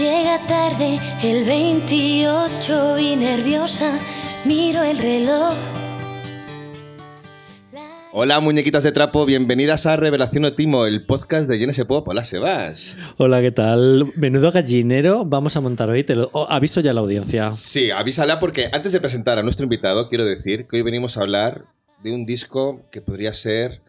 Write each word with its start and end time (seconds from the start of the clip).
Llega 0.00 0.38
tarde 0.46 0.98
el 1.22 1.44
28 1.44 2.98
y 2.98 3.16
nerviosa 3.16 3.98
miro 4.46 4.82
el 4.82 4.96
reloj. 4.96 5.54
Hola 8.12 8.40
muñequitas 8.40 8.82
de 8.82 8.92
trapo, 8.92 9.26
bienvenidas 9.26 9.84
a 9.84 9.96
Revelación 9.96 10.46
Otimo, 10.46 10.86
el 10.86 11.04
podcast 11.04 11.50
de 11.50 11.58
Jenese 11.58 11.84
Pop. 11.84 12.08
Hola 12.08 12.24
Sebas. 12.24 12.96
Hola, 13.18 13.42
¿qué 13.42 13.50
tal? 13.52 14.06
Menudo 14.16 14.50
gallinero 14.52 15.26
vamos 15.26 15.56
a 15.56 15.60
montar 15.60 15.90
hoy. 15.90 16.02
Te 16.02 16.16
lo 16.16 16.30
oh, 16.32 16.46
aviso 16.48 16.80
ya 16.80 16.92
a 16.92 16.94
la 16.94 17.02
audiencia. 17.02 17.50
Sí, 17.50 17.90
avísala 17.90 18.40
porque 18.40 18.70
antes 18.72 18.92
de 18.92 19.00
presentar 19.00 19.38
a 19.38 19.42
nuestro 19.42 19.64
invitado, 19.64 20.08
quiero 20.08 20.24
decir 20.24 20.66
que 20.66 20.76
hoy 20.76 20.82
venimos 20.82 21.18
a 21.18 21.20
hablar 21.20 21.66
de 22.02 22.12
un 22.12 22.24
disco 22.24 22.80
que 22.90 23.02
podría 23.02 23.34
ser 23.34 23.82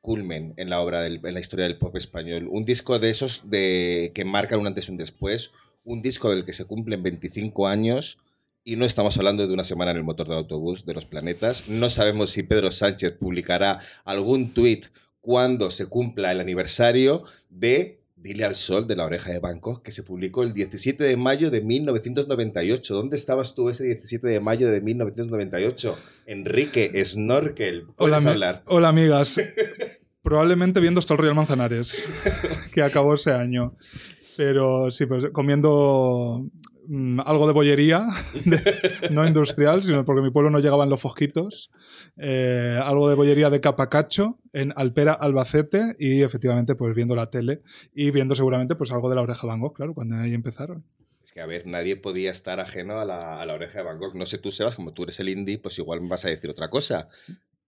culmen 0.00 0.52
en 0.56 0.68
la 0.68 0.80
obra, 0.80 1.00
del- 1.00 1.20
en 1.24 1.32
la 1.32 1.38
historia 1.38 1.64
del 1.64 1.78
pop 1.78 1.94
español. 1.96 2.48
Un 2.50 2.64
disco 2.64 2.98
de 2.98 3.08
esos 3.08 3.48
de, 3.50 4.10
que 4.16 4.24
marcan 4.24 4.58
un 4.58 4.66
antes 4.66 4.88
y 4.88 4.90
un 4.90 4.96
después. 4.98 5.52
Un 5.84 6.02
disco 6.02 6.30
del 6.30 6.44
que 6.44 6.52
se 6.52 6.64
cumplen 6.66 7.02
25 7.02 7.66
años. 7.66 8.18
Y 8.64 8.76
no 8.76 8.84
estamos 8.84 9.16
hablando 9.16 9.46
de 9.46 9.52
una 9.52 9.64
semana 9.64 9.90
en 9.90 9.96
el 9.96 10.04
motor 10.04 10.28
del 10.28 10.38
autobús 10.38 10.86
de 10.86 10.94
los 10.94 11.04
planetas. 11.04 11.68
No 11.68 11.90
sabemos 11.90 12.30
si 12.30 12.44
Pedro 12.44 12.70
Sánchez 12.70 13.14
publicará 13.18 13.80
algún 14.04 14.54
tuit 14.54 14.86
cuando 15.20 15.70
se 15.70 15.86
cumpla 15.86 16.30
el 16.30 16.40
aniversario 16.40 17.24
de 17.50 17.98
Dile 18.14 18.44
al 18.44 18.54
Sol 18.54 18.86
de 18.86 18.94
la 18.94 19.04
Oreja 19.04 19.32
de 19.32 19.40
Bangkok, 19.40 19.82
que 19.82 19.90
se 19.90 20.04
publicó 20.04 20.44
el 20.44 20.52
17 20.52 21.02
de 21.02 21.16
mayo 21.16 21.50
de 21.50 21.60
1998. 21.60 22.94
¿Dónde 22.94 23.16
estabas 23.16 23.56
tú 23.56 23.68
ese 23.68 23.82
17 23.82 24.28
de 24.28 24.38
mayo 24.38 24.70
de 24.70 24.80
1998? 24.80 25.98
Enrique 26.26 27.04
Snorkel. 27.04 27.82
¿Puedes 27.96 28.18
Hola, 28.18 28.30
hablar? 28.30 28.62
hola, 28.66 28.88
amigas. 28.90 29.40
Probablemente 30.22 30.78
viendo 30.78 31.00
hasta 31.00 31.14
el 31.14 31.18
Real 31.18 31.34
Manzanares, 31.34 32.22
que 32.72 32.82
acabó 32.82 33.14
ese 33.14 33.32
año. 33.32 33.76
Pero 34.36 34.90
sí, 34.90 35.06
pues 35.06 35.26
comiendo 35.32 36.46
mm, 36.86 37.20
algo 37.24 37.46
de 37.46 37.52
bollería, 37.52 38.06
de- 38.44 38.62
no 39.10 39.26
industrial, 39.26 39.82
sino 39.82 40.04
porque 40.04 40.22
mi 40.22 40.30
pueblo 40.30 40.50
no 40.50 40.58
llegaban 40.60 40.88
los 40.90 41.00
fosquitos. 41.00 41.70
Eh, 42.16 42.78
algo 42.82 43.08
de 43.08 43.14
bollería 43.14 43.50
de 43.50 43.60
capacacho 43.60 44.38
en 44.52 44.72
Alpera, 44.76 45.12
Albacete, 45.12 45.96
y 45.98 46.22
efectivamente, 46.22 46.74
pues 46.74 46.94
viendo 46.94 47.14
la 47.16 47.26
tele 47.26 47.62
y 47.94 48.10
viendo 48.10 48.34
seguramente 48.34 48.74
pues 48.74 48.92
algo 48.92 49.08
de 49.08 49.16
la 49.16 49.22
oreja 49.22 49.46
Van 49.46 49.60
Gogh, 49.60 49.74
claro, 49.74 49.94
cuando 49.94 50.16
ahí 50.16 50.34
empezaron. 50.34 50.84
Es 51.24 51.32
que, 51.32 51.40
a 51.40 51.46
ver, 51.46 51.66
nadie 51.68 51.96
podía 51.96 52.30
estar 52.32 52.58
ajeno 52.58 53.00
a 53.00 53.04
la, 53.04 53.40
a 53.40 53.46
la 53.46 53.54
Oreja 53.54 53.78
de 53.78 53.84
Bangkok. 53.84 54.16
No 54.16 54.26
sé 54.26 54.38
tú, 54.38 54.50
Sebas, 54.50 54.74
como 54.74 54.92
tú 54.92 55.04
eres 55.04 55.20
el 55.20 55.28
indie, 55.28 55.56
pues 55.58 55.78
igual 55.78 56.00
me 56.00 56.08
vas 56.08 56.24
a 56.24 56.28
decir 56.28 56.50
otra 56.50 56.68
cosa. 56.68 57.06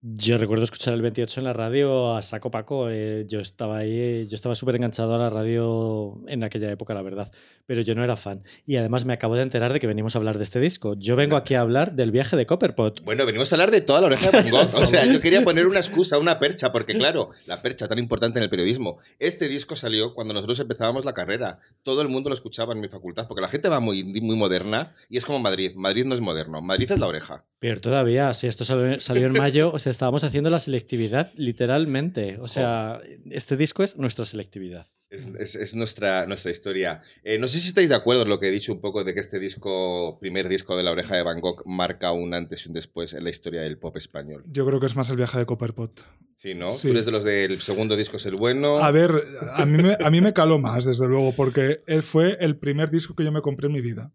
Yo 0.07 0.37
recuerdo 0.37 0.65
escuchar 0.65 0.93
el 0.93 1.01
28 1.01 1.41
en 1.41 1.45
la 1.45 1.55
radio 1.55 2.15
a 2.15 2.21
saco 2.21 2.51
Paco. 2.51 2.91
eh, 2.91 3.25
yo 3.27 3.41
estaba 3.41 3.79
ahí, 3.79 4.27
yo 4.27 4.35
estaba 4.35 4.55
súper 4.55 4.77
enganchado 4.77 5.15
a 5.15 5.19
la 5.19 5.31
radio 5.31 6.21
en 6.29 6.45
aquella 6.45 6.71
época, 6.71 6.93
la 6.93 7.01
verdad. 7.01 7.33
Pero 7.65 7.81
yo 7.81 7.95
no 7.95 8.05
era 8.05 8.15
fan. 8.15 8.43
Y 8.67 8.77
además 8.77 9.07
me 9.07 9.15
acabo 9.15 9.35
de 9.35 9.41
enterar 9.41 9.73
de 9.73 9.81
que 9.81 9.87
venimos 9.87 10.15
a 10.15 10.19
hablar 10.19 10.37
de 10.37 10.45
este 10.45 10.61
disco. 10.61 10.95
Yo 10.99 11.17
vengo 11.17 11.37
aquí 11.37 11.55
a 11.55 11.63
hablar 11.63 11.95
del 11.95 12.11
viaje 12.11 12.37
de 12.37 12.45
Copperpot. 12.45 13.03
Bueno, 13.03 13.25
venimos 13.25 13.51
a 13.51 13.57
hablar 13.57 13.71
de 13.71 13.81
toda 13.81 14.03
la 14.03 14.09
oreja 14.09 14.31
de 14.31 14.51
Van. 14.51 14.69
O 14.75 14.85
sea, 14.85 15.07
yo 15.11 15.23
quería 15.23 15.43
poner 15.43 15.67
una 15.67 15.81
excusa, 15.81 16.19
una 16.19 16.39
percha, 16.39 16.71
porque 16.71 16.93
claro, 16.93 17.31
la 17.47 17.63
percha 17.63 17.89
tan 17.89 17.99
importante 17.99 18.39
en 18.39 18.43
el 18.43 18.51
periodismo. 18.51 18.99
Este 19.19 19.49
disco 19.49 19.75
salió 19.75 20.13
cuando 20.13 20.35
nosotros 20.35 20.61
empezábamos 20.61 21.07
la 21.07 21.15
carrera. 21.15 21.61
Todo 21.83 22.03
el 22.03 22.09
mundo 22.09 22.29
lo 22.29 22.35
escuchaba 22.35 22.75
en 22.75 22.81
mi 22.83 22.91
facultad, 22.91 23.27
porque 23.27 23.41
la 23.41 23.49
gente 23.49 23.71
va 23.71 23.81
muy, 23.81 24.05
muy 24.05 24.37
moderna 24.37 24.93
y 25.09 25.17
es 25.17 25.25
como 25.25 25.39
Madrid. 25.39 25.73
Madrid 25.77 26.05
no 26.05 26.15
es 26.15 26.21
moderno, 26.21 26.61
Madrid 26.61 26.93
es 26.93 26.99
la 26.99 27.07
oreja. 27.07 27.43
Pero 27.65 27.81
todavía, 27.81 28.34
si 28.34 28.47
esto 28.47 28.62
salió, 28.62 29.01
salió 29.01 29.27
en 29.27 29.33
mayo, 29.45 29.73
o 29.73 29.79
sea, 29.79 29.91
estábamos 29.91 30.23
haciendo 30.23 30.51
la 30.51 30.59
selectividad 30.59 31.33
literalmente. 31.34 32.37
O 32.39 32.47
sea, 32.47 33.01
este 33.31 33.57
disco 33.57 33.83
es 33.83 33.97
nuestra 33.97 34.27
selectividad. 34.27 34.87
Es, 35.09 35.29
es- 35.39 35.55
es 35.55 35.75
nuestra, 35.75 36.27
nuestra 36.27 36.51
historia. 36.51 37.03
Eh, 37.23 37.39
no 37.39 37.48
sé 37.48 37.58
si 37.61 37.69
estáis 37.69 37.89
de 37.89 37.95
acuerdo 37.95 38.25
en 38.25 38.29
lo 38.29 38.39
que 38.39 38.48
he 38.48 38.51
dicho 38.51 38.70
un 38.70 38.80
poco 38.83 39.02
de 39.02 39.14
que 39.14 39.20
este 39.20 39.39
disco, 39.39 40.19
primer 40.20 40.51
disco 40.51 40.77
de 40.77 40.83
la 40.83 40.91
oreja 40.91 41.17
de 41.17 41.23
Van 41.23 41.41
Gogh, 41.41 41.63
marca 41.64 42.13
un 42.13 42.35
antes 42.35 42.67
y 42.67 42.69
un 42.69 42.75
después 42.75 43.14
en 43.14 43.25
la 43.25 43.30
historia 43.30 43.63
del 43.63 43.79
pop 43.79 43.96
español. 43.96 44.45
Yo 44.46 44.67
creo 44.67 44.79
que 44.79 44.85
es 44.86 44.95
más 44.96 45.08
el 45.08 45.17
viaje 45.17 45.39
de 45.39 45.46
Copperpot. 45.46 46.05
Sí, 46.36 46.55
¿no? 46.55 46.75
Sí. 46.75 46.89
Tú 46.89 46.92
eres 46.92 47.07
de 47.07 47.13
los 47.13 47.25
del 47.25 47.63
segundo 47.63 47.96
disco 47.96 48.19
es 48.19 48.27
el 48.27 48.35
bueno. 48.36 48.77
A 48.85 48.91
ver, 48.91 49.11
a 49.55 49.64
mí, 49.64 49.83
me, 49.83 49.96
a 49.98 50.11
mí 50.11 50.20
me 50.20 50.35
caló 50.35 50.58
más, 50.58 50.85
desde 50.85 51.07
luego, 51.08 51.33
porque 51.33 51.79
él 51.86 52.02
fue 52.02 52.36
el 52.41 52.58
primer 52.58 52.91
disco 52.91 53.14
que 53.14 53.25
yo 53.25 53.33
me 53.33 53.41
compré 53.41 53.69
en 53.69 53.73
mi 53.73 53.81
vida. 53.81 54.13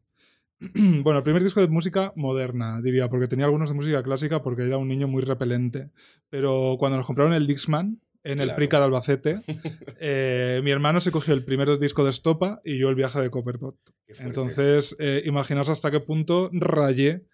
Bueno, 1.03 1.19
el 1.19 1.23
primer 1.23 1.43
disco 1.43 1.61
de 1.61 1.67
música 1.67 2.11
moderna, 2.15 2.81
diría, 2.81 3.09
porque 3.09 3.27
tenía 3.27 3.45
algunos 3.45 3.69
de 3.69 3.75
música 3.75 4.03
clásica 4.03 4.41
porque 4.41 4.65
era 4.65 4.77
un 4.77 4.87
niño 4.87 5.07
muy 5.07 5.21
repelente. 5.23 5.91
Pero 6.29 6.75
cuando 6.79 6.97
nos 6.97 7.07
compraron 7.07 7.33
el 7.33 7.47
Dixman 7.47 8.01
en 8.23 8.39
el. 8.39 8.53
Prica 8.55 8.77
de 8.79 8.85
Albacete, 8.85 9.35
eh, 9.99 10.61
mi 10.63 10.71
hermano 10.71 10.99
se 11.01 11.11
cogió 11.11 11.33
el 11.33 11.45
primer 11.45 11.79
disco 11.79 12.03
de 12.03 12.09
Estopa 12.09 12.61
y 12.63 12.77
yo 12.77 12.89
el 12.89 12.95
viaje 12.95 13.21
de 13.21 13.29
Copperpot. 13.29 13.77
Entonces, 14.19 14.95
eh, 14.99 15.21
imaginaos 15.25 15.69
hasta 15.69 15.91
qué 15.91 15.99
punto 15.99 16.49
rayé 16.51 17.25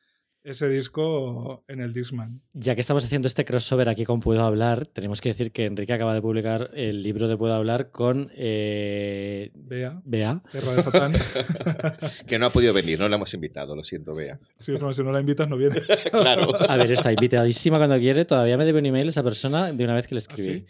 ese 0.46 0.70
disco 0.70 1.66
en 1.68 1.82
el 1.82 1.92
Dixman. 1.92 2.42
Ya 2.54 2.76
que 2.76 2.82
estamos 2.82 3.04
haciendo 3.04 3.28
este 3.28 3.46
crossover 3.46 3.90
aquí 3.90 4.06
con 4.06 4.22
Puedo 4.22 4.44
Hablar, 4.44 4.86
tenemos 4.86 5.20
que 5.20 5.30
decir 5.30 5.52
que 5.52 5.66
Enrique 5.66 5.92
acaba 5.92 6.14
de 6.14 6.22
publicar 6.22 6.70
el 6.76 7.02
libro 7.02 7.28
de 7.28 7.36
Puedo 7.36 7.56
Hablar 7.56 7.90
con 7.90 8.30
eh, 8.36 9.52
Bea, 9.56 10.02
Bea. 10.06 10.44
Perra 10.52 10.74
de 10.74 10.82
Satán. 10.84 11.14
Que 12.28 12.38
no 12.38 12.46
ha 12.46 12.50
podido 12.52 12.74
venir, 12.74 13.00
no 13.00 13.10
la 13.10 13.16
hemos 13.16 13.34
invitado, 13.34 13.76
lo 13.76 13.84
siento, 13.84 14.14
Bea. 14.14 14.40
Sí, 14.60 14.74
no, 14.80 14.94
si 14.94 15.04
no 15.04 15.12
la 15.12 15.20
invitas, 15.20 15.50
no 15.50 15.58
viene. 15.58 15.78
Claro. 16.12 16.48
A 16.70 16.78
ver, 16.78 16.92
está 16.92 17.12
invitadísima 17.12 17.78
cuando 17.78 17.98
quiere. 17.98 18.26
Todavía 18.26 18.58
me 18.58 18.66
debe 18.66 18.80
un 18.80 18.86
email 18.86 19.10
esa 19.10 19.24
persona 19.24 19.72
de 19.72 19.84
una 19.84 19.96
vez 19.96 20.08
que 20.08 20.16
le 20.16 20.20
escribí. 20.20 20.44
sí. 20.44 20.66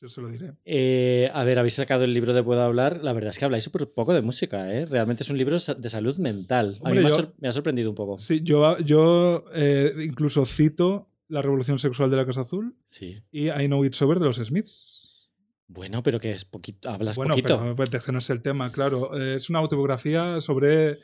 Yo 0.00 0.08
se 0.08 0.20
lo 0.20 0.28
diré. 0.28 0.52
Eh, 0.64 1.30
a 1.32 1.44
ver, 1.44 1.58
habéis 1.58 1.74
sacado 1.74 2.04
el 2.04 2.12
libro 2.12 2.34
de 2.34 2.42
Puedo 2.42 2.60
Hablar. 2.62 3.00
La 3.02 3.12
verdad 3.12 3.30
es 3.30 3.38
que 3.38 3.44
habláis 3.44 3.64
súper 3.64 3.88
poco 3.90 4.12
de 4.12 4.20
música, 4.20 4.72
¿eh? 4.74 4.84
Realmente 4.86 5.22
es 5.22 5.30
un 5.30 5.38
libro 5.38 5.56
de 5.56 5.88
salud 5.88 6.16
mental. 6.18 6.78
a 6.84 6.90
mí 6.90 6.98
me, 6.98 7.06
ha 7.06 7.32
me 7.38 7.52
sorprendido 7.52 7.88
un 7.90 7.94
poco. 7.96 8.18
Sí, 8.18 8.40
yo, 8.42 8.78
yo 8.80 9.44
eh, 9.54 9.94
incluso 10.04 10.44
cito 10.44 11.08
La 11.28 11.42
Revolución 11.42 11.78
Sexual 11.78 12.10
de 12.10 12.16
la 12.16 12.26
Casa 12.26 12.42
Azul 12.42 12.74
Sí. 12.86 13.22
y 13.30 13.48
I 13.50 13.66
Know 13.66 13.84
It's 13.84 14.02
Over 14.02 14.18
de 14.18 14.26
los 14.26 14.36
Smiths. 14.36 15.30
Bueno, 15.68 16.02
pero 16.02 16.20
que 16.20 16.32
es 16.32 16.44
poquito, 16.44 16.90
hablas 16.90 17.16
Bueno, 17.16 17.30
poquito. 17.32 17.58
pero 17.58 17.74
pues, 17.76 18.08
no 18.12 18.18
es 18.18 18.28
el 18.30 18.42
tema, 18.42 18.70
claro. 18.72 19.18
Eh, 19.18 19.36
Es 19.36 19.48
una 19.48 19.60
autobiografía 19.60 20.40
sobre 20.42 20.98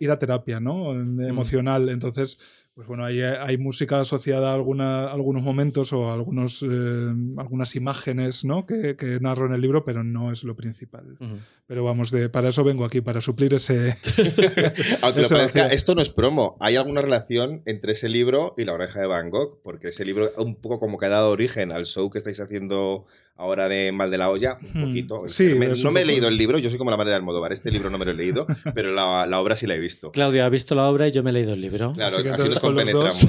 ir 0.00 0.10
a 0.10 0.18
terapia, 0.18 0.58
¿no? 0.58 0.92
Mm. 0.94 1.20
Emocional. 1.20 1.88
Entonces, 1.88 2.38
pues 2.78 2.86
bueno, 2.86 3.04
hay, 3.04 3.20
hay 3.22 3.58
música 3.58 4.00
asociada 4.00 4.52
a 4.52 4.54
alguna- 4.54 5.08
algunos 5.10 5.42
momentos 5.42 5.92
o 5.92 6.10
a 6.12 6.14
algunos, 6.14 6.62
eh, 6.62 7.08
algunas 7.36 7.74
imágenes, 7.74 8.44
¿no? 8.44 8.66
Que, 8.66 8.94
que 8.94 9.18
narro 9.18 9.46
en 9.46 9.54
el 9.54 9.60
libro, 9.60 9.82
pero 9.82 10.04
no 10.04 10.30
es 10.30 10.44
lo 10.44 10.54
principal. 10.54 11.18
Pero 11.66 11.82
vamos, 11.82 12.12
de, 12.12 12.28
para 12.28 12.50
eso 12.50 12.62
vengo 12.62 12.84
aquí, 12.84 13.00
para 13.00 13.20
suplir 13.20 13.52
ese... 13.54 13.98
Aunque 15.02 15.22
lo 15.22 15.28
parezca, 15.28 15.66
esto 15.66 15.96
no 15.96 16.02
es 16.02 16.10
promo. 16.10 16.56
¿Hay 16.60 16.76
alguna 16.76 17.02
relación 17.02 17.62
entre 17.66 17.92
ese 17.94 18.08
libro 18.08 18.54
y 18.56 18.64
la 18.64 18.74
oreja 18.74 19.00
de 19.00 19.06
Van 19.08 19.30
Gogh? 19.30 19.60
Porque 19.62 19.88
ese 19.88 20.04
libro, 20.04 20.30
un 20.36 20.54
poco 20.54 20.78
como 20.78 20.98
que 20.98 21.06
ha 21.06 21.10
dado 21.10 21.30
origen 21.30 21.72
al 21.72 21.84
show 21.84 22.08
que 22.10 22.18
estáis 22.18 22.38
haciendo 22.38 23.06
ahora 23.36 23.68
de 23.68 23.90
Mal 23.92 24.10
de 24.10 24.18
la 24.18 24.30
Olla, 24.30 24.56
un 24.74 24.82
Hmm. 24.82 24.84
poquito. 24.86 25.18
Sí, 25.26 25.54
Me- 25.54 25.68
no 25.82 25.90
me 25.90 26.02
he 26.02 26.04
leído 26.06 26.28
el 26.28 26.36
libro, 26.36 26.58
yo 26.58 26.70
soy 26.70 26.78
como 26.78 26.90
la 26.92 26.96
madre 26.96 27.10
de 27.10 27.16
Almodóvar. 27.16 27.52
Este 27.52 27.70
libro 27.72 27.90
no 27.90 27.98
me 27.98 28.04
lo 28.04 28.12
he 28.12 28.14
leído, 28.14 28.46
pero 28.74 28.90
la, 28.92 29.26
la 29.26 29.40
obra 29.40 29.56
sí 29.56 29.66
la 29.66 29.74
he 29.74 29.78
visto. 29.80 30.10
Claudia 30.12 30.46
ha 30.46 30.48
visto 30.48 30.74
la 30.76 30.88
obra 30.88 31.08
y 31.08 31.12
yo 31.12 31.22
me 31.22 31.30
he 31.30 31.32
leído 31.32 31.54
el 31.54 31.60
libro. 31.60 31.92
Claro, 31.92 32.14
Así 32.14 32.22
que 32.22 32.30
así 32.30 32.42
compenetramos. 32.68 33.26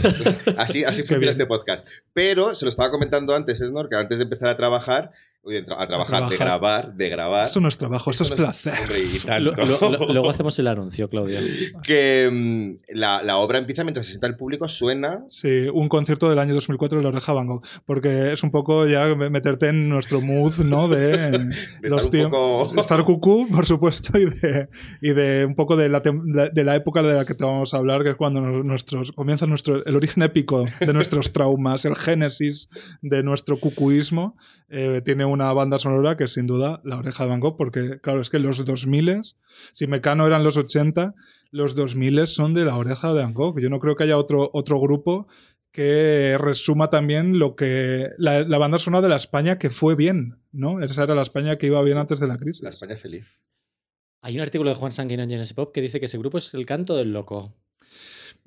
Así, 0.57 0.83
así 0.83 1.03
funciona 1.07 1.31
este 1.31 1.45
podcast. 1.45 1.87
Pero 2.13 2.55
se 2.55 2.65
lo 2.65 2.69
estaba 2.69 2.91
comentando 2.91 3.33
antes, 3.35 3.61
Esnor, 3.61 3.89
que 3.89 3.95
antes 3.95 4.17
de 4.17 4.23
empezar 4.23 4.49
a 4.49 4.57
trabajar, 4.57 5.11
de 5.43 5.65
tra- 5.65 5.77
a 5.79 5.87
trabajar, 5.87 6.29
de 6.29 6.35
trabajar. 6.35 6.37
grabar, 6.47 6.93
de 6.95 7.09
grabar. 7.09 7.45
Esto 7.45 7.59
no 7.61 7.69
es 7.69 7.77
trabajo, 7.77 8.11
esto, 8.11 8.23
Esto 8.23 8.35
es 8.35 8.39
no 8.39 8.45
placer. 8.45 8.73
Hombre, 8.81 9.01
y 9.03 9.19
tanto. 9.19 9.65
lo- 9.65 9.89
lo- 9.91 10.07
luego 10.13 10.29
hacemos 10.29 10.57
el 10.59 10.67
anuncio, 10.67 11.09
Claudia. 11.09 11.39
que 11.83 12.29
mm, 12.31 12.95
la, 12.97 13.23
la 13.23 13.37
obra 13.37 13.57
empieza 13.57 13.83
mientras 13.83 14.05
se 14.05 14.11
sienta 14.11 14.27
el 14.27 14.35
público, 14.35 14.67
suena. 14.67 15.23
Sí, 15.29 15.67
un 15.73 15.89
concierto 15.89 16.29
del 16.29 16.39
año 16.39 16.53
2004 16.53 16.99
de 16.99 17.03
la 17.03 17.09
oreja 17.09 17.33
Van 17.33 17.47
Gogh, 17.47 17.63
porque 17.85 18.31
es 18.33 18.43
un 18.43 18.51
poco 18.51 18.85
ya 18.85 19.15
meterte 19.15 19.69
en 19.69 19.89
nuestro 19.89 20.21
mood, 20.21 20.53
¿no? 20.65 20.87
De, 20.87 21.11
estar 21.83 22.25
un 22.25 22.31
poco- 22.31 22.71
de 22.75 22.81
estar 22.81 23.03
cucú, 23.05 23.47
por 23.51 23.65
supuesto, 23.65 24.17
y 24.19 24.25
de, 24.25 24.69
y 25.01 25.13
de 25.13 25.45
un 25.45 25.55
poco 25.55 25.75
de 25.77 25.89
la, 25.89 26.01
de 26.01 26.63
la 26.63 26.75
época 26.75 27.01
de 27.01 27.13
la 27.15 27.25
que 27.25 27.33
te 27.33 27.43
vamos 27.45 27.73
a 27.73 27.77
hablar, 27.77 28.03
que 28.03 28.09
es 28.11 28.15
cuando 28.15 28.41
nuestros, 28.41 29.13
comienza 29.13 29.45
nuestro, 29.47 29.83
el 29.85 29.95
origen 29.95 30.21
épico 30.23 30.65
de 30.81 30.93
nuestros 30.93 31.33
traumas, 31.33 31.85
el 31.85 31.95
génesis 31.95 32.69
de 33.01 33.23
nuestro 33.23 33.57
cucuísmo. 33.57 34.35
Eh, 34.71 35.01
tiene 35.03 35.25
una 35.29 35.51
banda 35.53 35.79
sonora 35.79 36.17
que 36.17 36.25
es 36.25 36.33
sin 36.33 36.47
duda 36.47 36.81
la 36.83 36.97
oreja 36.97 37.23
de 37.23 37.29
Van 37.29 37.39
Gogh, 37.39 37.57
porque 37.57 37.99
claro, 38.01 38.21
es 38.21 38.29
que 38.29 38.39
los 38.39 38.65
2000, 38.65 39.21
si 39.71 39.87
Mecano 39.87 40.27
eran 40.27 40.43
los 40.43 40.57
80, 40.57 41.15
los 41.51 41.75
2000 41.75 42.27
son 42.27 42.53
de 42.53 42.65
la 42.65 42.75
oreja 42.75 43.13
de 43.13 43.21
Van 43.21 43.33
Gogh. 43.33 43.59
Yo 43.59 43.69
no 43.69 43.79
creo 43.79 43.95
que 43.95 44.03
haya 44.03 44.17
otro, 44.17 44.49
otro 44.53 44.79
grupo 44.79 45.27
que 45.71 46.37
resuma 46.39 46.89
también 46.89 47.37
lo 47.39 47.55
que 47.55 48.09
la, 48.17 48.43
banda 48.57 48.79
sonora 48.79 49.03
de 49.03 49.09
la 49.09 49.17
España 49.17 49.59
que 49.59 49.69
fue 49.69 49.95
bien, 49.95 50.41
¿no? 50.51 50.81
Esa 50.81 51.03
era 51.03 51.15
la 51.15 51.21
España 51.21 51.57
que 51.57 51.67
iba 51.67 51.81
bien 51.83 51.97
antes 51.97 52.19
de 52.19 52.27
la 52.27 52.37
crisis. 52.37 52.63
La 52.63 52.69
España 52.69 52.95
feliz. 52.95 53.43
Hay 54.21 54.35
un 54.35 54.41
artículo 54.41 54.69
de 54.69 54.75
Juan 54.75 54.91
Sanguino 54.91 55.23
en 55.23 55.29
Genesis 55.29 55.53
Pop 55.53 55.71
que 55.73 55.81
dice 55.81 55.99
que 55.99 56.07
ese 56.07 56.17
grupo 56.17 56.37
es 56.37 56.53
el 56.53 56.65
canto 56.65 56.97
del 56.97 57.13
loco. 57.13 57.55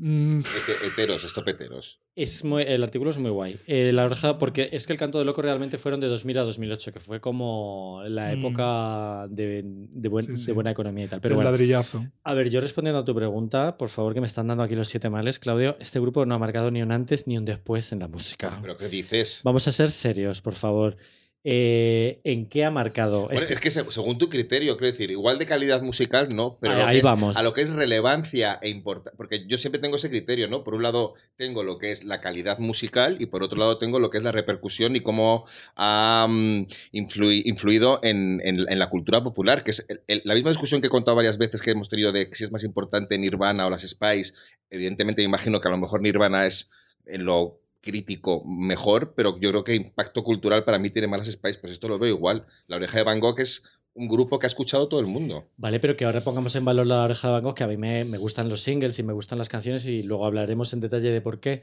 Mm, 0.05 0.41
Hete- 0.41 0.87
Heteros, 0.89 1.23
estopeteros. 1.25 2.01
Es 2.17 2.45
muy- 2.45 2.65
el 2.65 2.83
artículo 2.83 3.11
es 3.11 3.19
muy 3.19 3.31
guay. 3.31 3.57
Eh, 3.69 3.93
la 3.93 4.05
oreja, 4.05 4.37
porque 4.37 4.69
es 4.73 4.87
que 4.89 4.93
el 4.93 4.99
canto 4.99 5.21
de 5.21 5.25
loco 5.25 5.43
realmente 5.43 5.79
fueron 5.79 6.01
de 6.01 6.09
2000 6.09 6.39
a 6.39 6.43
2008, 6.43 6.93
que 6.93 6.99
fue 6.99 7.21
como 7.21 8.03
la 8.09 8.35
Mm. 8.35 8.39
época 8.41 9.29
de, 9.31 9.63
de 9.65 10.09
buen- 10.09 10.27
Sí, 10.27 10.37
sí. 10.39 10.47
de 10.47 10.53
buena 10.55 10.73
economía 10.73 11.05
y 11.05 11.09
tal. 11.09 11.21
Pero 11.21 11.35
el 11.35 11.37
bueno, 11.37 11.51
ladrillazo. 11.53 12.05
a 12.25 12.35
ver, 12.35 12.51
yo 12.51 12.61
respondiendo 12.61 12.99
a 12.99 13.05
tu 13.05 13.15
pregunta, 13.15 13.79
por 13.79 13.91
favor, 13.91 14.13
que 14.13 14.21
me 14.21 14.27
están 14.27 14.49
dando 14.49 14.65
aquí 14.65 14.75
los 14.75 14.89
siete 14.89 15.09
males, 15.09 15.39
Claudio, 15.39 15.77
este 15.79 16.01
grupo 16.01 16.27
no 16.27 16.35
ha 16.35 16.39
marcado 16.39 16.73
ni 16.73 16.83
un 16.83 16.91
antes 16.91 17.29
ni 17.29 17.39
un 17.39 17.45
después 17.45 17.93
en 17.93 18.01
la 18.01 18.09
música. 18.09 18.59
¿Pero 18.61 18.77
qué 18.77 18.89
dices? 18.89 19.43
Vamos 19.45 19.69
a 19.69 19.73
ser 19.73 19.89
serios, 19.93 20.43
por 20.43 20.55
favor. 20.55 20.97
Eh, 21.45 22.21
¿En 22.23 22.47
qué 22.47 22.65
ha 22.65 22.71
marcado? 22.71 23.23
Bueno, 23.25 23.41
este- 23.41 23.55
es 23.55 23.61
que 23.61 23.71
se- 23.71 23.91
según 23.91 24.17
tu 24.17 24.29
criterio, 24.29 24.77
quiero 24.77 24.93
decir, 24.93 25.11
igual 25.11 25.41
de 25.41 25.47
calidad 25.47 25.83
musical 25.83 26.29
no, 26.33 26.57
pero 26.61 26.75
Ahí- 26.75 26.81
lo 26.81 26.87
ahí 26.87 26.97
es- 26.99 27.03
vamos. 27.03 27.37
a 27.37 27.43
lo 27.43 27.53
que 27.53 27.63
es 27.63 27.71
relevancia 27.71 28.61
e 28.63 28.69
importancia, 28.69 29.17
porque 29.17 29.45
yo 29.49 29.59
siempre 29.59 29.81
tengo 29.81 29.97
ese 29.97 30.09
criterio, 30.09 30.47
¿no? 30.47 30.63
Por 30.63 30.75
un 30.75 30.85
lado 30.85 31.15
tengo 31.37 31.65
lo 31.65 31.79
que 31.79 31.91
es 31.91 32.05
la 32.05 32.21
calidad 32.21 32.61
musical 32.61 33.17
y 33.19 33.27
por 33.27 33.43
otro 33.43 33.59
lado 33.59 33.79
tengo 33.79 33.99
lo 33.99 34.09
que 34.09 34.19
es 34.19 34.25
la 34.25 34.31
repercusión 34.31 34.95
y 34.95 35.01
cómo 35.01 35.45
ha 35.75 36.27
mm, 36.29 36.67
influi- 36.93 37.43
influido 37.45 37.99
en, 38.05 38.41
en- 38.45 38.65
en 38.69 38.79
la 38.79 38.89
cultura 38.89 39.25
popular, 39.25 39.65
que 39.65 39.73
es 39.73 39.85
el- 39.89 40.01
el- 40.07 40.23
la 40.25 40.35
misma 40.35 40.51
discusión 40.51 40.81
que 40.81 40.87
he 40.87 40.91
contado 40.91 41.17
varias 41.17 41.39
veces 41.39 41.61
que 41.61 41.73
hemos 41.73 41.89
tenido 41.89 42.13
de 42.13 42.29
si 42.33 42.45
es 42.45 42.53
más 42.53 42.63
importante 42.63 43.19
Nirvana 43.19 43.67
o 43.67 43.71
las 43.71 43.83
Spice. 43.83 44.33
Evidentemente 44.71 45.23
me 45.23 45.27
imagino 45.27 45.61
que 45.61 45.67
a 45.67 45.73
lo 45.73 45.79
mejor 45.79 46.03
Nirvana 46.03 46.47
es 46.47 46.71
en 47.07 47.25
lo 47.25 47.59
crítico 47.83 48.43
mejor, 48.47 49.13
pero 49.15 49.39
yo 49.39 49.51
creo 49.51 49.65
que 49.65 49.75
impacto 49.75 50.23
cultural 50.23 50.65
para 50.65 50.79
mí 50.79 50.89
tiene 50.89 51.09
más 51.09 51.27
Spice, 51.27 51.59
pues 51.59 51.73
esto 51.73 51.89
lo 51.89 51.99
veo 51.99 52.15
igual. 52.15 52.47
La 52.67 52.77
oreja 52.77 52.99
de 52.99 53.05
Van 53.05 53.21
Gogh 53.21 53.41
es 53.41 53.65
un 53.95 54.09
grupo 54.09 54.39
que 54.39 54.47
ha 54.47 54.49
escuchado 54.49 54.89
todo 54.89 55.01
el 55.01 55.07
mundo. 55.07 55.51
Vale, 55.59 55.79
pero 55.81 55.97
que 55.97 56.07
ahora 56.07 56.23
pongamos 56.23 56.57
en 56.57 56.65
valor 56.65 56.87
la 56.87 57.05
oreja 57.05 57.29
de 57.29 57.35
Van 57.35 57.43
Gogh, 57.43 57.55
que 57.55 57.65
a 57.65 57.67
mí 57.67 57.77
me 57.77 58.05
gustan 58.17 58.49
los 58.49 58.63
singles 58.63 58.99
y 58.99 59.03
me 59.03 59.13
gustan 59.13 59.39
las 59.39 59.51
canciones 59.51 59.85
y 59.87 60.03
luego 60.03 60.25
hablaremos 60.25 60.73
en 60.73 60.81
detalle 60.81 61.11
de 61.11 61.21
por 61.21 61.41
qué. 61.41 61.63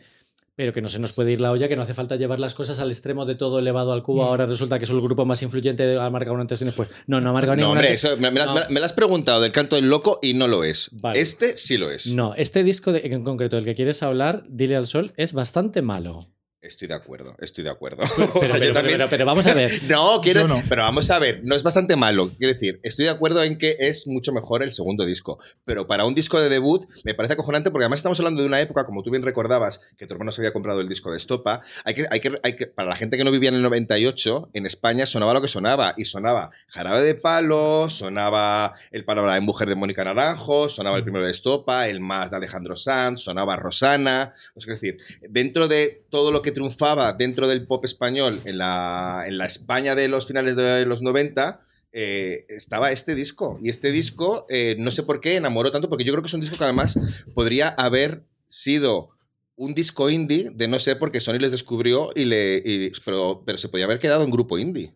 Pero 0.59 0.73
que 0.73 0.81
no 0.81 0.89
se 0.89 0.99
nos 0.99 1.13
puede 1.13 1.31
ir 1.31 1.39
la 1.39 1.51
olla, 1.53 1.69
que 1.69 1.77
no 1.77 1.83
hace 1.83 1.93
falta 1.93 2.17
llevar 2.17 2.37
las 2.37 2.53
cosas 2.53 2.81
al 2.81 2.91
extremo 2.91 3.25
de 3.25 3.35
todo 3.35 3.59
elevado 3.59 3.93
al 3.93 4.03
cubo. 4.03 4.23
Mm. 4.23 4.27
Ahora 4.27 4.45
resulta 4.45 4.77
que 4.77 4.83
es 4.83 4.91
el 4.91 4.99
grupo 4.99 5.23
más 5.23 5.41
influyente, 5.41 5.97
ha 5.97 6.09
marcado 6.09 6.33
un 6.35 6.41
antes 6.41 6.61
y 6.61 6.65
después. 6.65 6.89
No, 7.07 7.21
no 7.21 7.29
ha 7.29 7.31
marcado 7.31 7.55
No, 7.61 7.71
hombre, 7.71 7.93
eso, 7.93 8.09
me, 8.17 8.29
me 8.29 8.39
la- 8.41 8.47
No. 8.47 8.53
me 8.55 8.59
la- 8.59 8.69
me 8.69 8.79
lo 8.81 8.85
has 8.85 8.91
preguntado 8.91 9.39
del 9.39 9.53
canto 9.53 9.77
del 9.77 9.87
loco 9.89 10.19
y 10.21 10.33
no 10.33 10.49
lo 10.49 10.65
es. 10.65 10.89
Vale. 10.91 11.17
Este 11.17 11.57
sí 11.57 11.77
lo 11.77 11.89
es. 11.89 12.07
No, 12.07 12.33
este 12.35 12.65
disco 12.65 12.91
de- 12.91 13.03
en 13.05 13.23
concreto 13.23 13.55
del 13.55 13.63
que 13.63 13.73
quieres 13.73 14.03
hablar, 14.03 14.43
Dile 14.49 14.75
al 14.75 14.85
Sol, 14.85 15.13
es 15.15 15.31
bastante 15.31 15.81
malo. 15.81 16.25
Estoy 16.61 16.89
de 16.89 16.93
acuerdo, 16.93 17.37
estoy 17.39 17.63
de 17.63 17.69
acuerdo. 17.69 18.03
Pero, 18.17 18.31
O 18.35 18.45
sea, 18.45 18.59
yo 18.59 18.73
también- 18.73 18.97
pero- 18.97 19.09
pero 19.09 19.25
vamos 19.25 19.47
a 19.47 19.53
ver. 19.53 19.71
No, 19.87 20.19
quiero, 20.21 20.45
no. 20.45 20.61
pero 20.67 20.81
vamos 20.81 21.09
a 21.09 21.17
ver, 21.17 21.39
no 21.43 21.55
es 21.55 21.63
bastante 21.63 21.95
malo. 21.95 22.31
Quiero 22.37 22.53
decir, 22.53 22.81
estoy 22.83 23.05
de 23.05 23.11
acuerdo 23.11 23.41
en 23.43 23.57
que 23.57 23.77
es 23.79 24.07
mucho 24.07 24.33
mejor 24.33 24.61
el 24.61 24.73
segundo 24.73 25.05
disco, 25.05 25.39
pero 25.63 25.87
para 25.87 26.03
un 26.03 26.13
disco 26.15 26.39
de 26.41 26.49
debut 26.49 26.85
me 27.05 27.13
parece 27.13 27.33
acojonante 27.35 27.71
porque 27.71 27.85
además 27.85 27.99
estamos 27.99 28.19
hablando 28.19 28.41
de 28.41 28.47
una 28.47 28.59
época, 28.59 28.85
como 28.85 29.03
tú 29.03 29.09
bien 29.09 29.23
recordabas, 29.23 29.95
que 29.97 30.05
tu 30.05 30.13
hermano 30.15 30.33
se 30.33 30.41
había 30.41 30.51
comprado 30.51 30.81
el 30.81 30.89
disco 30.89 31.11
de 31.11 31.17
Estopa. 31.17 31.61
Hay 31.85 31.93
que, 31.93 32.05
hay 32.11 32.19
que, 32.19 32.37
hay 32.43 32.55
que, 32.57 32.67
para 32.67 32.89
la 32.89 32.97
gente 32.97 33.15
que 33.15 33.23
no 33.23 33.31
vivía 33.31 33.49
en 33.49 33.55
el 33.55 33.61
98, 33.61 34.49
en 34.53 34.65
España 34.65 35.05
sonaba 35.05 35.33
lo 35.33 35.41
que 35.41 35.47
sonaba 35.47 35.93
y 35.95 36.03
sonaba 36.03 36.51
Jarabe 36.67 37.01
de 37.03 37.15
Palo, 37.15 37.87
sonaba 37.89 38.73
El 38.91 39.05
Palabra 39.05 39.35
de 39.35 39.41
Mujer 39.41 39.69
de 39.69 39.75
Mónica 39.75 40.03
Naranjo, 40.03 40.67
sonaba 40.67 40.97
el 40.97 41.03
primero 41.03 41.23
de 41.23 41.31
Estopa, 41.31 41.87
el 41.87 42.01
más 42.01 42.31
de 42.31 42.37
Alejandro 42.37 42.75
Sanz, 42.75 43.21
sonaba 43.23 43.55
Rosana. 43.55 44.33
Es 44.55 44.65
decir, 44.65 44.97
dentro 45.21 45.69
de 45.69 46.05
todo 46.09 46.31
lo 46.33 46.41
que 46.41 46.48
triunfaba 46.51 47.13
dentro 47.13 47.47
del 47.47 47.65
pop 47.65 47.83
español 47.85 48.39
en 48.45 48.57
la, 48.57 49.23
en 49.27 49.37
la 49.37 49.45
España 49.45 49.95
de 49.95 50.07
los 50.07 50.27
finales 50.27 50.55
de 50.55 50.85
los 50.85 51.01
90, 51.01 51.59
eh, 51.91 52.45
estaba 52.49 52.91
este 52.91 53.15
disco. 53.15 53.59
Y 53.61 53.69
este 53.69 53.91
disco, 53.91 54.45
eh, 54.49 54.75
no 54.79 54.91
sé 54.91 55.03
por 55.03 55.21
qué, 55.21 55.35
enamoró 55.35 55.71
tanto, 55.71 55.89
porque 55.89 56.03
yo 56.03 56.13
creo 56.13 56.21
que 56.21 56.27
es 56.27 56.33
un 56.33 56.41
disco 56.41 56.57
que 56.57 56.63
además 56.63 56.99
podría 57.33 57.69
haber 57.69 58.23
sido 58.47 59.09
un 59.55 59.73
disco 59.73 60.09
indie, 60.09 60.51
de 60.51 60.67
no 60.67 60.79
ser 60.79 60.99
porque 60.99 61.19
Sony 61.19 61.39
les 61.39 61.51
descubrió, 61.51 62.11
y 62.15 62.25
le, 62.25 62.91
pero, 63.03 63.43
pero 63.45 63.57
se 63.57 63.67
podía 63.67 63.85
haber 63.85 63.99
quedado 63.99 64.23
en 64.23 64.31
grupo 64.31 64.57
indie. 64.57 64.93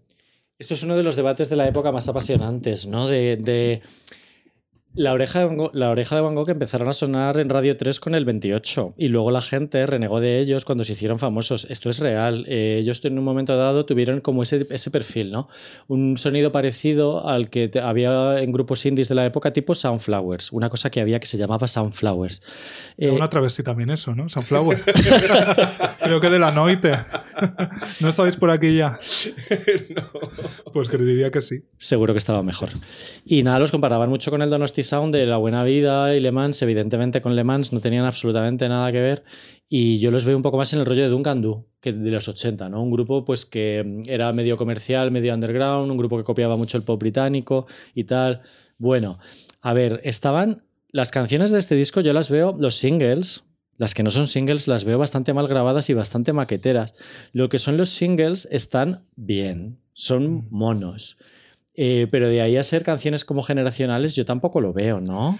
Esto 0.58 0.74
es 0.76 0.84
uno 0.84 0.96
de 0.96 1.04
los 1.04 1.16
debates 1.16 1.50
de 1.50 1.58
la 1.58 1.68
época 1.68 1.92
más 1.92 2.08
apasionantes, 2.08 2.88
¿no? 2.88 3.08
De 3.08 3.82
la, 4.96 5.14
oreja 5.14 5.40
de 5.40 5.46
Van 5.46 5.58
Gogh, 5.58 5.72
la 5.74 5.90
oreja 5.90 6.16
de 6.16 6.22
Van 6.22 6.36
Gogh 6.36 6.50
empezaron 6.50 6.88
a 6.88 6.94
sonar 6.94 7.40
en 7.40 7.50
Radio 7.50 7.76
3 7.78 8.00
con 8.00 8.16
el 8.16 8.26
28 8.26 8.94
y 8.98 9.08
luego 9.08 9.32
la 9.32 9.42
gente 9.42 9.86
renegó 9.86 10.20
de 10.20 10.40
ellos 10.40 10.66
cuando 10.66 10.84
se 10.84 10.94
hicieron 10.94 11.20
famosos. 11.20 11.66
Esto 11.70 11.90
es 11.90 12.00
real. 12.00 12.46
Eh, 12.48 12.78
ellos 12.80 13.04
en 13.06 13.18
un 13.18 13.24
momento 13.26 13.56
dado 13.58 13.86
tuvieron 13.86 14.22
como 14.22 14.44
ese, 14.44 14.68
ese 14.70 14.92
perfil, 14.92 15.32
¿no? 15.32 15.48
Un 15.88 16.18
sonido 16.18 16.52
parecido 16.52 17.28
al 17.28 17.50
que 17.50 17.68
te- 17.68 17.80
había 17.80 18.40
en 18.42 18.52
grupos 18.52 18.86
indies 18.86 19.10
de 19.10 19.16
la 19.16 19.26
época 19.26 19.52
tipo 19.54 19.74
Sunflowers, 19.76 20.52
una 20.52 20.70
cosa 20.70 20.90
que 20.90 21.02
había 21.02 21.20
que 21.20 21.28
se 21.28 21.38
llamaba 21.38 21.68
Sunflowers. 21.68 22.42
Eh, 22.98 23.10
Una 23.10 23.30
travesti 23.30 23.64
también 23.64 23.90
eso, 23.90 24.14
¿no? 24.16 24.30
Sunflower. 24.30 24.82
Creo 26.04 26.22
que 26.22 26.30
de 26.30 26.40
la 26.40 26.52
noite. 26.52 26.92
¿No 28.00 28.10
estabais 28.10 28.38
por 28.38 28.52
aquí 28.52 28.76
ya? 28.78 29.00
Pues 30.74 30.90
que 30.90 30.98
diría 30.98 31.30
que 31.32 31.42
sí. 31.42 31.64
Seguro 31.78 32.14
que 32.14 32.18
estaba 32.18 32.42
mejor. 32.42 32.70
Y 33.26 33.44
nada, 33.44 33.60
los 33.60 33.70
comparaban 33.72 34.10
mucho 34.10 34.32
con 34.32 34.42
el 34.42 34.50
Donosti 34.50 34.82
Sound 34.84 35.16
de 35.16 35.26
La 35.26 35.38
Buena 35.38 35.64
Vida 35.64 36.16
y 36.16 36.20
Le 36.20 36.32
Mans. 36.32 36.62
Evidentemente 36.62 37.22
con 37.22 37.36
Le 37.36 37.44
Mans 37.44 37.74
no 37.74 37.80
tenían 37.80 38.06
absolutamente 38.06 38.70
nada 38.70 38.92
que 38.92 39.00
ver. 39.00 39.24
Y 39.68 40.00
yo 40.00 40.12
los 40.12 40.26
veo 40.26 40.38
un 40.38 40.44
poco 40.44 40.58
más 40.58 40.72
en 40.74 40.80
el 40.80 40.86
rollo 40.86 41.02
de 41.02 41.10
Duncan 41.10 41.42
Du, 41.42 41.66
que 41.80 41.94
de 41.94 42.12
los 42.12 42.28
80, 42.28 42.70
¿no? 42.70 42.84
Un 42.84 42.92
grupo 42.92 43.26
pues 43.26 43.46
que 43.46 43.84
mm, 43.84 44.10
era 44.10 44.32
medio 44.34 44.58
comercial, 44.58 45.10
medio 45.12 45.34
underground, 45.34 45.90
un 45.90 45.98
grupo 45.98 46.18
que 46.18 46.24
copiaba 46.24 46.58
mucho 46.58 46.78
el 46.78 46.84
pop 46.84 47.00
británico 47.00 47.66
y 47.96 48.04
tal. 48.04 48.42
Bueno, 48.78 49.20
a 49.62 49.74
ver, 49.74 50.02
estaban... 50.04 50.64
Las 50.90 51.10
canciones 51.10 51.50
de 51.52 51.58
este 51.58 51.74
disco 51.74 52.02
yo 52.02 52.14
las 52.14 52.30
veo, 52.30 52.56
los 52.60 52.76
singles, 52.76 53.46
las 53.78 53.96
que 53.96 54.04
no 54.04 54.12
son 54.12 54.28
singles 54.28 54.68
las 54.68 54.86
veo 54.86 55.00
bastante 55.00 55.34
mal 55.34 55.48
grabadas 55.48 55.90
y 55.90 55.94
bastante 55.94 56.34
maqueteras. 56.34 56.94
Lo 57.32 57.50
que 57.50 57.58
son 57.58 57.78
los 57.78 57.90
singles 57.90 58.48
están 58.52 59.08
bien, 59.16 59.80
son 59.94 60.48
monos. 60.52 61.18
Eh, 61.76 62.08
pero 62.12 62.30
de 62.30 62.42
ahí 62.42 62.58
a 62.58 62.64
ser 62.64 62.84
canciones 62.84 63.26
como 63.26 63.44
generacionales, 63.44 64.16
yo 64.16 64.26
tampoco 64.26 64.62
lo 64.62 64.74
veo, 64.74 65.02
¿no? 65.02 65.40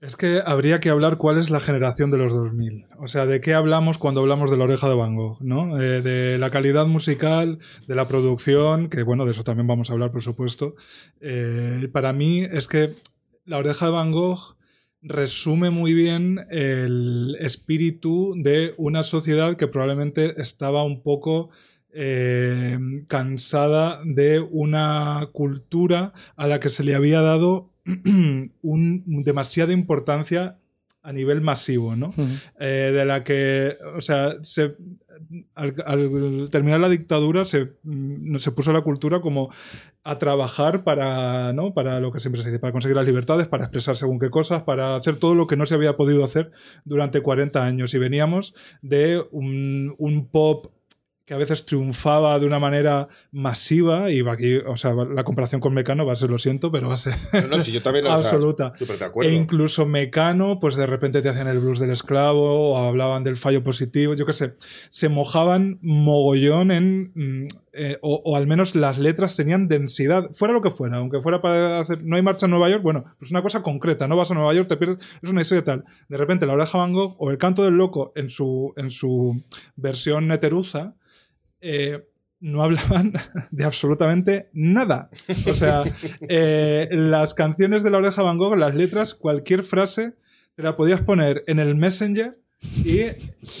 Es 0.00 0.16
que 0.16 0.42
habría 0.44 0.78
que 0.78 0.90
hablar 0.90 1.16
cuál 1.16 1.38
es 1.38 1.48
la 1.48 1.58
generación 1.58 2.10
de 2.10 2.18
los 2.18 2.32
2000. 2.32 2.84
O 2.98 3.06
sea, 3.06 3.26
de 3.26 3.40
qué 3.40 3.54
hablamos 3.54 3.96
cuando 3.96 4.20
hablamos 4.20 4.50
de 4.50 4.58
la 4.58 4.64
oreja 4.64 4.88
de 4.88 4.94
Van 4.94 5.16
Gogh, 5.16 5.40
¿no? 5.40 5.80
Eh, 5.80 6.02
de 6.02 6.38
la 6.38 6.50
calidad 6.50 6.86
musical, 6.86 7.58
de 7.86 7.94
la 7.94 8.06
producción, 8.06 8.90
que 8.90 9.02
bueno, 9.02 9.24
de 9.24 9.30
eso 9.30 9.42
también 9.42 9.66
vamos 9.66 9.88
a 9.88 9.94
hablar, 9.94 10.12
por 10.12 10.22
supuesto. 10.22 10.74
Eh, 11.20 11.88
para 11.92 12.12
mí 12.12 12.40
es 12.40 12.68
que 12.68 12.90
la 13.46 13.56
oreja 13.56 13.86
de 13.86 13.92
Van 13.92 14.12
Gogh 14.12 14.56
resume 15.00 15.70
muy 15.70 15.94
bien 15.94 16.40
el 16.50 17.36
espíritu 17.40 18.34
de 18.36 18.74
una 18.76 19.02
sociedad 19.02 19.56
que 19.56 19.68
probablemente 19.68 20.40
estaba 20.40 20.84
un 20.84 21.02
poco 21.02 21.50
eh, 21.92 22.78
cansada 23.08 24.00
de 24.04 24.40
una 24.40 25.28
cultura 25.32 26.12
a 26.36 26.46
la 26.46 26.60
que 26.60 26.68
se 26.68 26.84
le 26.84 26.94
había 26.94 27.20
dado 27.20 27.70
un, 28.62 29.04
demasiada 29.24 29.72
importancia 29.72 30.58
a 31.02 31.12
nivel 31.12 31.40
masivo, 31.40 31.94
¿no? 31.94 32.12
Eh, 32.58 32.90
de 32.92 33.04
la 33.04 33.22
que, 33.22 33.74
o 33.96 34.00
sea, 34.00 34.34
se, 34.42 34.74
al, 35.54 35.74
al 35.86 36.48
terminar 36.50 36.80
la 36.80 36.88
dictadura 36.88 37.44
se, 37.44 37.72
mm, 37.82 38.36
se 38.36 38.52
puso 38.52 38.72
la 38.72 38.82
cultura 38.82 39.20
como 39.20 39.50
a 40.02 40.18
trabajar 40.18 40.84
para, 40.84 41.52
¿no? 41.52 41.74
para 41.74 42.00
lo 42.00 42.12
que 42.12 42.20
siempre 42.20 42.42
se 42.42 42.48
dice, 42.50 42.60
para 42.60 42.72
conseguir 42.72 42.96
las 42.96 43.06
libertades, 43.06 43.48
para 43.48 43.64
expresar 43.64 43.96
según 43.96 44.18
qué 44.18 44.30
cosas, 44.30 44.62
para 44.62 44.96
hacer 44.96 45.16
todo 45.16 45.34
lo 45.34 45.46
que 45.46 45.56
no 45.56 45.66
se 45.66 45.74
había 45.74 45.96
podido 45.96 46.24
hacer 46.24 46.52
durante 46.84 47.20
40 47.20 47.64
años. 47.64 47.94
Y 47.94 47.98
veníamos 47.98 48.54
de 48.82 49.22
un, 49.32 49.94
un 49.98 50.28
pop 50.28 50.66
que 51.26 51.34
a 51.34 51.38
veces 51.38 51.66
triunfaba 51.66 52.38
de 52.38 52.46
una 52.46 52.60
manera 52.60 53.08
masiva, 53.32 54.12
y 54.12 54.26
aquí, 54.28 54.58
o 54.58 54.76
sea, 54.76 54.94
la 54.94 55.24
comparación 55.24 55.60
con 55.60 55.74
Mecano 55.74 56.06
va 56.06 56.12
a 56.12 56.16
ser, 56.16 56.30
lo 56.30 56.38
siento, 56.38 56.70
pero 56.70 56.88
va 56.88 56.94
a 56.94 56.98
ser 56.98 57.14
No, 57.32 57.48
no, 57.48 57.58
si 57.58 57.72
yo 57.72 57.82
también 57.82 58.06
o 58.06 58.10
sea, 58.10 58.16
absoluta. 58.18 58.72
de 58.78 59.04
acuerdo. 59.04 59.28
E 59.28 59.34
incluso 59.34 59.86
Mecano, 59.86 60.60
pues 60.60 60.76
de 60.76 60.86
repente 60.86 61.22
te 61.22 61.28
hacían 61.28 61.48
el 61.48 61.58
blues 61.58 61.80
del 61.80 61.90
esclavo 61.90 62.70
o 62.70 62.78
hablaban 62.78 63.24
del 63.24 63.36
fallo 63.36 63.64
positivo, 63.64 64.14
yo 64.14 64.24
qué 64.24 64.32
sé. 64.32 64.54
Se 64.88 65.08
mojaban 65.08 65.80
mogollón 65.82 66.70
en. 66.70 67.10
mm, 67.14 67.46
eh, 67.72 67.98
o, 68.02 68.22
o 68.24 68.36
al 68.36 68.46
menos 68.46 68.76
las 68.76 68.98
letras 68.98 69.34
tenían 69.34 69.66
densidad, 69.66 70.30
fuera 70.32 70.54
lo 70.54 70.62
que 70.62 70.70
fuera, 70.70 70.98
aunque 70.98 71.20
fuera 71.20 71.40
para 71.40 71.80
hacer. 71.80 72.04
No 72.04 72.14
hay 72.14 72.22
marcha 72.22 72.46
en 72.46 72.52
Nueva 72.52 72.70
York, 72.70 72.82
bueno, 72.84 73.04
pues 73.18 73.32
una 73.32 73.42
cosa 73.42 73.64
concreta, 73.64 74.06
no 74.06 74.16
vas 74.16 74.30
a 74.30 74.34
Nueva 74.34 74.54
York, 74.54 74.68
te 74.68 74.76
pierdes. 74.76 74.98
Es 75.20 75.30
una 75.30 75.42
historia 75.42 75.64
tal. 75.64 75.84
De 76.08 76.16
repente 76.16 76.46
la 76.46 76.52
oreja 76.52 76.78
Van 76.78 76.92
Gogh 76.92 77.16
o 77.18 77.32
el 77.32 77.36
canto 77.36 77.64
del 77.64 77.74
loco 77.74 78.12
en 78.14 78.28
su, 78.28 78.72
en 78.76 78.90
su 78.90 79.42
versión 79.74 80.28
neteruza. 80.28 80.94
Eh, 81.68 82.08
no 82.38 82.62
hablaban 82.62 83.12
de 83.50 83.64
absolutamente 83.64 84.50
nada. 84.52 85.10
O 85.48 85.52
sea, 85.52 85.82
eh, 86.28 86.88
las 86.92 87.34
canciones 87.34 87.82
de 87.82 87.90
la 87.90 87.98
oreja 87.98 88.22
Van 88.22 88.38
Gogh, 88.38 88.56
las 88.56 88.74
letras, 88.74 89.14
cualquier 89.14 89.64
frase 89.64 90.14
te 90.54 90.62
la 90.62 90.76
podías 90.76 91.02
poner 91.02 91.42
en 91.48 91.58
el 91.58 91.74
Messenger 91.74 92.38
y 92.62 93.04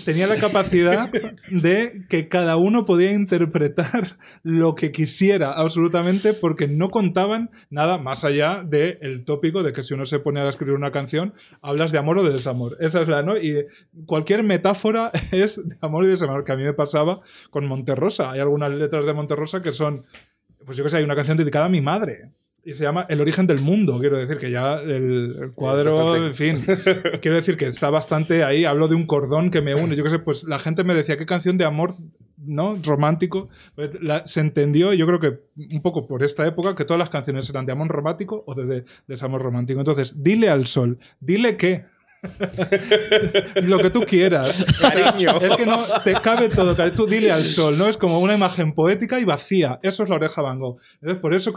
tenía 0.04 0.26
la 0.26 0.36
capacidad 0.36 1.10
de 1.50 2.06
que 2.08 2.28
cada 2.28 2.56
uno 2.56 2.86
podía 2.86 3.12
interpretar 3.12 4.16
lo 4.42 4.74
que 4.74 4.90
quisiera 4.90 5.52
absolutamente 5.52 6.32
porque 6.32 6.66
no 6.66 6.90
contaban 6.90 7.50
nada 7.68 7.98
más 7.98 8.24
allá 8.24 8.64
del 8.64 9.24
tópico 9.24 9.62
de 9.62 9.74
que 9.74 9.84
si 9.84 9.92
uno 9.92 10.06
se 10.06 10.18
pone 10.18 10.40
a 10.40 10.48
escribir 10.48 10.74
una 10.74 10.92
canción 10.92 11.34
hablas 11.60 11.92
de 11.92 11.98
amor 11.98 12.18
o 12.18 12.24
de 12.24 12.32
desamor. 12.32 12.76
Esa 12.80 13.02
es 13.02 13.08
la, 13.08 13.22
¿no? 13.22 13.36
Y 13.36 13.66
cualquier 14.06 14.42
metáfora 14.42 15.10
es 15.30 15.66
de 15.68 15.76
amor 15.82 16.04
y 16.04 16.08
desamor, 16.08 16.44
que 16.44 16.52
a 16.52 16.56
mí 16.56 16.64
me 16.64 16.72
pasaba 16.72 17.20
con 17.50 17.66
Monterrosa. 17.66 18.30
Hay 18.30 18.40
algunas 18.40 18.70
letras 18.72 19.04
de 19.04 19.12
Monterrosa 19.12 19.62
que 19.62 19.72
son, 19.72 20.02
pues 20.64 20.78
yo 20.78 20.84
que 20.84 20.90
sé, 20.90 20.98
hay 20.98 21.04
una 21.04 21.16
canción 21.16 21.36
dedicada 21.36 21.66
a 21.66 21.70
mi 21.70 21.82
madre 21.82 22.30
y 22.66 22.72
se 22.72 22.82
llama 22.82 23.06
El 23.08 23.20
origen 23.20 23.46
del 23.46 23.60
mundo. 23.60 23.98
Quiero 24.00 24.18
decir 24.18 24.38
que 24.38 24.50
ya 24.50 24.74
el, 24.80 25.36
el 25.40 25.52
cuadro, 25.54 26.16
en 26.16 26.34
fin, 26.34 26.56
quiero 27.22 27.36
decir 27.36 27.56
que 27.56 27.66
está 27.66 27.90
bastante 27.90 28.42
ahí. 28.42 28.64
Hablo 28.64 28.88
de 28.88 28.96
un 28.96 29.06
cordón 29.06 29.52
que 29.52 29.62
me 29.62 29.74
une. 29.74 29.94
Yo 29.94 30.02
qué 30.02 30.10
sé, 30.10 30.18
pues 30.18 30.42
la 30.44 30.58
gente 30.58 30.82
me 30.82 30.94
decía, 30.94 31.16
¿qué 31.16 31.26
canción 31.26 31.56
de 31.58 31.64
amor 31.64 31.94
¿no? 32.36 32.74
romántico? 32.84 33.48
Pues 33.76 33.90
la- 34.02 34.26
se 34.26 34.40
entendió, 34.40 34.92
yo 34.92 35.06
creo 35.06 35.20
que 35.20 35.38
un 35.74 35.80
poco 35.80 36.08
por 36.08 36.24
esta 36.24 36.44
época, 36.44 36.74
que 36.74 36.84
todas 36.84 36.98
las 36.98 37.08
canciones 37.10 37.48
eran 37.48 37.66
de 37.66 37.72
amor 37.72 37.86
romántico 37.88 38.42
o 38.46 38.54
de, 38.56 38.66
de 38.66 38.84
desamor 39.06 39.42
romántico. 39.42 39.78
Entonces, 39.78 40.22
dile 40.24 40.48
al 40.48 40.66
sol, 40.66 40.98
dile 41.20 41.56
qué. 41.56 41.84
lo 43.64 43.78
que 43.78 43.90
tú 43.90 44.00
quieras. 44.02 44.64
Cariño. 44.80 45.30
Es 45.40 45.56
que 45.56 45.66
no 45.66 45.76
te 46.04 46.14
cabe 46.14 46.48
todo. 46.48 46.74
Tú 46.92 47.06
dile 47.06 47.32
al 47.32 47.42
sol, 47.44 47.76
¿no? 47.78 47.88
Es 47.88 47.96
como 47.96 48.20
una 48.20 48.34
imagen 48.34 48.74
poética 48.74 49.20
y 49.20 49.24
vacía. 49.24 49.78
Eso 49.82 50.02
es 50.02 50.08
la 50.08 50.16
oreja 50.16 50.42
Van 50.42 50.58
Gogh. 50.58 50.78
Entonces, 50.94 51.18
por 51.18 51.34
eso 51.34 51.52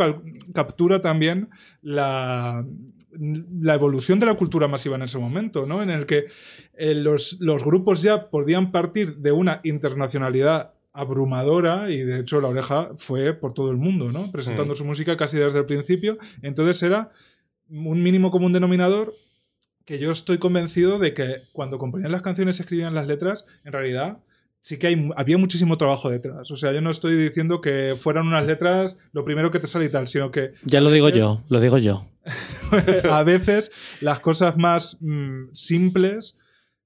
captura 0.53 1.01
también 1.01 1.49
la, 1.81 2.65
la 3.61 3.73
evolución 3.73 4.19
de 4.19 4.25
la 4.25 4.35
cultura 4.35 4.67
masiva 4.67 4.95
en 4.95 5.03
ese 5.03 5.17
momento, 5.17 5.65
¿no? 5.65 5.81
En 5.81 5.89
el 5.89 6.05
que 6.05 6.25
eh, 6.77 6.95
los, 6.95 7.37
los 7.39 7.63
grupos 7.63 8.01
ya 8.01 8.29
podían 8.29 8.71
partir 8.71 9.17
de 9.17 9.31
una 9.31 9.61
internacionalidad 9.63 10.73
abrumadora 10.91 11.89
y 11.91 11.99
de 11.99 12.19
hecho 12.19 12.41
la 12.41 12.47
oreja 12.49 12.89
fue 12.97 13.33
por 13.33 13.53
todo 13.53 13.71
el 13.71 13.77
mundo, 13.77 14.11
¿no? 14.11 14.31
Presentando 14.31 14.73
Mm. 14.73 14.77
su 14.77 14.85
música 14.85 15.15
casi 15.17 15.37
desde 15.37 15.59
el 15.59 15.65
principio. 15.65 16.17
Entonces 16.41 16.81
era 16.83 17.11
un 17.69 18.01
mínimo 18.01 18.31
común 18.31 18.51
denominador 18.51 19.13
que 19.89 19.97
yo 19.97 20.11
estoy 20.11 20.37
convencido 20.37 20.99
de 20.99 21.15
que 21.15 21.37
cuando 21.51 21.79
componían 21.79 22.11
las 22.11 22.21
canciones 22.21 22.59
y 22.59 22.61
escribían 22.61 22.93
las 22.93 23.07
letras, 23.07 23.47
en 23.65 23.73
realidad 23.73 24.19
sí 24.61 24.77
que 24.77 24.85
hay, 24.85 25.09
había 25.15 25.39
muchísimo 25.39 25.79
trabajo 25.79 26.11
detrás. 26.11 26.51
O 26.51 26.55
sea, 26.55 26.71
yo 26.71 26.79
no 26.79 26.91
estoy 26.91 27.15
diciendo 27.15 27.59
que 27.59 27.95
fueran 27.97 28.27
unas 28.27 28.45
letras 28.45 28.99
lo 29.13 29.23
primero 29.23 29.49
que 29.49 29.57
te 29.57 29.65
sale 29.65 29.85
y 29.85 29.89
tal, 29.89 30.07
sino 30.07 30.29
que 30.29 30.51
Ya 30.63 30.79
lo 30.79 30.91
digo 30.91 31.09
yo, 31.09 31.41
lo 31.49 31.59
digo 31.59 31.79
yo. 31.79 32.05
a 33.11 33.23
veces 33.23 33.71
las 33.99 34.19
cosas 34.19 34.57
más 34.57 34.99
mm, 35.01 35.53
simples 35.53 36.37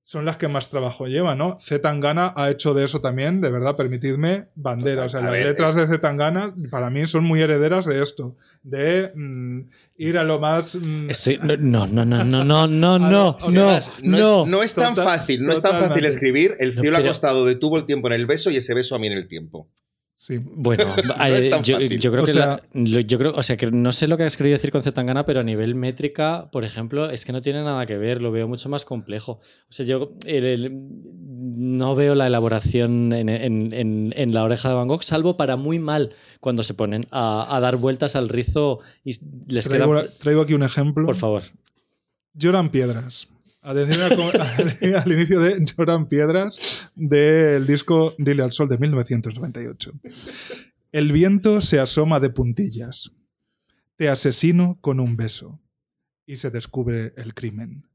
son 0.05 0.25
las 0.25 0.35
que 0.35 0.49
más 0.49 0.69
trabajo 0.69 1.07
llevan, 1.07 1.37
¿no? 1.37 1.57
Z 1.59 1.79
Tangana 1.81 2.33
ha 2.35 2.49
hecho 2.49 2.73
de 2.73 2.83
eso 2.83 2.99
también, 2.99 3.39
de 3.39 3.49
verdad, 3.49 3.75
permitidme, 3.77 4.49
bandera. 4.53 5.03
Total. 5.03 5.05
O 5.05 5.09
sea, 5.09 5.19
A 5.21 5.23
las 5.23 5.31
ver, 5.31 5.45
letras 5.45 5.69
es- 5.71 5.75
de 5.77 5.87
Z 5.87 6.01
Tangana 6.01 6.53
para 6.69 6.89
mí 6.89 7.07
son 7.07 7.23
muy 7.23 7.41
herederas 7.41 7.85
de 7.85 8.03
esto, 8.03 8.35
de 8.63 9.11
mm, 9.15 9.59
ir 9.97 10.17
a 10.17 10.23
lo 10.25 10.39
más... 10.41 10.75
mm, 10.75 11.09
Estoy. 11.09 11.39
No, 11.41 11.87
no, 11.87 12.03
no, 12.05 12.23
no, 12.25 12.43
no, 12.43 12.43
no, 12.43 12.67
no, 12.67 12.99
no, 12.99 12.99
no, 12.99 13.37
no. 13.53 13.77
Es, 13.77 13.91
no 14.01 14.61
es 14.61 14.75
tan 14.75 14.93
Total- 14.93 15.05
fácil, 15.05 15.43
no 15.45 15.53
es 15.53 15.61
tan 15.61 15.79
fácil 15.79 16.03
escribir. 16.05 16.55
El 16.59 16.75
No, 16.75 16.81
cielo 16.81 16.97
pero- 16.97 17.07
ha 17.07 17.09
costado 17.09 17.45
detuvo 17.45 17.77
el 17.77 17.85
tiempo 17.85 18.07
en 18.07 18.13
el 18.13 18.25
beso 18.25 18.51
y 18.51 18.57
ese 18.57 18.73
beso 18.73 18.95
a 18.95 18.99
mí 18.99 19.07
en 19.07 19.13
el 19.13 19.27
tiempo. 19.29 19.69
Sí. 20.15 20.39
Bueno, 20.41 20.85
es 21.27 21.49
tan 21.49 21.63
yo, 21.63 21.79
fácil. 21.79 21.99
yo 21.99 22.11
creo 22.11 22.23
O 22.23 22.25
que 22.25 22.31
sea- 22.31 22.45
la- 22.45 22.63
lo- 22.73 22.99
yo 23.01 23.17
creo, 23.17 23.33
o 23.35 23.43
sea, 23.43 23.57
que 23.57 23.67
no 23.71 23.91
sé 23.91 24.07
lo 24.07 24.15
que 24.17 24.23
has 24.23 24.37
querido 24.37 24.53
decir 24.55 24.71
con 24.71 24.81
Zetangana, 24.83 25.25
pero 25.25 25.39
a 25.41 25.43
nivel 25.43 25.75
métrica, 25.75 26.49
por 26.51 26.63
ejemplo, 26.63 27.09
es 27.09 27.25
que 27.25 27.31
no 27.33 27.41
tiene 27.41 27.63
nada 27.63 27.85
que 27.85 27.97
ver, 27.97 28.21
lo 28.21 28.31
veo 28.31 28.47
mucho 28.47 28.69
más 28.69 28.85
complejo. 28.85 29.33
O 29.33 29.71
sea, 29.71 29.85
yo 29.85 30.09
el- 30.25 30.45
el- 30.45 30.71
no 31.55 31.95
veo 31.95 32.15
la 32.15 32.27
elaboración 32.27 33.11
en, 33.13 33.27
en- 33.29 33.73
en- 33.73 34.13
en 34.15 34.33
la 34.33 34.43
oreja 34.43 34.69
de 34.69 34.75
Van 34.75 34.87
Gogh, 34.87 35.03
salvo 35.03 35.35
para 35.37 35.55
muy 35.57 35.79
mal 35.79 36.11
cuando 36.39 36.63
se 36.63 36.73
ponen 36.73 37.05
a, 37.11 37.55
a 37.55 37.59
dar 37.59 37.75
vueltas 37.77 38.15
al 38.15 38.29
rizo 38.29 38.79
y 39.03 39.15
les 39.51 39.67
queda. 39.67 39.87
Traigo 40.19 40.41
aquí 40.41 40.53
un 40.53 40.63
ejemplo. 40.63 41.05
Por 41.05 41.15
favor. 41.15 41.43
Lloran 42.33 42.69
piedras. 42.69 43.29
Atención 43.63 44.01
al, 44.11 44.95
al 44.95 45.11
inicio 45.13 45.39
de 45.39 45.63
Lloran 45.63 46.07
piedras 46.07 46.91
del 46.95 47.65
disco 47.65 48.13
Dile 48.17 48.43
al 48.43 48.51
Sol 48.51 48.67
de 48.67 48.77
1998. 48.77 49.91
El 50.91 51.13
viento 51.13 51.61
se 51.61 51.79
asoma 51.79 52.19
de 52.19 52.29
puntillas. 52.29 53.15
Te 53.95 54.09
asesino 54.09 54.77
con 54.81 54.99
un 54.99 55.15
beso. 55.15 55.61
Y 56.25 56.35
se 56.35 56.51
descubre 56.51 57.13
el 57.15 57.33
crimen. 57.33 57.87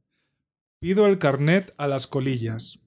Pido 0.80 1.06
el 1.06 1.18
carnet 1.18 1.74
a 1.76 1.86
las 1.86 2.06
colillas. 2.06 2.84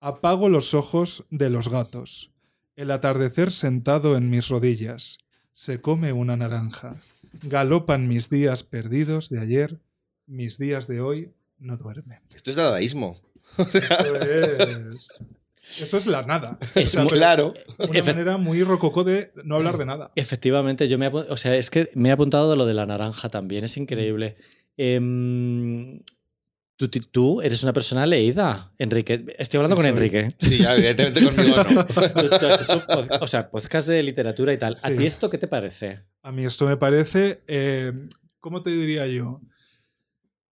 Apago 0.00 0.48
los 0.48 0.72
ojos 0.72 1.26
de 1.30 1.50
los 1.50 1.68
gatos. 1.68 2.32
El 2.76 2.90
atardecer 2.92 3.52
sentado 3.52 4.16
en 4.16 4.30
mis 4.30 4.48
rodillas. 4.48 5.18
Se 5.52 5.82
come 5.82 6.14
una 6.14 6.36
naranja. 6.36 6.96
Galopan 7.42 8.08
mis 8.08 8.30
días 8.30 8.62
perdidos 8.62 9.28
de 9.28 9.40
ayer. 9.40 9.80
Mis 10.26 10.56
días 10.56 10.86
de 10.86 11.02
hoy 11.02 11.34
no 11.64 11.76
duermen. 11.76 12.18
Esto 12.34 12.50
es 12.50 12.56
dadaísmo. 12.56 13.16
Esto 13.58 14.14
es. 14.94 15.20
Eso 15.80 15.96
es 15.96 16.06
la 16.06 16.22
nada. 16.22 16.58
Es 16.74 16.76
O 16.76 16.86
sea, 16.86 17.00
muy- 17.04 17.08
Claro. 17.12 17.52
Una 17.78 17.98
Efe- 18.00 18.06
manera 18.12 18.36
muy 18.36 18.62
rococó 18.62 19.02
de 19.02 19.32
no 19.44 19.56
hablar 19.56 19.78
de 19.78 19.86
nada. 19.86 20.12
Efectivamente, 20.14 20.88
yo 20.88 20.98
me 20.98 21.08
o 21.08 21.36
sea, 21.36 21.56
es 21.56 21.70
que 21.70 21.90
me 21.94 22.10
he 22.10 22.12
apuntado 22.12 22.50
de 22.50 22.56
lo 22.56 22.66
de 22.66 22.74
la 22.74 22.84
naranja 22.86 23.28
también, 23.30 23.64
es 23.64 23.76
increíble. 23.78 24.36
Em, 24.76 26.00
tú, 27.10 27.40
eres 27.40 27.62
una 27.62 27.72
persona 27.72 28.04
leída, 28.06 28.72
Enrique. 28.78 29.24
Estoy 29.38 29.58
hablando 29.58 29.76
Sí, 29.76 29.82
con 29.82 29.84
soy. 29.98 30.06
Enrique. 30.06 30.36
Sí, 30.38 30.62
evidentemente 30.68 31.24
conmigo 31.24 31.56
no. 31.56 31.84
Tú, 31.86 32.28
tú 32.38 32.46
has 32.46 32.62
hecho 32.62 32.86
pod- 32.86 33.18
o 33.22 33.26
sea, 33.26 33.50
podcast 33.50 33.88
de 33.88 34.02
literatura 34.02 34.52
y 34.52 34.58
tal. 34.58 34.76
¿A 34.82 34.90
ti 34.90 35.06
esto 35.06 35.30
qué 35.30 35.38
te 35.38 35.48
parece? 35.48 36.00
A 36.22 36.30
mí 36.30 36.44
esto 36.44 36.66
me 36.66 36.76
parece, 36.76 37.42
eh, 37.46 37.92
¿cómo 38.40 38.62
te 38.62 38.70
diría 38.70 39.06
yo? 39.06 39.40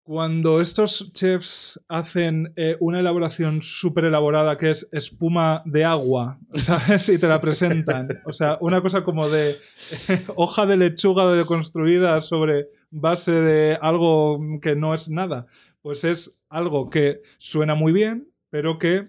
Cuando 0.05 0.61
estos 0.61 1.13
chefs 1.13 1.81
hacen 1.87 2.53
eh, 2.57 2.77
una 2.81 2.99
elaboración 2.99 3.63
súper 3.63 4.07
elaborada 4.07 4.59
que 4.59 4.71
es 4.71 4.89
espuma 4.91 5.63
de 5.65 5.85
agua, 5.85 6.41
¿sabes? 6.55 7.09
Y 7.09 7.19
te 7.19 7.29
la 7.29 7.41
presentan. 7.41 8.09
O 8.25 8.33
sea, 8.33 8.59
una 8.61 8.83
cosa 8.83 9.05
como 9.05 9.29
de 9.29 9.55
hoja 10.35 10.67
de 10.67 10.77
lechuga 10.77 11.33
deconstruida 11.33 12.21
sobre 12.21 12.69
base 12.91 13.31
de 13.31 13.79
algo 13.81 14.41
que 14.61 14.75
no 14.75 14.93
es 14.93 15.09
nada. 15.09 15.47
Pues 15.83 16.03
es 16.03 16.43
algo 16.49 16.91
que 16.91 17.23
suena 17.39 17.77
muy 17.77 17.93
bien, 17.93 18.29
pero 18.51 18.81
que 18.81 19.09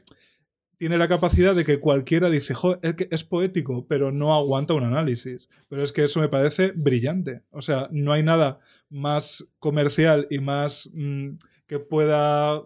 tiene 0.84 0.98
la 0.98 1.08
capacidad 1.08 1.56
de 1.56 1.64
que 1.64 1.80
cualquiera 1.80 2.30
dice, 2.30 2.54
"Jo, 2.54 2.78
es, 2.82 2.96
que 2.96 3.08
es 3.10 3.24
poético, 3.24 3.88
pero 3.88 4.12
no 4.12 4.36
aguanta 4.36 4.74
un 4.74 4.84
análisis. 4.84 5.48
Pero 5.70 5.82
es 5.82 5.94
que 5.94 6.04
eso 6.04 6.20
me 6.20 6.28
parece 6.28 6.74
brillante. 6.76 7.42
O 7.52 7.62
sea, 7.62 7.88
no 7.90 8.12
hay 8.12 8.22
nada 8.22 8.60
más 8.90 9.48
comercial 9.60 10.28
y 10.30 10.40
más 10.40 10.92
mm, 10.94 11.38
que 11.68 11.80
pueda, 11.80 12.62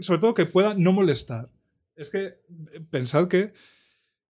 sobre 0.00 0.20
todo 0.22 0.32
que 0.32 0.46
pueda 0.46 0.72
no 0.72 0.94
molestar. 0.94 1.50
Es 1.94 2.08
que 2.08 2.38
pensad 2.90 3.28
que 3.28 3.52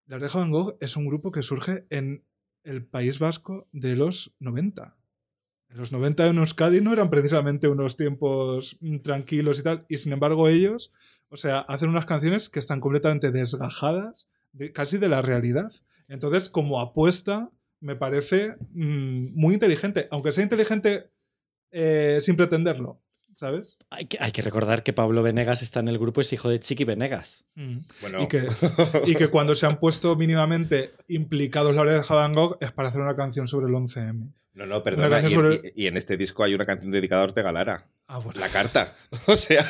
La 0.07 0.15
Oreja 0.15 0.39
Van 0.39 0.49
Gogh 0.49 0.77
es 0.79 0.97
un 0.97 1.05
grupo 1.05 1.31
que 1.31 1.43
surge 1.43 1.85
en 1.91 2.25
el 2.63 2.83
País 2.83 3.19
Vasco 3.19 3.67
de 3.71 3.97
los 3.97 4.35
90. 4.39 4.97
En 5.69 5.77
los 5.77 5.91
90 5.91 6.25
en 6.25 6.37
Euskadi 6.39 6.81
no 6.81 6.91
eran 6.91 7.11
precisamente 7.11 7.67
unos 7.67 7.97
tiempos 7.97 8.79
mm, 8.81 9.01
tranquilos 9.01 9.59
y 9.59 9.61
tal, 9.61 9.85
y 9.89 9.99
sin 9.99 10.11
embargo 10.11 10.47
ellos, 10.47 10.91
o 11.31 11.37
sea, 11.37 11.59
hacen 11.59 11.89
unas 11.89 12.05
canciones 12.05 12.49
que 12.49 12.59
están 12.59 12.81
completamente 12.81 13.31
desgajadas 13.31 14.27
de, 14.51 14.73
casi 14.73 14.97
de 14.97 15.07
la 15.07 15.21
realidad. 15.21 15.71
Entonces, 16.09 16.49
como 16.49 16.81
apuesta, 16.81 17.49
me 17.79 17.95
parece 17.95 18.53
mm, 18.73 19.39
muy 19.39 19.53
inteligente, 19.53 20.09
aunque 20.11 20.33
sea 20.33 20.43
inteligente 20.43 21.09
eh, 21.71 22.17
sin 22.19 22.35
pretenderlo, 22.35 23.01
¿sabes? 23.33 23.79
Hay 23.89 24.07
que, 24.07 24.17
hay 24.19 24.33
que 24.33 24.41
recordar 24.41 24.83
que 24.83 24.91
Pablo 24.91 25.23
Venegas 25.23 25.61
está 25.61 25.79
en 25.79 25.87
el 25.87 25.97
grupo, 25.97 26.19
es 26.19 26.33
hijo 26.33 26.49
de 26.49 26.59
Chiqui 26.59 26.83
Venegas. 26.83 27.45
Bueno, 28.01 28.23
Y, 28.23 28.27
que, 28.27 28.45
y 29.07 29.15
que 29.15 29.29
cuando 29.29 29.55
se 29.55 29.65
han 29.65 29.79
puesto 29.79 30.17
mínimamente 30.17 30.91
implicados 31.07 31.73
la 31.73 31.83
oreja 31.83 32.13
Van 32.13 32.35
Gogh 32.35 32.57
es 32.59 32.73
para 32.73 32.89
hacer 32.89 33.01
una 33.01 33.15
canción 33.15 33.47
sobre 33.47 33.67
el 33.67 33.73
11M. 33.73 34.33
No, 34.53 34.65
no, 34.65 34.83
perdona. 34.83 35.21
Y, 35.21 35.31
sobre- 35.31 35.61
y- 35.75 35.83
y 35.83 35.87
en 35.87 35.97
este 35.97 36.17
disco 36.17 36.43
hay 36.43 36.53
una 36.53 36.65
canción 36.65 36.91
dedicada 36.91 37.21
a 37.21 37.25
Ortega 37.25 37.51
Lara. 37.51 37.85
Ah, 38.07 38.17
bueno. 38.19 38.39
La 38.39 38.49
carta. 38.49 38.93
O 39.27 39.35
sea, 39.37 39.65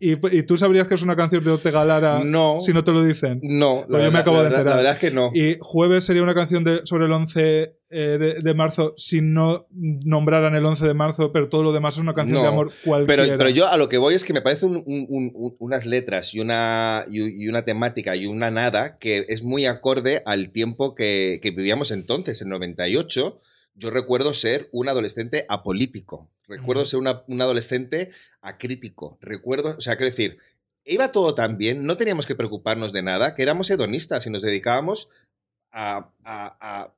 ¿Y, 0.00 0.12
y 0.36 0.42
tú 0.44 0.56
sabrías 0.56 0.86
que 0.86 0.94
es 0.94 1.02
una 1.02 1.16
canción 1.16 1.44
de 1.44 1.50
Ortega 1.50 1.84
Lara 1.84 2.20
no. 2.24 2.58
si 2.60 2.72
no 2.72 2.82
te 2.84 2.92
lo 2.92 3.02
dicen? 3.04 3.40
No, 3.42 3.84
Pues 3.86 3.88
yo 3.88 3.96
me 3.96 4.02
verdad- 4.04 4.20
acabo 4.20 4.36
de 4.38 4.42
la 4.44 4.48
verdad- 4.48 4.58
enterar. 4.60 4.76
La 4.76 4.76
verdad 4.82 4.92
es 4.94 4.98
que 4.98 5.10
no. 5.10 5.30
Y 5.34 5.56
jueves 5.60 6.04
sería 6.04 6.22
una 6.22 6.34
canción 6.34 6.64
de, 6.64 6.80
sobre 6.84 7.06
el 7.06 7.12
11 7.12 7.76
eh, 7.88 8.18
de, 8.18 8.36
de 8.40 8.54
marzo 8.54 8.94
si 8.96 9.20
no 9.20 9.66
nombraran 9.70 10.54
el 10.56 10.64
11 10.64 10.86
de 10.86 10.94
marzo, 10.94 11.32
pero 11.32 11.48
todo 11.48 11.62
lo 11.62 11.72
demás 11.72 11.96
es 11.96 12.00
una 12.00 12.14
canción 12.14 12.38
No, 12.38 12.42
de 12.42 12.48
amor 12.48 12.72
cualquiera. 12.84 13.24
Pero, 13.24 13.38
pero 13.38 13.50
yo 13.50 13.68
a 13.68 13.76
lo 13.76 13.88
que 13.88 13.98
voy 13.98 14.14
es 14.14 14.24
que 14.24 14.32
me 14.32 14.40
parece 14.42 14.66
un- 14.66 14.76
un- 14.86 15.06
un- 15.08 15.32
un- 15.34 15.56
unas 15.60 15.86
letras 15.86 16.34
y 16.34 16.40
una, 16.40 17.04
y, 17.10 17.44
y 17.44 17.48
una 17.48 17.64
temática 17.64 18.16
y 18.16 18.26
una 18.26 18.50
nada 18.50 18.96
que 18.96 19.24
es 19.28 19.42
muy 19.42 19.66
acorde 19.66 20.22
al 20.26 20.50
tiempo 20.50 20.94
que, 20.94 21.38
que 21.42 21.50
vivíamos 21.50 21.90
entonces, 21.90 22.40
en 22.42 22.48
98. 22.48 23.35
Yo 23.78 23.90
recuerdo 23.90 24.32
ser 24.34 24.68
un 24.72 24.88
adolescente 24.88 25.44
apolítico. 25.48 26.30
Recuerdo 26.48 26.86
ser 26.86 26.98
una- 27.00 27.22
un 27.28 27.40
adolescente 27.42 28.10
acrítico. 28.40 29.18
Recuerdo, 29.20 29.74
o 29.76 29.80
sea, 29.80 29.96
quiero 29.96 30.10
decir, 30.10 30.38
iba 30.84 31.12
todo 31.12 31.34
tan 31.34 31.58
bien, 31.58 31.84
no 31.84 31.96
teníamos 31.96 32.26
que 32.26 32.34
preocuparnos 32.34 32.92
de 32.92 33.02
nada, 33.02 33.34
que 33.34 33.42
éramos 33.42 33.68
hedonistas 33.70 34.26
y 34.26 34.30
nos 34.30 34.42
dedicábamos 34.42 35.08
a, 35.72 36.10
a- 36.24 36.56
a- 36.60 36.94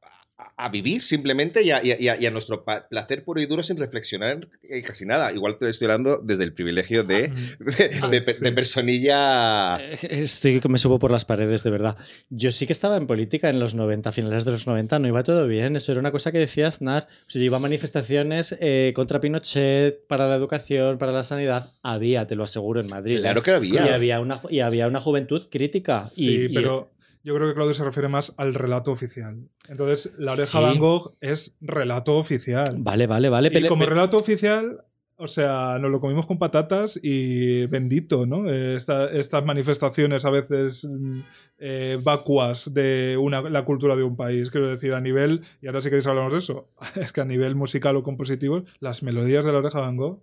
a- 0.57 0.69
vivir 0.69 1.03
simplemente 1.03 1.63
y 1.63 1.71
a, 1.73 1.85
y 1.85 1.91
a- 2.09 2.17
y 2.21 2.25
a- 2.27 2.31
nuestro 2.31 2.65
placer 2.89 3.25
puro 3.25 3.41
y 3.41 3.47
duro 3.47 3.63
sin 3.63 3.77
reflexionar 3.77 4.47
en 4.63 4.83
casi 4.83 5.05
nada. 5.05 5.33
Igual 5.33 5.59
te 5.59 5.69
estoy 5.69 5.87
hablando 5.87 6.21
desde 6.23 6.45
el 6.45 6.53
privilegio 6.53 7.03
de, 7.05 7.29
de, 7.59 8.21
de- 8.21 8.35
de 8.41 8.53
personilla... 8.53 9.77
Eh, 9.81 9.99
Estoy 10.03 10.61
que 10.61 10.69
me 10.69 10.79
subo 10.79 10.99
por 10.99 11.11
las 11.11 11.25
paredes, 11.25 11.63
de 11.63 11.71
verdad. 11.71 11.97
Yo 12.31 12.53
sí 12.53 12.67
que 12.67 12.73
estaba 12.73 12.97
en 12.97 13.07
política 13.07 13.49
en 13.51 13.61
los 13.61 13.75
90, 13.75 14.13
finales 14.13 14.45
de 14.45 14.53
los 14.53 14.67
90, 14.67 14.99
no 14.99 15.09
iba 15.09 15.23
todo 15.23 15.47
bien. 15.47 15.77
Eso 15.77 15.93
era 15.93 16.01
una 16.01 16.13
cosa 16.13 16.33
que 16.33 16.39
decía 16.39 16.69
Aznar. 16.69 17.09
O 17.27 17.31
sea, 17.31 17.41
yo 17.41 17.47
iba 17.47 17.57
a 17.57 17.61
manifestaciones 17.61 18.57
eh, 18.61 18.93
contra 18.95 19.21
Pinochet, 19.21 20.07
para 20.07 20.29
la 20.29 20.37
educación, 20.37 20.99
para 20.99 21.13
la 21.13 21.23
sanidad. 21.23 21.71
Había, 21.83 22.27
te 22.27 22.35
lo 22.37 22.45
aseguro, 22.45 22.81
en 22.81 22.89
Madrid. 22.89 23.19
Claro 23.21 23.41
¿eh? 23.41 23.43
que 23.43 23.51
había. 23.53 23.87
Y 23.87 23.89
había 23.89 24.21
una, 24.21 24.41
y 24.51 24.61
había 24.61 24.87
una 24.89 25.01
juventud 25.01 25.45
crítica. 25.51 26.05
Sí, 26.05 26.47
y- 26.51 26.55
pero 26.55 26.91
yo 27.29 27.35
creo 27.35 27.49
que 27.49 27.55
Claudio 27.55 27.75
se 27.75 27.85
refiere 27.85 28.09
más 28.09 28.35
al 28.39 28.55
relato 28.55 28.91
oficial. 28.91 29.37
Entonces, 29.69 30.15
La 30.19 30.33
Oreja 30.33 30.47
Sí. 30.47 30.59
Van 30.63 30.79
Gogh 30.79 31.13
es 31.21 31.57
relato 31.61 32.17
oficial. 32.17 32.65
Vale, 32.79 33.07
vale, 33.07 33.29
vale. 33.29 33.49
y 33.49 33.53
pero- 33.53 33.69
como 33.69 33.81
pero- 33.81 33.95
relato 33.95 34.17
oficial, 34.17 34.85
o 35.21 35.29
sea, 35.29 35.79
nos 35.81 35.91
lo 35.91 36.01
comimos 36.01 36.27
con 36.27 36.39
patatas 36.39 36.99
y 37.03 37.67
bendito, 37.67 38.25
¿no? 38.25 38.49
Esta- 38.51 39.11
estas 39.11 39.45
manifestaciones 39.45 40.25
a 40.25 40.31
veces 40.31 40.87
mm, 40.91 41.21
eh, 41.59 41.99
vacuas 42.03 42.73
de 42.73 43.17
una, 43.21 43.43
la 43.43 43.65
cultura 43.65 43.95
de 43.97 44.05
un 44.05 44.17
país. 44.17 44.51
Quiero 44.51 44.69
decir, 44.69 44.95
a 44.95 45.01
nivel, 45.01 45.43
y 45.61 45.67
ahora 45.67 45.81
si 45.81 45.89
queréis 45.91 46.07
hablamos 46.07 46.33
de 46.33 46.39
eso, 46.39 46.67
es 46.97 47.13
que 47.13 47.21
a 47.21 47.25
nivel 47.25 47.55
musical 47.57 47.97
o 47.97 48.03
compositivo, 48.03 48.63
las 48.81 49.03
melodías 49.03 49.45
de 49.45 49.53
La 49.53 49.59
Oreja 49.59 49.81
Van 49.81 49.97
Gogh, 49.97 50.23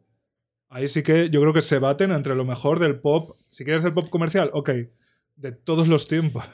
ahí 0.70 0.88
sí 0.88 1.04
que 1.04 1.30
yo 1.30 1.40
creo 1.42 1.54
que 1.54 1.62
se 1.62 1.78
baten 1.80 2.12
entre 2.12 2.34
lo 2.36 2.46
mejor 2.46 2.80
del 2.80 3.00
pop. 3.00 3.36
Si 3.50 3.64
quieres 3.64 3.84
del 3.84 3.94
pop 3.94 4.10
comercial, 4.10 4.50
ok, 4.54 4.70
de 5.36 5.52
todos 5.52 5.90
los 5.90 6.08
tiempos. 6.08 6.46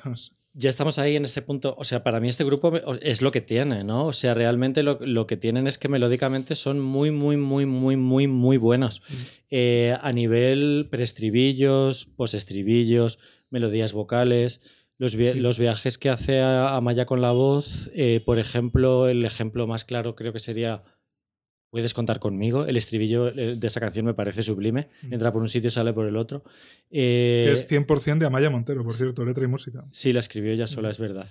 Ya 0.54 0.70
estamos 0.70 1.00
ahí 1.00 1.16
en 1.16 1.24
ese 1.24 1.42
punto. 1.42 1.76
O 1.78 1.86
sea, 1.86 2.04
para 2.04 2.20
mí 2.20 2.28
este 2.28 2.44
grupo 2.44 2.74
es 3.02 3.22
lo 3.22 3.32
que 3.32 3.40
tiene, 3.40 3.86
¿no? 3.86 4.08
O 4.08 4.14
sea, 4.14 4.34
realmente 4.34 4.84
lo, 4.84 4.98
lo 5.00 5.26
que 5.26 5.38
tienen 5.38 5.66
es 5.66 5.78
que 5.78 5.88
melódicamente 5.88 6.56
son 6.56 6.80
muy, 6.82 7.10
muy, 7.10 7.38
muy, 7.38 7.66
muy, 7.66 7.96
muy, 7.96 8.28
muy 8.28 8.58
buenos. 8.58 9.02
Eh, 9.50 9.96
a 10.02 10.12
nivel 10.12 10.88
preestribillos, 10.92 12.06
postestribillos, 12.18 13.20
melodías 13.50 13.94
vocales, 13.94 14.70
los, 14.98 15.14
Sí. 15.14 15.34
los 15.36 15.58
viajes 15.58 15.98
que 15.98 16.10
hace 16.10 16.42
a- 16.42 16.76
Amaya 16.76 17.06
con 17.06 17.22
la 17.22 17.32
voz. 17.32 17.90
eh, 17.96 18.22
por 18.26 18.38
ejemplo, 18.38 19.08
el 19.08 19.24
ejemplo 19.26 19.68
más 19.68 19.86
claro 19.86 20.16
creo 20.16 20.34
que 20.34 20.40
sería 20.40 20.84
Puedes 21.72 21.94
contar 21.94 22.20
conmigo. 22.20 22.66
El 22.66 22.76
estribillo 22.76 23.30
eh, 23.30 23.56
de 23.56 23.68
esa 23.68 23.80
canción 23.80 24.06
me 24.06 24.14
parece 24.14 24.44
sublime. 24.44 24.90
Mm. 25.04 25.14
Entra 25.14 25.32
por 25.32 25.42
un 25.42 25.48
sitio, 25.48 25.72
sale 25.72 25.94
por 25.94 26.06
el 26.06 26.18
otro. 26.18 26.44
Eh, 26.92 27.44
que 27.46 27.54
es 27.54 27.68
100% 27.70 28.18
de 28.20 28.26
Amaya 28.26 28.50
Montero, 28.50 28.84
por 28.84 28.94
cierto, 28.94 29.24
letra 29.24 29.46
y 29.46 29.48
música. 29.48 29.84
Sí, 29.92 30.12
la 30.12 30.20
escribió 30.20 30.52
ella 30.52 30.68
sola, 30.68 30.90
es 30.90 31.00
verdad. 31.00 31.28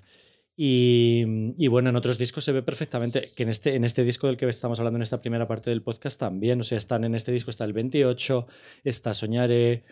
Y, 0.56 1.54
y 1.58 1.68
bueno, 1.68 1.90
en 1.90 1.96
otros 1.96 2.18
discos 2.18 2.44
se 2.44 2.52
ve 2.52 2.62
perfectamente 2.62 3.30
que 3.36 3.42
en 3.44 3.50
este, 3.50 3.76
en 3.76 3.84
este 3.84 4.02
disco 4.02 4.26
del 4.26 4.36
que 4.36 4.48
estamos 4.48 4.78
hablando 4.80 4.96
en 4.96 5.02
esta 5.02 5.20
primera 5.20 5.46
parte 5.46 5.70
del 5.70 5.82
podcast 5.82 6.18
también, 6.18 6.60
o 6.60 6.64
sea, 6.64 6.78
están 6.78 7.04
en 7.04 7.14
este 7.14 7.32
disco 7.32 7.50
está 7.50 7.64
el 7.64 7.72
28, 7.72 8.46
está 8.84 9.14
Soñaré. 9.14 9.84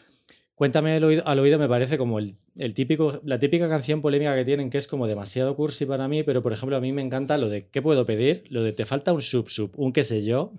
Cuéntame 0.59 0.97
al 0.97 1.05
oído, 1.05 1.23
al 1.25 1.39
oído 1.39 1.57
me 1.57 1.69
parece 1.69 1.97
como 1.99 2.19
el, 2.19 2.35
el 2.57 2.75
típico, 2.75 3.21
la 3.25 3.39
típica 3.39 3.69
canción 3.69 4.03
polémica 4.03 4.35
que 4.35 4.45
tienen, 4.45 4.71
que 4.71 4.79
es 4.79 4.89
como 4.89 5.07
demasiado 5.07 5.55
cursi 5.55 5.87
para 5.87 6.09
mí, 6.09 6.25
pero 6.25 6.43
por 6.43 6.53
ejemplo 6.53 6.77
a 6.77 6.81
mí 6.81 6.93
me 6.93 7.01
encanta 7.01 7.39
lo 7.39 7.49
de 7.49 7.69
¿qué 7.69 7.81
puedo 7.81 8.05
pedir? 8.05 8.43
Lo 8.51 8.65
de 8.65 8.73
te 8.73 8.85
falta 8.85 9.13
un 9.13 9.23
sub 9.23 9.49
sub, 9.49 9.71
un 9.77 9.93
qué 9.93 10.03
sé 10.03 10.25
yo. 10.25 10.53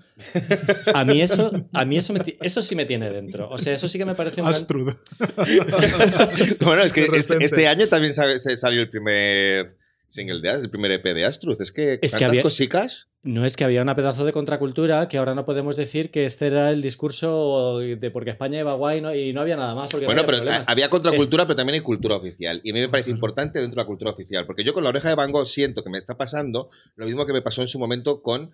A 0.93 1.03
mí 1.03 1.21
eso, 1.21 1.51
a 1.73 1.83
mí 1.83 1.97
eso, 1.97 2.13
me 2.13 2.21
eso 2.41 2.61
sí 2.61 2.75
me 2.75 2.85
tiene 2.85 3.09
dentro. 3.11 3.49
O 3.49 3.57
sea, 3.57 3.73
eso 3.73 3.89
sí 3.89 3.97
que 3.97 4.05
me 4.05 4.15
parece 4.15 4.39
un 4.41 4.47
gran- 4.47 4.55
Astrud. 4.55 4.93
Bueno, 6.61 6.83
es 6.83 6.93
que 6.93 7.01
este, 7.01 7.43
este 7.43 7.67
año 7.67 7.87
también 7.89 8.13
salió 8.13 8.81
el 8.81 8.89
primer 8.89 9.75
single 10.09 10.41
de 10.41 10.49
Astruz, 10.49 10.65
el 10.65 10.69
primer 10.71 10.91
EP 10.91 11.03
de 11.13 11.25
Astruz. 11.25 11.61
Es 11.61 11.71
que 11.71 11.99
Es 12.01 12.15
que 12.15 12.25
había- 12.25 12.41
cosicas. 12.41 13.07
No 13.21 13.45
es 13.45 13.57
que 13.57 13.65
había 13.65 13.81
una 13.81 13.95
pedazo 13.95 14.23
de 14.25 14.31
contracultura 14.31 15.07
que 15.09 15.17
ahora 15.17 15.35
no 15.35 15.43
podemos 15.43 15.75
decir 15.75 16.09
que 16.09 16.25
este 16.25 16.47
era 16.47 16.71
el 16.71 16.81
discurso 16.81 17.79
de 17.79 18.11
porque 18.11 18.29
España 18.29 18.59
iba 18.59 18.73
guay 18.75 19.01
no- 19.01 19.13
y 19.13 19.33
no 19.33 19.41
había 19.41 19.57
nada 19.57 19.75
más. 19.75 19.89
Porque 19.89 20.05
no 20.05 20.07
Bueno, 20.07 20.21
había 20.21 20.27
pero 20.27 20.37
problemas. 20.39 20.67
había 20.69 20.89
contracultura, 20.89 21.45
pero 21.45 21.55
también 21.57 21.75
hay 21.75 21.81
cultura 21.81 22.15
oficial. 22.15 22.61
Y 22.63 22.71
a 22.71 22.73
mí 22.73 22.79
me 22.79 22.87
parece 22.89 23.09
importante 23.11 23.59
dentro 23.59 23.75
de 23.75 23.83
la 23.83 23.87
cultura 23.87 24.11
oficial. 24.11 24.45
Porque 24.45 24.63
yo 24.63 24.73
con 24.73 24.83
la 24.83 24.89
oreja 24.89 25.09
de 25.09 25.15
Van 25.15 25.31
Gogh 25.33 25.45
siento 25.45 25.83
que 25.83 25.89
me 25.89 25.97
está 25.97 26.17
pasando 26.17 26.69
lo 26.95 27.05
mismo 27.05 27.25
que 27.25 27.33
me 27.33 27.41
pasó 27.41 27.61
en 27.61 27.67
su 27.67 27.77
momento 27.77 28.21
con, 28.21 28.51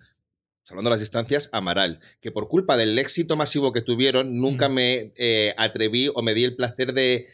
salvando 0.64 0.90
las 0.90 0.98
distancias, 0.98 1.48
Amaral. 1.52 2.00
Que 2.20 2.32
por 2.32 2.48
culpa 2.48 2.76
del 2.76 2.98
éxito 2.98 3.36
masivo 3.36 3.72
que 3.72 3.82
tuvieron, 3.82 4.32
nunca 4.32 4.68
me 4.68 5.12
eh, 5.16 5.54
atreví 5.58 6.10
o 6.12 6.22
me 6.22 6.34
di 6.34 6.42
el 6.42 6.56
placer 6.56 6.92
de 6.92 7.26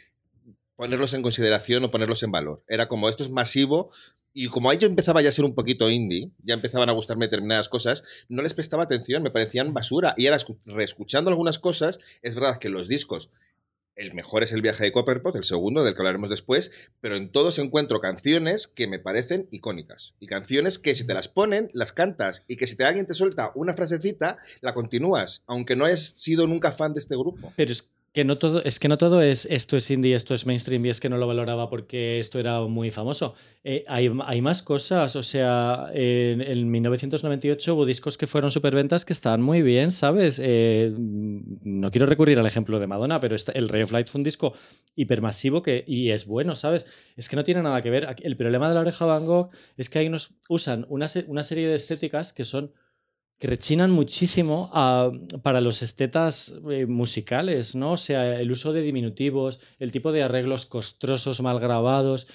ponerlos 0.77 1.15
en 1.15 1.23
consideración 1.23 1.83
o 1.85 1.91
ponerlos 1.91 2.23
en 2.25 2.31
valor. 2.31 2.63
Era 2.69 2.89
como, 2.89 3.09
esto 3.09 3.23
es 3.23 3.31
masivo. 3.31 3.91
Y 4.35 4.47
como 4.49 4.71
ahí 4.71 4.79
yo 4.79 4.87
empezaba 4.87 5.21
ya 5.23 5.29
a 5.29 5.33
ser 5.33 5.45
un 5.45 5.55
poquito 5.55 5.91
indie, 5.91 6.31
ya 6.43 6.55
empezaban 6.55 6.89
a 6.89 6.93
gustarme 6.93 7.27
determinadas 7.27 7.69
cosas, 7.69 8.03
no 8.29 8.43
les 8.43 8.55
prestaba 8.55 8.83
atención, 8.85 9.23
me 9.23 9.31
parecían 9.31 9.75
basura. 9.75 10.15
Y 10.17 10.27
ahora, 10.27 10.39
escu- 10.39 10.59
reescuchando 10.65 11.31
algunas 11.31 11.59
cosas, 11.59 11.99
es 12.23 12.35
verdad 12.35 12.59
que 12.59 12.69
los 12.71 12.89
discos 12.89 13.31
el 13.95 14.15
mejor 14.15 14.43
es 14.43 14.53
el 14.53 14.63
viaje 14.63 14.85
de 14.85 14.91
Copperpot, 14.93 15.37
el 15.37 15.45
segundo, 15.45 15.85
del 15.85 15.93
que 15.93 16.01
hablaremos 16.01 16.31
después, 16.31 16.93
pero 17.03 17.15
en 17.15 17.31
todos 17.31 17.59
encuentro 17.59 18.01
canciones 18.01 18.67
que 18.67 18.87
me 18.87 18.99
parecen 18.99 19.49
icónicas. 19.51 20.15
Y 20.19 20.29
canciones 20.29 20.79
que 20.79 20.95
si 20.95 21.07
te 21.07 21.13
las 21.13 21.29
ponen, 21.29 21.69
las 21.75 21.93
cantas. 21.93 22.45
Y 22.49 22.57
que 22.57 22.67
si 22.67 22.75
te, 22.75 22.85
alguien 22.85 23.07
te 23.07 23.13
suelta 23.13 23.53
una 23.55 23.75
frasecita, 23.75 24.39
la 24.63 24.73
continúas, 24.73 25.43
aunque 25.47 25.77
no 25.77 25.85
hayas 25.85 26.01
sido 26.01 26.47
nunca 26.47 26.73
fan 26.73 26.95
de 26.95 27.01
este 27.01 27.17
grupo. 27.17 27.53
Pero 27.55 27.71
es 27.71 27.91
que 28.13 28.25
no 28.25 28.37
todo, 28.37 28.63
es 28.63 28.79
que 28.79 28.89
no 28.89 28.99
todo 28.99 29.23
es 29.23 29.47
esto 29.51 29.77
es 29.77 29.91
indie, 29.91 30.15
esto 30.15 30.35
es 30.35 30.45
mainstream 30.45 30.85
y 30.85 30.91
es 30.91 31.01
que 31.01 31.09
no 31.09 31.17
lo 31.17 31.27
valoraba 31.27 31.71
porque 31.71 32.19
esto 32.19 32.39
era 32.39 32.61
muy 32.61 32.91
famoso. 32.91 33.35
Eh, 33.65 33.85
hay, 33.89 34.11
hay 34.27 34.43
más 34.43 34.63
cosas, 34.63 35.17
o 35.17 35.23
sea, 35.23 35.87
en, 35.95 36.43
en 36.43 36.71
1998 36.71 37.75
hubo 37.75 37.87
discos 37.87 38.19
que 38.19 38.27
fueron 38.27 38.51
superventas 38.51 39.07
que 39.07 39.15
estaban 39.15 39.41
muy 39.41 39.63
bien, 39.63 39.91
¿sabes? 39.91 40.39
Eh, 40.45 40.93
no 40.95 41.91
quiero 41.91 42.07
recurrir 42.07 42.39
al 42.39 42.47
ejemplo 42.47 42.79
de 42.79 42.87
Madonna, 42.87 43.19
pero 43.19 43.35
el 43.55 43.69
Ray 43.69 43.83
of 43.83 43.93
Light 43.93 44.09
fue 44.09 44.19
un 44.19 44.25
disco 44.25 44.53
hipermasivo 44.95 45.63
que, 45.63 45.83
y 45.87 46.11
es 46.11 46.27
bueno, 46.27 46.55
¿sabes? 46.55 46.87
Es 47.17 47.31
que 47.31 47.37
no 47.37 47.45
tiene 47.45 47.63
nada 47.63 47.81
que 47.81 47.89
ver. 47.89 48.15
El 48.21 48.37
problema 48.37 48.69
de 48.69 48.75
la 48.75 48.83
oreja 48.83 49.07
Van 49.07 49.25
Gogh 49.25 49.51
es 49.79 49.89
que 49.89 50.01
hay 50.01 50.09
unos, 50.09 50.35
usan 50.51 50.85
una, 50.91 51.07
una 51.29 51.43
serie 51.43 51.67
de 51.67 51.77
estéticas 51.77 52.35
que 52.35 52.45
son 52.45 52.73
que 53.43 53.49
rechinan 53.49 53.91
muchísimo 53.91 54.71
para 55.43 55.61
los 55.61 55.83
estetas 55.83 56.61
eh, 56.71 56.87
musicales, 56.87 57.75
¿no? 57.75 57.95
O 57.95 57.97
sea, 57.97 58.39
el 58.39 58.53
uso 58.53 58.73
de 58.73 58.83
diminutivos, 58.83 59.59
el 59.81 59.91
tipo 59.91 60.13
de 60.13 60.23
arreglos 60.23 60.65
costrosos, 60.65 61.41
mal 61.41 61.59
grabados, 61.59 62.29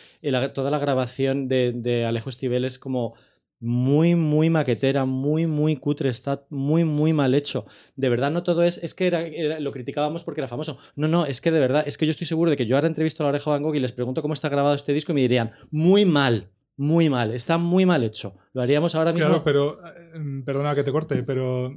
toda 0.53 0.69
la 0.69 0.79
grabación 0.79 1.47
de, 1.47 2.03
Alejo 2.05 2.29
Estivel 2.29 2.65
es 2.65 2.77
como 2.77 3.15
muy, 3.61 4.15
muy 4.15 4.49
maquetera, 4.49 5.05
muy, 5.05 5.47
muy 5.47 5.77
cutre, 5.77 6.09
está 6.09 6.45
muy, 6.49 6.83
muy 6.83 7.13
mal 7.13 7.35
hecho. 7.35 7.65
De 7.95 8.09
verdad, 8.09 8.29
no 8.29 8.43
todo 8.43 8.63
es, 8.63 8.77
es 8.83 8.93
que 8.93 9.07
era- 9.07 9.61
lo 9.61 9.71
criticábamos 9.71 10.25
porque 10.25 10.41
era 10.41 10.49
famoso. 10.49 10.77
No, 10.97 11.07
no, 11.07 11.25
es 11.25 11.39
que 11.39 11.51
de 11.51 11.61
verdad, 11.61 11.85
es 11.87 11.97
que 11.97 12.05
yo 12.05 12.11
estoy 12.11 12.27
seguro 12.27 12.51
de 12.51 12.57
que 12.57 12.65
yo 12.65 12.75
ahora 12.75 12.87
entrevisto 12.89 13.23
a 13.23 13.27
la 13.27 13.29
oreja 13.29 13.49
Van 13.49 13.63
Gogh 13.63 13.77
y 13.77 13.79
les 13.79 13.93
pregunto 13.93 14.21
cómo 14.21 14.33
está 14.33 14.49
grabado 14.49 14.75
este 14.75 14.91
disco 14.91 15.13
y 15.13 15.15
me 15.15 15.21
dirían, 15.21 15.53
muy 15.71 16.03
mal, 16.03 16.49
muy 16.77 17.09
mal, 17.09 17.33
está 17.33 17.57
muy 17.57 17.85
mal 17.85 18.03
hecho. 18.03 18.35
Lo 18.53 18.61
haríamos 18.61 18.95
ahora 18.95 19.11
mismo. 19.11 19.29
Claro, 19.29 19.43
pero 19.43 19.77
eh, 19.85 20.41
perdona 20.45 20.75
que 20.75 20.83
te 20.83 20.91
corte, 20.91 21.23
pero 21.23 21.75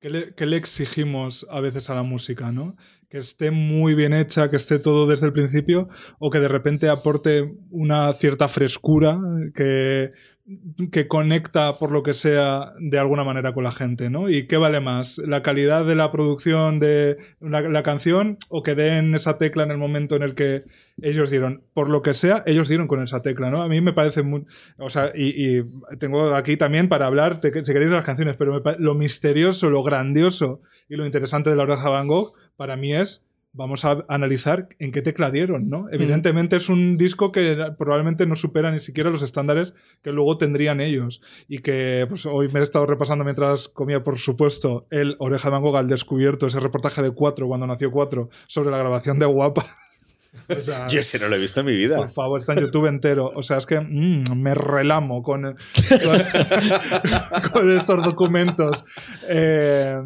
¿qué 0.00 0.10
le, 0.10 0.34
qué 0.34 0.46
le 0.46 0.56
exigimos 0.56 1.46
a 1.50 1.60
veces 1.60 1.88
a 1.90 1.94
la 1.94 2.02
música, 2.02 2.50
no? 2.50 2.74
Que 3.08 3.18
esté 3.18 3.50
muy 3.50 3.94
bien 3.94 4.12
hecha, 4.12 4.50
que 4.50 4.56
esté 4.56 4.78
todo 4.78 5.06
desde 5.06 5.26
el 5.26 5.32
principio, 5.32 5.88
o 6.18 6.30
que 6.30 6.40
de 6.40 6.48
repente 6.48 6.88
aporte 6.88 7.56
una 7.70 8.12
cierta 8.12 8.48
frescura 8.48 9.18
que, 9.54 10.10
que 10.90 11.06
conecta 11.06 11.78
por 11.78 11.92
lo 11.92 12.02
que 12.02 12.14
sea 12.14 12.72
de 12.80 12.98
alguna 12.98 13.22
manera 13.22 13.54
con 13.54 13.62
la 13.62 13.70
gente, 13.70 14.10
¿no? 14.10 14.28
¿Y 14.28 14.46
qué 14.46 14.56
vale 14.56 14.80
más? 14.80 15.18
¿La 15.18 15.42
calidad 15.42 15.84
de 15.84 15.94
la 15.94 16.10
producción 16.10 16.80
de 16.80 17.18
la, 17.40 17.82
canción 17.82 18.38
o 18.48 18.62
que 18.62 18.74
den 18.74 19.14
esa 19.14 19.38
tecla 19.38 19.62
en 19.62 19.70
el 19.70 19.78
momento 19.78 20.16
en 20.16 20.22
el 20.22 20.34
que 20.34 20.60
ellos 21.00 21.30
dieron? 21.30 21.62
Por 21.72 21.88
lo 21.88 22.02
que 22.02 22.14
sea, 22.14 22.42
ellos 22.46 22.68
dieron 22.68 22.88
con 22.88 23.02
esa 23.02 23.22
tecla, 23.22 23.50
¿no? 23.50 23.62
A 23.62 23.68
mí 23.68 23.80
me 23.80 23.92
parece 23.92 24.22
muy... 24.22 24.44
O 24.78 24.90
sea, 24.90 25.12
y, 25.14 25.62
tengo 25.98 26.34
aquí 26.34 26.56
también 26.56 26.88
para 26.88 27.06
hablar, 27.06 27.40
que- 27.40 27.64
si 27.64 27.72
queréis, 27.72 27.90
de 27.90 27.96
las 27.96 28.04
canciones, 28.04 28.36
pero 28.36 28.60
lo 28.78 28.94
misterioso, 28.94 29.70
lo 29.70 29.82
grandioso 29.82 30.62
y 30.88 30.96
lo 30.96 31.06
interesante 31.06 31.50
de 31.50 31.56
la 31.56 31.62
oreja 31.62 31.90
Van 31.90 32.08
Gogh, 32.08 32.32
para 32.56 32.76
mí 32.76 32.92
es... 32.92 33.24
Vamos 33.52 33.84
a 33.84 34.04
analizar 34.08 34.68
en 34.78 34.92
qué 34.92 35.02
tecla 35.02 35.30
dieron, 35.30 35.68
¿no? 35.68 35.86
Evidentemente 35.90 36.54
es 36.54 36.68
un 36.68 36.96
disco 36.96 37.32
que 37.32 37.56
probablemente 37.76 38.24
no 38.24 38.36
supera 38.36 38.70
ni 38.70 38.78
siquiera 38.78 39.10
los 39.10 39.22
estándares 39.22 39.74
que 40.02 40.12
luego 40.12 40.38
tendrían 40.38 40.80
ellos. 40.80 41.20
Y 41.48 41.58
que 41.58 42.06
pues, 42.08 42.26
hoy 42.26 42.48
me 42.48 42.60
he 42.60 42.62
estado 42.62 42.86
repasando 42.86 43.24
mientras 43.24 43.66
comía, 43.66 44.00
por 44.00 44.18
supuesto, 44.18 44.86
el 44.90 45.16
Oreja 45.18 45.48
de 45.48 45.52
Van 45.52 45.62
Gogh 45.62 45.76
al 45.76 45.88
descubierto, 45.88 46.46
ese 46.46 46.60
reportaje 46.60 47.02
de 47.02 47.10
Cuatro, 47.10 47.48
cuando 47.48 47.66
nació 47.66 47.90
Cuatro, 47.90 48.30
sobre 48.46 48.70
la 48.70 48.78
grabación 48.78 49.18
de 49.18 49.26
Guapa. 49.26 49.64
O 50.48 50.54
sea, 50.60 50.86
Yo 50.88 51.00
ese 51.00 51.18
no 51.18 51.28
lo 51.28 51.36
he 51.36 51.38
visto 51.38 51.60
en 51.60 51.66
mi 51.66 51.74
vida. 51.76 51.96
por 51.96 52.08
favor, 52.10 52.40
está 52.40 52.54
en 52.54 52.60
YouTube 52.60 52.86
entero. 52.86 53.30
O 53.34 53.42
sea, 53.42 53.58
es 53.58 53.66
que 53.66 53.80
mm, 53.80 54.24
me 54.36 54.54
relamo 54.54 55.22
con, 55.22 55.42
con, 55.42 55.52
con 57.52 57.70
estos 57.76 58.04
documentos. 58.04 58.84
Eh, 59.28 59.96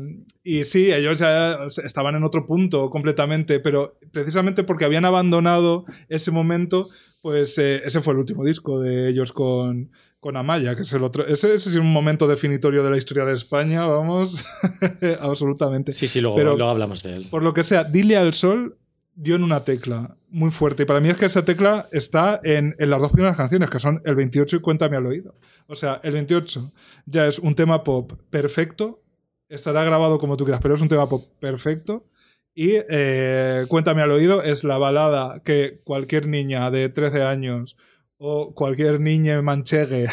y 0.43 0.65
sí, 0.65 0.93
ellos 0.93 1.19
ya 1.21 1.59
estaban 1.85 2.15
en 2.17 2.25
otro 2.25 2.45
punto 2.47 2.91
completamente, 2.91 3.61
pero 3.61 3.97
precisamente 4.13 4.65
porque 4.65 4.85
habían 4.85 5.05
abandonado 5.07 5.85
ese 6.09 6.31
momento, 6.31 6.89
pues 7.23 7.57
eh, 7.59 7.83
ese 7.85 8.01
fue 8.03 8.13
el 8.13 8.19
último 8.21 8.45
disco 8.45 8.81
de 8.81 9.09
ellos 9.09 9.33
con, 9.33 9.91
con 10.21 10.37
Amaya, 10.37 10.77
que 10.77 10.83
es 10.83 10.93
el 10.93 11.03
otro. 11.03 11.27
Ese, 11.27 11.55
ese 11.55 11.71
es 11.71 11.77
un 11.77 11.91
momento 11.91 12.27
definitorio 12.27 12.83
de 12.85 12.91
la 12.91 12.99
historia 12.99 13.25
de 13.25 13.33
España, 13.33 13.87
vamos, 13.87 14.45
absolutamente. 15.21 15.93
Sí, 15.93 16.07
sí, 16.07 16.21
luego, 16.21 16.37
Pero- 16.37 16.57
luego 16.57 16.71
hablamos 16.71 17.03
de 17.03 17.15
él. 17.17 17.27
Por 17.31 17.43
lo 17.43 17.55
que 17.55 17.65
sea, 17.65 17.85
Dile 17.85 18.19
al 18.19 18.35
Sol 18.35 18.77
dio 19.15 19.37
en 19.37 19.45
una 19.45 19.65
tecla 19.65 20.17
muy 20.29 20.51
fuerte. 20.51 20.83
Y 20.83 20.87
para 20.87 21.01
mí 21.01 21.09
es 21.09 21.17
que 21.17 21.27
esa 21.27 21.45
tecla 21.45 21.87
está 21.93 22.41
en, 22.43 22.75
las 22.79 23.01
dos 23.01 23.13
primeras 23.13 23.37
canciones, 23.37 23.71
que 23.71 23.81
son 23.81 24.03
el 24.05 24.17
28 24.17 24.57
y 24.57 24.61
Cuéntame 24.61 24.97
al 24.97 25.07
oído. 25.07 25.35
O 25.67 25.77
sea, 25.77 26.01
el 26.03 26.13
28 26.13 26.73
ya 27.07 27.27
es 27.27 27.39
un 27.39 27.55
tema 27.55 27.85
pop 27.85 28.13
perfecto, 28.31 29.03
estará 29.49 29.85
grabado 29.85 30.19
como 30.19 30.37
tú 30.37 30.45
quieras, 30.45 30.61
pero 30.61 30.75
es 30.75 30.81
un 30.81 30.89
tema 30.89 31.09
pop 31.09 31.25
perfecto. 31.39 32.07
Y 32.55 32.73
eh, 32.89 33.65
Cuéntame 33.69 34.03
al 34.03 34.11
oído 34.11 34.43
es 34.43 34.65
la 34.65 34.79
balada 34.79 35.41
que 35.45 35.81
cualquier 35.85 36.27
niña 36.27 36.71
de 36.71 36.89
13 36.89 37.23
años 37.23 37.77
o 38.17 38.55
cualquier 38.55 39.01
niña 39.01 39.43
manchegue 39.43 40.07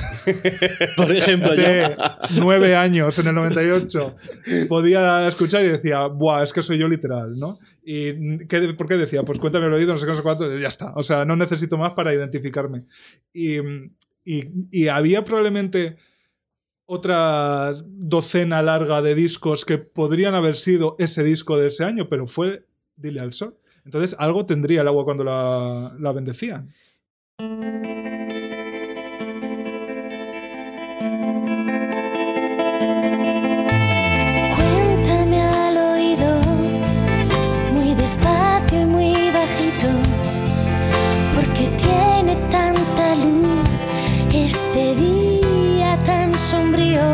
Por 0.97 1.11
ejemplo, 1.11 1.55
de 1.55 1.95
9 2.39 2.75
años 2.75 3.17
en 3.19 3.27
el 3.27 3.35
98 3.35 4.15
podía 4.67 5.27
escuchar 5.27 5.63
y 5.63 5.67
decía, 5.69 6.07
Buah, 6.07 6.43
es 6.43 6.51
que 6.51 6.63
soy 6.63 6.77
yo 6.79 6.87
literal, 6.87 7.37
¿no? 7.37 7.59
¿Y 7.83 8.45
qué, 8.47 8.61
por 8.73 8.87
qué 8.87 8.97
decía? 8.97 9.23
Pues 9.23 9.37
cuéntame 9.39 9.67
el 9.67 9.73
oído, 9.73 9.93
no 9.93 9.99
sé 9.99 10.05
qué, 10.05 10.11
no 10.11 10.17
sé 10.17 10.23
cuánto, 10.23 10.57
ya 10.57 10.67
está. 10.67 10.93
O 10.95 11.03
sea, 11.03 11.25
no 11.25 11.35
necesito 11.35 11.77
más 11.77 11.93
para 11.93 12.13
identificarme. 12.13 12.85
Y, 13.33 13.57
y- 14.25 14.49
y 14.71 14.87
había 14.87 15.23
probablemente 15.23 15.97
otra 16.85 17.71
docena 17.87 18.61
larga 18.61 19.01
de 19.01 19.15
discos 19.15 19.63
que 19.63 19.77
podrían 19.77 20.35
haber 20.35 20.55
sido 20.57 20.95
ese 20.99 21.23
disco 21.23 21.57
de 21.57 21.67
ese 21.67 21.83
año, 21.85 22.07
pero 22.09 22.27
fue 22.27 22.63
Dile 22.95 23.21
al 23.21 23.33
Sol. 23.33 23.57
Entonces, 23.85 24.15
algo 24.19 24.45
tendría 24.45 24.81
el 24.81 24.87
agua 24.87 25.05
cuando 25.05 25.23
la, 25.23 25.95
la 25.99 26.11
bendecían. 26.11 26.71
Despacio 38.01 38.81
y 38.81 38.85
muy 38.85 39.13
bajito, 39.29 39.89
porque 41.35 41.65
tiene 41.85 42.35
tanta 42.49 43.05
luz 43.23 43.69
este 44.33 44.95
día 44.95 45.99
tan 46.03 46.27
sombrío. 46.49 47.05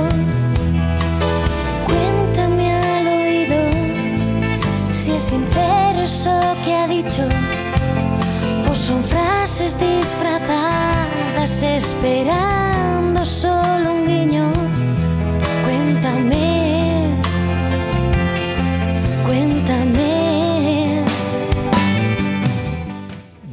Cuéntame 1.88 2.65
al 2.71 3.06
oído, 3.19 3.60
si 4.93 5.12
es 5.12 5.23
sincero 5.23 6.00
eso 6.04 6.39
que 6.63 6.73
ha 6.73 6.88
dicho, 6.88 7.23
o 8.71 8.73
son 8.73 9.04
frases 9.04 9.78
disfrazadas 9.78 11.63
esperando 11.63 13.26
solo 13.26 13.86
un 13.97 14.08
guiño. 14.08 14.45
Cuéntame, 15.65 16.37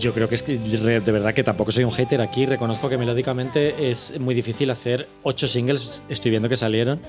Yo 0.04 0.12
creo 0.12 0.28
que 0.28 0.34
es 0.34 0.42
que 0.42 0.58
de 0.58 1.00
verdad 1.12 1.32
que 1.32 1.42
tampoco 1.42 1.72
soy 1.72 1.84
un 1.84 1.90
hater 1.90 2.20
aquí. 2.20 2.44
Reconozco 2.44 2.90
que 2.90 2.98
melódicamente 2.98 3.88
es 3.90 4.20
muy 4.20 4.34
difícil 4.34 4.70
hacer 4.70 5.08
ocho 5.22 5.48
singles. 5.48 6.02
Estoy 6.10 6.30
viendo 6.30 6.46
que 6.50 6.56
salieron 6.56 7.00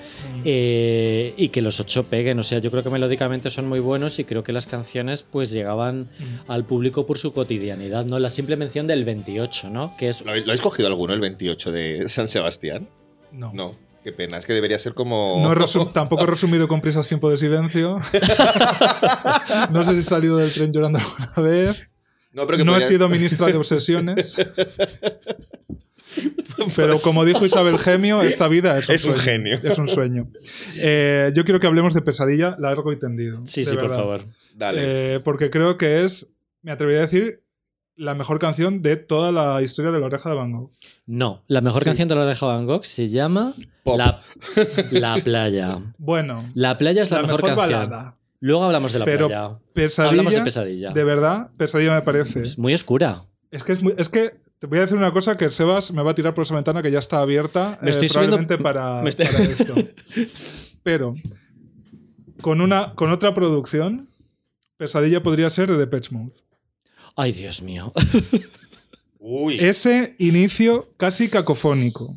eh, 0.45 1.33
y 1.35 1.49
que 1.49 1.61
los 1.61 1.81
ocho 1.81 2.05
peguen. 2.05 2.39
O 2.39 2.43
sea, 2.43 2.59
yo 2.59 2.71
creo 2.71 2.83
que 2.83 2.89
melódicamente 2.89 3.49
son 3.49 3.67
muy 3.67 3.81
buenos 3.81 4.17
y 4.19 4.23
creo 4.23 4.45
que 4.45 4.53
las 4.53 4.65
canciones 4.65 5.23
pues 5.23 5.51
llegaban 5.51 6.07
al 6.47 6.63
público 6.63 7.05
por 7.05 7.17
su 7.17 7.33
cotidianidad, 7.33 8.05
¿no? 8.05 8.17
La 8.17 8.29
simple 8.29 8.55
mención 8.55 8.87
del 8.87 9.03
28, 9.03 9.69
¿no? 9.71 9.93
Que 9.97 10.07
es 10.07 10.23
¿Lo 10.23 10.31
habéis, 10.31 10.61
cogido 10.61 10.87
alguno 10.87 11.13
el 11.13 11.19
28 11.19 11.73
de 11.73 12.07
San 12.07 12.29
Sebastián? 12.29 12.87
No. 13.33 13.51
No, 13.53 13.75
qué 14.05 14.13
pena. 14.13 14.37
Es 14.37 14.45
que 14.45 14.53
debería 14.53 14.79
ser 14.79 14.93
como. 14.93 15.41
No 15.43 15.51
he 15.51 15.55
resu- 15.57 15.91
tampoco 15.91 16.23
he 16.23 16.27
resumido 16.27 16.69
con 16.69 16.79
prisas 16.79 17.05
tiempo 17.09 17.29
de 17.29 17.35
silencio. 17.35 17.97
no 19.71 19.83
sé 19.83 19.91
si 19.91 19.97
he 19.97 20.01
salido 20.01 20.37
del 20.37 20.53
tren 20.53 20.71
llorando 20.71 20.99
alguna 20.99 21.49
vez. 21.49 21.91
No, 22.35 22.45
pero 22.45 22.57
que 22.59 22.65
No 22.65 22.75
he 22.77 22.81
sido 22.81 23.07
ministra 23.09 23.47
de 23.47 23.55
obsesiones. 23.55 24.37
Pero 26.75 26.99
como 27.01 27.25
dijo 27.25 27.45
Isabel 27.45 27.77
Gemio, 27.77 28.21
esta 28.21 28.47
vida 28.47 28.77
es 28.77 28.87
un, 28.89 28.95
Es 28.95 29.05
un 29.05 29.13
sueño. 29.15 29.23
genio. 29.23 29.59
Es 29.71 29.77
un 29.77 29.87
sueño. 29.87 30.27
Eh, 30.79 31.31
yo 31.35 31.43
quiero 31.43 31.59
que 31.59 31.67
hablemos 31.67 31.93
de 31.93 32.01
pesadilla 32.01 32.55
largo 32.59 32.91
y 32.93 32.97
tendido. 32.99 33.41
Sí, 33.45 33.63
de 33.63 33.71
sí, 33.71 33.75
por 33.77 33.93
favor. 33.93 34.21
Dale. 34.55 35.15
Eh, 35.15 35.19
porque 35.19 35.49
creo 35.49 35.77
que 35.77 36.03
es, 36.05 36.29
me 36.61 36.71
atrevería 36.71 37.01
a 37.01 37.05
decir, 37.05 37.43
la 37.97 38.13
mejor 38.15 38.39
canción 38.39 38.81
de 38.81 38.95
toda 38.97 39.31
la 39.31 39.61
historia 39.61 39.91
de 39.91 39.99
la 39.99 40.05
oreja 40.05 40.29
de 40.29 40.35
Van 40.35 40.51
Gogh. 40.53 40.69
No, 41.05 41.43
la 41.47 41.61
mejor 41.61 41.83
Sí. 41.83 41.89
canción 41.89 42.07
de 42.07 42.15
la 42.15 42.21
oreja 42.21 42.45
Van 42.45 42.65
Gogh 42.65 42.85
se 42.85 43.09
llama 43.09 43.53
Pop. 43.83 43.97
La, 43.97 44.19
La 44.91 45.15
Playa. 45.17 45.77
Bueno, 45.97 46.49
La 46.55 46.77
Playa 46.77 47.03
es 47.03 47.11
la, 47.11 47.17
la, 47.17 47.23
mejor, 47.23 47.43
mejor, 47.43 47.57
canción. 47.59 47.89
balada. 47.89 48.17
Luego 48.39 48.63
hablamos 48.63 48.93
de 48.93 48.99
la 48.99 49.05
Pero 49.05 49.27
playa. 49.27 49.59
Pesadilla, 49.73 50.09
Hablamos 50.11 50.33
de 50.33 50.41
pesadilla. 50.41 50.91
De 50.91 51.03
verdad, 51.03 51.49
pesadilla 51.57 51.93
me 51.93 52.01
parece. 52.01 52.41
Es 52.41 52.57
muy 52.57 52.73
oscura. 52.73 53.23
Es 53.51 53.63
que 53.63 53.71
es, 53.73 53.81
muy- 53.81 53.93
es 53.97 54.09
que 54.09 54.35
te 54.59 54.67
voy 54.67 54.77
a 54.79 54.81
decir 54.81 54.97
una 54.97 55.11
cosa 55.13 55.37
que 55.37 55.49
Sebas 55.49 55.91
me 55.93 56.03
va 56.03 56.11
a 56.11 56.15
tirar 56.15 56.33
por 56.33 56.43
esa 56.43 56.55
ventana 56.55 56.81
que 56.83 56.91
ya 56.91 56.99
está 56.99 57.19
abierta 57.19 57.77
Me 57.81 57.89
estoy 57.89 58.07
eh, 58.07 58.09
probablemente 58.11 58.55
subiendo- 58.55 58.63
para, 58.63 59.01
me 59.03 59.09
estoy- 59.09 59.25
para 59.27 59.43
esto. 59.43 59.75
Pero 60.83 61.15
con 62.41 62.61
una 62.61 62.93
con 62.95 63.11
otra 63.11 63.33
producción, 63.33 64.07
Pesadilla 64.77 65.23
podría 65.23 65.49
ser 65.49 65.69
de 65.69 65.77
Depeche 65.77 66.13
Mode. 66.13 66.33
Ay, 67.15 67.31
Dios 67.31 67.61
mío. 67.61 67.93
Uy. 69.19 69.57
Ese 69.59 70.15
inicio 70.19 70.89
casi 70.97 71.29
cacofónico. 71.29 72.13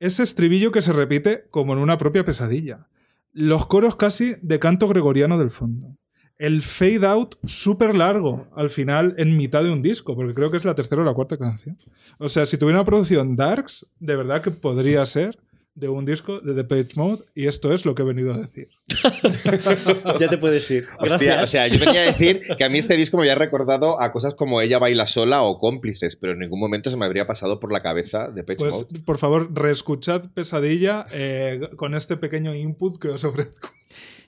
Ese 0.00 0.22
estribillo 0.22 0.72
que 0.72 0.82
se 0.82 0.92
repite 0.92 1.46
como 1.50 1.72
en 1.72 1.78
una 1.78 1.96
propia 1.96 2.24
pesadilla. 2.24 2.88
Los 3.38 3.66
coros 3.66 3.96
casi 3.96 4.34
de 4.40 4.58
canto 4.58 4.88
gregoriano 4.88 5.38
del 5.38 5.50
fondo. 5.50 5.94
El 6.38 6.62
fade 6.62 7.06
out 7.06 7.34
súper 7.44 7.94
largo 7.94 8.46
al 8.56 8.70
final 8.70 9.14
en 9.18 9.36
mitad 9.36 9.62
de 9.62 9.70
un 9.70 9.82
disco, 9.82 10.16
porque 10.16 10.32
creo 10.32 10.50
que 10.50 10.56
es 10.56 10.64
la 10.64 10.74
tercera 10.74 11.02
o 11.02 11.04
la 11.04 11.12
cuarta 11.12 11.36
canción. 11.36 11.76
O 12.18 12.30
sea, 12.30 12.46
si 12.46 12.56
tuviera 12.56 12.78
una 12.78 12.86
producción 12.86 13.36
Darks, 13.36 13.92
de 14.00 14.16
verdad 14.16 14.40
que 14.40 14.52
podría 14.52 15.04
ser 15.04 15.38
de 15.76 15.88
un 15.88 16.04
disco 16.04 16.40
de 16.40 16.54
Depeche 16.54 16.94
Mode 16.96 17.22
y 17.34 17.46
esto 17.46 17.72
es 17.72 17.84
lo 17.84 17.94
que 17.94 18.02
he 18.02 18.04
venido 18.04 18.32
a 18.32 18.38
decir. 18.38 18.68
ya 20.18 20.28
te 20.28 20.38
puedes 20.38 20.68
ir. 20.70 20.86
Hostia, 20.98 21.42
o 21.42 21.46
sea, 21.46 21.68
yo 21.68 21.78
venía 21.78 22.00
a 22.00 22.04
decir 22.06 22.42
que 22.56 22.64
a 22.64 22.68
mí 22.68 22.78
este 22.78 22.96
disco 22.96 23.16
me 23.18 23.24
había 23.24 23.34
recordado 23.34 24.00
a 24.00 24.10
cosas 24.10 24.34
como 24.34 24.60
Ella 24.60 24.78
baila 24.78 25.06
sola 25.06 25.42
o 25.42 25.58
cómplices, 25.58 26.16
pero 26.16 26.32
en 26.32 26.38
ningún 26.40 26.58
momento 26.58 26.90
se 26.90 26.96
me 26.96 27.04
habría 27.04 27.26
pasado 27.26 27.60
por 27.60 27.72
la 27.72 27.80
cabeza 27.80 28.30
de 28.30 28.42
Pech 28.42 28.58
Pues, 28.58 28.74
Mode. 28.74 29.00
por 29.04 29.18
favor, 29.18 29.50
reescuchad 29.54 30.22
Pesadilla 30.32 31.04
eh, 31.12 31.60
con 31.76 31.94
este 31.94 32.16
pequeño 32.16 32.54
input 32.54 32.98
que 32.98 33.08
os 33.08 33.24
ofrezco. 33.24 33.68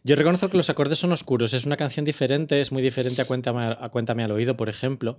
Yo 0.05 0.17
reconozco 0.17 0.49
que 0.49 0.57
los 0.57 0.71
acordes 0.71 0.99
son 0.99 1.13
oscuros. 1.13 1.55
Es 1.55 1.67
una 1.67 1.77
canción 1.77 2.05
diferente, 2.05 2.61
es 2.61 2.73
muy 2.73 2.83
diferente 2.83 3.23
a 3.23 3.25
Cuéntame, 3.25 3.77
a 3.79 3.89
Cuéntame 3.91 4.23
al 4.23 4.31
oído, 4.31 4.57
por 4.57 4.69
ejemplo, 4.69 5.19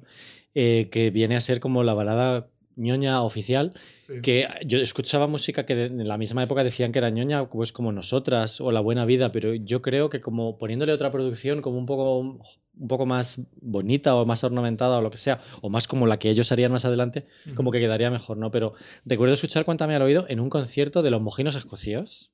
eh, 0.56 0.90
que 0.92 1.12
viene 1.12 1.36
a 1.36 1.42
ser 1.42 1.60
como 1.60 1.84
la 1.84 1.94
balada 1.94 2.48
ñoña 2.80 3.22
oficial. 3.22 3.74
Sí. 4.08 4.22
Que 4.24 4.48
yo 4.66 4.80
escuchaba 4.80 5.28
música 5.28 5.66
que 5.66 5.86
en 5.86 6.08
la 6.08 6.18
misma 6.18 6.44
época 6.44 6.64
decían 6.64 6.92
que 6.92 7.00
era 7.00 7.10
ñoña, 7.10 7.48
pues 7.50 7.72
como 7.72 7.92
nosotras 7.92 8.60
o 8.62 8.72
La 8.72 8.80
Buena 8.80 9.06
Vida, 9.06 9.32
pero 9.32 9.54
yo 9.54 9.82
creo 9.82 10.10
que 10.10 10.22
como 10.22 10.58
poniéndole 10.58 10.94
otra 10.94 11.12
producción 11.12 11.62
como 11.62 11.78
un 11.78 11.86
poco, 11.86 12.20
un 12.20 12.88
poco 12.88 13.06
más 13.06 13.42
bonita 13.62 14.16
o 14.16 14.26
más 14.26 14.44
ornamentada 14.44 14.98
o 14.98 15.02
lo 15.02 15.12
que 15.12 15.18
sea, 15.18 15.40
o 15.62 15.70
más 15.70 15.88
como 15.88 16.08
la 16.08 16.18
que 16.18 16.30
ellos 16.30 16.52
harían 16.52 16.72
más 16.72 16.86
adelante, 16.86 17.28
como 17.56 17.72
que 17.72 17.80
quedaría 17.80 18.10
mejor, 18.10 18.38
¿no? 18.38 18.50
Pero 18.50 18.74
recuerdo 19.06 19.34
escuchar 19.34 19.66
Cuéntame 19.66 19.96
al 19.96 20.02
oído 20.02 20.26
en 20.30 20.40
un 20.40 20.50
concierto 20.50 21.04
de 21.04 21.12
los 21.12 21.22
mojinos 21.22 21.56
escocios 21.56 22.34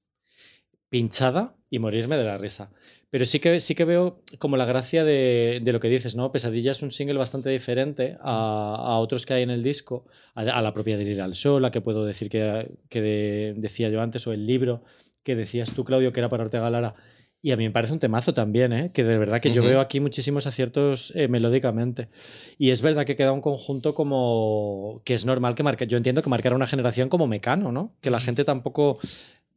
pinchada 0.89 1.57
y 1.69 1.79
morirme 1.79 2.15
de 2.15 2.23
la 2.23 2.37
risa. 2.37 2.71
Pero 3.11 3.23
sí 3.25 3.39
que, 3.39 3.59
sí 3.59 3.75
que 3.75 3.85
veo 3.85 4.21
como 4.39 4.57
la 4.57 4.65
gracia 4.65 5.03
de, 5.05 5.61
de 5.63 5.73
lo 5.73 5.79
que 5.79 5.87
dices, 5.89 6.15
¿no? 6.15 6.31
Pesadilla 6.31 6.71
es 6.71 6.81
un 6.81 6.91
single 6.91 7.17
bastante 7.17 7.49
diferente 7.49 8.17
a, 8.19 8.75
a 8.77 8.97
otros 8.99 9.25
que 9.25 9.33
hay 9.35 9.43
en 9.43 9.51
el 9.51 9.63
disco, 9.63 10.05
a, 10.33 10.41
a 10.41 10.61
la 10.61 10.73
propia 10.73 10.97
de 10.97 11.03
Ir 11.03 11.21
al 11.21 11.35
Sol, 11.35 11.61
la 11.61 11.71
que 11.71 11.81
puedo 11.81 12.03
decir 12.05 12.29
que, 12.29 12.77
que 12.89 13.01
de- 13.01 13.53
decía 13.57 13.89
yo 13.89 14.01
antes, 14.01 14.25
o 14.27 14.33
el 14.33 14.45
libro 14.45 14.83
que 15.23 15.35
decías 15.35 15.71
tú, 15.71 15.85
Claudio, 15.85 16.11
que 16.11 16.19
era 16.19 16.29
para 16.29 16.43
Ortega 16.43 16.69
Lara. 16.69 16.95
Y 17.41 17.51
a 17.51 17.57
mí 17.57 17.63
me 17.65 17.71
parece 17.71 17.93
un 17.93 17.99
temazo 17.99 18.33
también, 18.33 18.73
¿eh? 18.73 18.91
que 18.91 19.03
de 19.03 19.19
verdad 19.19 19.39
que 19.39 19.51
yo 19.51 19.61
veo 19.69 19.79
aquí 19.79 19.99
muchísimos 19.99 20.47
aciertos 20.47 21.13
eh, 21.15 21.27
melódicamente. 21.27 22.09
Y 22.57 22.71
es 22.71 22.81
verdad 22.81 23.05
que 23.05 23.15
queda 23.15 23.31
un 23.33 23.41
conjunto 23.41 23.93
como 23.93 24.99
que 25.05 25.13
es 25.13 25.25
normal 25.25 25.53
que 25.53 25.61
marque. 25.61 25.85
Yo 25.85 25.97
entiendo 25.97 26.23
que 26.23 26.29
marcara 26.29 26.55
una 26.55 26.65
generación 26.65 27.07
como 27.07 27.27
Mecano, 27.27 27.71
¿no? 27.71 27.93
Que 28.01 28.09
la 28.09 28.19
gente 28.19 28.45
tampoco 28.45 28.97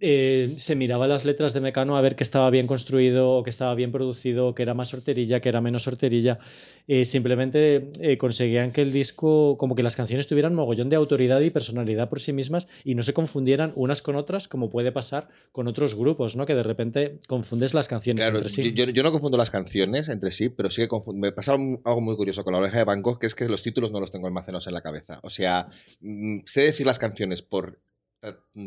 eh, 0.01 0.55
se 0.57 0.77
miraba 0.77 1.09
las 1.09 1.25
letras 1.25 1.53
de 1.53 1.61
Mecano 1.61 1.97
a 1.97 2.01
ver 2.01 2.15
que 2.15 2.23
estaba 2.23 2.51
bien 2.51 2.67
construido, 2.67 3.31
o 3.33 3.43
que 3.43 3.51
estaba 3.51 3.75
bien 3.75 3.91
producido, 3.91 4.49
o 4.49 4.55
que 4.55 4.63
era 4.63 4.75
más 4.75 4.95
horterilla, 4.95 5.41
que 5.41 5.49
era 5.49 5.61
menos 5.61 5.87
horterilla. 5.89 6.39
Eh, 6.87 7.05
simplemente 7.05 7.91
eh, 8.01 8.17
conseguían 8.17 8.73
que 8.73 8.81
el 8.81 8.93
disco, 8.93 9.59
como 9.59 9.75
que 9.75 9.83
las 9.83 9.97
canciones 9.97 10.27
tuvieran 10.27 10.55
mogollón 10.55 10.89
de 10.89 10.97
autoridad 10.97 11.41
y 11.41 11.51
personalidad 11.51 12.09
por 12.09 12.21
sí 12.21 12.33
mismas 12.33 12.67
y 12.83 12.95
no 12.95 13.03
se 13.03 13.13
confundieran 13.13 13.73
unas 13.75 14.01
con 14.01 14.17
otras, 14.17 14.49
como 14.49 14.71
puede 14.71 14.91
pasar 14.91 15.29
con 15.53 15.69
otros 15.69 15.95
grupos, 15.95 16.37
¿no? 16.37 16.47
Que 16.47 16.55
de 16.55 16.63
repente 16.63 17.19
confundes 17.27 17.75
las 17.75 17.89
canciones 17.89 18.25
Claro, 18.25 18.39
entre 18.39 18.51
sí. 18.51 18.73
yo, 18.73 18.85
yo 18.85 19.03
no 19.03 19.11
confundo 19.11 19.37
las 19.37 19.51
canciones 19.51 20.09
entre 20.09 20.31
sí, 20.31 20.49
pero 20.49 20.71
sí 20.71 20.81
que 20.81 20.89
confundo. 20.89 21.21
Me 21.21 21.33
pasa 21.33 21.53
algo 21.53 22.01
muy 22.01 22.17
curioso 22.17 22.43
con 22.45 22.55
la 22.55 22.61
oreja 22.61 22.79
de 22.79 22.85
Van 22.85 23.03
Gogh, 23.03 23.19
que 23.19 23.27
es 23.27 23.35
que 23.35 23.49
los 23.49 23.63
títulos 23.63 23.93
no 23.93 24.01
los 24.01 24.11
tengo 24.11 24.27
almacenados 24.27 24.67
en 24.69 24.75
la 24.75 24.81
cabeza. 24.81 25.21
O 25.23 25.31
sea, 25.31 25.69
mm, 26.01 26.39
sé 26.47 26.63
decir 26.63 26.87
las 26.87 26.99
canciones 26.99 27.43
por 27.43 27.81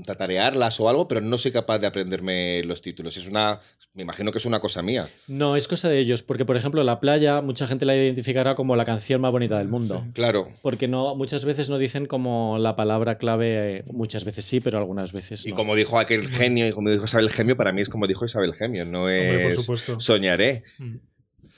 tatarearlas 0.05 0.79
o 0.79 0.89
algo, 0.89 1.07
pero 1.07 1.21
no 1.21 1.37
soy 1.37 1.51
capaz 1.51 1.79
de 1.79 1.87
aprenderme 1.87 2.63
los 2.63 2.81
títulos. 2.81 3.17
Es 3.17 3.27
una, 3.27 3.59
me 3.93 4.03
imagino 4.03 4.31
que 4.31 4.37
es 4.37 4.45
una 4.45 4.59
cosa 4.59 4.81
mía. 4.81 5.07
No, 5.27 5.55
es 5.55 5.67
cosa 5.67 5.89
de 5.89 5.99
ellos, 5.99 6.23
porque 6.23 6.45
por 6.45 6.55
ejemplo 6.57 6.83
La 6.83 6.99
Playa, 6.99 7.41
mucha 7.41 7.67
gente 7.67 7.85
la 7.85 7.95
identificará 7.95 8.55
como 8.55 8.75
la 8.75 8.85
canción 8.85 9.21
más 9.21 9.31
bonita 9.31 9.57
del 9.57 9.67
mundo. 9.67 10.01
Sí. 10.05 10.11
Claro. 10.13 10.47
Porque 10.61 10.87
no, 10.87 11.15
muchas 11.15 11.45
veces 11.45 11.69
no 11.69 11.77
dicen 11.77 12.05
como 12.05 12.57
la 12.59 12.75
palabra 12.75 13.17
clave, 13.17 13.79
eh, 13.79 13.83
muchas 13.91 14.23
veces 14.25 14.45
sí, 14.45 14.59
pero 14.61 14.77
algunas 14.77 15.11
veces 15.13 15.45
Y 15.45 15.49
no. 15.49 15.55
como 15.55 15.75
dijo 15.75 15.99
aquel 15.99 16.27
genio, 16.27 16.67
y 16.67 16.71
como 16.71 16.89
dijo 16.89 17.05
Isabel 17.05 17.29
Gemio, 17.29 17.57
para 17.57 17.73
mí 17.73 17.81
es 17.81 17.89
como 17.89 18.07
dijo 18.07 18.25
Isabel 18.25 18.53
Gemio, 18.53 18.85
no 18.85 19.01
Hombre, 19.01 19.39
por 19.43 19.51
es 19.51 19.59
supuesto. 19.59 19.99
soñaré. 19.99 20.63
Mm. 20.79 20.95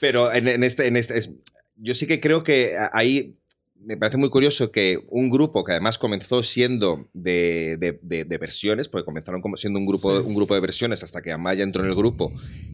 Pero 0.00 0.32
en, 0.32 0.48
en 0.48 0.64
este, 0.64 0.86
en 0.88 0.96
este 0.96 1.18
es- 1.18 1.34
yo 1.76 1.94
sí 1.94 2.06
que 2.06 2.20
creo 2.20 2.44
que 2.44 2.72
ahí 2.92 3.36
me 3.84 3.96
parece 3.96 4.16
muy 4.18 4.30
curioso 4.30 4.72
que 4.72 4.98
un 5.10 5.30
grupo 5.30 5.62
que 5.64 5.72
además 5.72 5.98
comenzó 5.98 6.42
siendo 6.42 7.08
de, 7.12 7.76
de- 7.78 7.98
de- 8.02 8.24
de 8.24 8.38
versiones, 8.38 8.88
porque 8.88 9.04
comenzaron 9.04 9.42
como 9.42 9.56
siendo 9.56 9.78
un 9.78 9.86
grupo, 9.86 10.18
Sí. 10.20 10.24
un 10.26 10.34
grupo 10.34 10.54
de 10.54 10.60
versiones 10.60 11.02
hasta 11.02 11.20
que 11.22 11.32
Amaya 11.32 11.62
entró 11.62 11.82
en 11.82 11.90
el 11.90 11.94
grupo, 11.96 12.32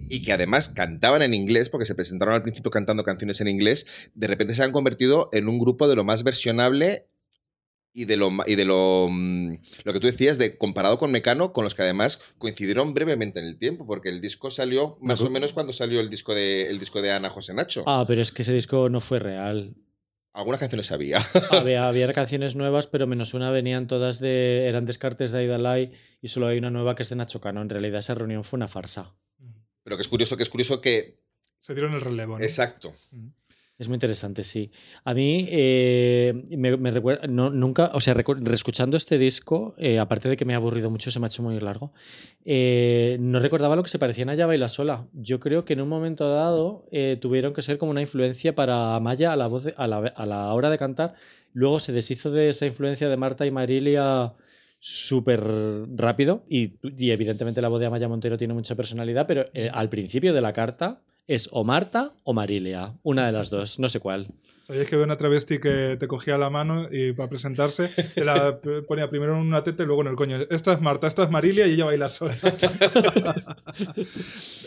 y 0.09 0.23
que 0.23 0.33
además 0.33 0.68
cantaban 0.68 1.23
en 1.23 1.35
inglés, 1.35 1.68
porque 1.68 1.85
se 1.87 1.94
presentaron 1.94 2.35
al 2.35 2.42
principio 2.42 2.70
cantando 2.70 3.03
canciones 3.05 3.40
en 3.40 3.49
inglés, 3.49 4.11
de 4.14 4.27
repente 4.27 4.55
se 4.55 4.62
han 4.62 4.73
convertido 4.73 5.29
en 5.33 5.49
un 5.49 5.59
grupo 5.59 5.88
de 5.88 5.96
lo 5.96 6.05
más 6.05 6.23
versionable 6.25 7.07
y 7.92 8.05
de 8.05 8.16
lo 8.16 8.31
y 8.46 8.55
de 8.55 8.64
lo 8.64 9.09
mm, 9.11 9.55
lo 9.85 9.92
que 9.92 9.99
tú 9.99 10.07
decías 10.07 10.38
de 10.38 10.57
comparado 10.59 10.96
con 10.99 11.11
Mecano 11.11 11.53
con 11.53 11.64
los 11.64 11.75
que 11.75 11.83
además 11.83 12.20
coincidieron 12.38 12.94
brevemente 12.94 13.40
en 13.40 13.46
el 13.46 13.59
tiempo 13.59 13.85
porque 13.85 14.11
el 14.11 14.20
disco 14.20 14.49
salió 14.53 14.96
más 15.01 15.23
o 15.23 15.31
menos 15.31 15.53
cuando 15.53 15.73
salió 15.73 15.99
el 15.99 16.09
disco 16.09 16.33
de 16.33 16.68
el 16.68 16.79
disco 16.79 17.03
de 17.03 17.11
Ana 17.11 17.31
José 17.31 17.53
Nacho 17.53 17.83
Ah, 17.88 18.05
pero 18.07 18.23
es 18.23 18.31
que 18.31 18.42
ese 18.42 18.53
disco 18.55 18.88
no 18.88 19.01
fue 19.01 19.18
real. 19.18 19.75
Algunas 20.33 20.61
canciones 20.61 20.93
había 20.93 21.19
Había, 21.51 21.88
había 21.88 22.12
canciones 22.12 22.57
nuevas, 22.57 22.87
pero 22.87 23.07
menos 23.07 23.35
una 23.35 23.51
venían 23.51 23.87
todas 23.87 24.21
de. 24.21 24.66
eran 24.66 24.87
descartes 24.87 25.31
de 25.31 25.38
Aida 25.38 25.59
Lai 25.59 25.93
y 26.21 26.29
solo 26.29 26.47
hay 26.47 26.59
una 26.59 26.71
nueva 26.71 26.95
que 26.95 27.03
es 27.03 27.11
de 27.11 27.16
Nacho 27.16 27.40
Cano. 27.40 27.62
En 27.62 27.69
realidad 27.69 27.99
esa 27.99 28.14
reunión 28.14 28.45
fue 28.45 28.57
una 28.57 28.69
farsa. 28.69 29.14
pero 29.83 29.97
que 29.97 30.03
es 30.03 30.09
curioso 30.09 30.37
que 30.37 30.43
es 30.43 30.51
curioso 30.51 30.81
que 30.81 31.16
Se 31.61 31.75
dieron 31.75 31.95
el 31.95 32.01
relevo. 32.01 32.38
¿no? 32.38 32.45
exacto 32.45 32.95
Es 33.81 33.88
muy 33.88 33.95
interesante, 33.95 34.45
sí. 34.45 34.71
A 35.05 35.14
mí 35.14 35.47
eh, 35.49 36.45
me, 36.51 36.90
recuerda, 36.90 37.27
nunca, 37.27 37.90
o 37.95 38.01
sea, 38.03 38.12
reescuchando 38.12 38.95
este 38.99 39.16
disco, 39.16 39.75
eh, 39.79 39.99
aparte 39.99 40.29
de 40.29 40.37
que 40.37 40.45
me 40.45 40.53
ha 40.53 40.59
aburrido 40.59 40.90
mucho, 40.90 41.11
se 41.11 41.19
me 41.19 41.25
ha 41.25 41.29
hecho 41.29 41.43
muy 41.43 41.59
largo, 41.59 41.95
eh, 42.45 43.16
no 43.21 43.40
recordaba 43.40 43.77
lo 43.77 43.83
que 43.83 43.88
se 43.88 43.99
parecían 43.99 44.29
a 44.29 44.35
Ya 44.35 44.45
Baila 44.45 44.69
Sola. 44.69 45.09
Yo 45.14 45.40
creo 45.40 45.64
que 45.64 45.73
en 45.73 45.81
un 45.81 45.88
momento 45.88 46.29
dado 46.29 46.85
tuvieron 47.21 47.55
que 47.55 47.62
ser 47.62 47.79
como 47.79 47.90
una 47.90 48.03
influencia 48.03 48.55
para 48.55 48.97
Amaya 48.97 49.33
a 49.33 49.37
la, 49.37 49.49
la, 49.49 50.27
la 50.27 50.53
hora 50.53 50.69
de 50.69 50.77
cantar. 50.77 51.14
Luego 51.55 51.81
se 51.81 51.95
deshizo 51.95 52.31
de 52.31 52.51
esa 52.51 52.66
influencia 52.66 53.09
de 53.09 53.16
Marta 53.16 53.47
y 53.47 53.51
Marilia 53.51 54.35
súper 54.79 55.40
rápido 55.97 56.45
y, 56.51 56.75
y 56.83 57.12
evidentemente 57.12 57.62
la 57.62 57.69
voz 57.69 57.81
de 57.81 57.87
Amaya 57.87 58.09
Montero 58.09 58.37
tiene 58.37 58.53
mucha 58.53 58.75
personalidad, 58.75 59.27
pero 59.27 59.47
al 59.73 59.88
principio 59.88 60.35
de 60.35 60.43
la 60.43 60.53
carta 60.53 61.01
es 61.31 61.49
o 61.53 61.62
Marta 61.62 62.11
o 62.25 62.33
Marilia, 62.33 62.93
una 63.05 63.27
de 63.27 63.31
las 63.31 63.51
dos, 63.51 63.79
no 63.79 63.88
sé 63.88 64.01
cuál. 64.01 64.27
¿Sabías 64.64 64.88
que 64.88 64.97
había 64.97 65.05
una 65.05 65.16
travesti 65.16 65.59
que 65.59 65.97
te 65.97 66.09
cogía 66.09 66.37
la 66.37 66.51
mano 66.51 66.88
y 66.90 67.12
para 67.12 67.29
presentarse 67.29 67.88
te 68.14 68.25
la 68.25 68.59
ponía 68.88 69.09
primero 69.09 69.37
en 69.37 69.47
una 69.47 69.62
teta 69.62 69.85
y 69.85 69.87
luego 69.87 70.03
en 70.03 70.09
el 70.09 70.16
coño? 70.16 70.38
Esta 70.51 70.73
es 70.73 70.81
Marta, 70.81 71.07
esta 71.07 71.23
es 71.23 71.31
Marilia 71.31 71.69
y 71.69 71.75
ella 71.75 71.85
baila 71.85 72.09
sola. 72.09 72.35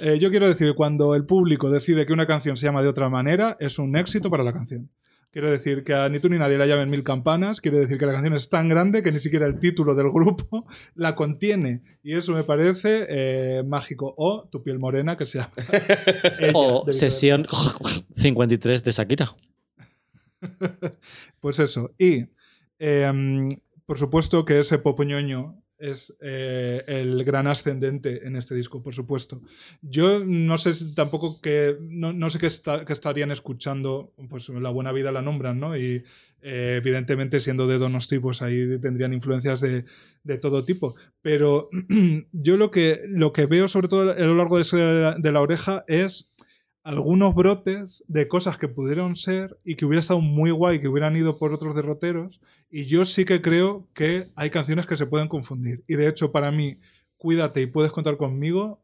Eh, 0.04 0.18
yo 0.20 0.30
quiero 0.30 0.48
decir, 0.48 0.74
cuando 0.76 1.16
el 1.16 1.26
público 1.26 1.70
decide 1.70 2.06
que 2.06 2.14
una 2.14 2.26
canción 2.26 2.58
se 2.58 2.66
llama 2.66 2.82
de 2.82 2.90
otra 2.90 3.10
manera, 3.10 3.56
es 3.60 3.80
un 3.80 3.96
éxito 3.96 4.30
para 4.30 4.44
la 4.44 4.54
canción. 4.54 4.90
Quiero 5.34 5.50
decir 5.50 5.84
que 5.84 5.96
a 5.96 6.08
ni 6.10 6.20
tú 6.20 6.30
ni 6.30 6.38
nadie 6.38 6.60
la 6.60 6.68
llamen 6.68 6.92
mil 6.92 7.04
campanas. 7.04 7.60
Quiero 7.60 7.80
decir 7.80 7.98
que 7.98 8.06
la 8.06 8.14
canción 8.14 8.36
es 8.36 8.50
tan 8.50 8.70
grande 8.70 9.02
que 9.02 9.12
ni 9.12 9.20
siquiera 9.20 9.48
el 9.48 9.58
título 9.58 9.96
del 9.96 10.12
grupo 10.12 10.64
la 10.96 11.16
contiene. 11.16 11.82
Y 12.04 12.16
eso 12.16 12.34
me 12.34 12.44
parece 12.44 13.08
eh, 13.10 13.64
mágico. 13.64 14.14
O 14.16 14.48
Tu 14.52 14.62
piel 14.62 14.78
morena, 14.78 15.18
que 15.18 15.26
se 15.26 15.40
llama. 15.40 15.52
Ella, 16.40 16.52
O 16.54 16.86
sesión 16.94 17.48
53 18.14 18.84
de 18.84 18.92
Shakira. 18.92 19.36
Pues 21.40 21.58
eso. 21.58 21.96
Y 21.98 22.28
em, 22.78 23.50
por 23.88 23.98
supuesto 23.98 24.46
que 24.46 24.60
ese 24.60 24.78
popoñoño 24.78 25.63
es 25.90 26.16
eh, 26.22 26.82
el 26.88 27.24
gran 27.24 27.48
ascendente 27.48 28.26
en 28.26 28.36
este 28.36 28.56
disco, 28.56 28.82
por 28.82 28.94
supuesto. 28.96 29.42
Yo 29.82 30.24
no 30.26 30.58
sé 30.58 30.72
tampoco 30.96 31.40
que. 31.42 31.76
No, 31.82 32.14
no 32.14 32.30
sé 32.30 32.40
qué, 32.40 32.48
está- 32.48 32.84
estarían 32.88 33.32
escuchando, 33.32 34.14
pues 34.30 34.50
La 34.50 34.70
Buena 34.70 34.92
Vida 34.92 35.12
la 35.12 35.22
nombran, 35.22 35.60
¿no? 35.60 35.78
Y 35.78 36.04
eh, 36.42 36.80
evidentemente, 36.82 37.40
siendo 37.40 37.68
de 37.68 37.78
Donosti, 37.78 38.20
pues 38.20 38.42
ahí 38.42 38.78
tendrían 38.80 39.14
influencias 39.14 39.62
de, 39.62 39.86
de 40.24 40.38
todo 40.38 40.66
tipo. 40.66 40.96
Pero 41.22 41.70
yo 42.34 42.58
lo 42.58 42.70
que, 42.72 43.02
lo 43.08 43.32
que 43.32 43.46
veo, 43.46 43.68
sobre 43.68 43.88
todo 43.88 44.12
a 44.12 44.16
lo 44.16 44.36
largo 44.36 44.58
de, 44.58 44.64
ese- 44.64 44.78
de 44.78 45.32
la 45.32 45.42
oreja, 45.42 45.86
es 45.88 46.33
algunos 46.84 47.34
brotes 47.34 48.04
de 48.08 48.28
cosas 48.28 48.58
que 48.58 48.68
pudieron 48.68 49.16
ser 49.16 49.58
y 49.64 49.76
que 49.76 49.86
hubiera 49.86 50.02
estado 50.02 50.20
muy 50.22 50.52
guay 50.52 50.80
que 50.82 50.88
hubieran 50.90 51.16
ido 51.16 51.40
por 51.40 51.54
otros 51.54 51.76
derroteros. 51.76 52.42
Y 52.70 52.86
yo 52.86 53.06
sí 53.06 53.24
que 53.26 53.42
creo 53.42 53.88
que 53.94 54.26
hay 54.36 54.50
canciones 54.50 54.86
que 54.88 54.98
se 54.98 55.06
pueden 55.06 55.28
confundir. 55.30 55.84
Y 55.88 55.96
de 55.96 56.08
hecho, 56.08 56.32
para 56.32 56.52
mí, 56.52 56.78
Cuídate 57.18 57.62
y 57.62 57.68
puedes 57.68 57.94
contar 57.94 58.18
conmigo 58.18 58.84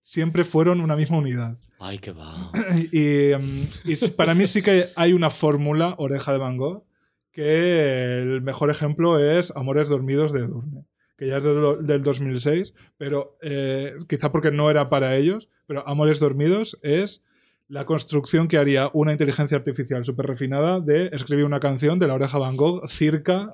siempre 0.00 0.44
fueron 0.44 0.80
una 0.80 0.94
misma 0.94 1.18
unidad. 1.18 1.58
Ay, 1.80 1.98
qué 1.98 2.12
va. 2.12 2.52
Y, 2.92 3.32
em, 3.32 3.66
y 3.84 3.96
para 4.16 4.32
mí 4.34 4.46
sí 4.46 4.62
que 4.62 4.84
hay 4.94 5.12
una 5.12 5.30
fórmula, 5.30 5.96
Oreja 5.98 6.30
de 6.30 6.38
Van 6.38 6.56
Gogh, 6.56 6.84
que 7.32 8.18
el 8.20 8.42
mejor 8.42 8.70
ejemplo 8.70 9.18
es 9.18 9.52
Amores 9.56 9.88
Dormidos 9.88 10.32
de 10.32 10.40
Edurne, 10.40 10.84
que 11.16 11.26
ya 11.26 11.38
es 11.38 11.44
de 11.44 11.52
do- 11.52 11.76
del 11.76 12.02
2006, 12.02 12.74
pero 12.96 13.36
eh, 13.42 13.94
quizá 14.08 14.30
porque 14.32 14.50
no 14.50 14.70
era 14.70 14.88
para 14.88 15.16
ellos, 15.16 15.48
pero 15.66 15.86
Amores 15.88 16.20
Dormidos 16.20 16.78
es 16.82 17.22
la 17.70 17.86
construcción 17.86 18.48
que 18.48 18.58
haría 18.58 18.90
una 18.92 19.12
inteligencia 19.12 19.56
artificial 19.56 20.04
súper 20.04 20.26
refinada 20.26 20.80
de 20.80 21.06
escribir 21.12 21.44
una 21.44 21.60
canción 21.60 22.00
de 22.00 22.08
la 22.08 22.14
oreja 22.14 22.36
Van 22.36 22.56
Gogh 22.56 22.88
circa 22.88 23.52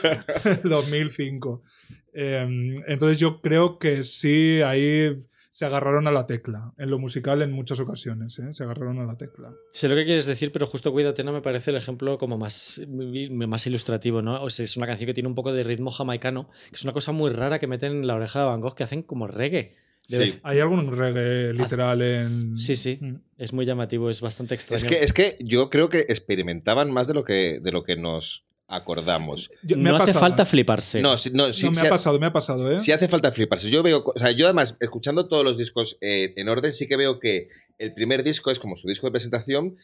2005. 0.64 1.62
Eh, 2.14 2.74
entonces 2.86 3.18
yo 3.18 3.42
creo 3.42 3.78
que 3.78 4.02
sí, 4.02 4.62
ahí 4.62 5.14
se 5.50 5.66
agarraron 5.66 6.06
a 6.06 6.10
la 6.10 6.26
tecla, 6.26 6.72
en 6.78 6.90
lo 6.90 6.98
musical 6.98 7.42
en 7.42 7.52
muchas 7.52 7.80
ocasiones, 7.80 8.38
¿eh? 8.38 8.54
se 8.54 8.62
agarraron 8.62 8.98
a 8.98 9.04
la 9.04 9.18
tecla. 9.18 9.52
Sé 9.72 9.88
lo 9.88 9.94
que 9.94 10.06
quieres 10.06 10.24
decir, 10.24 10.52
pero 10.52 10.66
justo 10.66 10.90
Cuídate 10.90 11.22
no 11.22 11.32
me 11.32 11.42
parece 11.42 11.70
el 11.70 11.76
ejemplo 11.76 12.16
como 12.16 12.38
más, 12.38 12.80
más 12.88 13.66
ilustrativo, 13.66 14.22
¿no? 14.22 14.46
Es 14.46 14.76
una 14.78 14.86
canción 14.86 15.06
que 15.06 15.14
tiene 15.14 15.28
un 15.28 15.34
poco 15.34 15.52
de 15.52 15.64
ritmo 15.64 15.90
jamaicano, 15.90 16.48
que 16.70 16.76
es 16.76 16.84
una 16.84 16.94
cosa 16.94 17.12
muy 17.12 17.30
rara 17.30 17.58
que 17.58 17.66
meten 17.66 17.92
en 17.92 18.06
la 18.06 18.14
oreja 18.14 18.40
de 18.40 18.46
Van 18.46 18.62
Gogh, 18.62 18.74
que 18.74 18.84
hacen 18.84 19.02
como 19.02 19.26
reggae. 19.26 19.74
Sí. 20.10 20.38
¿Hay 20.42 20.58
algún 20.60 20.96
reggae 20.96 21.52
literal 21.52 22.02
en...? 22.02 22.58
Sí, 22.58 22.74
sí. 22.76 22.98
Mm. 23.00 23.14
Es 23.38 23.52
muy 23.52 23.64
llamativo, 23.64 24.10
es 24.10 24.20
bastante 24.20 24.54
extraño. 24.54 24.76
Es 24.82 24.84
que, 24.84 25.02
es 25.04 25.12
que 25.12 25.36
yo 25.40 25.70
creo 25.70 25.88
que 25.88 26.00
experimentaban 26.00 26.90
más 26.90 27.06
de 27.06 27.14
lo 27.14 27.24
que, 27.24 27.60
de 27.60 27.72
lo 27.72 27.84
que 27.84 27.96
nos 27.96 28.44
acordamos. 28.66 29.50
Yo- 29.62 29.76
me 29.76 29.90
no 29.90 29.96
ha 29.96 30.02
hace 30.02 30.14
falta 30.14 30.44
¿eh? 30.44 30.46
fliparse. 30.46 31.00
No, 31.00 31.16
sí, 31.18 31.30
no, 31.32 31.52
sí, 31.52 31.66
No, 31.66 31.72
me 31.72 31.80
ha 31.80 31.84
ha- 31.84 31.88
pasado, 31.90 32.18
me 32.20 32.26
ha 32.26 32.32
pasado, 32.32 32.72
¿eh? 32.72 32.78
sí 32.78 32.92
hace 32.92 33.08
falta 33.08 33.32
fliparse. 33.32 33.68
Yo 33.70 33.82
veo, 33.82 34.02
o 34.04 34.18
sea, 34.18 34.30
yo 34.30 34.46
además, 34.46 34.76
escuchando 34.80 35.26
todos 35.28 35.44
los 35.44 35.58
discos 35.58 35.98
eh, 36.00 36.32
en 36.36 36.48
orden, 36.48 36.72
sí 36.72 36.86
que 36.86 36.96
veo 36.96 37.18
que 37.18 37.48
el 37.78 37.92
primer 37.94 38.22
disco 38.22 38.50
es 38.50 38.58
como 38.58 38.76
su 38.76 38.86
disco 38.88 39.06
de 39.06 39.10
presentación, 39.12 39.76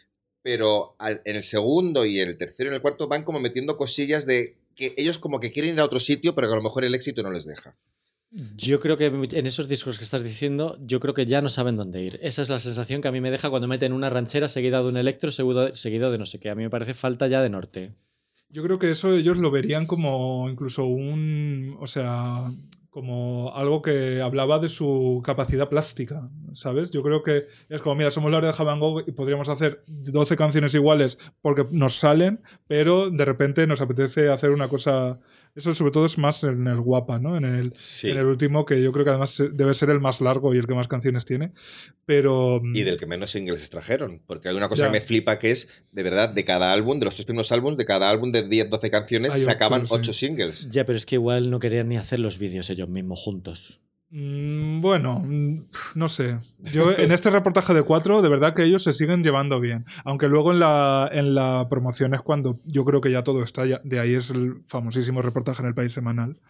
pero 0.43 0.95
al- 0.99 1.21
en 1.25 1.37
el 1.37 1.43
segundo 1.43 2.07
y 2.07 2.21
en 2.21 2.29
el 2.29 2.39
tercero 2.39 2.69
y 2.69 2.71
en 2.71 2.75
el 2.75 2.83
cuarto 2.83 3.09
van 3.09 3.25
como 3.25 3.41
metiendo 3.41 3.77
cosillas 3.77 4.27
de 4.27 4.57
que 4.77 4.95
ellos 4.99 5.19
como 5.19 5.41
que 5.41 5.51
quieren 5.51 5.73
ir 5.75 5.81
a 5.81 5.85
otro 5.85 5.99
sitio, 5.99 6.35
pero 6.35 6.47
que 6.49 6.53
a 6.53 6.57
lo 6.57 6.63
mejor 6.63 6.85
el 6.85 6.95
éxito 6.95 7.23
no 7.25 7.33
les 7.33 7.47
deja. 7.47 7.75
Yo 8.57 8.81
creo 8.81 8.99
que 8.99 9.07
en 9.07 9.47
esos 9.47 9.67
discos 9.67 9.97
que 9.97 10.05
estás 10.05 10.23
diciendo, 10.23 10.79
yo 10.83 11.01
creo 11.01 11.15
que 11.15 11.25
ya 11.25 11.41
no 11.41 11.49
saben 11.49 11.77
dónde 11.77 12.03
ir. 12.03 12.21
Esa 12.23 12.43
es 12.43 12.51
la 12.51 12.59
sensación 12.59 13.01
que 13.01 13.09
a 13.09 13.13
mí 13.13 13.23
me 13.23 13.31
deja 13.31 13.49
cuando 13.49 13.67
meten 13.67 13.95
una 13.95 14.11
ranchera 14.11 14.47
seguida 14.47 14.83
de 14.83 14.89
un 14.89 14.99
electro, 14.99 15.31
seguido, 15.31 16.11
de 16.11 16.19
no 16.19 16.27
sé 16.27 16.39
qué. 16.39 16.51
A 16.51 16.55
mí 16.55 16.63
me 16.63 16.69
parece 16.69 16.93
falta 16.93 17.29
ya 17.29 17.41
de 17.41 17.49
norte. 17.49 17.95
Yo 18.51 18.63
creo 18.63 18.79
que 18.79 18.91
eso 18.91 19.15
ellos 19.15 19.39
lo 19.39 19.51
verían 19.51 19.87
como 19.87 20.51
incluso 20.51 20.85
un, 20.85 21.79
o 21.81 21.87
sea, 21.87 22.51
como 22.91 23.55
algo 23.55 23.81
que 23.81 24.21
hablaba 24.21 24.59
de 24.59 24.69
su 24.69 25.23
capacidad 25.25 25.71
plástica, 25.71 26.31
¿sabes? 26.53 26.91
Yo 26.91 27.03
creo 27.03 27.23
que 27.23 27.45
es 27.71 27.81
como, 27.81 27.97
mira, 27.97 28.11
somos 28.11 28.31
la 28.31 28.39
hora 28.39 28.53
de 28.53 28.65
Van 28.65 28.81
Gogh 28.81 29.03
y 29.07 29.13
podríamos 29.13 29.49
hacer 29.49 29.81
12 29.87 30.37
canciones 30.37 30.75
iguales 30.75 31.19
porque 31.41 31.65
nos 31.73 31.95
salen, 31.95 32.43
pero 32.67 33.09
de 33.09 33.25
repente 33.25 33.67
nos 33.67 33.81
apetece 33.81 34.29
hacer 34.29 34.51
una 34.51 34.69
cosa... 34.69 35.19
Eso 35.57 35.73
sobre 35.73 35.91
todo 35.91 36.05
es 36.05 36.19
más 36.19 36.45
en 36.45 36.67
el 36.69 36.81
guapa, 36.81 37.19
¿no? 37.19 37.37
En 37.37 37.47
el, 37.47 37.73
Sí. 37.75 38.11
en 38.11 38.19
el 38.19 38.27
último, 38.27 38.67
que 38.67 38.83
yo 38.83 38.93
creo 38.93 39.05
que 39.05 39.11
además 39.11 39.43
debe 39.53 39.73
ser 39.73 39.89
el 39.89 40.01
más 40.01 40.21
largo 40.21 40.55
y 40.55 40.59
el 40.59 40.67
que 40.67 40.75
más 40.75 40.87
canciones 40.87 41.25
tiene. 41.25 41.53
Pero... 42.05 42.61
Y 42.75 42.83
del 42.83 42.99
que 42.99 43.07
menos 43.07 43.31
singles 43.31 43.61
extrajeron. 43.61 44.23
Porque 44.27 44.51
hay 44.51 44.57
una 44.57 44.69
cosa 44.69 44.83
Ya. 44.85 44.87
que 44.89 44.93
me 44.93 45.01
flipa 45.01 45.39
que 45.39 45.51
es, 45.51 45.69
de 45.93 46.03
verdad, 46.03 46.29
de 46.29 46.45
cada 46.45 46.73
álbum, 46.73 47.01
de 47.01 47.07
los 47.07 47.15
tres 47.15 47.25
primeros 47.25 47.51
álbumes, 47.53 47.79
de 47.79 47.87
cada 47.87 48.11
álbum 48.11 48.31
de 48.33 48.43
10, 48.47 48.69
12 48.69 48.91
canciones, 48.91 49.35
Hay 49.35 49.41
sacaban 49.43 49.83
ocho, 49.89 49.95
sí. 49.97 50.01
8 50.01 50.13
singles. 50.13 50.69
Ya, 50.69 50.85
pero 50.85 50.99
es 50.99 51.07
que 51.07 51.15
igual 51.15 51.51
no 51.51 51.59
querían 51.59 51.89
ni 51.89 51.97
hacer 51.97 52.21
los 52.21 52.39
vídeos 52.39 52.69
ellos 52.69 52.89
mismos 52.91 53.19
juntos. 53.21 53.81
Mm, 54.19 54.81
Bueno, 54.81 55.21
mm, 55.23 55.67
no 55.97 56.09
sé. 56.09 56.39
Yo 56.73 56.91
en 56.97 57.13
este 57.13 57.29
reportaje 57.29 57.75
de 57.75 57.83
cuatro, 57.83 58.23
de 58.23 58.31
verdad 58.31 58.55
que 58.55 58.65
ellos 58.65 58.83
se 58.83 58.95
siguen 58.95 59.23
llevando 59.23 59.61
bien. 59.61 59.85
Aunque 60.05 60.27
luego 60.29 60.53
en 60.53 60.59
la, 60.61 61.07
en 61.13 61.35
la 61.35 61.67
promoción 61.69 62.15
es 62.15 62.23
cuando 62.23 62.59
yo 62.65 62.87
creo 62.87 63.03
que 63.03 63.11
ya 63.11 63.23
todo 63.25 63.43
está. 63.43 63.67
ya- 63.67 63.81
de 63.85 64.01
ahí 64.01 64.15
es 64.15 64.31
el 64.31 64.63
famosísimo 64.67 65.21
reportaje 65.21 65.61
en 65.61 65.69
el 65.69 65.75
país 65.75 65.93
semanal. 65.93 66.41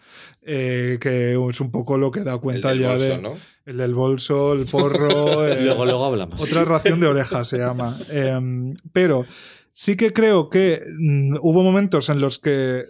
eh, 0.43 0.97
que 1.01 1.33
es 1.49 1.59
un 1.59 1.71
poco 1.71 1.97
lo 1.97 2.09
que 2.11 2.23
da 2.23 2.35
El 2.35 2.39
cuenta 2.39 2.69
del 2.69 2.79
ya 2.79 2.89
bolso, 2.91 3.03
de. 3.05 3.17
¿no? 3.21 3.33
El 3.65 3.77
del 3.77 3.93
bolso, 3.93 4.53
el 4.53 4.65
porro. 4.65 5.45
eh, 5.47 5.61
Luego, 5.65 5.83
luego 5.85 6.05
hablamos. 6.05 6.39
otra 6.41 6.63
ración 6.63 7.01
de 7.01 7.07
orejas 7.07 7.49
se 7.49 7.57
llama. 7.57 7.93
Em, 8.11 8.75
pero 8.93 9.25
sí 9.71 9.97
que 9.97 10.13
creo 10.13 10.49
que 10.49 10.81
mm, 10.97 11.35
hubo 11.41 11.63
momentos 11.63 12.07
en 12.09 12.21
los 12.21 12.39
que 12.39 12.83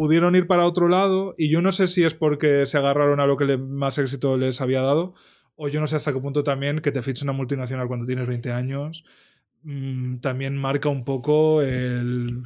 pudieron 0.00 0.34
ir 0.34 0.46
para 0.46 0.64
otro 0.64 0.88
lado 0.88 1.34
y 1.36 1.50
yo 1.50 1.60
no 1.60 1.72
sé 1.72 1.86
si 1.86 2.04
es 2.04 2.14
porque 2.14 2.64
se 2.64 2.78
agarraron 2.78 3.20
a 3.20 3.26
lo 3.26 3.36
que 3.36 3.58
más 3.58 3.98
éxito 3.98 4.38
les 4.38 4.62
había 4.62 4.80
dado 4.80 5.12
o 5.56 5.68
yo 5.68 5.78
no 5.78 5.86
sé 5.86 5.96
hasta 5.96 6.10
qué 6.10 6.18
punto 6.18 6.42
también 6.42 6.80
que 6.80 6.90
te 6.90 7.02
fiche 7.02 7.22
una 7.22 7.34
multinacional 7.34 7.86
cuando 7.86 8.06
tienes 8.06 8.26
20 8.26 8.50
años 8.50 9.04
mm, 9.62 10.20
también 10.20 10.56
marca 10.56 10.88
un 10.88 11.04
poco 11.04 11.60
el... 11.60 12.40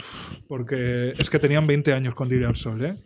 porque 0.48 1.14
es 1.16 1.30
que 1.30 1.38
tenían 1.38 1.64
20 1.68 1.92
años 1.92 2.16
con 2.16 2.28
al 2.44 2.56
Sol, 2.56 2.84
¿eh? 2.86 2.96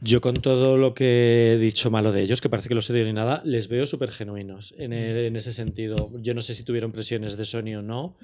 Yo 0.00 0.20
con 0.20 0.34
todo 0.34 0.76
lo 0.76 0.94
que 0.94 1.54
he 1.54 1.58
dicho 1.58 1.90
malo 1.90 2.12
de 2.12 2.22
ellos, 2.22 2.40
que 2.40 2.48
parece 2.48 2.68
que 2.68 2.76
los 2.76 2.88
odio 2.90 3.04
ni 3.04 3.12
nada, 3.12 3.42
les 3.44 3.66
veo 3.66 3.86
súper 3.86 4.12
genuinos 4.12 4.72
en, 4.78 4.92
en 4.92 5.34
ese 5.34 5.52
sentido. 5.52 6.12
Yo 6.20 6.32
no 6.32 6.42
sé 6.42 6.54
si 6.54 6.64
tuvieron 6.64 6.92
presiones 6.92 7.36
de 7.36 7.44
Sony 7.44 7.74
o 7.76 7.82
no, 7.82 8.16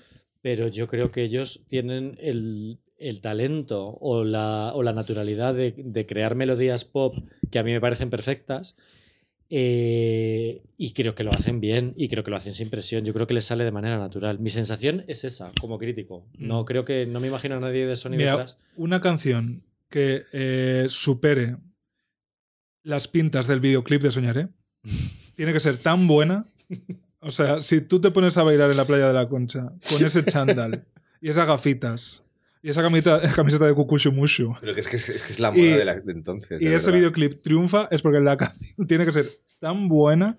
pero 0.42 0.68
yo 0.68 0.86
creo 0.86 1.10
que 1.10 1.24
ellos 1.24 1.64
tienen 1.66 2.16
el, 2.20 2.78
el 3.02 3.20
talento 3.20 3.98
o 4.00 4.24
la, 4.24 4.72
o 4.74 4.82
la 4.82 4.92
naturalidad 4.92 5.54
de, 5.54 5.74
de 5.76 6.06
crear 6.06 6.34
melodías 6.34 6.84
pop 6.84 7.14
que 7.50 7.58
a 7.58 7.62
mí 7.62 7.72
me 7.72 7.80
parecen 7.80 8.10
perfectas. 8.10 8.76
eh, 9.54 10.62
y 10.78 10.92
creo 10.94 11.14
que 11.14 11.24
lo 11.24 11.30
hacen 11.32 11.60
bien 11.60 11.92
y 11.96 12.08
creo 12.08 12.24
que 12.24 12.30
lo 12.30 12.36
hacen 12.38 12.52
sin 12.54 12.70
presión. 12.70 13.04
Yo 13.04 13.12
creo 13.12 13.26
que 13.26 13.34
les 13.34 13.44
sale 13.44 13.64
de 13.64 13.70
manera 13.70 13.98
natural. 13.98 14.38
Mi 14.38 14.48
sensación 14.48 15.04
es 15.08 15.24
esa, 15.24 15.52
como 15.60 15.76
crítico. 15.78 16.24
No 16.38 16.62
Mm. 16.62 16.64
creo 16.64 16.84
que 16.86 17.04
no 17.06 17.20
me 17.20 17.28
imagino 17.28 17.56
a 17.56 17.60
nadie 17.60 17.86
de 17.86 17.94
Sony 17.96 18.12
Mira, 18.16 18.32
detrás. 18.32 18.56
una 18.76 19.00
canción 19.02 19.62
que 19.90 20.22
eh, 20.32 20.86
supere 20.88 21.58
las 22.82 23.08
pintas 23.08 23.46
del 23.46 23.60
videoclip 23.60 24.00
de 24.02 24.10
Soñaré 24.10 24.48
tiene 25.36 25.52
que 25.52 25.60
ser 25.60 25.76
tan 25.76 26.08
buena. 26.08 26.42
O 27.20 27.30
sea, 27.30 27.60
si 27.60 27.82
tú 27.82 28.00
te 28.00 28.10
pones 28.10 28.36
a 28.38 28.42
bailar 28.42 28.70
en 28.70 28.76
la 28.78 28.84
playa 28.86 29.06
de 29.08 29.12
la 29.14 29.28
Concha 29.28 29.70
con 29.90 30.04
ese 30.04 30.24
chándal 30.24 30.86
y 31.20 31.28
esas 31.28 31.46
gafitas 31.46 32.24
y 32.62 32.70
esa 32.70 32.81
camiseta, 32.83 33.20
camiseta 33.35 33.66
de 33.66 33.75
Kukushumushu 33.75 34.55
Pero 34.61 34.75
que 34.75 34.81
es 34.81 34.88
que 34.88 34.96
es, 34.96 35.09
es 35.09 35.22
que 35.22 35.33
es 35.33 35.40
la 35.40 35.51
moda 35.51 35.62
Y- 35.62 35.68
de, 35.70 35.85
la- 35.85 36.01
de 36.01 36.12
entonces. 36.12 36.62
y 36.62 36.66
ese 36.66 36.90
videoclip 36.92 37.42
triunfa 37.42 37.88
es 37.90 38.03
porque 38.03 38.20
la 38.20 38.37
canción 38.38 38.87
tiene 38.87 39.05
que 39.05 39.12
ser 39.12 39.27
tan 39.61 39.88
buena 39.88 40.37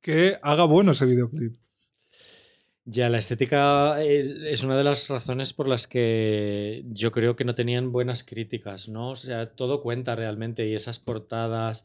que 0.00 0.36
haga 0.42 0.64
bueno 0.64 0.92
ese 0.92 1.06
videoclip. 1.06 1.56
Ya, 2.86 3.08
la 3.08 3.18
estética 3.18 4.02
es, 4.02 4.64
una 4.64 4.76
de 4.76 4.82
las 4.82 5.08
razones 5.08 5.52
por 5.52 5.68
las 5.68 5.86
que 5.86 6.82
yo 6.88 7.12
creo 7.12 7.36
que 7.36 7.44
no 7.44 7.54
tenían 7.54 7.92
buenas 7.92 8.24
críticas, 8.24 8.88
¿no? 8.88 9.10
O 9.10 9.16
sea, 9.16 9.52
todo 9.54 9.80
cuenta 9.80 10.16
realmente 10.16 10.66
y 10.66 10.74
esas 10.74 10.98
portadas. 10.98 11.84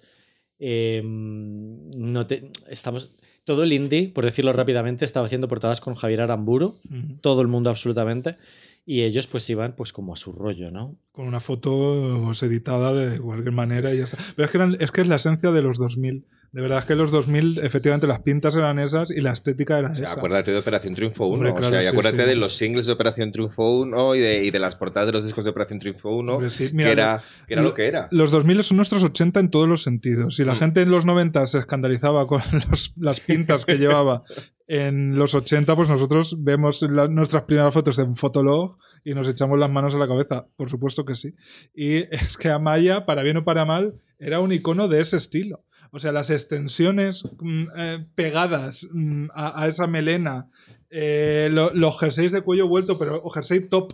eh, 0.58 1.02
no 1.04 2.26
te, 2.26 2.50
estamos, 2.70 3.12
todo 3.44 3.64
el 3.64 3.74
indie, 3.74 4.08
por 4.16 4.24
decirlo 4.26 4.54
rápidamente, 4.54 5.04
estaba 5.06 5.26
haciendo 5.26 5.48
portadas 5.50 5.82
con 5.82 5.94
Javier 5.96 6.22
Aramburu, 6.22 6.80
todo 7.22 7.42
el 7.42 7.50
mundo 7.50 7.70
absolutamente, 7.70 8.38
y 8.86 9.02
ellos 9.02 9.26
pues 9.28 9.50
iban 9.50 9.76
pues 9.76 9.92
como 9.94 10.14
a 10.14 10.16
su 10.16 10.32
rollo, 10.32 10.70
¿no? 10.72 10.96
Con 11.12 11.28
una 11.28 11.40
foto 11.40 12.22
pues, 12.26 12.44
editada 12.44 12.94
de 12.94 13.20
cualquier 13.20 13.54
manera 13.54 13.94
y 13.94 13.98
ya 13.98 14.04
está. 14.04 14.18
Pero 14.36 14.46
es 14.46 14.52
que, 14.52 14.58
eran- 14.58 14.78
es 14.80 14.92
que 14.92 15.02
es 15.02 15.08
la 15.08 15.16
esencia 15.16 15.52
de 15.52 15.62
los 15.62 15.78
2000. 15.78 16.26
De 16.52 16.62
verdad 16.62 16.78
es 16.80 16.86
que 16.86 16.96
los 16.96 17.12
2000, 17.12 17.60
efectivamente, 17.64 18.08
las 18.08 18.22
pintas 18.22 18.56
eran 18.56 18.80
esas 18.80 19.12
y 19.12 19.20
la 19.20 19.34
estética 19.34 19.78
era 19.80 19.90
O 19.92 19.96
sea, 19.96 20.06
esa. 20.06 20.14
acuérdate 20.16 20.52
de 20.52 20.58
Operación 20.60 20.94
Triunfo 20.94 21.26
1. 21.26 21.34
Hombre, 21.50 21.52
o 21.52 21.70
sea, 21.70 21.82
y 21.82 21.84
sí, 21.84 21.90
acuérdate 21.90 22.24
sí. 22.24 22.30
de 22.30 22.36
los 22.36 22.54
singles 22.56 22.86
de 22.86 22.94
Operación 22.94 23.32
Triunfo 23.34 23.80
1 23.82 24.16
y 24.16 24.20
de, 24.22 24.46
y 24.46 24.52
de 24.52 24.60
las 24.60 24.76
portadas 24.76 25.08
de 25.08 25.14
los 25.14 25.24
discos 25.24 25.44
de 25.44 25.50
Operación 25.50 25.80
Triunfo 25.80 26.16
1, 26.16 26.34
Hombre, 26.34 26.50
sí. 26.50 26.70
Mira, 26.72 26.86
que 26.88 26.92
era, 26.94 27.24
que 27.48 27.54
era 27.56 27.62
lo- 27.64 27.70
lo 27.70 27.74
que 27.74 27.88
era. 27.88 28.08
Los 28.12 28.32
2000 28.32 28.64
son 28.64 28.78
nuestros 28.78 29.04
80 29.04 29.40
en 29.42 29.50
todos 29.50 29.68
los 29.68 29.84
sentidos. 29.84 30.36
Si 30.38 30.46
la 30.46 30.54
Mm. 30.54 30.58
gente 30.58 30.82
en 30.84 30.92
los 30.92 31.06
90 31.06 31.46
se 31.48 31.60
escandalizaba 31.60 32.26
con 32.28 32.40
los- 32.70 32.94
las 32.98 33.20
pintas 33.20 33.66
que 33.66 33.78
llevaba 33.78 34.24
en 34.68 35.16
los 35.18 35.36
80, 35.36 35.76
pues 35.76 35.90
nosotros 35.90 36.44
vemos 36.44 36.82
nuestras 37.10 37.44
primeras 37.44 37.74
fotos 37.74 38.00
en 38.00 38.16
Fotolog 38.16 38.78
y 39.04 39.14
nos 39.14 39.28
echamos 39.28 39.60
las 39.60 39.70
manos 39.72 39.94
a 39.94 40.00
la 40.00 40.08
cabeza. 40.08 40.48
Por 40.58 40.70
supuesto 40.70 41.06
que 41.06 41.16
sí. 41.16 41.34
Y 41.76 41.96
es 42.16 42.38
que 42.38 42.50
Amaya, 42.50 43.06
para 43.06 43.22
bien 43.24 43.38
o 43.38 43.46
para 43.46 43.66
mal, 43.66 43.94
era 44.18 44.40
un 44.40 44.52
icono 44.52 44.88
de 44.88 45.02
ese 45.02 45.18
estilo. 45.18 45.64
O 45.92 46.00
sea, 46.00 46.12
las 46.12 46.30
extensiones 46.30 47.24
mm, 47.40 47.64
eh, 47.78 48.06
pegadas 48.16 48.88
mm, 48.92 49.28
a, 49.34 49.68
esa 49.68 49.88
melena, 49.88 50.50
eh, 50.90 51.50
lo- 51.52 51.74
los 51.74 52.00
jerseys 52.00 52.32
de 52.32 52.42
cuello 52.42 52.68
vuelto, 52.68 52.98
pero 52.98 53.22
o 53.24 53.30
jersey 53.30 53.70
top, 53.70 53.94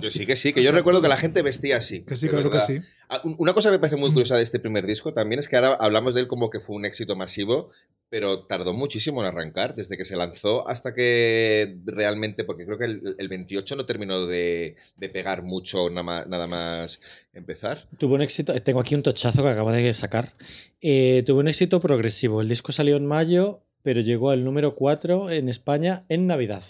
Que 0.00 0.08
sí, 0.08 0.24
que 0.24 0.36
sí, 0.36 0.52
que 0.52 0.62
yo 0.62 0.70
recuerdo 0.70 1.02
que 1.02 1.08
la 1.08 1.16
gente 1.16 1.42
vestía 1.42 1.76
así. 1.78 2.02
que 2.04 2.16
sí, 2.16 2.28
claro 2.28 2.48
verdad. 2.48 2.64
que 2.66 2.78
sí. 2.80 2.86
Ah, 3.08 3.20
un- 3.24 3.34
Una 3.38 3.52
cosa 3.52 3.68
que 3.70 3.72
me 3.72 3.78
parece 3.80 3.96
muy 3.96 4.10
curiosa 4.10 4.36
de 4.36 4.42
este 4.42 4.60
primer 4.60 4.86
disco 4.86 5.12
también 5.12 5.40
es 5.40 5.48
que 5.48 5.56
ahora 5.56 5.74
hablamos 5.80 6.14
de 6.14 6.20
él 6.20 6.28
como 6.28 6.48
que 6.48 6.60
fue 6.60 6.76
un 6.76 6.84
éxito 6.84 7.16
masivo, 7.16 7.70
pero 8.08 8.46
tardó 8.46 8.72
muchísimo 8.72 9.20
en 9.20 9.26
arrancar, 9.26 9.74
desde 9.74 9.96
que 9.96 10.04
se 10.04 10.16
lanzó 10.16 10.66
hasta 10.68 10.94
que 10.94 11.76
realmente, 11.86 12.44
porque 12.44 12.64
creo 12.66 12.78
que 12.78 12.84
el, 12.84 13.16
el 13.18 13.28
28 13.28 13.74
no 13.74 13.84
terminó 13.84 14.26
de, 14.26 14.76
de 14.96 15.08
pegar 15.08 15.42
mucho 15.42 15.90
nada 15.90 16.04
más, 16.04 16.28
nada 16.28 16.46
más 16.46 17.00
empezar. 17.34 17.88
Tuvo 17.98 18.14
un 18.14 18.22
éxito, 18.22 18.54
tengo 18.62 18.78
aquí 18.80 18.94
un 18.94 19.02
tochazo 19.02 19.42
que 19.42 19.48
acabo 19.48 19.72
de 19.72 19.92
sacar. 19.92 20.32
Eh, 20.80 21.24
tuvo 21.26 21.40
un 21.40 21.48
éxito 21.48 21.80
progresivo. 21.80 22.40
El 22.42 22.48
disco 22.48 22.70
salió 22.70 22.96
en 22.96 23.06
mayo, 23.06 23.64
pero 23.82 24.00
llegó 24.00 24.30
al 24.30 24.44
número 24.44 24.76
4 24.76 25.30
en 25.30 25.48
España 25.48 26.04
en 26.08 26.28
Navidad. 26.28 26.62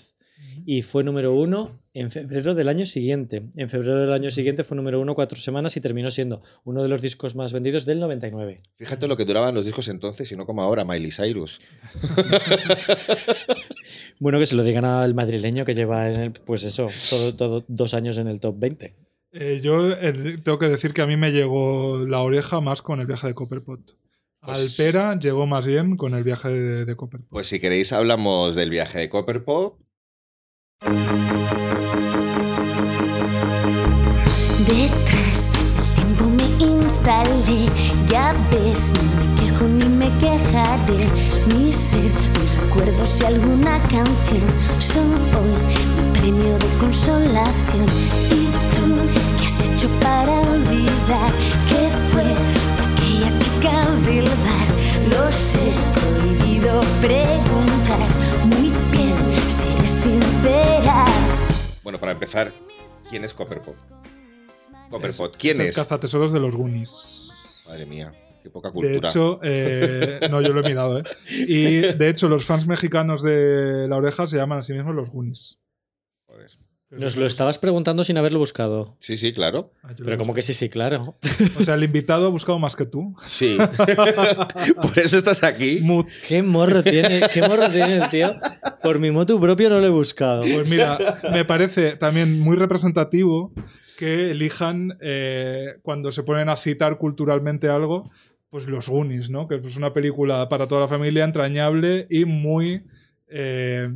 Y 0.66 0.82
fue 0.82 1.04
número 1.04 1.34
1 1.34 1.70
en 1.94 2.10
febrero 2.10 2.54
del 2.54 2.68
año 2.68 2.86
siguiente. 2.86 3.42
En 3.56 3.68
febrero 3.70 3.98
del 4.00 4.12
año 4.12 4.30
siguiente 4.30 4.62
fue 4.64 4.76
número 4.76 5.00
1 5.00 5.14
cuatro 5.14 5.38
semanas 5.38 5.76
y 5.76 5.80
terminó 5.80 6.10
siendo 6.10 6.40
uno 6.64 6.82
de 6.82 6.88
los 6.88 7.00
discos 7.02 7.34
más 7.36 7.52
vendidos 7.52 7.84
del 7.86 8.00
99. 8.00 8.56
Fíjate 8.76 9.08
lo 9.08 9.16
que 9.16 9.24
duraban 9.24 9.54
los 9.54 9.64
discos 9.64 9.88
entonces 9.88 10.30
y 10.32 10.36
no 10.36 10.46
como 10.46 10.62
ahora, 10.62 10.84
Miley 10.84 11.10
Cyrus. 11.12 11.60
Bueno, 14.18 14.38
que 14.38 14.44
se 14.46 14.54
lo 14.54 14.62
digan 14.62 14.84
al 14.84 15.14
madrileño 15.14 15.64
que 15.64 15.74
lleva, 15.74 16.10
en 16.10 16.20
el- 16.20 16.32
pues 16.32 16.62
eso, 16.64 16.88
todo, 17.08 17.34
todo 17.34 17.64
dos 17.68 17.94
años 17.94 18.18
en 18.18 18.28
el 18.28 18.38
top 18.38 18.54
20. 18.58 18.94
Eh, 19.32 19.60
yo 19.62 19.90
eh, 19.92 20.12
tengo 20.42 20.58
que 20.58 20.68
decir 20.68 20.92
que 20.92 21.00
a 21.00 21.06
mí 21.06 21.16
me 21.16 21.32
llegó 21.32 22.04
la 22.06 22.20
oreja 22.20 22.60
más 22.60 22.82
con 22.82 23.00
el 23.00 23.06
viaje 23.06 23.28
de 23.28 23.34
Copperpot. 23.34 23.80
Pues- 24.44 24.78
Alpera 24.78 25.18
llegó 25.18 25.46
más 25.46 25.66
bien 25.66 25.96
con 25.96 26.14
el 26.14 26.22
viaje 26.22 26.48
de, 26.50 26.84
de 26.84 26.96
Copperpot. 26.96 27.28
Pues 27.30 27.46
si 27.46 27.60
queréis 27.60 27.92
hablamos 27.94 28.54
del 28.56 28.68
viaje 28.70 28.98
de 28.98 29.08
Copperpot. 29.08 29.78
Detrás 30.82 31.12
del 35.52 35.94
tiempo 35.94 36.24
me 36.30 36.44
instalé, 36.64 37.66
ya 38.06 38.34
ves, 38.50 38.94
no 38.94 39.02
me 39.20 39.26
quejo 39.38 39.64
ni 39.68 39.84
me 39.84 40.08
quejaré. 40.20 41.06
Mi 41.54 41.70
ser, 41.70 42.10
mis 42.40 42.58
recuerdos 42.58 43.20
y 43.20 43.26
alguna 43.26 43.78
canción 43.82 44.48
son 44.78 45.12
hoy 45.36 45.52
mi 45.96 46.18
premio 46.18 46.56
de 46.56 46.68
consolación. 46.78 47.86
¿Y 48.30 48.48
tú 48.74 48.96
qué 49.38 49.44
has 49.44 49.60
hecho 49.68 49.88
para 50.00 50.32
olvidar 50.40 51.30
que 51.68 51.90
fue 52.10 52.24
aquella 52.86 53.30
chica 53.38 53.76
del 54.06 54.24
bar? 54.24 54.68
Lo 55.10 55.30
sé, 55.30 55.74
prohibido 55.94 56.80
preguntar. 57.02 57.69
Bueno, 61.82 61.98
para 61.98 62.12
empezar, 62.12 62.52
¿quién 63.08 63.24
es 63.24 63.34
Copperpot? 63.34 63.74
Copperpot, 64.90 65.36
¿quién 65.36 65.60
el 65.60 65.68
es? 65.68 65.76
cazatesoros 65.76 66.32
de 66.32 66.40
los 66.40 66.56
Goonies. 66.56 67.64
Madre 67.68 67.86
mía, 67.86 68.12
qué 68.42 68.50
poca 68.50 68.68
De 68.68 68.74
cultura. 68.74 69.08
hecho, 69.08 69.38
eh, 69.42 70.20
no, 70.30 70.40
yo 70.40 70.52
lo 70.52 70.64
he 70.64 70.68
mirado, 70.68 70.98
¿eh? 70.98 71.02
Y 71.46 71.80
de 71.80 72.08
hecho, 72.08 72.28
los 72.28 72.44
fans 72.44 72.66
mexicanos 72.66 73.22
de 73.22 73.86
La 73.88 73.96
Oreja 73.96 74.26
se 74.26 74.36
llaman 74.36 74.58
a 74.58 74.62
sí 74.62 74.72
mismos 74.72 74.94
los 74.94 75.10
Goonies. 75.10 75.60
Nos 76.90 77.16
lo 77.16 77.24
estabas 77.24 77.58
preguntando 77.58 78.02
sin 78.02 78.18
haberlo 78.18 78.40
buscado. 78.40 78.96
Sí, 78.98 79.16
sí, 79.16 79.32
claro. 79.32 79.72
Ah, 79.84 79.92
Pero 79.96 80.18
como 80.18 80.34
que 80.34 80.42
sí, 80.42 80.54
sí, 80.54 80.68
claro. 80.68 81.14
O 81.56 81.62
sea, 81.62 81.74
el 81.74 81.84
invitado 81.84 82.26
ha 82.26 82.30
buscado 82.30 82.58
más 82.58 82.74
que 82.74 82.84
tú. 82.84 83.14
Sí. 83.22 83.56
Por 84.82 84.98
eso 84.98 85.16
estás 85.16 85.44
aquí. 85.44 85.78
Muz. 85.82 86.06
¿Qué 86.26 86.42
morro 86.42 86.82
tiene, 86.82 87.22
qué 87.32 87.42
morro 87.42 87.70
tiene 87.70 87.98
el 87.98 88.08
tío? 88.10 88.32
Por 88.82 88.98
mi 88.98 89.12
motu 89.12 89.40
propio 89.40 89.70
no 89.70 89.78
lo 89.78 89.86
he 89.86 89.90
buscado. 89.90 90.42
Pues 90.42 90.68
mira, 90.68 90.98
me 91.32 91.44
parece 91.44 91.96
también 91.96 92.40
muy 92.40 92.56
representativo 92.56 93.52
que 93.96 94.32
elijan 94.32 94.98
eh, 95.00 95.76
cuando 95.82 96.10
se 96.10 96.24
ponen 96.24 96.48
a 96.48 96.56
citar 96.56 96.98
culturalmente 96.98 97.68
algo, 97.68 98.10
pues 98.48 98.66
los 98.66 98.88
Goonies, 98.88 99.30
¿no? 99.30 99.46
Que 99.46 99.56
es 99.56 99.76
una 99.76 99.92
película 99.92 100.48
para 100.48 100.66
toda 100.66 100.80
la 100.80 100.88
familia 100.88 101.22
entrañable 101.22 102.08
y 102.10 102.24
muy 102.24 102.82
eh, 103.28 103.90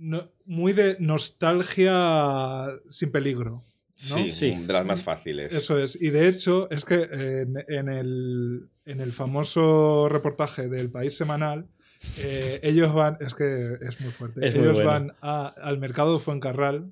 no- 0.00 0.24
muy 0.46 0.72
de 0.72 0.96
nostalgia 0.98 2.66
sin 2.88 3.10
peligro. 3.12 3.50
¿no? 3.52 3.62
Sí, 3.94 4.30
Sí. 4.30 4.54
de 4.66 4.72
las 4.72 4.84
más 4.86 5.02
fáciles. 5.02 5.52
Eso 5.52 5.78
es. 5.78 6.00
Y 6.00 6.08
de 6.10 6.26
hecho, 6.28 6.70
es 6.70 6.84
que 6.86 7.02
en, 7.02 7.54
en 7.68 7.88
el, 7.88 8.68
en 8.86 9.00
el 9.00 9.12
famoso 9.12 10.08
reportaje 10.08 10.68
del 10.68 10.90
País 10.90 11.14
Semanal, 11.16 11.66
eh, 12.22 12.60
ellos 12.62 12.94
van, 12.94 13.18
es 13.20 13.34
que 13.34 13.74
es 13.82 14.00
muy 14.00 14.10
fuerte, 14.10 14.46
Es 14.46 14.54
muy 14.54 14.64
ellos 14.64 14.76
bueno. 14.76 14.90
van 14.90 15.16
a- 15.20 15.48
al 15.62 15.78
mercado 15.78 16.14
de 16.14 16.18
Fuencarral, 16.24 16.90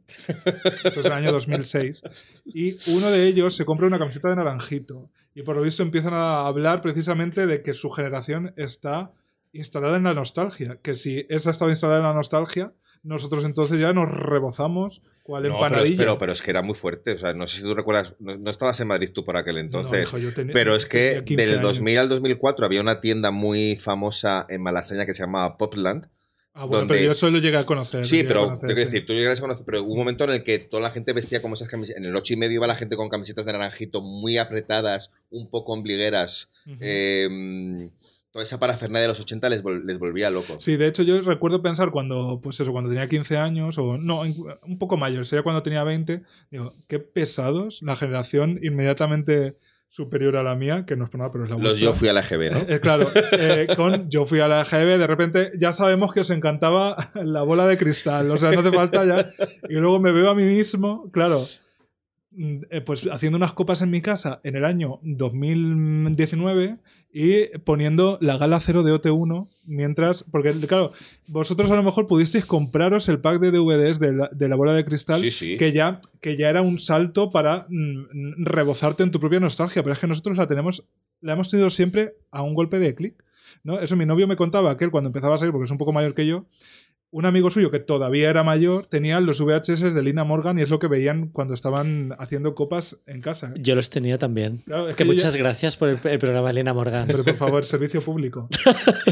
eso 0.85 1.01
es 1.01 1.07
el 1.07 1.13
año 1.13 1.33
2006, 1.33 2.03
y 2.45 2.77
uno 2.95 3.11
de 3.11 3.27
ellos 3.27 3.57
se 3.57 3.65
compra 3.65 3.87
una 3.87 3.99
camiseta 3.99 4.29
de 4.29 4.37
naranjito. 4.37 5.09
Y 5.35 5.43
por 5.45 5.57
lo 5.57 5.63
visto 5.63 5.83
empiezan 5.83 6.13
a 6.13 6.47
hablar 6.47 6.83
precisamente 6.83 7.47
de 7.47 7.63
que 7.63 7.73
su 7.73 7.89
generación 7.89 8.53
está 8.57 9.11
instalada 9.55 9.97
en 9.97 10.03
la 10.05 10.13
nostalgia, 10.13 10.79
que 10.83 10.93
si 10.93 11.25
esa 11.31 11.53
estaba 11.53 11.71
instalada 11.71 12.01
en 12.01 12.05
la 12.05 12.13
nostalgia, 12.13 12.75
nosotros 13.03 13.45
entonces 13.45 13.81
ya 13.81 13.93
nos 13.93 14.09
rebozamos 14.11 15.03
cual 15.23 15.43
No, 15.45 15.49
pero, 15.49 15.55
es- 15.59 15.65
empanadilla. 15.73 15.97
pero, 15.99 16.19
pero 16.19 16.33
es 16.33 16.43
que 16.43 16.51
era 16.51 16.63
muy 16.63 16.75
fuerte. 16.75 17.13
O 17.13 17.19
sea, 17.19 17.33
no 17.33 17.47
sé 17.47 17.57
si 17.59 17.63
tú 17.63 17.75
recuerdas, 17.75 18.15
no, 18.19 18.37
no 18.37 18.51
estabas 18.51 18.79
en 18.81 18.89
Madrid 18.89 19.11
tú 19.13 19.25
por 19.25 19.37
aquel 19.37 19.55
No, 19.57 19.61
entonces. 19.61 20.09
hijo, 20.09 20.19
yo 20.19 20.33
tenía- 20.35 20.53
pero 20.53 20.75
es 20.75 20.87
que 20.87 21.09
tenía 21.11 21.25
15 21.25 21.47
del 21.47 21.55
años. 21.59 21.63
2000 21.69 21.99
al 21.99 22.09
2004 22.09 22.65
había 22.67 22.81
una 22.81 23.01
tienda 23.01 23.31
muy 23.31 23.77
famosa 23.77 24.47
en 24.49 24.63
Malasaña 24.63 25.07
que 25.07 25.15
se 25.15 25.23
llamaba 25.23 25.57
Popland. 25.57 26.09
Ah, 26.55 26.65
bueno, 26.65 26.79
donde- 26.81 26.95
pero 26.95 27.05
yo 27.07 27.13
eso 27.13 27.31
lo 27.31 27.39
llegué 27.39 27.57
a 27.57 27.65
conocer. 27.65 28.05
Sí, 28.05 28.25
pero 28.25 28.47
conocer, 28.47 28.67
tengo 28.67 28.75
que 28.75 28.81
sí. 28.87 28.91
decir, 28.91 29.07
tú 29.07 29.13
llegas 29.13 29.39
a 29.39 29.43
conocer, 29.43 29.65
pero 29.65 29.83
hubo 29.85 29.93
un 29.93 29.99
momento 29.99 30.25
en 30.25 30.31
el 30.31 30.43
que 30.43 30.59
toda 30.59 30.83
la 30.83 30.91
gente 30.91 31.13
vestía 31.13 31.41
como 31.41 31.55
esas 31.55 31.69
camisetas. 31.69 32.01
En 32.01 32.07
el 32.09 32.17
8 32.17 32.33
y 32.33 32.37
medio 32.37 32.57
iba 32.57 32.67
la 32.67 32.75
gente 32.75 32.97
con 32.97 33.09
camisetas 33.09 33.47
de 33.47 33.53
naranjito 33.53 34.03
muy 34.03 34.39
apretadas, 34.39 35.13
un 35.31 35.51
poco 35.51 35.73
ombligueras. 35.75 36.51
Eh, 36.81 37.29
toda 38.31 38.43
esa 38.43 38.59
parafernalia 38.61 39.03
de 39.03 39.09
los 39.09 39.21
80 39.21 39.49
les, 39.49 39.65
vol- 39.65 39.85
les 39.85 39.99
volvía 39.99 40.29
locos. 40.31 40.63
Sí, 40.63 40.77
de 40.77 40.87
hecho 40.87 41.03
yo 41.03 41.21
recuerdo 41.23 41.63
pensar 41.63 41.91
cuando, 41.91 42.41
pues 42.43 42.61
eso, 42.61 42.73
cuando 42.73 42.91
tenía 42.91 43.09
15 43.09 43.37
años, 43.39 43.79
o 43.79 43.97
no, 43.99 44.21
un 44.23 44.79
poco 44.79 44.97
mayor, 44.97 45.27
sería 45.27 45.43
cuando 45.43 45.63
tenía 45.63 45.83
20, 45.85 46.23
digo, 46.51 46.73
qué 46.89 46.99
pesados 46.99 47.81
la 47.83 47.97
generación 47.97 48.59
inmediatamente 48.63 49.57
superior 49.91 50.37
a 50.37 50.43
la 50.43 50.55
mía, 50.55 50.85
que 50.87 50.97
no 50.97 51.05
es 51.05 51.11
por 51.11 51.19
nada, 51.21 51.31
pero 51.31 51.45
es 51.45 51.51
la 51.51 51.57
Los 51.57 51.79
yo 51.79 51.95
fui 51.95 52.09
a 52.09 52.13
la 52.13 52.21
GB, 52.21 52.51
¿no? 52.53 52.59
Eh, 52.69 52.79
claro, 52.81 53.11
eh, 53.39 53.67
con 53.75 54.11
yo 54.11 54.27
fui 54.27 54.41
a 54.41 54.47
la 54.49 54.63
GB, 54.63 54.99
de 54.99 55.07
repente 55.07 55.53
ya 55.59 55.73
sabemos 55.73 56.13
que 56.13 56.21
os 56.21 56.29
encantaba 56.31 57.11
la 57.15 57.41
bola 57.43 57.67
de 57.67 57.79
cristal, 57.79 58.31
o 58.31 58.37
sea, 58.37 58.51
no 58.51 58.61
hace 58.61 58.71
falta 58.71 59.07
ya. 59.07 59.27
Y 59.71 59.77
luego 59.77 59.99
me 60.01 60.13
veo 60.13 60.29
a 60.29 60.35
mí 60.35 60.45
mismo, 60.45 61.11
claro, 61.11 61.47
pues 62.85 63.09
haciendo 63.11 63.37
unas 63.37 63.53
copas 63.55 63.81
en 63.83 63.91
mi 63.91 64.03
casa 64.03 64.41
en 64.45 64.55
el 64.55 64.65
año 64.65 65.01
2019 65.03 66.79
y 67.13 67.59
poniendo 67.65 68.19
la 68.21 68.37
gala 68.37 68.61
cero 68.61 68.83
de 68.83 68.93
OT1 68.93 69.49
mientras, 69.67 70.25
porque 70.25 70.53
claro, 70.67 70.93
vosotros 71.29 71.71
a 71.71 71.77
lo 71.77 71.83
mejor 71.83 72.07
pudisteis 72.07 72.45
compraros 72.45 73.09
el 73.09 73.21
pack 73.21 73.41
de 73.41 73.51
DVDs 73.51 73.99
de 73.99 74.13
la, 74.13 74.29
de 74.31 74.49
la 74.49 74.57
bola 74.57 74.75
de 74.75 74.85
cristal 74.85 75.21
Sí, 75.21 75.31
sí. 75.31 75.57
que 75.57 75.73
ya, 75.73 76.01
que 76.21 76.37
ya 76.37 76.51
era 76.51 76.63
un 76.63 76.79
salto 76.79 77.31
para 77.31 77.67
mm, 77.71 78.45
rebozarte 78.45 79.03
en 79.03 79.11
tu 79.11 79.21
propia 79.21 79.41
nostalgia, 79.41 79.83
pero 79.83 79.95
es 79.95 79.99
que 79.99 80.07
nosotros 80.07 80.37
la 80.37 80.47
tenemos, 80.47 80.87
la 81.21 81.33
hemos 81.33 81.49
tenido 81.51 81.71
siempre 81.71 82.15
a 82.31 82.43
un 82.43 82.55
golpe 82.55 82.79
de 82.79 82.95
clic. 82.95 83.25
¿no? 83.65 83.81
Eso 83.81 83.97
mi 83.97 84.05
novio 84.05 84.29
me 84.29 84.37
contaba 84.37 84.77
que 84.77 84.85
él 84.85 84.91
cuando 84.91 85.09
empezaba 85.09 85.35
a 85.35 85.39
salir, 85.39 85.53
porque 85.53 85.65
es 85.65 85.71
un 85.71 85.79
poco 85.79 85.93
mayor 85.93 86.15
que 86.15 86.27
yo, 86.27 86.45
un 87.11 87.25
amigo 87.25 87.49
suyo 87.49 87.71
que 87.71 87.79
todavía 87.79 88.29
era 88.29 88.43
mayor 88.43 88.87
tenía 88.87 89.19
los 89.21 89.41
VHS 89.41 89.95
de 89.95 90.03
Lina 90.03 90.25
Morgan 90.25 90.59
y 90.59 90.63
es 90.63 90.69
lo 90.69 90.79
que 90.79 90.89
veían 90.89 91.29
cuando 91.29 91.55
estaban 91.55 92.15
haciendo 92.19 92.55
copas 92.55 92.99
en 93.07 93.23
casa. 93.23 93.55
Yo 93.59 93.75
los 93.75 93.89
tenía 93.89 94.19
también. 94.19 94.59
Claro, 94.67 94.91
es 94.91 94.97
que 94.97 95.05
muchas 95.07 95.33
ya- 95.33 95.39
gracias 95.41 95.77
por 95.79 95.89
el, 95.89 95.99
el 96.05 96.19
programa 96.19 96.51
Elena 96.51 96.75
Morgan. 96.75 97.07
Pero 97.07 97.25
por 97.25 97.37
favor, 97.37 97.65
servicio 97.65 98.03
público. 98.03 98.49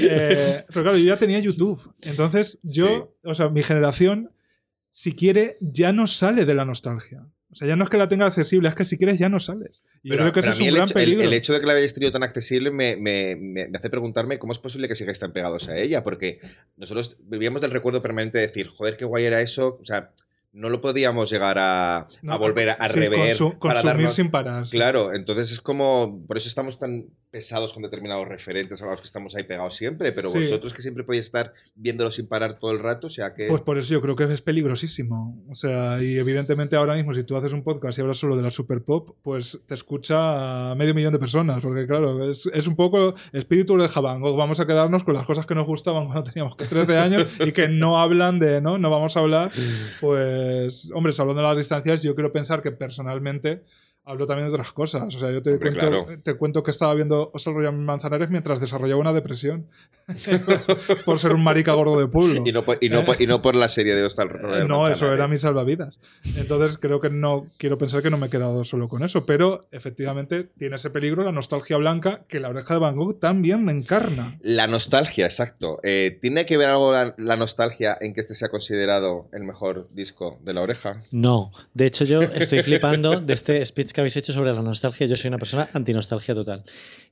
Eh, 0.09 0.65
pero 0.69 0.83
claro, 0.83 0.99
yo 0.99 1.05
ya 1.05 1.17
tenía 1.17 1.39
YouTube. 1.39 1.81
Entonces, 2.05 2.61
yo, 2.63 3.15
o 3.25 3.35
sea, 3.35 3.49
mi 3.49 3.63
generación, 3.63 4.31
si 4.91 5.13
quiere, 5.15 5.57
ya 5.61 5.93
no 5.93 6.07
sale 6.07 6.45
de 6.45 6.55
la 6.55 6.65
nostalgia. 6.65 7.27
O 7.57 7.59
sea, 7.59 7.69
ya 7.69 7.75
no 7.75 7.85
es 7.85 7.89
que 7.91 7.97
la 7.97 8.07
tenga 8.07 8.27
accesible, 8.27 8.69
es 8.69 8.75
que 8.75 8.85
si 8.85 8.99
quieres 8.99 9.19
ya 9.19 9.31
no 9.31 9.39
sales. 9.41 9.81
Y 10.03 10.11
yo 10.11 10.13
Pero- 10.13 10.25
creo 10.25 10.33
que 10.35 10.41
ese 10.41 10.51
es 10.51 10.61
un 10.61 10.67
el 10.67 10.75
gran 10.75 10.85
hecho, 10.85 10.93
peligro. 10.95 11.23
El, 11.25 11.33
hecho 11.33 11.55
de 11.55 11.61
que 11.61 11.67
la 11.67 11.73
hayáis 11.73 11.95
tenido 11.95 12.13
tan 12.13 12.23
accesible 12.23 12.71
me, 12.71 12.97
me- 12.99 13.35
me- 13.35 13.71
hace 13.75 13.89
preguntarme 13.89 14.39
cómo 14.39 14.53
es 14.53 14.59
posible 14.59 14.89
que 14.89 14.95
sigáis 14.95 15.19
tan 15.19 15.33
pegados 15.33 15.71
a 15.71 15.79
ella, 15.79 16.03
porque 16.03 16.39
nosotros 16.77 17.17
vivíamos 17.23 17.63
del 17.63 17.71
recuerdo 17.71 18.03
permanente 18.03 18.37
de 18.37 18.47
decir, 18.47 18.69
joder, 18.69 18.99
qué 18.99 19.07
guay 19.07 19.25
era 19.25 19.41
eso. 19.41 19.79
O 19.81 19.85
sea, 19.87 20.13
no 20.53 20.69
lo 20.69 20.81
podíamos 20.83 21.31
llegar 21.31 21.57
a, 21.59 22.07
No, 22.23 22.35
a 22.35 22.37
volver 22.37 22.71
a 22.79 22.89
sí, 22.91 22.99
rever. 23.01 23.19
consu- 23.35 23.59
para 23.59 23.75
consumir 23.81 23.97
darnos- 24.07 24.13
sin 24.15 24.31
parar. 24.31 24.69
sí. 24.69 24.77
Claro, 24.77 25.15
entonces 25.15 25.51
es 25.53 25.61
como. 25.63 26.23
Por 26.27 26.37
eso 26.37 26.49
estamos 26.49 26.79
tan 26.79 27.07
pesados 27.31 27.73
con 27.75 27.83
determinados 27.83 28.27
referentes 28.27 28.81
a 28.83 28.87
los 28.87 29.01
que 29.01 29.07
estamos 29.07 29.35
ahí 29.35 29.43
pegados 29.43 29.75
siempre, 29.77 30.13
pero 30.13 30.31
Sí. 30.31 30.39
vosotros 30.39 30.73
que 30.73 30.81
siempre 30.83 31.05
podéis 31.05 31.25
estar 31.27 31.53
viéndolo 31.75 32.11
sin 32.11 32.29
parar 32.29 32.59
todo 32.59 32.71
el 32.73 32.79
rato, 32.79 33.09
o 33.09 33.11
sea 33.11 33.35
que. 33.35 33.47
Pues 33.49 33.61
por 33.63 33.77
eso 33.79 33.93
yo 33.93 34.01
creo 34.01 34.17
que 34.17 34.25
es 34.25 34.43
peligrosísimo. 34.43 35.45
O 35.51 35.55
sea, 35.55 36.03
y 36.03 36.17
evidentemente 36.19 36.77
ahora 36.77 36.95
mismo, 36.95 37.13
si 37.15 37.25
tú 37.25 37.37
haces 37.37 37.53
un 37.53 37.63
podcast 37.63 37.99
y 37.99 38.03
hablas 38.03 38.19
solo 38.19 38.37
de 38.37 38.43
la 38.43 38.51
super 38.51 38.83
pop, 38.83 39.17
pues 39.23 39.61
te 39.67 39.75
escucha 39.75 40.75
medio 40.77 40.95
millón 40.95 41.13
de 41.13 41.19
personas. 41.19 41.63
Porque, 41.63 41.87
claro, 41.87 42.29
es, 42.31 42.49
es 42.53 42.67
un 42.67 42.77
poco 42.77 43.15
espíritu 43.33 43.77
de 43.77 43.89
Jabango. 43.89 44.35
Vamos 44.37 44.61
a 44.61 44.67
quedarnos 44.67 45.05
con 45.05 45.15
las 45.15 45.27
cosas 45.27 45.47
que 45.47 45.55
nos 45.55 45.67
gustaban 45.67 46.07
cuando 46.07 46.23
teníamos 46.25 46.57
13 46.57 46.97
años 46.99 47.27
y 47.45 47.53
que 47.53 47.69
no 47.69 48.01
hablan 48.01 48.39
de, 48.39 48.61
¿no? 48.61 48.79
No 48.79 48.91
vamos 48.91 49.17
a 49.17 49.21
hablar. 49.21 49.51
Pues, 50.01 50.91
hombre, 50.95 51.13
hablando 51.19 51.43
de 51.43 51.49
las 51.49 51.57
distancias, 51.59 52.03
yo 52.03 52.15
quiero 52.15 52.33
pensar 52.33 52.63
que 52.63 52.71
personalmente. 52.71 53.63
Hablo 54.09 54.25
también 54.25 54.49
de 54.49 54.55
otras 54.55 54.73
cosas. 54.73 55.13
O 55.15 55.19
sea, 55.19 55.33
yo 55.33 55.43
te, 55.43 55.51
Hombre, 55.55 55.73
cuento, 55.73 55.89
claro. 56.05 56.07
te 56.23 56.35
cuento 56.35 56.63
que 56.63 56.71
estaba 56.71 56.95
viendo 56.95 57.29
Hostel 57.35 57.55
Royal 57.55 57.73
Manzanares 57.77 58.31
mientras 58.31 58.61
desarrollaba 58.61 59.01
una 59.01 59.13
depresión. 59.13 59.67
por 61.05 61.19
ser 61.19 61.33
un 61.33 61.43
marica 61.43 61.73
gordo 61.73 61.99
de 61.99 62.07
pueblo. 62.07 62.43
y, 62.45 62.53
no 62.53 62.65
por, 62.65 62.79
y, 62.81 62.89
no 62.89 63.05
por- 63.05 63.21
y 63.21 63.27
no 63.27 63.43
por 63.43 63.55
la 63.57 63.67
serie 63.69 63.97
de 63.97 64.05
Hostal 64.05 64.29
Eh, 64.61 64.65
No, 64.69 64.87
eso 64.87 65.13
era 65.13 65.27
mi 65.27 65.39
salvavidas. 65.39 65.99
Entonces 66.37 66.79
creo 66.79 67.01
que 67.01 67.11
no, 67.11 67.45
quiero 67.59 67.79
pensar 67.79 68.03
que 68.03 68.11
no 68.11 68.17
me 68.17 68.27
he 68.27 68.31
quedado 68.31 68.63
solo 68.65 68.89
con 68.89 69.03
eso, 69.03 69.27
pero 69.27 69.61
efectivamente 69.73 70.45
tiene 70.57 70.77
ese 70.77 70.91
peligro 70.91 71.25
la 71.25 71.33
nostalgia 71.33 71.77
blanca 71.77 72.25
que 72.29 72.39
la 72.39 72.49
oreja 72.51 72.75
de 72.75 72.81
Van 72.81 72.95
Gogh 72.97 73.19
también 73.19 73.65
me 73.65 73.73
encarna. 73.73 74.39
La 74.41 74.69
nostalgia, 74.69 75.25
exacto. 75.27 75.81
Eh, 75.83 76.17
¿Tiene 76.23 76.47
que 76.47 76.57
ver 76.57 76.69
algo 76.71 76.93
la, 76.93 77.13
la 77.17 77.37
nostalgia 77.37 77.99
en 78.01 78.15
que 78.15 78.21
este 78.21 78.37
sea 78.37 78.49
considerado 78.51 79.29
el 79.33 79.43
mejor 79.43 79.89
disco 79.93 80.39
de 80.45 80.55
la 80.55 80.63
oreja? 80.63 81.03
No, 81.11 81.51
de 81.75 81.87
hecho 81.87 82.05
yo 82.05 82.21
estoy 82.23 82.63
flipando 82.63 83.21
de 83.21 83.35
este 83.35 83.65
speech 83.65 83.93
que 83.97 84.03
habéis 84.03 84.17
hecho 84.19 84.35
sobre 84.35 84.53
la 84.53 84.61
nostalgia. 84.61 85.07
Yo 85.07 85.17
soy 85.17 85.29
una 85.29 85.39
persona 85.39 85.71
antinostalgia 85.73 86.35
total. 86.35 86.63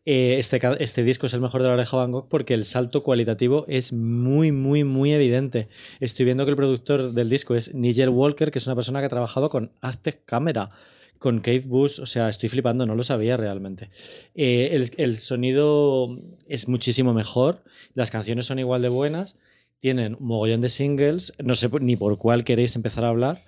Eh, 0.05 0.37
este, 0.39 0.61
este 0.81 1.03
disco 1.03 1.27
es 1.27 1.33
el 1.33 1.41
mejor 1.41 1.63
de 1.63 1.69
la 1.69 1.75
oreja 1.75 1.97
Van 1.97 2.13
Gogh 2.13 2.29
porque 2.29 2.53
el 2.53 2.67
salto 2.67 3.03
cualitativo 3.03 3.65
es 3.69 3.95
muy, 3.95 4.53
muy, 4.53 4.85
muy 4.85 5.13
evidente. 5.13 5.69
Estoy 6.01 6.27
viendo 6.27 6.45
que 6.45 6.51
el 6.51 6.57
productor 6.57 7.13
del 7.13 7.31
disco 7.31 7.55
es 7.55 7.75
Nigel 7.75 8.11
Walker, 8.11 8.51
que 8.51 8.59
es 8.59 8.67
una 8.67 8.77
persona 8.77 9.01
que 9.01 9.07
ha 9.07 9.09
trabajado 9.09 9.49
con 9.49 9.73
Aztec 9.81 10.27
Camera, 10.27 10.71
con 11.19 11.39
Kate 11.39 11.65
Bush. 11.67 12.01
O 12.01 12.07
sea, 12.07 12.29
estoy 12.29 12.51
flipando, 12.51 12.85
no 12.85 12.95
lo 12.95 13.03
sabía 13.03 13.39
realmente. 13.39 13.89
Eh, 14.35 14.69
el, 14.73 14.91
el 14.99 15.17
sonido 15.17 16.09
es 16.49 16.69
muchísimo 16.69 17.15
mejor, 17.15 17.65
las 17.95 18.11
canciones 18.11 18.45
son 18.45 18.59
igual 18.59 18.83
de 18.83 18.91
buenas, 18.91 19.39
tienen 19.79 20.19
un 20.21 20.27
mogollón 20.27 20.61
de 20.61 20.69
singles, 20.69 21.33
no 21.43 21.55
sé 21.55 21.71
ni 21.81 21.97
por 21.97 22.19
cuál 22.19 22.45
queréis 22.45 22.77
empezar 22.77 23.07
a 23.07 23.09
hablar. 23.09 23.39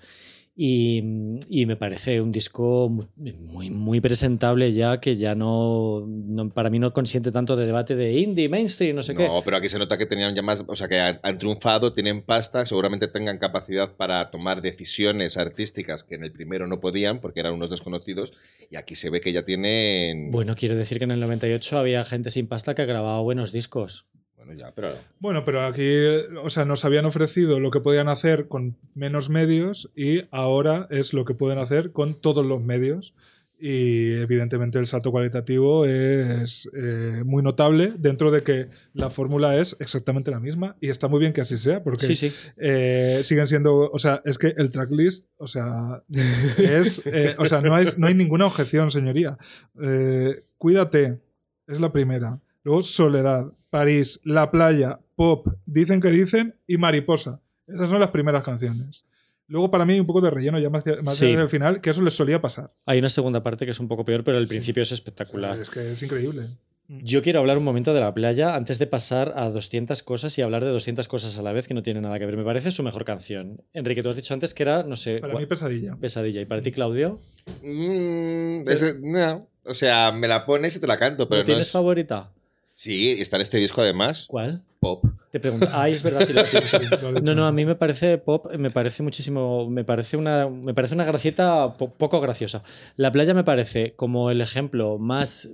Y, 0.59 1.03
y 1.51 1.67
me 1.67 1.77
parece 1.77 2.19
un 2.23 2.33
disco 2.33 2.89
muy, 2.89 3.33
muy, 3.35 3.69
muy 3.71 4.01
presentable 4.01 4.73
ya, 4.73 4.99
que 5.01 5.15
ya 5.15 5.35
no, 5.35 6.07
no- 6.09 6.49
para 6.49 6.71
mí 6.71 6.79
no 6.79 6.95
consiente 6.95 7.31
tanto 7.31 7.57
de 7.57 7.67
debate 7.67 7.95
de 7.95 8.15
indie, 8.19 8.49
mainstream, 8.49 8.97
no 8.97 9.03
sé 9.03 9.15
qué. 9.15 9.29
No, 9.29 9.43
pero 9.45 9.59
aquí 9.59 9.69
se 9.69 9.79
nota 9.79 9.99
que 9.99 10.07
tenían 10.07 10.35
ya 10.35 10.41
más, 10.41 10.65
o 10.67 10.75
sea, 10.75 10.89
que 10.89 10.99
han, 10.99 11.21
han 11.23 11.39
triunfado, 11.39 11.93
tienen 11.93 12.23
pasta, 12.23 12.65
seguramente 12.65 13.07
tengan 13.07 13.37
capacidad 13.37 13.97
para 13.97 14.31
tomar 14.31 14.63
decisiones 14.63 15.37
artísticas 15.37 16.05
que 16.05 16.15
en 16.15 16.25
el 16.25 16.33
primero 16.33 16.67
no 16.67 16.81
podían 16.81 17.21
porque 17.21 17.41
eran 17.41 17.53
unos 17.53 17.69
desconocidos 17.69 18.33
y 18.71 18.77
aquí 18.77 18.95
se 18.95 19.11
ve 19.11 19.21
que 19.21 19.35
ya 19.35 19.45
tienen... 19.45 20.31
Bueno, 20.31 20.55
quiero 20.57 20.75
decir 20.75 20.97
que 20.97 21.05
en 21.05 21.11
el 21.11 21.21
98 21.21 21.79
había 21.79 22.03
gente 22.05 22.31
sin 22.31 22.47
pasta 22.47 22.75
que 22.75 22.87
grababa 22.87 23.21
buenos 23.21 23.53
discos. 23.53 24.07
Bueno, 24.47 24.59
ya, 24.61 24.73
pero... 24.75 24.91
Bueno, 25.19 25.45
pero 25.45 25.67
aquí, 25.67 25.99
o 26.43 26.51
sea, 26.51 26.65
nos 26.65 26.85
habían 26.85 27.05
ofrecido 27.05 27.59
lo 27.61 27.71
que 27.71 27.81
podían 27.81 28.09
hacer 28.09 28.47
con 28.49 28.77
menos 28.95 29.29
medios 29.29 29.91
y 29.97 30.23
ahora 30.31 30.87
es 30.91 31.13
lo 31.13 31.25
que 31.25 31.35
pueden 31.35 31.59
hacer 31.59 31.91
con 31.93 32.21
todos 32.21 32.47
los 32.47 32.63
medios. 32.63 33.15
y 33.59 34.13
evidentemente 34.13 34.79
el 34.79 34.87
salto 34.87 35.11
cualitativo 35.11 35.87
es 35.87 36.69
eh, 36.75 37.23
muy 37.25 37.43
notable 37.43 37.91
dentro 37.99 38.31
de 38.31 38.43
que 38.43 38.67
la 38.93 39.09
fórmula 39.09 39.57
es 39.57 39.77
exactamente 39.81 40.31
la 40.31 40.41
misma 40.41 40.77
y 40.79 40.91
está 40.91 41.09
muy 41.09 41.21
bien 41.21 41.33
que 41.33 41.41
así 41.41 41.57
sea 41.57 41.83
porque 41.83 42.05
Sí, 42.05 42.15
sí. 42.15 42.31
eh, 42.59 43.23
siguen 43.25 43.47
siendo, 43.47 43.91
o 43.91 43.99
sea, 43.99 44.21
es 44.27 44.37
que 44.37 44.49
el 44.59 44.71
tracklist, 44.73 45.31
o 45.39 45.49
sea, 45.49 46.03
es, 46.59 47.01
eh, 47.07 47.35
o 47.39 47.47
sea, 47.47 47.63
no 47.63 47.75
hay, 47.75 47.87
no 47.97 48.07
hay 48.09 48.15
ninguna 48.15 48.45
objeción, 48.45 48.91
señoría. 48.91 49.39
Eh, 49.81 50.37
cuídate, 50.59 51.19
es 51.67 51.81
la 51.81 51.91
primera. 51.91 52.39
Luego 52.63 52.83
Soledad, 52.83 53.51
París, 53.79 54.21
La 54.25 54.51
Playa, 54.51 55.01
Pop, 55.17 55.47
Dicen 55.67 56.01
que 56.01 56.11
dicen 56.11 56.55
y 56.67 56.77
Mariposa. 56.79 57.41
Esas 57.67 57.91
son 57.91 58.01
las 58.01 58.11
primeras 58.11 58.43
canciones. 58.43 59.05
Luego 59.49 59.71
para 59.71 59.85
mí 59.85 59.93
hay 59.95 60.01
un 60.01 60.07
poco 60.07 60.21
de 60.21 60.31
relleno 60.31 60.59
ya 60.59 60.71
más 60.71 60.87
hacia, 60.87 61.03
más 61.03 61.15
Sí. 61.15 61.27
hacia 61.27 61.43
el 61.43 61.49
final, 61.51 61.81
que 61.81 61.91
eso 61.91 62.03
les 62.03 62.15
solía 62.15 62.41
pasar. 62.41 62.73
Hay 62.85 62.99
una 62.99 63.09
segunda 63.09 63.43
parte 63.43 63.65
que 63.65 63.71
es 63.73 63.81
un 63.81 63.89
poco 63.89 64.05
peor, 64.05 64.25
pero 64.25 64.39
el 64.39 64.47
Sí. 64.47 64.55
principio 64.55 64.83
es 64.83 64.93
espectacular. 64.93 65.59
Es 65.59 65.71
que 65.71 65.91
es 65.93 66.03
increíble. 66.03 66.47
Yo 66.89 67.21
quiero 67.21 67.41
hablar 67.41 67.59
un 67.59 67.65
momento 67.65 67.93
de 67.95 68.01
la 68.01 68.15
playa 68.15 68.55
antes 68.55 68.79
de 68.79 68.87
pasar 68.87 69.33
a 69.37 69.51
200 69.51 70.03
cosas 70.05 70.39
y 70.39 70.43
hablar 70.43 70.63
de 70.65 70.71
200 70.71 71.09
cosas 71.09 71.37
a 71.37 71.43
la 71.43 71.53
vez 71.53 71.67
que 71.67 71.75
no 71.75 71.83
tienen 71.83 72.05
nada 72.05 72.19
que 72.21 72.27
ver. 72.27 72.37
Me 72.37 72.45
parece 72.45 72.71
su 72.71 72.83
mejor 72.85 73.05
canción. 73.05 73.61
Enrique, 73.73 74.03
tú 74.05 74.09
has 74.09 74.17
dicho 74.17 74.33
antes 74.35 74.55
que 74.55 74.63
era, 74.63 74.85
no 74.85 74.95
sé, 74.95 75.19
Para 75.19 75.35
mí 75.35 75.47
pesadilla. 75.47 75.97
pesadilla. 75.97 76.41
¿Y 76.41 76.45
para 76.45 76.63
ti, 76.63 76.71
Claudio? 76.73 77.19
Mm, 77.63 78.69
ese- 78.69 79.01
no. 79.03 79.49
O 79.65 79.75
sea, 79.75 80.13
me 80.13 80.29
la 80.29 80.47
pones 80.47 80.77
y 80.77 80.81
te 80.81 80.87
la 80.87 80.97
canto, 80.97 81.27
pero 81.29 81.39
¿No 81.41 81.43
no 81.43 81.47
tienes 81.47 81.67
es... 81.67 81.73
favorita? 81.73 82.33
Sí, 82.79 83.13
está 83.13 83.37
en 83.37 83.41
este 83.43 83.57
disco 83.57 83.81
además. 83.81 84.27
¿Cuál? 84.29 84.63
Pop. 84.81 85.03
Te 85.31 85.41
pregunto. 85.41 85.67
Ay, 85.73 85.95
es 85.95 86.03
verdad, 86.03 86.21
si 86.27 86.35
lo 86.35 86.41
has 86.43 86.53
dicho. 86.53 86.79
No, 87.25 87.35
no, 87.35 87.47
a 87.47 87.53
mí 87.53 87.65
me 87.65 87.75
parece 87.75 88.19
pop, 88.19 88.53
me 88.59 88.71
parece 88.71 89.03
muchísimo, 89.03 89.69
me 89.71 89.83
parece 89.83 90.19
una, 90.19 90.47
me 90.51 90.75
parece 90.75 90.95
una 90.95 91.05
gracieta 91.05 91.73
po- 91.73 91.91
poco 91.95 92.21
graciosa. 92.21 92.63
La 92.97 93.11
playa 93.11 93.33
me 93.33 93.45
parece 93.45 93.95
como 93.97 94.31
el 94.31 94.43
ejemplo 94.43 94.99
más, 94.99 95.53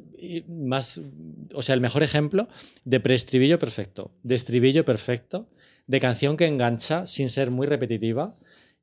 más, 0.48 1.00
o 1.54 1.62
sea, 1.62 1.76
el 1.76 1.80
mejor 1.80 2.02
ejemplo 2.02 2.48
de 2.84 2.98
preestribillo 2.98 3.60
perfecto, 3.60 4.10
de 4.24 4.34
estribillo 4.34 4.84
perfecto, 4.84 5.48
de 5.86 6.00
canción 6.00 6.36
que 6.36 6.46
engancha 6.46 7.06
sin 7.06 7.28
ser 7.28 7.52
muy 7.52 7.68
repetitiva 7.68 8.34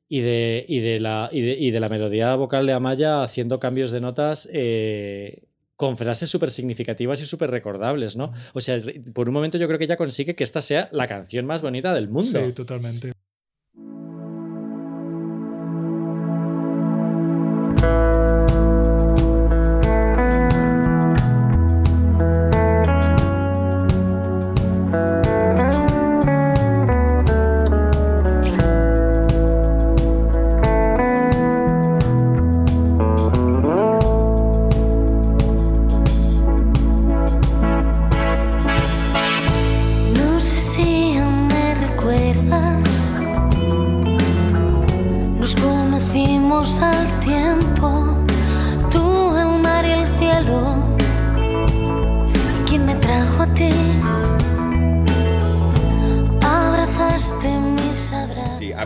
y 0.08 0.20
de, 0.20 0.64
y 0.66 0.80
de, 0.80 0.98
la, 0.98 1.28
y 1.30 1.42
de, 1.42 1.58
y 1.58 1.70
de 1.72 1.80
la 1.80 1.90
melodía 1.90 2.34
vocal 2.36 2.66
de 2.66 2.72
Amaya 2.72 3.22
haciendo 3.22 3.60
cambios 3.60 3.90
de 3.90 4.00
notas. 4.00 4.48
eh, 4.50 5.44
con 5.80 5.96
frases 5.96 6.28
súper 6.28 6.50
significativas 6.50 7.22
y 7.22 7.24
súper 7.24 7.50
recordables, 7.50 8.14
¿no? 8.14 8.34
O 8.52 8.60
sea, 8.60 8.76
por 9.14 9.30
un 9.30 9.34
momento 9.34 9.56
yo 9.56 9.66
creo 9.66 9.78
que 9.78 9.86
ella 9.86 9.96
consigue 9.96 10.34
que 10.34 10.44
esta 10.44 10.60
sea 10.60 10.90
la 10.92 11.08
canción 11.08 11.46
más 11.46 11.62
bonita 11.62 11.94
del 11.94 12.10
mundo. 12.10 12.38
Sí, 12.44 12.52
totalmente. 12.52 13.14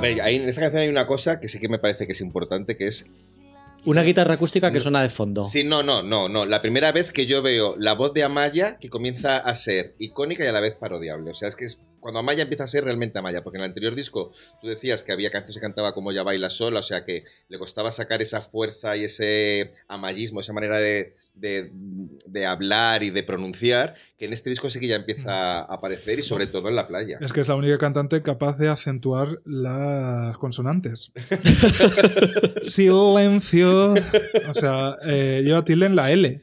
Ver, 0.09 0.23
ahí 0.23 0.37
en 0.37 0.49
esa 0.49 0.61
canción 0.61 0.83
hay 0.83 0.89
una 0.89 1.07
cosa 1.07 1.41
que 1.41 1.49
sí 1.49 1.59
que 1.59 1.69
me 1.69 1.79
parece 1.79 2.07
que 2.07 2.13
es 2.13 2.21
importante, 2.21 2.77
que 2.77 2.87
es 2.87 3.07
Una 3.85 4.03
guitarra 4.03 4.35
acústica 4.35 4.71
que 4.71 4.81
suena 4.81 5.03
de 5.03 5.09
fondo. 5.09 5.45
Sí, 5.45 5.65
no, 5.65 5.83
no, 5.83 6.03
no, 6.03 6.29
no. 6.29 6.47
La 6.47 6.63
primera 6.63 6.91
vez 6.93 7.13
que 7.13 7.27
yo 7.27 7.43
veo 7.43 7.75
la 7.79 7.95
voz 7.95 8.15
de 8.15 8.23
Amaya 8.23 8.79
que 8.79 8.89
comienza 8.89 9.39
a 9.39 9.55
ser 9.55 9.95
icónica 9.99 10.45
y 10.45 10.47
a 10.47 10.53
la 10.53 10.61
vez 10.61 10.75
parodiable. 10.75 11.31
O 11.31 11.35
sea, 11.35 11.49
es 11.49 11.57
que 11.57 11.67
es 11.67 11.83
cuando 12.05 12.21
Amaya 12.21 12.43
empieza 12.43 12.65
a 12.65 12.67
ser 12.67 12.85
realmente 12.85 13.19
Amaya, 13.19 13.43
porque 13.43 13.57
en 13.57 13.65
el 13.65 13.71
anterior 13.71 13.95
disco 13.95 14.31
tú 14.61 14.69
decías 14.69 15.03
que 15.03 15.11
había 15.11 15.31
canciones 15.31 15.57
que 15.57 15.63
cantaba 15.63 15.95
como 15.95 16.13
Ya 16.13 16.23
baila 16.23 16.51
sola, 16.51 16.81
o 16.81 16.83
sea 16.83 17.03
que 17.07 17.25
le 17.49 17.59
costaba 17.59 17.91
sacar 17.91 18.21
esa 18.21 18.43
fuerza 18.43 18.95
y 18.95 19.05
ese 19.05 19.73
amayismo, 19.89 20.41
esa 20.41 20.53
manera 20.53 20.79
de, 20.79 21.17
de- 21.33 21.71
de 22.27 22.45
hablar 22.47 23.03
y 23.05 23.09
de 23.09 23.23
pronunciar, 23.23 23.95
que 24.19 24.27
en 24.27 24.35
este 24.35 24.51
disco 24.51 24.69
sí 24.69 24.81
que 24.81 24.87
ya 24.89 24.97
empieza 24.97 25.61
a 25.61 25.63
aparecer 25.63 26.19
y 26.19 26.23
sobre 26.23 26.47
todo 26.47 26.69
en 26.69 26.77
la 26.77 26.87
playa. 26.87 27.17
Es 27.23 27.33
que 27.33 27.41
es 27.41 27.49
la 27.49 27.55
única 27.55 27.79
cantante 27.79 28.21
capaz 28.21 28.59
de 28.59 28.69
acentuar 28.69 29.41
las 29.47 30.37
consonantes. 30.37 31.11
Silencio. 32.63 33.95
O 34.49 34.53
sea, 34.55 34.97
eh, 35.07 35.41
lleva 35.43 35.65
tilde 35.65 35.87
en 35.87 35.97
la 35.97 36.11
L, 36.11 36.41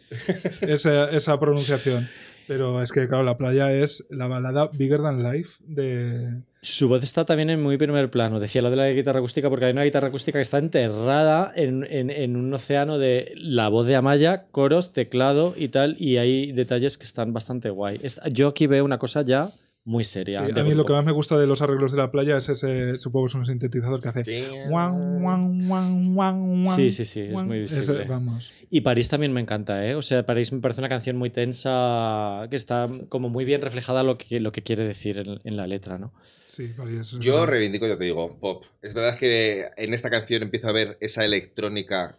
esa, 0.62 1.10
esa 1.10 1.40
pronunciación. 1.40 2.10
Pero 2.54 2.82
es 2.84 2.92
que, 2.92 3.08
claro, 3.08 3.24
la 3.24 3.38
playa 3.38 3.72
es 3.72 4.06
la 4.10 4.28
balada 4.28 4.70
Bigger 4.78 5.02
Than 5.02 5.24
Life 5.24 5.60
de... 5.66 6.42
Su 6.62 6.90
voz 6.90 7.02
está 7.02 7.24
también 7.24 7.50
en 7.50 7.64
muy 7.64 7.78
primer 7.78 8.10
plano. 8.12 8.42
Decía 8.42 8.62
lo 8.62 8.70
de 8.70 8.76
la 8.76 8.92
guitarra 8.92 9.20
acústica 9.20 9.50
porque 9.50 9.64
hay 9.66 9.72
una 9.72 9.86
guitarra 9.86 10.10
acústica 10.10 10.38
que 10.38 10.42
está 10.44 10.58
enterrada 10.58 11.54
en, 11.56 11.88
en- 11.90 12.10
en 12.10 12.36
un 12.36 12.54
océano 12.54 12.98
de 12.98 13.32
la 13.38 13.70
voz 13.70 13.88
de 13.88 13.96
Amaya, 13.96 14.48
coros, 14.52 14.92
teclado 14.92 15.54
y 15.56 15.70
tal. 15.70 15.96
Y 15.98 16.18
hay 16.18 16.52
detalles 16.52 16.98
que 16.98 17.06
están 17.06 17.32
bastante 17.32 17.70
guay. 17.70 18.02
Yo 18.34 18.50
aquí 18.50 18.68
veo 18.68 18.84
una 18.84 18.98
cosa 18.98 19.22
ya 19.22 19.50
muy 19.84 20.04
seria. 20.04 20.46
Sí, 20.46 20.60
a 20.60 20.64
mí 20.64 20.74
lo 20.76 20.86
que 20.86 20.94
más 20.94 21.04
me 21.04 21.12
gusta 21.12 21.38
de 21.40 21.48
los 21.48 21.62
arreglos 21.62 21.92
de 21.92 21.98
la 21.98 22.12
playa 22.12 22.38
es 22.38 22.48
ese, 22.50 22.98
supongo 23.00 23.26
que 23.26 23.30
es 23.32 23.36
un 23.36 23.46
sintetizador 23.48 24.00
que 24.02 24.10
hace... 24.10 24.24
guan, 24.70 25.20
guan, 25.22 25.68
guan, 25.68 26.14
guan, 26.14 26.64
guan, 26.64 26.76
Sí, 26.76 26.92
sí, 26.92 27.04
sí, 27.04 27.22
es 27.22 27.44
muy 27.44 27.60
Ese- 27.62 27.80
visible. 27.82 28.06
vamos. 28.06 28.54
Y 28.70 28.82
París 28.82 29.10
también 29.10 29.34
me 29.34 29.42
encanta, 29.42 29.86
¿eh? 29.88 29.96
O 29.96 30.02
sea, 30.04 30.24
París 30.26 30.52
me 30.54 30.60
parece 30.60 30.82
una 30.82 30.90
canción 30.90 31.18
muy 31.18 31.32
tensa, 31.32 32.48
que 32.50 32.56
está 32.56 32.88
como 33.10 33.30
muy 33.30 33.44
bien 33.44 33.62
reflejada 33.62 34.04
lo 34.04 34.18
que, 34.18 34.40
lo 34.40 34.52
que 34.52 34.62
quiere 34.62 34.84
decir 34.84 35.18
en, 35.20 35.40
en 35.44 35.58
la 35.58 35.66
letra, 35.68 35.98
¿no? 35.98 36.14
Sí, 36.46 36.72
vale, 36.78 37.00
es- 37.00 37.18
Yo 37.20 37.46
reivindico, 37.46 37.88
yo 37.88 37.98
te 37.98 38.04
digo, 38.06 38.38
pop. 38.40 38.64
Es 38.82 38.94
verdad 38.94 39.18
que 39.18 39.66
en 39.78 39.94
esta 39.94 40.10
canción 40.10 40.44
empiezo 40.44 40.70
a 40.70 40.74
ver 40.74 40.98
esa 41.02 41.26
electrónica 41.26 42.18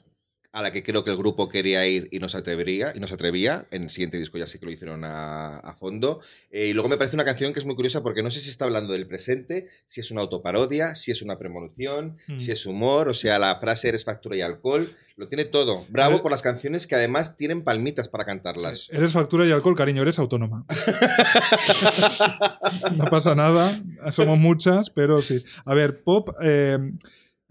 a 0.53 0.61
la 0.63 0.71
que 0.71 0.83
creo 0.83 1.03
que 1.03 1.11
el 1.11 1.17
grupo 1.17 1.49
quería 1.49 1.87
ir 1.87 2.09
y 2.13 2.19
no 2.19 2.29
se 2.29 2.37
atrevía. 2.39 2.93
Y 2.95 3.01
no 3.01 3.07
se 3.07 3.15
atrevía. 3.15 3.67
En 3.71 3.85
el 3.85 3.91
siguiente 3.91 4.19
disco 4.19 4.37
ya 4.39 4.47
sí 4.47 4.59
que 4.59 4.67
lo 4.67 4.73
hicieron 4.73 5.03
a, 5.05 5.59
a 5.59 5.73
fondo. 5.75 6.21
Eh, 6.51 6.67
y 6.67 6.73
luego 6.75 6.89
me 6.91 6.97
parece 6.99 7.17
una 7.17 7.25
canción 7.25 7.53
que 7.55 7.61
es 7.61 7.65
muy 7.67 7.75
curiosa 7.75 8.03
porque 8.03 8.23
no 8.23 8.31
sé 8.31 8.41
si 8.41 8.51
está 8.51 8.67
hablando 8.67 8.93
del 8.93 9.07
presente, 9.07 9.67
si 9.87 10.01
es 10.01 10.11
una 10.11 10.21
autoparodia, 10.21 10.95
si 10.95 11.11
es 11.11 11.23
una 11.23 11.39
premonición, 11.39 12.17
Mm. 12.29 12.39
si 12.39 12.53
es 12.53 12.67
humor. 12.67 13.09
O 13.09 13.15
sea, 13.15 13.39
la 13.39 13.59
frase 13.61 13.89
eres 13.89 14.05
factura 14.05 14.37
y 14.37 14.41
alcohol. 14.43 14.93
Lo 15.17 15.29
tiene 15.29 15.45
todo. 15.45 15.85
Bravo 15.89 16.23
por 16.23 16.31
las 16.31 16.43
canciones 16.43 16.87
que 16.87 16.95
además 16.97 17.37
tienen 17.37 17.63
palmitas 17.65 18.09
para 18.09 18.25
cantarlas. 18.25 18.89
Eres 18.91 19.13
factura 19.13 19.47
y 19.47 19.51
alcohol, 19.53 19.77
cariño, 19.77 20.03
eres 20.03 20.19
autónoma. 20.19 20.65
no 22.97 23.05
pasa 23.07 23.35
nada, 23.35 23.71
somos 24.11 24.39
muchas, 24.39 24.91
pero 24.91 25.23
sí. 25.23 25.45
A 25.65 25.75
ver, 25.75 26.03
pop 26.03 26.31
eh, 26.43 26.79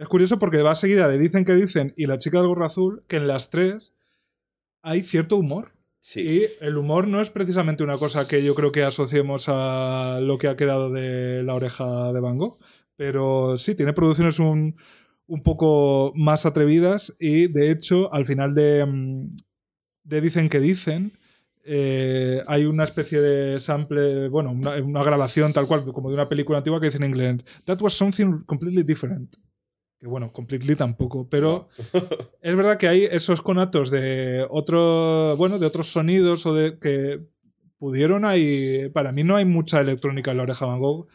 es 0.02 0.08
curioso 0.08 0.39
porque 0.39 0.64
va 0.64 0.74
seguida 0.74 1.08
de 1.08 1.20
Dicen 1.20 1.45
que 1.45 1.54
dicen 1.54 1.93
y 1.95 2.08
La 2.08 2.18
chica 2.18 2.39
del 2.39 2.47
gorro 2.47 2.66
azul, 2.66 3.04
que 3.08 3.18
en 3.18 3.28
las 3.28 3.52
tres 3.52 3.93
hay 4.82 5.04
cierto 5.04 5.38
humor. 5.38 5.68
Sí. 5.99 6.22
Y 6.22 6.66
el 6.66 6.78
humor 6.78 7.08
no 7.08 7.22
es 7.22 7.30
precisamente 7.30 7.84
una 7.84 7.99
cosa 7.99 8.28
que 8.28 8.43
yo 8.43 8.56
creo 8.56 8.72
que 8.72 8.82
asociemos 8.82 9.45
a 9.47 10.20
lo 10.24 10.39
que 10.39 10.47
ha 10.47 10.56
quedado 10.56 10.89
de 10.89 11.43
la 11.43 11.54
oreja 11.54 12.12
de 12.12 12.20
Van 12.20 12.39
Gogh, 12.39 12.58
pero 12.95 13.58
sí, 13.58 13.76
tiene 13.76 13.93
producciones 13.93 14.39
un, 14.39 14.76
un 15.28 15.41
poco 15.41 16.14
más 16.16 16.47
atrevidas 16.47 17.16
y 17.20 17.45
de 17.45 17.70
hecho 17.70 18.12
al 18.12 18.26
final 18.26 18.56
de, 18.56 18.84
mm, 18.84 19.36
de 20.06 20.22
Dicen 20.22 20.49
que 20.49 20.60
dicen 20.60 21.12
eh, 21.64 22.41
hay 22.47 22.66
una 22.66 22.86
especie 22.86 23.22
de 23.22 23.60
sample, 23.60 24.30
bueno, 24.30 24.49
una, 24.49 24.78
una 24.78 25.04
grabación 25.04 25.54
tal 25.54 25.68
cual 25.68 25.84
como 25.86 26.10
de 26.10 26.16
una 26.16 26.28
película 26.28 26.58
antigua 26.58 26.80
que 26.80 26.88
dice 26.88 26.97
en 26.97 27.04
inglés 27.04 27.45
That 27.66 27.80
was 27.82 27.93
something 27.93 28.41
completely 28.47 28.82
different. 28.82 29.38
Que 30.02 30.08
bueno, 30.08 30.34
completely 30.34 30.76
tampoco, 30.76 31.30
pero 31.30 31.68
es 32.41 32.56
verdad 32.58 32.78
que 32.78 32.88
hay 32.88 33.04
esos 33.04 33.41
conatos 33.43 33.91
de 33.91 34.43
otro, 34.49 35.38
bueno, 35.38 35.60
de 35.60 35.68
otros 35.68 35.88
sonidos 35.91 36.45
o 36.47 36.56
de 36.56 36.80
que 36.80 37.22
pudieron 37.78 38.26
ahí. 38.26 38.89
Para 38.89 39.12
mí 39.12 39.24
no 39.24 39.36
hay 39.36 39.45
mucha 39.45 39.80
electrónica 39.80 40.32
en 40.32 40.38
la 40.38 40.43
oreja 40.43 40.66
Van 40.66 40.80
Gogh. 40.80 41.08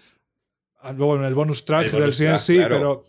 Ah, 0.79 0.93
Luego 0.93 1.17
en 1.17 1.25
el 1.25 1.35
bonus 1.35 1.65
track 1.65 1.93
El 1.93 2.01
del 2.01 2.15
track, 2.17 2.39
CNC, 2.39 2.55
claro. 2.59 2.77
pero. 2.77 3.05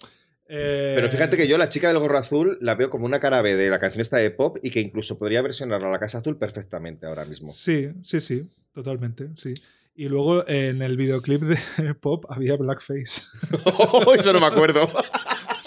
eh, 0.47 0.93
Pero 0.95 1.09
fíjate 1.11 1.37
que 1.37 1.47
yo, 1.47 1.59
la 1.59 1.69
chica 1.69 1.89
del 1.89 1.99
gorro 1.99 2.17
azul, 2.17 2.57
la 2.59 2.73
veo 2.73 2.89
como 2.89 3.05
una 3.05 3.19
cara 3.19 3.43
B 3.43 3.55
de 3.55 3.69
la 3.69 3.77
canción 3.79 4.01
esta 4.01 4.17
de 4.17 4.31
pop 4.31 4.57
y 4.63 4.71
que 4.71 4.79
incluso 4.79 5.19
podría 5.19 5.43
versionarla 5.43 5.89
a 5.89 5.91
la 5.91 5.99
Casa 5.99 6.17
Azul 6.17 6.39
perfectamente 6.39 7.05
ahora 7.05 7.25
mismo. 7.25 7.51
Sí, 7.53 7.89
sí, 8.01 8.19
sí, 8.19 8.49
totalmente, 8.73 9.29
sí. 9.35 9.53
Y 9.99 10.09
luego 10.09 10.47
en 10.47 10.81
el 10.83 10.95
videoclip 10.95 11.41
de 11.41 11.93
Pop 12.01 12.25
había 12.29 12.55
Blackface, 12.55 13.25
Eso 14.19 14.33
no 14.33 14.39
me 14.39 14.45
acuerdo. 14.45 14.79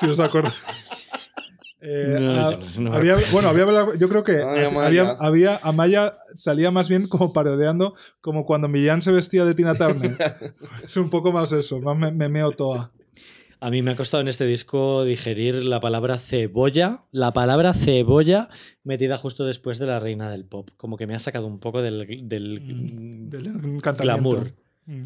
Si 0.01 0.07
os 0.07 0.18
acordáis. 0.20 1.09
Eh, 1.82 2.18
No, 2.20 2.51
yo 2.51 2.59
no- 2.59 2.80
no 2.82 2.90
me 2.90 2.96
había- 2.98 3.16
bueno, 3.32 3.48
había 3.48 3.62
hablado- 3.62 3.94
yo 3.94 4.07
creo 4.11 4.22
que 4.22 4.32
Ay, 4.42 4.64
Amaya. 4.66 4.86
había, 4.86 5.11
había 5.12 5.57
Amaya 5.62 6.14
salía 6.34 6.70
más 6.70 6.90
bien 6.90 7.09
como 7.09 7.32
parodiando, 7.32 7.94
como 8.20 8.44
cuando 8.44 8.68
Millán 8.68 9.01
se 9.01 9.12
vestía 9.12 9.46
de 9.46 9.55
Tina 9.55 9.74
Turner. 9.74 10.14
es 10.84 10.96
un 10.98 11.09
poco 11.09 11.32
más 11.32 11.53
eso, 11.53 11.80
más 11.80 11.96
me, 11.96 12.11
me 12.11 12.28
meo 12.28 12.51
toa. 12.53 12.92
A 13.61 13.70
mí 13.70 13.80
me 13.80 13.92
ha 13.92 13.96
costado 13.96 14.20
en 14.20 14.28
este 14.28 14.44
disco 14.44 15.05
digerir 15.05 15.55
la 15.64 15.80
palabra 15.80 16.18
cebolla, 16.18 17.05
la 17.12 17.32
palabra 17.32 17.72
cebolla 17.72 18.51
metida 18.84 19.16
justo 19.16 19.46
después 19.46 19.78
de 19.78 19.86
la 19.86 20.01
reina 20.01 20.30
del 20.30 20.44
pop. 20.44 20.68
Como 20.76 20.98
que 20.98 21.07
me 21.07 21.14
ha 21.14 21.18
sacado 21.18 21.46
un 21.46 21.61
poco 21.61 21.80
del, 21.80 22.28
del- 22.28 22.61
Mm, 22.61 23.30
del 23.30 23.80
glamour. 23.98 24.51
Mm. 24.84 25.03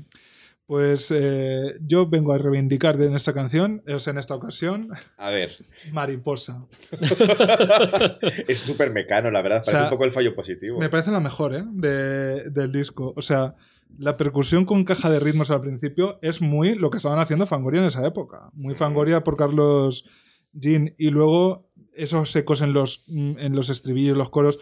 Pues 0.66 1.12
eh, 1.14 1.74
yo 1.82 2.08
vengo 2.08 2.32
a 2.32 2.38
reivindicar 2.38 3.00
en 3.02 3.14
esta 3.14 3.34
canción, 3.34 3.82
o 3.86 4.00
sea, 4.00 4.12
en 4.12 4.18
esta 4.18 4.34
ocasión, 4.34 4.88
A 5.18 5.28
ver, 5.30 5.52
Mariposa. 5.92 6.66
es 8.48 8.58
súper 8.58 8.90
mecano, 8.90 9.30
la 9.30 9.42
verdad. 9.42 9.62
sea, 9.62 9.72
Parece 9.72 9.84
un 9.84 9.90
poco 9.90 10.04
el 10.04 10.12
fallo 10.12 10.34
positivo. 10.34 10.78
Me 10.80 10.88
parece 10.88 11.10
la 11.10 11.20
mejor, 11.20 11.54
¿eh? 11.54 11.64
De- 11.70 12.48
del 12.50 12.72
disco. 12.72 13.12
O 13.16 13.22
sea, 13.22 13.54
la 13.98 14.16
percusión 14.16 14.64
con 14.64 14.84
caja 14.84 15.10
de 15.10 15.20
ritmos 15.20 15.50
al 15.50 15.60
principio 15.60 16.18
es 16.22 16.40
muy 16.40 16.74
lo 16.74 16.90
que 16.90 16.96
estaban 16.96 17.18
haciendo 17.18 17.46
Fangoria 17.46 17.80
en 17.80 17.86
esa 17.86 18.06
época. 18.06 18.50
Muy 18.54 18.74
Fangoria 18.74 19.22
por 19.22 19.36
Carlos 19.36 20.06
Jean. 20.52 20.94
Y 20.98 21.10
luego 21.10 21.68
esos 21.94 22.34
ecos 22.36 22.62
en 22.62 22.72
los, 22.72 23.04
en 23.08 23.54
los 23.54 23.68
estribillos, 23.70 24.16
los 24.16 24.30
coros. 24.30 24.58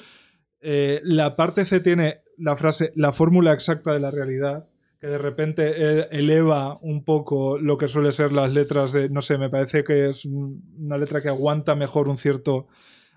Eh, 0.61 1.00
la 1.05 1.34
parte 1.36 1.64
C 1.64 1.80
tiene 1.80 2.18
la 2.38 2.57
frase, 2.57 2.92
la 2.96 3.12
fórmula 3.12 3.53
exacta 3.53 3.92
de 3.92 4.00
la 4.00 4.11
realidad, 4.11 4.64
que 5.03 5.09
de 5.09 5.18
repente 5.18 5.72
eh, 5.76 6.07
eleva 6.12 6.78
un 6.80 7.03
poco 7.05 7.59
lo 7.59 7.76
que 7.76 7.88
suele 7.88 8.12
ser 8.12 8.30
las 8.30 8.53
letras 8.55 8.92
de, 8.92 9.09
no 9.09 9.20
sé, 9.20 9.36
me 9.36 9.50
parece 9.50 9.82
que 9.82 10.09
es 10.11 10.24
un- 10.26 10.62
una 10.78 10.96
letra 10.96 11.20
que 11.20 11.28
aguanta 11.28 11.74
mejor 11.74 12.09
un 12.09 12.16
cierto 12.16 12.68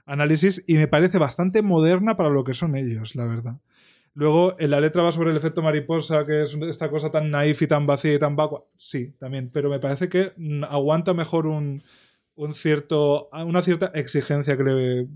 análisis 0.07 0.63
y 0.65 0.77
me 0.77 0.87
parece 0.87 1.19
bastante 1.19 1.61
moderna 1.61 2.15
para 2.15 2.29
lo 2.31 2.43
que 2.43 2.55
son 2.55 2.75
ellos, 2.75 3.15
la 3.15 3.25
verdad. 3.25 3.59
Luego, 4.15 4.55
en 4.57 4.71
la 4.71 4.79
letra 4.81 5.03
va 5.03 5.11
sobre 5.11 5.29
el 5.29 5.37
efecto 5.37 5.61
mariposa, 5.61 6.25
que 6.25 6.41
es 6.41 6.57
esta 6.67 6.89
cosa 6.89 7.11
tan 7.11 7.29
naif 7.29 7.61
y 7.61 7.67
tan 7.67 7.85
vacía 7.85 8.15
y 8.15 8.19
tan 8.19 8.35
vacua. 8.35 8.63
Sí, 8.75 9.13
también, 9.19 9.51
pero 9.53 9.69
me 9.69 9.77
parece 9.77 10.09
que 10.09 10.31
mm, 10.37 10.63
aguanta 10.63 11.13
mejor 11.13 11.45
un, 11.45 11.83
un 12.33 12.53
cierto, 12.55 13.29
una 13.31 13.61
cierta 13.61 13.91
exigencia 13.93 14.57
que 14.57 14.63
le, 14.63 15.07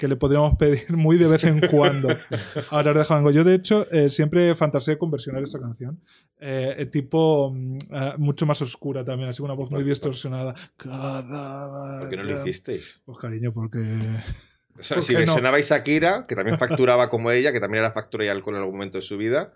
que 0.00 0.08
le 0.08 0.16
podríamos 0.16 0.56
pedir 0.56 0.90
muy 0.96 1.18
de 1.18 1.28
vez 1.28 1.44
en 1.44 1.60
cuando 1.60 2.08
a 2.08 2.16
Hablar 2.78 2.96
de 2.96 3.04
Javango. 3.04 3.30
Yo, 3.30 3.44
de 3.44 3.54
hecho, 3.54 3.86
eh, 3.92 4.08
siempre 4.08 4.56
fantaseé 4.56 4.96
con 4.96 5.10
versionar 5.10 5.42
esta 5.42 5.60
canción. 5.60 6.00
Eh, 6.38 6.74
eh, 6.78 6.86
tipo, 6.86 7.52
mm, 7.54 7.78
eh, 7.90 8.14
mucho 8.16 8.46
más 8.46 8.62
oscura 8.62 9.04
también, 9.04 9.28
así 9.28 9.42
una 9.42 9.52
voz 9.52 9.70
muy 9.70 9.84
distorsionada. 9.84 10.54
Cada 10.78 12.00
¿Por 12.00 12.08
qué 12.08 12.16
no 12.16 12.22
lo 12.22 12.38
hicisteis? 12.38 13.02
Pues 13.04 13.18
cariño, 13.18 13.52
porque... 13.52 13.78
O 14.78 14.82
sea, 14.82 14.94
¿Por 14.94 15.04
si 15.04 15.12
qué 15.12 15.18
no? 15.18 15.26
versionabais 15.26 15.68
Shakira, 15.68 16.24
que 16.26 16.34
también 16.34 16.56
facturaba 16.56 17.10
como 17.10 17.30
ella, 17.30 17.52
que 17.52 17.60
también 17.60 17.82
era 17.82 17.92
factura 17.92 18.24
y 18.24 18.28
alcohol 18.28 18.54
en 18.54 18.60
algún 18.60 18.76
momento 18.76 18.96
de 18.96 19.02
su 19.02 19.18
vida, 19.18 19.52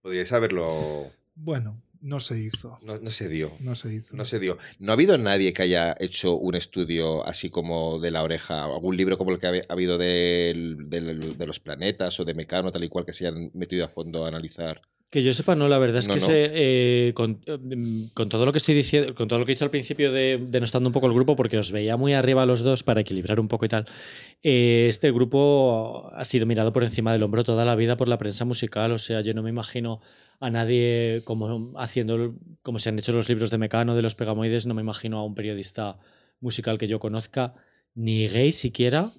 podríais 0.00 0.32
haberlo. 0.32 1.12
Bueno, 1.36 1.80
no 2.04 2.20
se 2.20 2.38
hizo. 2.38 2.78
No, 2.82 2.98
no 2.98 3.10
se 3.10 3.28
dio. 3.28 3.50
No 3.60 3.74
se 3.74 3.92
hizo. 3.94 4.14
No 4.16 4.24
se 4.24 4.38
dio. 4.38 4.58
No 4.78 4.92
ha 4.92 4.94
habido 4.94 5.16
nadie 5.18 5.52
que 5.52 5.62
haya 5.62 5.96
hecho 5.98 6.36
un 6.36 6.54
estudio 6.54 7.26
así 7.26 7.48
como 7.50 7.98
de 7.98 8.10
la 8.10 8.22
oreja, 8.22 8.64
algún 8.64 8.96
libro 8.96 9.16
como 9.18 9.30
el 9.32 9.38
que 9.38 9.46
ha 9.46 9.50
ha 9.50 9.72
habido 9.72 9.96
del- 9.98 10.88
del- 10.90 11.38
de 11.38 11.46
los 11.46 11.60
planetas 11.60 12.20
o 12.20 12.24
de 12.24 12.34
Mecano, 12.34 12.70
tal 12.70 12.84
y 12.84 12.88
cual, 12.88 13.04
que 13.06 13.12
se 13.12 13.26
hayan 13.26 13.50
metido 13.54 13.84
a 13.84 13.88
fondo 13.88 14.24
a 14.24 14.28
analizar. 14.28 14.80
Que 15.10 15.22
yo 15.22 15.32
sepa, 15.32 15.54
no, 15.54 15.68
la 15.68 15.78
verdad 15.78 15.98
es 16.00 16.08
No, 16.08 16.14
que 16.14 16.20
no. 16.20 16.26
se, 16.26 16.50
eh, 16.52 17.12
con, 17.14 17.40
eh, 17.46 18.08
con 18.14 18.28
todo 18.28 18.44
lo 18.44 18.50
que 18.52 18.58
estoy 18.58 18.74
diciendo, 18.74 19.14
con 19.14 19.28
todo 19.28 19.38
lo 19.38 19.46
que 19.46 19.52
he 19.52 19.54
dicho 19.54 19.64
al 19.64 19.70
principio 19.70 20.10
de 20.10 20.40
denostando 20.48 20.88
un 20.88 20.92
poco 20.92 21.06
el 21.06 21.12
grupo, 21.14 21.36
porque 21.36 21.56
os 21.56 21.70
veía 21.70 21.96
muy 21.96 22.14
arriba 22.14 22.44
los 22.46 22.62
dos 22.62 22.82
para 22.82 23.02
equilibrar 23.02 23.38
un 23.38 23.46
poco 23.46 23.64
y 23.64 23.68
tal, 23.68 23.86
eh, 24.42 24.86
este 24.88 25.12
grupo 25.12 26.10
ha 26.14 26.24
sido 26.24 26.46
mirado 26.46 26.72
por 26.72 26.82
encima 26.82 27.12
del 27.12 27.22
hombro 27.22 27.44
toda 27.44 27.64
la 27.64 27.76
vida 27.76 27.96
por 27.96 28.08
la 28.08 28.18
prensa 28.18 28.44
musical. 28.44 28.90
O 28.90 28.98
sea, 28.98 29.20
yo 29.20 29.34
no 29.34 29.42
me 29.44 29.50
imagino 29.50 30.00
a 30.40 30.50
nadie 30.50 31.22
como 31.24 31.72
haciendo, 31.78 32.34
como 32.62 32.80
se 32.80 32.88
han 32.88 32.98
hecho 32.98 33.12
los 33.12 33.28
libros 33.28 33.50
de 33.50 33.58
Mecano, 33.58 33.94
de 33.94 34.02
los 34.02 34.16
Pegamoides, 34.16 34.66
no 34.66 34.74
me 34.74 34.82
imagino 34.82 35.18
a 35.18 35.24
un 35.24 35.36
periodista 35.36 35.96
musical 36.40 36.76
que 36.76 36.88
yo 36.88 36.98
conozca, 36.98 37.54
ni 37.94 38.26
gay 38.28 38.52
siquiera, 38.52 39.10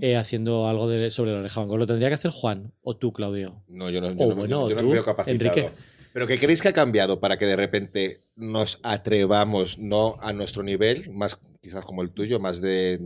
eh, 0.00 0.16
haciendo 0.16 0.68
algo 0.68 0.88
de, 0.88 1.10
sobre 1.10 1.32
Van 1.32 1.68
Gogh. 1.68 1.78
Lo 1.78 1.86
tendría 1.86 2.08
que 2.08 2.14
hacer 2.14 2.30
Juan 2.30 2.72
o 2.82 2.96
tú, 2.96 3.12
Claudio. 3.12 3.62
No, 3.68 3.90
yo 3.90 4.00
no, 4.00 4.10
yo 4.12 4.24
O 4.24 4.28
no- 4.30 4.34
bueno, 4.36 4.68
yo 4.68 4.74
no 4.74 4.80
tú, 4.82 4.88
me 4.88 4.94
veo 4.94 5.04
capacitado. 5.04 5.50
Enrique. 5.56 5.70
Pero 6.12 6.26
¿qué 6.28 6.38
creéis 6.38 6.62
que 6.62 6.68
ha 6.68 6.72
cambiado 6.72 7.18
para 7.18 7.36
que 7.38 7.44
de 7.46 7.56
repente 7.56 8.18
nos 8.36 8.78
atrevamos, 8.84 9.78
no 9.78 10.16
a 10.20 10.32
nuestro 10.32 10.62
nivel, 10.62 11.10
más 11.10 11.36
quizás 11.60 11.84
como 11.84 12.02
el 12.02 12.10
tuyo, 12.12 12.38
más 12.38 12.60
de 12.60 13.00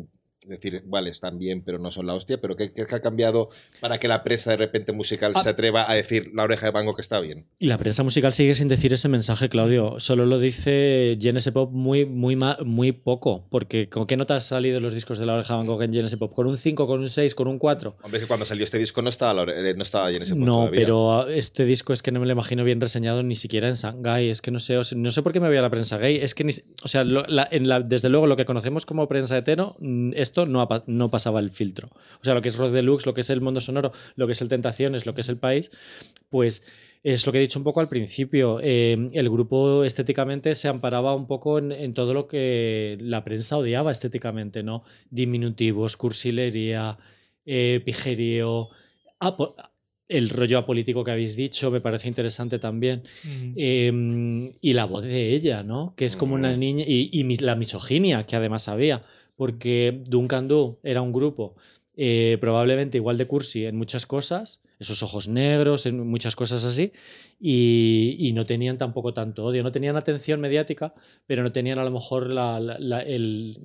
decir, 0.48 0.82
vale, 0.86 1.10
están 1.10 1.38
bien, 1.38 1.62
pero 1.62 1.78
no 1.78 1.90
son 1.90 2.06
la 2.06 2.14
hostia, 2.14 2.40
pero 2.40 2.56
¿qué, 2.56 2.72
qué 2.72 2.82
ha 2.90 3.00
cambiado 3.00 3.48
para 3.80 3.98
que 3.98 4.08
la 4.08 4.22
prensa 4.24 4.50
de 4.50 4.56
repente 4.56 4.92
musical 4.92 5.32
Ah. 5.34 5.42
se 5.42 5.48
atreva 5.50 5.90
a 5.90 5.94
decir 5.94 6.30
la 6.34 6.44
oreja 6.44 6.66
de 6.66 6.72
Bango 6.72 6.94
que 6.94 7.02
está 7.02 7.20
bien? 7.20 7.46
Y 7.58 7.66
la 7.66 7.78
prensa 7.78 8.02
musical 8.02 8.32
sigue 8.32 8.54
sin 8.54 8.68
decir 8.68 8.92
ese 8.92 9.08
mensaje, 9.08 9.48
Claudio. 9.48 9.96
Solo 10.00 10.26
lo 10.26 10.38
dice 10.38 11.16
Genesis 11.20 11.52
Pop 11.52 11.70
muy, 11.72 12.06
muy, 12.06 12.36
muy 12.64 12.92
poco. 12.92 13.46
Porque 13.50 13.88
¿con 13.88 14.06
qué 14.06 14.16
nota 14.16 14.34
han 14.34 14.40
salido 14.40 14.80
los 14.80 14.94
discos 14.94 15.18
de 15.18 15.26
la 15.26 15.34
oreja 15.34 15.56
Van 15.56 15.66
Gogh 15.66 15.82
en 15.82 15.92
Genesis 15.92 16.18
Pop? 16.18 16.32
¿Con 16.32 16.46
un 16.46 16.56
5, 16.56 16.86
con 16.86 17.00
un 17.00 17.08
6, 17.08 17.34
con 17.34 17.48
un 17.48 17.58
4? 17.58 17.96
Hombre, 18.02 18.18
es 18.18 18.24
que 18.24 18.28
cuando 18.28 18.46
salió 18.46 18.64
este 18.64 18.78
disco 18.78 19.02
no 19.02 19.08
estaba, 19.08 19.42
eh, 19.52 19.74
no 19.74 19.82
estaba 19.82 20.10
ese 20.10 20.34
punto 20.34 20.46
No, 20.46 20.54
todavía. 20.58 20.80
pero 20.80 21.28
este 21.28 21.64
disco 21.64 21.92
es 21.92 22.02
que 22.02 22.10
no 22.12 22.20
me 22.20 22.26
lo 22.26 22.32
imagino 22.32 22.64
bien 22.64 22.80
reseñado 22.80 23.22
ni 23.22 23.36
siquiera 23.36 23.68
en 23.68 23.74
Shanghai. 23.74 24.30
Es 24.30 24.42
que 24.42 24.50
no 24.50 24.58
sé, 24.58 24.76
o 24.78 24.84
sea, 24.84 24.96
no 24.98 25.10
sé 25.10 25.22
por 25.22 25.32
qué 25.32 25.40
me 25.40 25.48
voy 25.48 25.56
a 25.56 25.62
la 25.62 25.70
prensa 25.70 25.98
gay. 25.98 26.16
Es 26.16 26.34
que, 26.34 26.44
ni, 26.44 26.52
o 26.82 26.88
sea, 26.88 27.04
lo- 27.04 27.24
la- 27.26 27.48
en 27.50 27.68
la- 27.68 27.80
desde 27.80 28.08
luego 28.08 28.26
lo 28.26 28.36
que 28.36 28.44
conocemos 28.44 28.86
como 28.86 29.08
prensa 29.08 29.36
hetero, 29.38 29.76
mm, 29.80 30.12
no, 30.46 30.60
ha 30.62 30.84
no 30.86 31.10
pasaba 31.10 31.40
el 31.40 31.50
filtro. 31.50 31.88
O 32.20 32.24
sea, 32.24 32.34
lo 32.34 32.42
que 32.42 32.48
es 32.48 32.56
Rock 32.56 32.70
Deluxe, 32.70 33.06
lo 33.06 33.14
que 33.14 33.22
es 33.22 33.30
el 33.30 33.40
mundo 33.40 33.60
sonoro, 33.60 33.92
lo 34.16 34.26
que 34.26 34.32
es 34.32 34.42
el 34.42 34.48
Tentaciones, 34.48 35.06
lo 35.06 35.14
que 35.14 35.22
es 35.22 35.28
el 35.28 35.38
país, 35.38 35.70
pues 36.30 36.64
es 37.02 37.24
lo 37.26 37.32
que 37.32 37.38
he 37.38 37.42
dicho 37.42 37.58
un 37.58 37.64
poco 37.64 37.80
al 37.80 37.88
principio. 37.88 38.58
Eh, 38.62 39.08
el 39.12 39.30
grupo 39.30 39.84
estéticamente 39.84 40.54
se 40.54 40.68
amparaba 40.68 41.14
un 41.14 41.26
poco 41.26 41.58
en, 41.58 41.72
en 41.72 41.94
todo 41.94 42.14
lo 42.14 42.26
que 42.26 42.98
la 43.00 43.24
prensa 43.24 43.56
odiaba 43.56 43.92
estéticamente, 43.92 44.62
¿no? 44.62 44.82
Diminutivos, 45.10 45.96
cursilería, 45.96 46.98
eh, 47.50 47.80
pijerío, 47.82 48.68
el 50.06 50.28
rollo 50.28 50.58
apolítico 50.58 51.02
que 51.02 51.12
habéis 51.12 51.34
dicho 51.34 51.70
me 51.70 51.80
parece 51.80 52.08
interesante 52.08 52.58
también. 52.58 53.02
Eh, 53.56 54.52
y 54.60 54.72
la 54.74 54.84
voz 54.84 55.04
de 55.04 55.34
ella, 55.34 55.62
¿no? 55.62 55.94
Que 55.96 56.04
es 56.04 56.16
como 56.16 56.34
una 56.34 56.54
niña. 56.54 56.84
Y, 56.86 57.38
la 57.38 57.54
misoginia 57.54 58.24
que 58.24 58.36
además 58.36 58.68
había. 58.68 59.02
Porque 59.38 60.02
Duncan 60.04 60.48
Du 60.48 60.78
era 60.82 61.00
un 61.00 61.12
grupo 61.12 61.54
eh, 62.00 62.38
probablemente 62.40 62.98
igual 62.98 63.18
de 63.18 63.26
cursi 63.26 63.66
en 63.66 63.76
muchas 63.76 64.06
cosas, 64.06 64.62
esos 64.78 65.02
ojos 65.02 65.26
negros, 65.28 65.84
en 65.86 66.06
muchas 66.06 66.36
cosas 66.36 66.64
así, 66.64 66.92
y, 67.40 68.30
no 68.34 68.46
tenían 68.46 68.78
tampoco 68.78 69.12
tanto 69.14 69.44
odio. 69.44 69.62
No 69.64 69.72
tenían 69.72 69.96
atención 69.96 70.40
mediática, 70.40 70.94
pero 71.26 71.42
no 71.42 71.50
tenían 71.50 71.78
a 71.78 71.84
lo 71.84 71.90
mejor 71.90 72.30
la- 72.30 73.02
el. 73.04 73.58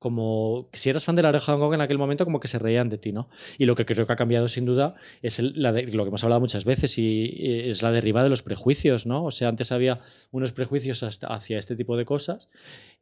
Como 0.00 0.68
si 0.72 0.88
eras 0.90 1.04
fan 1.04 1.14
de 1.14 1.22
la 1.22 1.28
oreja 1.28 1.52
de 1.52 1.58
Van 1.58 1.60
Gogh 1.66 1.74
en 1.74 1.82
aquel 1.82 1.98
momento, 1.98 2.24
como 2.24 2.40
que 2.40 2.48
se 2.48 2.58
reían 2.58 2.88
de 2.88 2.96
ti, 2.98 3.12
¿no? 3.12 3.28
Y 3.58 3.66
lo 3.66 3.74
que 3.76 3.84
creo 3.84 4.06
que 4.06 4.12
ha 4.14 4.16
cambiado 4.16 4.48
sin 4.48 4.64
duda 4.64 4.96
es 5.22 5.38
el- 5.38 5.52
la 5.62 5.72
de- 5.72 5.82
lo 5.92 6.04
que 6.04 6.08
hemos 6.08 6.24
hablado 6.24 6.40
muchas 6.40 6.64
veces 6.64 6.96
y 6.98 7.30
es 7.70 7.82
la 7.82 7.92
derriba 7.92 8.22
de 8.22 8.30
los 8.30 8.42
prejuicios, 8.42 9.04
¿no? 9.06 9.24
O 9.26 9.30
sea, 9.30 9.48
antes 9.50 9.70
había 9.72 10.00
unos 10.32 10.52
prejuicios 10.52 11.02
hasta- 11.02 11.26
hacia 11.28 11.58
este 11.58 11.76
tipo 11.76 11.96
de 11.98 12.06
cosas 12.06 12.48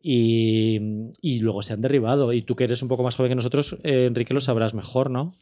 y, 0.03 0.81
y 1.23 1.41
luego 1.41 1.63
se 1.63 1.73
han 1.73 1.81
derribado. 1.81 2.33
Y 2.33 2.43
tú 2.43 2.57
que 2.57 2.65
eres 2.65 2.83
un 2.83 2.89
poco 2.89 3.03
más 3.03 3.17
joven 3.17 3.31
que 3.31 3.37
nosotros, 3.37 3.77
eh, 3.85 4.07
Enrique, 4.07 4.35
lo 4.35 4.41
sabrás 4.41 4.75
mejor, 4.75 5.11
¿no? 5.11 5.37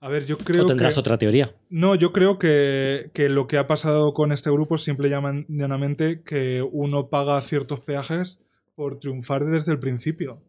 A 0.00 0.08
ver, 0.08 0.26
yo 0.26 0.38
creo 0.38 0.64
o 0.64 0.66
tendrás 0.66 0.94
que... 0.94 1.00
otra 1.00 1.18
teoría. 1.18 1.52
No, 1.70 1.94
yo 1.94 2.12
creo 2.12 2.38
que, 2.38 3.10
que 3.14 3.28
lo 3.28 3.46
que 3.48 3.58
ha 3.58 3.66
pasado 3.66 4.12
con 4.14 4.30
este 4.32 4.50
grupo 4.50 4.76
es 4.76 4.82
simple 4.82 5.08
y 5.08 5.10
llanamente 5.10 6.22
que 6.22 6.62
uno 6.70 7.08
paga 7.08 7.40
ciertos 7.40 7.80
peajes 7.80 8.40
por 8.76 9.00
triunfar 9.00 9.44
desde 9.46 9.72
el 9.72 9.80
principio. 9.80 10.40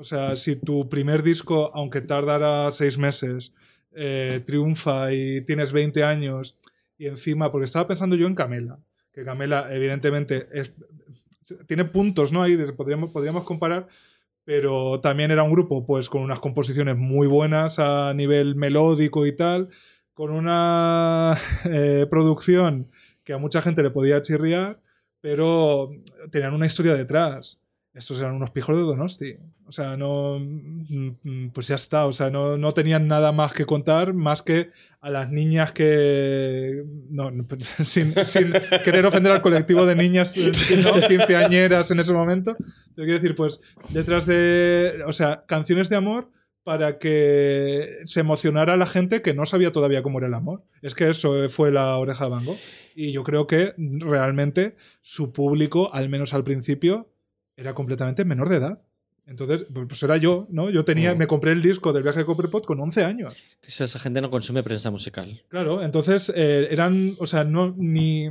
O 0.00 0.04
sea, 0.04 0.34
si 0.34 0.56
tu 0.56 0.88
primer 0.88 1.22
disco, 1.22 1.70
aunque 1.74 2.00
tardara 2.00 2.70
seis 2.70 2.96
meses, 2.96 3.52
eh, 3.92 4.40
triunfa 4.46 5.12
y 5.12 5.42
tienes 5.42 5.74
20 5.74 6.02
años 6.04 6.56
y 6.96 7.06
encima, 7.06 7.52
porque 7.52 7.66
estaba 7.66 7.86
pensando 7.86 8.16
yo 8.16 8.26
en 8.26 8.34
Camela, 8.34 8.78
que 9.12 9.24
Camela 9.24 9.66
evidentemente 9.70 10.48
tiene 11.66 11.84
puntos, 11.84 12.32
¿no? 12.32 12.42
Ahí 12.42 12.56
podríamos, 12.78 13.10
podríamos 13.10 13.44
comparar, 13.44 13.88
pero 14.44 15.00
también 15.00 15.32
era 15.32 15.42
un 15.42 15.52
grupo 15.52 15.84
pues 15.84 16.08
con 16.08 16.22
unas 16.22 16.40
composiciones 16.40 16.96
muy 16.96 17.26
buenas 17.26 17.78
a 17.78 18.14
nivel 18.14 18.56
melódico 18.56 19.26
y 19.26 19.36
tal, 19.36 19.68
con 20.14 20.30
una 20.30 21.36
eh, 21.66 22.06
producción 22.08 22.86
que 23.22 23.34
a 23.34 23.38
mucha 23.38 23.60
gente 23.60 23.82
le 23.82 23.90
podía 23.90 24.22
chirriar, 24.22 24.78
pero 25.20 25.90
tenían 26.30 26.54
una 26.54 26.64
historia 26.64 26.94
detrás. 26.94 27.60
Estos 27.92 28.20
eran 28.20 28.36
unos 28.36 28.50
pijos 28.50 28.76
de 28.76 28.82
Donosti. 28.82 29.34
O 29.66 29.72
sea, 29.72 29.96
no. 29.96 30.38
mm, 30.38 31.48
Pues 31.52 31.66
ya 31.66 31.74
está. 31.74 32.06
O 32.06 32.12
sea, 32.12 32.30
no, 32.30 32.56
no 32.56 32.70
tenían 32.72 33.08
nada 33.08 33.32
más 33.32 33.52
que 33.52 33.66
contar, 33.66 34.14
más 34.14 34.42
que 34.42 34.70
a 35.00 35.10
las 35.10 35.30
niñas 35.30 35.72
que. 35.72 36.84
No, 37.10 37.32
sin, 37.84 38.14
sin 38.24 38.52
querer 38.84 39.06
ofender 39.06 39.32
al 39.32 39.42
colectivo 39.42 39.86
de 39.86 39.96
niñas 39.96 40.36
eh, 40.36 40.52
¿no? 40.84 41.06
quinceañeras 41.08 41.90
en 41.90 42.00
ese 42.00 42.12
momento. 42.12 42.54
Yo 42.96 43.04
quiero 43.04 43.14
decir, 43.14 43.34
pues, 43.34 43.60
detrás 43.90 44.24
de. 44.26 45.02
O 45.06 45.12
sea, 45.12 45.44
canciones 45.46 45.88
de 45.88 45.96
amor 45.96 46.30
para 46.62 46.98
que 46.98 47.98
se 48.04 48.20
emocionara 48.20 48.76
la 48.76 48.86
gente 48.86 49.22
que 49.22 49.34
no 49.34 49.46
sabía 49.46 49.72
todavía 49.72 50.02
cómo 50.02 50.18
era 50.18 50.28
el 50.28 50.34
amor. 50.34 50.62
Es 50.82 50.94
que 50.94 51.08
eso 51.08 51.48
fue 51.48 51.72
la 51.72 51.96
oreja 51.96 52.24
de 52.24 52.30
Van 52.30 52.44
Gogh. 52.44 52.58
Y 52.94 53.12
yo 53.12 53.24
creo 53.24 53.46
que 53.46 53.74
realmente 53.76 54.76
su 55.00 55.32
público, 55.32 55.92
al 55.92 56.08
menos 56.08 56.34
al 56.34 56.44
principio, 56.44 57.09
era 57.60 57.74
completamente 57.74 58.24
menor 58.24 58.48
de 58.48 58.56
edad. 58.56 58.82
Entonces, 59.26 59.66
pues 59.86 60.02
era 60.02 60.16
yo, 60.16 60.46
¿no? 60.50 60.70
Yo 60.70 60.84
tenía, 60.84 61.14
Mm. 61.14 61.18
me 61.18 61.26
compré 61.28 61.52
el 61.52 61.62
disco 61.62 61.92
del 61.92 62.02
viaje 62.02 62.20
de 62.20 62.24
Copperpot 62.24 62.64
con 62.64 62.80
11 62.80 63.04
años. 63.04 63.36
Esa 63.62 63.84
esa 63.84 63.98
gente 64.00 64.20
no 64.20 64.28
consume 64.30 64.62
prensa 64.64 64.90
musical. 64.90 65.42
Claro, 65.48 65.82
entonces 65.84 66.32
eh, 66.34 66.66
eran, 66.70 67.14
o 67.18 67.26
sea, 67.26 67.44
no, 67.44 67.72
ni, 67.76 68.28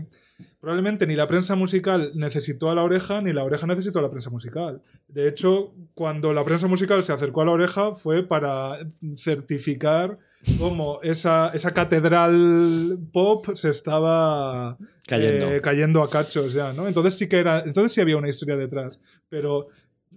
probablemente 0.60 1.08
ni 1.08 1.16
la 1.16 1.28
prensa 1.28 1.56
musical 1.56 2.12
necesitó 2.16 2.70
a 2.70 2.76
la 2.76 2.84
oreja, 2.84 3.22
ni 3.22 3.34
la 3.34 3.44
oreja 3.44 3.68
necesitó 3.68 4.00
a 4.00 4.02
la 4.02 4.10
prensa 4.10 4.30
musical. 4.30 4.82
De 5.08 5.28
hecho, 5.28 5.74
cuando 5.96 6.34
la 6.34 6.44
prensa 6.44 6.68
musical 6.68 7.04
se 7.04 7.14
acercó 7.14 7.42
a 7.42 7.46
la 7.46 7.52
oreja 7.52 7.94
fue 7.94 8.24
para 8.24 8.78
certificar 9.16 10.18
cómo 10.58 11.00
esa, 11.02 11.52
esa 11.54 11.74
catedral 11.74 13.00
pop 13.12 13.46
se 13.54 13.70
estaba 13.70 14.78
Cayendo. 15.08 15.52
eh, 15.52 15.62
cayendo 15.62 16.02
a 16.04 16.10
cachos 16.10 16.54
ya, 16.54 16.74
¿no? 16.74 16.88
Entonces 16.88 17.16
sí 17.18 17.28
que 17.28 17.38
era, 17.40 17.60
entonces 17.66 17.92
sí 17.92 18.02
había 18.02 18.18
una 18.18 18.30
historia 18.30 18.56
detrás, 18.56 19.02
pero 19.30 19.68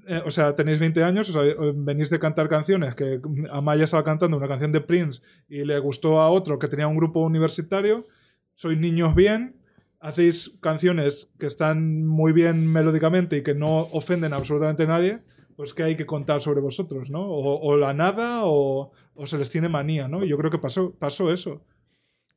eh, 0.06 0.20
o 0.24 0.30
sea, 0.30 0.54
tenéis 0.54 0.80
20 0.80 1.04
años, 1.04 1.28
o 1.28 1.32
sea, 1.32 1.42
venís 1.74 2.10
de 2.10 2.18
cantar 2.18 2.48
canciones, 2.48 2.94
que 2.94 3.20
Amaya 3.50 3.84
estaba 3.84 4.02
cantando 4.02 4.36
una 4.36 4.48
canción 4.48 4.72
de 4.72 4.80
Prince 4.80 5.22
y 5.48 5.64
le 5.64 5.78
gustó 5.78 6.20
a 6.20 6.28
otro 6.30 6.58
que 6.58 6.66
tenía 6.66 6.88
un 6.88 6.96
grupo 6.96 7.20
universitario, 7.20 8.04
sois 8.54 8.78
niños 8.78 9.14
bien, 9.14 9.54
hacéis 10.03 10.59
canciones 10.61 11.32
que 11.38 11.46
están 11.46 12.05
muy 12.07 12.32
bien 12.32 12.70
melódicamente 12.70 13.38
y 13.38 13.42
que 13.42 13.55
no 13.55 13.88
ofenden 13.92 14.32
absolutamente 14.32 14.82
a 14.82 14.86
nadie, 14.86 15.20
pues 15.57 15.72
que 15.72 15.84
hay 15.84 15.94
que 15.94 16.07
contar 16.07 16.42
sobre 16.42 16.61
vosotros, 16.61 17.09
¿no? 17.09 17.22
O, 17.22 17.61
o 17.61 17.76
la 17.76 17.94
nada 17.94 18.44
o, 18.44 18.90
o 19.14 19.26
se 19.26 19.38
les 19.38 19.48
tiene 19.48 19.68
manía, 19.68 20.09
¿no? 20.09 20.24
Y 20.24 20.28
yo 20.28 20.36
creo 20.36 20.50
que 20.50 20.59
pasó, 20.59 20.92
pasó 20.98 21.32
eso. 21.32 21.64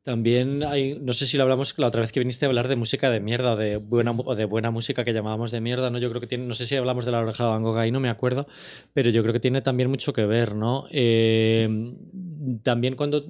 También 0.03 0.61
hay, 0.63 0.99
no 1.01 1.13
sé 1.13 1.25
si 1.25 1.35
lo 1.35 1.41
hablamos 1.41 1.73
la 1.79 1.87
otra 1.87 2.01
vez 2.01 2.11
que 2.11 2.19
viniste 2.19 2.45
a 2.45 2.49
hablar 2.49 2.67
de 2.67 2.75
música 2.75 3.09
de 3.09 3.19
mierda 3.19 3.55
de 3.55 3.77
buena, 3.77 4.11
o 4.11 4.35
de 4.35 4.45
buena 4.45 4.69
música 4.69 5.03
que 5.03 5.13
llamábamos 5.13 5.49
de 5.49 5.61
mierda, 5.61 5.89
¿no? 5.89 5.97
Yo 5.97 6.09
creo 6.09 6.21
que 6.21 6.27
tiene, 6.27 6.45
no 6.45 6.53
sé 6.53 6.67
si 6.67 6.75
hablamos 6.75 7.05
de 7.05 7.11
la 7.11 7.21
oreja 7.21 7.45
de 7.45 7.49
Van 7.49 7.63
Gogh 7.63 7.79
ahí, 7.79 7.89
no 7.89 7.99
me 7.99 8.09
acuerdo, 8.09 8.47
pero 8.93 9.09
yo 9.09 9.23
creo 9.23 9.33
que 9.33 9.39
tiene 9.39 9.63
también 9.63 9.89
mucho 9.89 10.13
que 10.13 10.27
ver, 10.27 10.53
¿no? 10.53 10.85
Eh, 10.91 11.67
también 12.61 12.95
cuando 12.95 13.25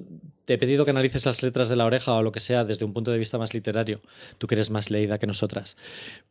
te 0.46 0.54
he 0.54 0.58
pedido 0.58 0.84
que 0.84 0.92
analices 0.92 1.26
las 1.26 1.42
letras 1.42 1.68
de 1.68 1.76
la 1.76 1.84
oreja 1.84 2.14
o 2.14 2.22
lo 2.22 2.32
que 2.32 2.40
sea 2.40 2.64
desde 2.64 2.84
un 2.86 2.94
punto 2.94 3.10
de 3.10 3.18
vista 3.18 3.36
más 3.36 3.52
literario, 3.52 4.00
tú 4.38 4.46
que 4.46 4.54
eres 4.54 4.70
más 4.70 4.90
leída 4.90 5.18
que 5.18 5.26
nosotras, 5.26 5.76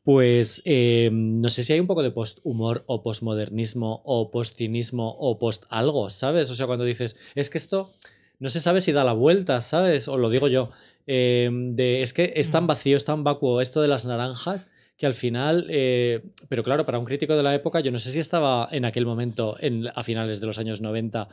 pues 0.03 0.61
eh, 0.65 1.09
no 1.11 1.49
sé 1.49 1.63
si 1.63 1.73
hay 1.73 1.79
un 1.79 1.87
poco 1.87 2.01
de 2.01 2.11
post-humor 2.11 2.83
o 2.87 3.03
postmodernismo 3.03 4.01
o 4.05 4.31
post-cinismo 4.31 5.15
o 5.19 5.37
post-algo, 5.37 6.09
¿sabes? 6.09 6.49
O 6.49 6.55
sea, 6.55 6.65
cuando 6.65 6.85
dices, 6.85 7.17
es 7.35 7.49
que 7.49 7.57
esto 7.59 7.93
no 8.39 8.49
se 8.49 8.61
sabe 8.61 8.81
si 8.81 8.91
da 8.93 9.03
la 9.03 9.13
vuelta, 9.13 9.61
¿sabes? 9.61 10.07
O 10.07 10.17
lo 10.17 10.29
digo 10.29 10.47
yo. 10.47 10.71
eh, 11.07 11.49
de, 11.51 12.01
es 12.01 12.13
que 12.13 12.33
es 12.35 12.49
tan 12.49 12.67
vacío, 12.67 12.97
es 12.97 13.05
tan 13.05 13.23
vacuo 13.23 13.61
esto 13.61 13.81
de 13.81 13.87
las 13.87 14.05
naranjas 14.05 14.69
que 14.97 15.05
al 15.05 15.13
final, 15.13 15.67
eh, 15.69 16.23
pero 16.47 16.63
claro, 16.63 16.85
para 16.85 16.99
un 16.99 17.05
crítico 17.05 17.35
de 17.35 17.43
la 17.43 17.53
época, 17.53 17.81
yo 17.81 17.91
no 17.91 17.99
sé 17.99 18.09
si 18.09 18.19
estaba 18.19 18.67
en 18.71 18.85
aquel 18.85 19.05
momento, 19.05 19.57
en, 19.59 19.87
a 19.93 20.03
finales 20.03 20.39
de 20.39 20.47
los 20.47 20.57
años 20.57 20.79
90, 20.81 21.27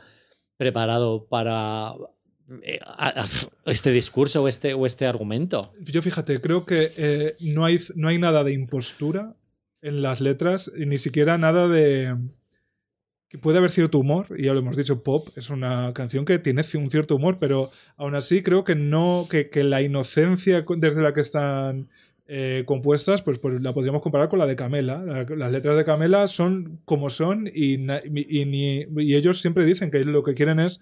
preparado 0.57 1.25
para 1.27 1.93
a- 2.85 3.25
este 3.65 3.91
discurso 3.91 4.43
o 4.43 4.47
este, 4.47 4.73
o 4.73 4.85
este 4.85 5.05
argumento. 5.05 5.73
Yo 5.81 6.01
fíjate, 6.01 6.39
creo 6.41 6.65
que 6.65 6.89
eh, 6.97 7.33
no, 7.41 7.65
hay, 7.65 7.79
no 7.95 8.07
hay 8.09 8.17
nada 8.19 8.43
de 8.43 8.53
impostura 8.53 9.35
en 9.81 10.01
las 10.01 10.21
letras, 10.21 10.71
ni 10.77 10.97
siquiera 10.97 11.37
nada 11.37 11.67
de... 11.67 12.15
que 13.29 13.37
puede 13.37 13.57
haber 13.57 13.71
cierto 13.71 13.99
humor, 13.99 14.27
y 14.37 14.43
ya 14.43 14.53
lo 14.53 14.59
hemos 14.59 14.77
dicho, 14.77 15.03
Pop 15.03 15.27
es 15.35 15.49
una 15.49 15.91
canción 15.93 16.23
que 16.23 16.39
tiene 16.39 16.61
un 16.75 16.89
cierto 16.91 17.15
humor, 17.15 17.37
pero 17.39 17.69
aún 17.97 18.15
así 18.15 18.43
creo 18.43 18.63
que 18.63 18.75
no, 18.75 19.27
que, 19.29 19.49
que 19.49 19.63
la 19.63 19.81
inocencia 19.81 20.63
desde 20.77 21.01
la 21.01 21.13
que 21.13 21.21
están 21.21 21.89
eh, 22.27 22.63
compuestas, 22.65 23.21
pues, 23.21 23.39
pues 23.39 23.61
la 23.61 23.73
podríamos 23.73 24.01
comparar 24.01 24.29
con 24.29 24.39
la 24.39 24.45
de 24.47 24.55
Camela. 24.55 25.03
La- 25.03 25.23
las 25.35 25.51
letras 25.51 25.75
de 25.75 25.83
Camela 25.83 26.27
son 26.29 26.79
como 26.85 27.09
son 27.09 27.47
y, 27.53 27.73
y- 27.75 28.87
y 28.95 29.15
ellos 29.15 29.41
siempre 29.41 29.65
dicen 29.65 29.91
que 29.91 30.05
lo 30.05 30.23
que 30.23 30.33
quieren 30.33 30.59
es 30.61 30.79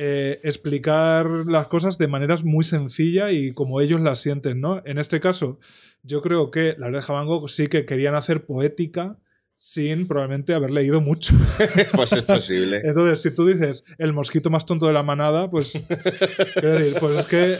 eh, 0.00 0.38
explicar 0.44 1.28
las 1.28 1.66
cosas 1.66 1.98
de 1.98 2.06
maneras 2.06 2.44
muy 2.44 2.62
sencilla 2.62 3.32
y 3.32 3.52
como 3.52 3.80
ellos 3.80 4.00
las 4.00 4.20
sienten, 4.20 4.60
¿no? 4.60 4.80
En 4.84 4.96
este 4.96 5.18
caso, 5.18 5.58
yo 6.04 6.22
creo 6.22 6.52
que 6.52 6.76
la 6.78 6.86
oreja 6.86 7.14
Van 7.14 7.26
Gogh 7.26 7.48
sí 7.50 7.66
que 7.66 7.84
querían 7.84 8.14
hacer 8.14 8.46
poética 8.46 9.18
sin 9.56 10.06
probablemente 10.06 10.54
haber 10.54 10.70
leído 10.70 11.00
mucho. 11.00 11.34
pues 11.96 12.12
es 12.12 12.22
posible. 12.22 12.80
Entonces, 12.84 13.22
si 13.22 13.34
tú 13.34 13.44
dices 13.44 13.84
el 13.98 14.12
mosquito 14.12 14.50
más 14.50 14.66
tonto 14.66 14.86
de 14.86 14.92
la 14.92 15.02
manada, 15.02 15.50
pues, 15.50 15.72
quiero 16.54 16.74
decir, 16.74 16.96
pues 17.00 17.18
es 17.18 17.26
que, 17.26 17.58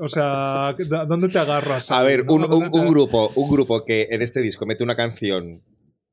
o 0.00 0.08
sea, 0.08 0.74
¿dónde 1.06 1.28
te 1.28 1.38
agarras? 1.38 1.90
A 1.90 2.02
ver, 2.02 2.24
un, 2.26 2.40
grupo, 2.88 3.30
un 3.34 3.50
grupo 3.50 3.84
que 3.84 4.08
en 4.10 4.22
este 4.22 4.40
disco 4.40 4.64
mete 4.64 4.84
una 4.84 4.96
canción 4.96 5.62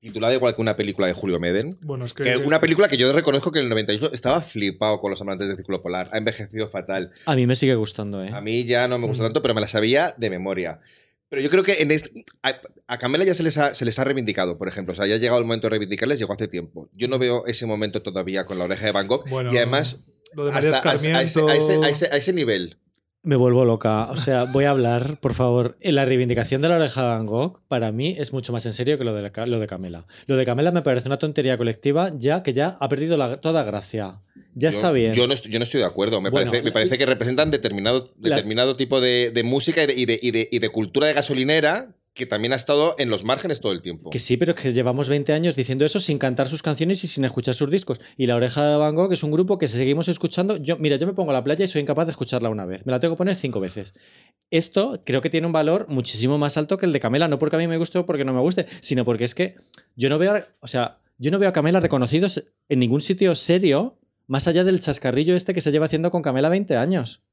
titulada 0.03 0.33
igual 0.33 0.53
que 0.55 0.61
una 0.61 0.75
película 0.75 1.07
de 1.07 1.13
Julio 1.13 1.39
Meden. 1.39 1.69
Bueno, 1.81 2.05
es 2.05 2.13
que, 2.13 2.23
Que 2.23 2.37
una 2.37 2.59
película 2.61 2.87
que 2.87 2.97
yo 2.97 3.11
reconozco 3.11 3.51
que 3.51 3.59
en 3.59 3.63
el 3.63 3.69
98 3.69 4.11
estaba 4.13 4.41
flipado 4.41 4.99
con 5.01 5.09
los 5.09 5.21
amantes 5.21 5.47
del 5.47 5.57
Círculo 5.57 5.81
Polar. 5.81 6.09
Ha 6.11 6.17
envejecido 6.17 6.69
fatal. 6.69 7.09
A 7.25 7.35
mí 7.35 7.47
me 7.47 7.55
sigue 7.55 7.75
gustando, 7.75 8.23
¿eh? 8.23 8.29
A 8.31 8.41
mí 8.41 8.65
ya 8.65 8.87
no 8.87 8.99
me 8.99 9.07
gusta 9.07 9.23
Mm. 9.23 9.27
tanto, 9.27 9.41
pero 9.41 9.53
me 9.55 9.61
la 9.61 9.67
sabía 9.67 10.13
de 10.17 10.29
memoria. 10.29 10.79
Pero 11.29 11.41
yo 11.41 11.49
creo 11.49 11.63
que 11.63 11.81
en 11.81 11.89
este, 11.89 12.25
a, 12.43 12.53
a 12.85 12.97
Camela 12.99 13.23
ya 13.25 13.33
se 13.33 13.41
les, 13.41 13.57
ha, 13.57 13.73
se 13.73 13.85
les 13.85 13.97
ha 13.97 14.03
reivindicado, 14.03 14.57
por 14.59 14.67
ejemplo. 14.67 14.91
O 14.91 14.95
sea, 14.95 15.07
ya 15.07 15.15
ha 15.15 15.17
llegado 15.17 15.39
el 15.39 15.45
momento 15.45 15.65
de 15.65 15.71
reivindicarles, 15.71 16.19
llegó 16.19 16.33
hace 16.33 16.47
tiempo. 16.47 16.89
Yo 16.93 17.07
no 17.07 17.17
veo 17.17 17.45
ese 17.47 17.65
momento 17.65 18.03
todavía 18.03 18.45
con 18.45 18.59
la 18.59 18.65
oreja 18.65 18.85
de 18.85 18.91
Van 18.91 19.07
Gogh. 19.07 19.27
Bueno, 19.29 19.51
y 19.51 19.57
además, 19.57 20.11
lo 20.35 20.45
de 20.45 20.51
hasta 20.51 20.77
a, 20.89 20.91
a 20.91 20.93
ese, 20.95 21.11
ese- 21.55 21.79
a 21.83 21.89
ese- 21.89 22.05
a 22.11 22.17
ese 22.17 22.33
nivel. 22.33 22.77
Me 23.25 23.37
vuelvo 23.37 23.63
loca. 23.63 24.11
O 24.11 24.17
sea, 24.17 24.43
voy 24.43 24.65
a 24.65 24.71
hablar, 24.71 25.17
por 25.21 25.33
favor. 25.33 25.77
La 25.81 26.03
reivindicación 26.03 26.61
de 26.61 26.67
la 26.67 26.75
oreja 26.75 27.01
de 27.03 27.07
Van 27.07 27.25
Gogh, 27.25 27.61
para 27.69 27.93
mí, 27.93 28.15
es 28.19 28.33
mucho 28.33 28.51
más 28.51 28.65
en 28.65 28.73
serio 28.73 28.97
que 28.97 29.05
lo 29.05 29.13
de, 29.13 29.21
la 29.21 29.45
lo 29.45 29.59
de 29.59 29.67
Camela. 29.67 30.05
Lo 30.27 30.35
de 30.35 30.43
Camela 30.45 30.71
me 30.71 30.81
parece 30.81 31.07
una 31.07 31.17
tontería 31.19 31.57
colectiva, 31.57 32.11
ya 32.17 32.43
que 32.43 32.51
ya 32.51 32.77
ha 32.81 32.89
perdido 32.89 33.15
la- 33.15 33.39
toda 33.39 33.63
gracia. 33.63 34.19
Ya 34.55 34.71
Yo- 34.71 34.75
está 34.75 34.91
bien. 34.91 35.13
Yo 35.13 35.25
no, 35.25 35.33
estoy, 35.33 35.51
yo 35.53 35.59
no 35.59 35.63
estoy 35.63 35.79
de 35.79 35.85
acuerdo. 35.87 36.19
Me, 36.19 36.31
Bueno, 36.31 36.47
parece, 36.51 36.63
me 36.65 36.71
parece 36.73 36.97
que 36.97 37.05
representan 37.05 37.49
determinado, 37.49 38.09
la- 38.19 38.35
determinado 38.35 38.75
tipo 38.75 38.99
de, 38.99 39.31
de 39.31 39.43
música 39.43 39.83
y 39.83 39.87
de, 39.87 39.93
y 39.95 40.05
de- 40.05 40.19
y 40.21 40.31
de- 40.31 40.49
y 40.51 40.59
de 40.59 40.69
cultura 40.69 41.07
de 41.07 41.13
gasolinera 41.13 41.95
que 42.13 42.27
también 42.27 42.53
ha 42.53 42.55
estado 42.55 42.95
en 42.99 43.09
los 43.09 43.23
márgenes 43.23 43.59
todo 43.59 43.71
el 43.71 43.81
tiempo. 43.81 44.11
Que 44.11 44.19
sí, 44.19 44.37
pero 44.37 44.53
que 44.53 44.71
llevamos 44.71 45.09
20 45.09 45.33
años 45.33 45.55
diciendo 45.55 45.83
eso 45.83 45.99
sin 45.99 46.19
cantar 46.19 46.47
sus 46.47 46.61
canciones 46.61 47.03
y 47.03 47.07
sin 47.07 47.25
escuchar 47.25 47.55
sus 47.55 47.71
discos. 47.71 47.99
Y 48.17 48.27
La 48.27 48.35
Oreja 48.35 48.63
de 48.67 48.77
Van 48.77 48.93
Gogh 48.93 49.11
es 49.11 49.23
un 49.23 49.31
grupo 49.31 49.57
que 49.57 49.67
seguimos 49.67 50.07
escuchando. 50.07 50.57
Yo, 50.57 50.77
mira, 50.77 50.97
yo 50.97 51.07
me 51.07 51.13
pongo 51.13 51.31
a 51.31 51.33
la 51.33 51.43
playa 51.43 51.65
y 51.65 51.67
soy 51.67 51.81
incapaz 51.81 52.05
de 52.05 52.11
escucharla 52.11 52.49
una 52.49 52.65
vez. 52.65 52.85
Me 52.85 52.91
la 52.91 52.99
tengo 52.99 53.15
que 53.15 53.17
poner 53.17 53.35
cinco 53.35 53.59
veces. 53.59 53.95
Esto 54.51 55.01
creo 55.03 55.21
que 55.21 55.31
tiene 55.31 55.47
un 55.47 55.53
valor 55.53 55.87
muchísimo 55.89 56.37
más 56.37 56.55
alto 56.57 56.77
que 56.77 56.85
el 56.85 56.93
de 56.93 56.99
Camela, 56.99 57.27
no 57.27 57.39
porque 57.39 57.55
a 57.55 57.59
mí 57.59 57.67
me 57.67 57.77
guste 57.77 57.97
o 57.97 58.05
porque 58.05 58.25
no 58.25 58.33
me 58.33 58.41
guste, 58.41 58.67
sino 58.81 59.05
porque 59.05 59.23
es 59.23 59.33
que 59.33 59.55
yo 59.95 60.09
no 60.09 60.19
veo, 60.19 60.35
o 60.59 60.67
sea, 60.67 60.99
yo 61.17 61.31
no 61.31 61.39
veo 61.39 61.49
a 61.49 61.53
Camela 61.53 61.79
reconocidos 61.79 62.43
en 62.69 62.79
ningún 62.79 63.01
sitio 63.01 63.33
serio 63.33 63.97
más 64.27 64.47
allá 64.47 64.63
del 64.63 64.79
chascarrillo 64.79 65.35
este 65.35 65.53
que 65.53 65.61
se 65.61 65.71
lleva 65.71 65.87
haciendo 65.87 66.11
con 66.11 66.21
Camela 66.21 66.49
20 66.49 66.75
años. 66.75 67.27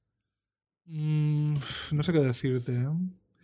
Mm, 0.86 1.56
no 1.92 2.02
sé 2.02 2.12
qué 2.12 2.20
decirte. 2.20 2.72
¿eh? 2.72 2.86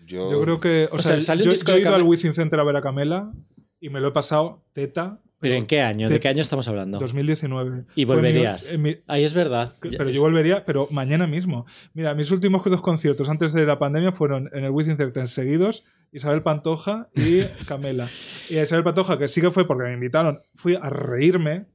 Yo, 0.07 0.31
Yo 0.31 0.41
creo 0.41 0.61
que. 0.61 0.89
O, 0.91 0.97
O 0.97 0.99
sea, 1.01 1.17
yo, 1.17 1.43
yo 1.45 1.51
he 1.51 1.55
ido 1.55 1.65
Camela- 1.91 1.95
al 1.97 2.03
Wizzing 2.03 2.33
Center 2.35 2.59
a 2.61 2.65
ver 2.65 2.77
a 2.77 2.81
Camela 2.83 3.33
y 3.81 3.91
me 3.91 4.01
lo 4.01 4.09
he 4.09 4.13
pasado 4.13 4.63
teta. 4.73 5.21
¿Pero 5.39 5.55
en 5.55 5.67
qué 5.67 5.83
año? 5.83 6.09
¿De 6.09 6.19
qué 6.19 6.29
año 6.29 6.41
estamos 6.41 6.67
hablando? 6.67 6.99
2019. 6.99 7.85
Y 7.95 8.01
mi- 8.01 8.05
volverías. 8.07 8.79
mi- 8.79 8.97
Ahí 9.07 9.23
es 9.23 9.35
verdad. 9.35 9.73
pero 9.81 10.09
yo 10.09 10.23
volvería, 10.23 10.65
pero 10.65 10.89
mañana 10.91 11.27
mismo. 11.27 11.67
Mira, 11.93 12.15
mis 12.15 12.31
últimos 12.31 12.65
dos 12.65 12.81
conciertos 12.81 13.29
antes 13.29 13.53
de 13.53 13.67
la 13.67 13.79
pandemia 13.79 14.13
fueron 14.13 14.49
en 14.55 14.65
el 14.65 14.71
Wizzing 14.71 14.97
Center 14.97 15.29
seguidos 15.29 15.85
Isabel 16.11 16.41
Pantoja 16.43 17.11
y 17.15 17.41
Camela. 17.69 18.09
y 18.49 18.57
a 18.57 18.63
Isabel 18.63 18.83
Pantoja, 18.85 19.19
que 19.19 19.29
sí 19.29 19.41
que 19.43 19.51
fue 19.51 19.67
porque 19.67 19.85
me 19.89 19.93
invitaron, 19.95 20.39
fui 20.55 20.75
a 20.81 20.89
reírme 20.89 21.67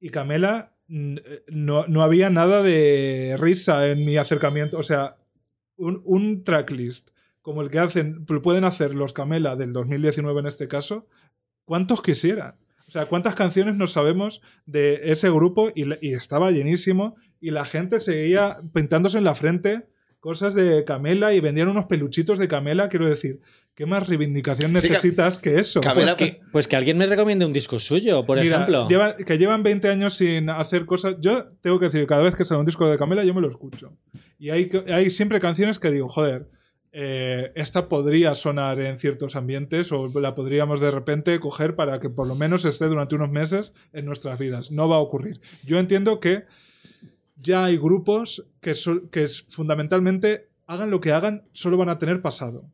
y 0.00 0.08
Camela 0.08 0.72
mm, 0.88 1.16
no, 1.48 1.86
no 1.88 2.02
había 2.02 2.30
nada 2.30 2.62
de 2.62 3.36
risa 3.38 3.88
en 3.88 4.06
mi 4.06 4.16
acercamiento. 4.16 4.78
O 4.78 4.82
sea, 4.82 5.16
un, 5.76 6.00
un 6.04 6.44
tracklist 6.44 7.10
como 7.46 7.62
el 7.62 7.70
que 7.70 7.78
hacen, 7.78 8.26
pueden 8.26 8.64
hacer 8.64 8.92
los 8.96 9.12
Camela 9.12 9.54
del 9.54 9.72
2019 9.72 10.40
en 10.40 10.46
este 10.46 10.66
caso, 10.66 11.06
¿cuántos 11.64 12.02
quisieran? 12.02 12.56
O 12.88 12.90
sea, 12.90 13.06
¿cuántas 13.06 13.36
canciones 13.36 13.76
nos 13.76 13.92
sabemos 13.92 14.42
de 14.64 15.12
ese 15.12 15.30
grupo? 15.30 15.70
Y, 15.72 16.12
estaba 16.12 16.50
llenísimo. 16.50 17.14
Y 17.40 17.52
la 17.52 17.64
gente 17.64 18.00
seguía 18.00 18.56
pintándose 18.74 19.18
en 19.18 19.22
la 19.22 19.36
frente 19.36 19.86
cosas 20.18 20.54
de 20.54 20.82
Camela 20.84 21.34
y 21.34 21.38
vendían 21.38 21.68
unos 21.68 21.86
peluchitos 21.86 22.40
de 22.40 22.48
Camela. 22.48 22.88
Quiero 22.88 23.08
decir, 23.08 23.38
¿qué 23.76 23.86
más 23.86 24.08
reivindicación 24.08 24.70
Sí, 24.80 24.88
necesitas 24.88 25.38
que 25.38 25.60
eso? 25.60 25.80
Camela- 25.80 25.94
Pues 25.94 26.14
que, 26.14 26.40
pues 26.50 26.66
que 26.66 26.74
alguien 26.74 26.98
me 26.98 27.06
recomiende 27.06 27.44
un 27.46 27.52
disco 27.52 27.78
suyo, 27.78 28.26
por 28.26 28.40
Mira, 28.40 28.56
ejemplo. 28.56 28.88
llevan- 28.88 29.14
que 29.24 29.38
llevan 29.38 29.62
20 29.62 29.88
años 29.88 30.14
sin 30.14 30.50
hacer 30.50 30.84
cosas. 30.84 31.14
Yo 31.20 31.44
tengo 31.60 31.78
que 31.78 31.84
decir, 31.86 32.04
cada 32.08 32.22
vez 32.22 32.34
que 32.34 32.44
sale 32.44 32.58
un 32.58 32.66
disco 32.66 32.88
de 32.90 32.98
Camela, 32.98 33.22
yo 33.24 33.34
me 33.34 33.40
lo 33.40 33.48
escucho. 33.48 33.96
Y 34.36 34.50
hay, 34.50 34.68
hay 34.92 35.10
siempre 35.10 35.38
canciones 35.38 35.78
que 35.78 35.92
digo, 35.92 36.08
joder, 36.08 36.48
eh, 36.98 37.52
esta 37.54 37.90
podría 37.90 38.32
sonar 38.32 38.80
en 38.80 38.98
ciertos 38.98 39.36
ambientes 39.36 39.92
o 39.92 40.08
la 40.18 40.34
podríamos 40.34 40.80
de 40.80 40.90
repente 40.90 41.38
coger 41.40 41.76
para 41.76 42.00
que 42.00 42.08
por 42.08 42.26
lo 42.26 42.34
menos 42.34 42.64
esté 42.64 42.86
durante 42.86 43.14
unos 43.14 43.30
meses 43.30 43.74
en 43.92 44.06
nuestras 44.06 44.38
vidas. 44.38 44.70
No 44.70 44.88
va 44.88 44.96
a 44.96 45.00
ocurrir. 45.00 45.38
Yo 45.62 45.78
entiendo 45.78 46.20
que 46.20 46.46
ya 47.36 47.66
hay 47.66 47.76
grupos 47.76 48.46
que, 48.62 48.72
que 49.10 49.28
fundamentalmente 49.28 50.48
hagan 50.66 50.90
lo 50.90 51.02
que 51.02 51.12
hagan, 51.12 51.46
solo 51.52 51.76
van 51.76 51.90
a 51.90 51.98
tener 51.98 52.22
pasado. 52.22 52.64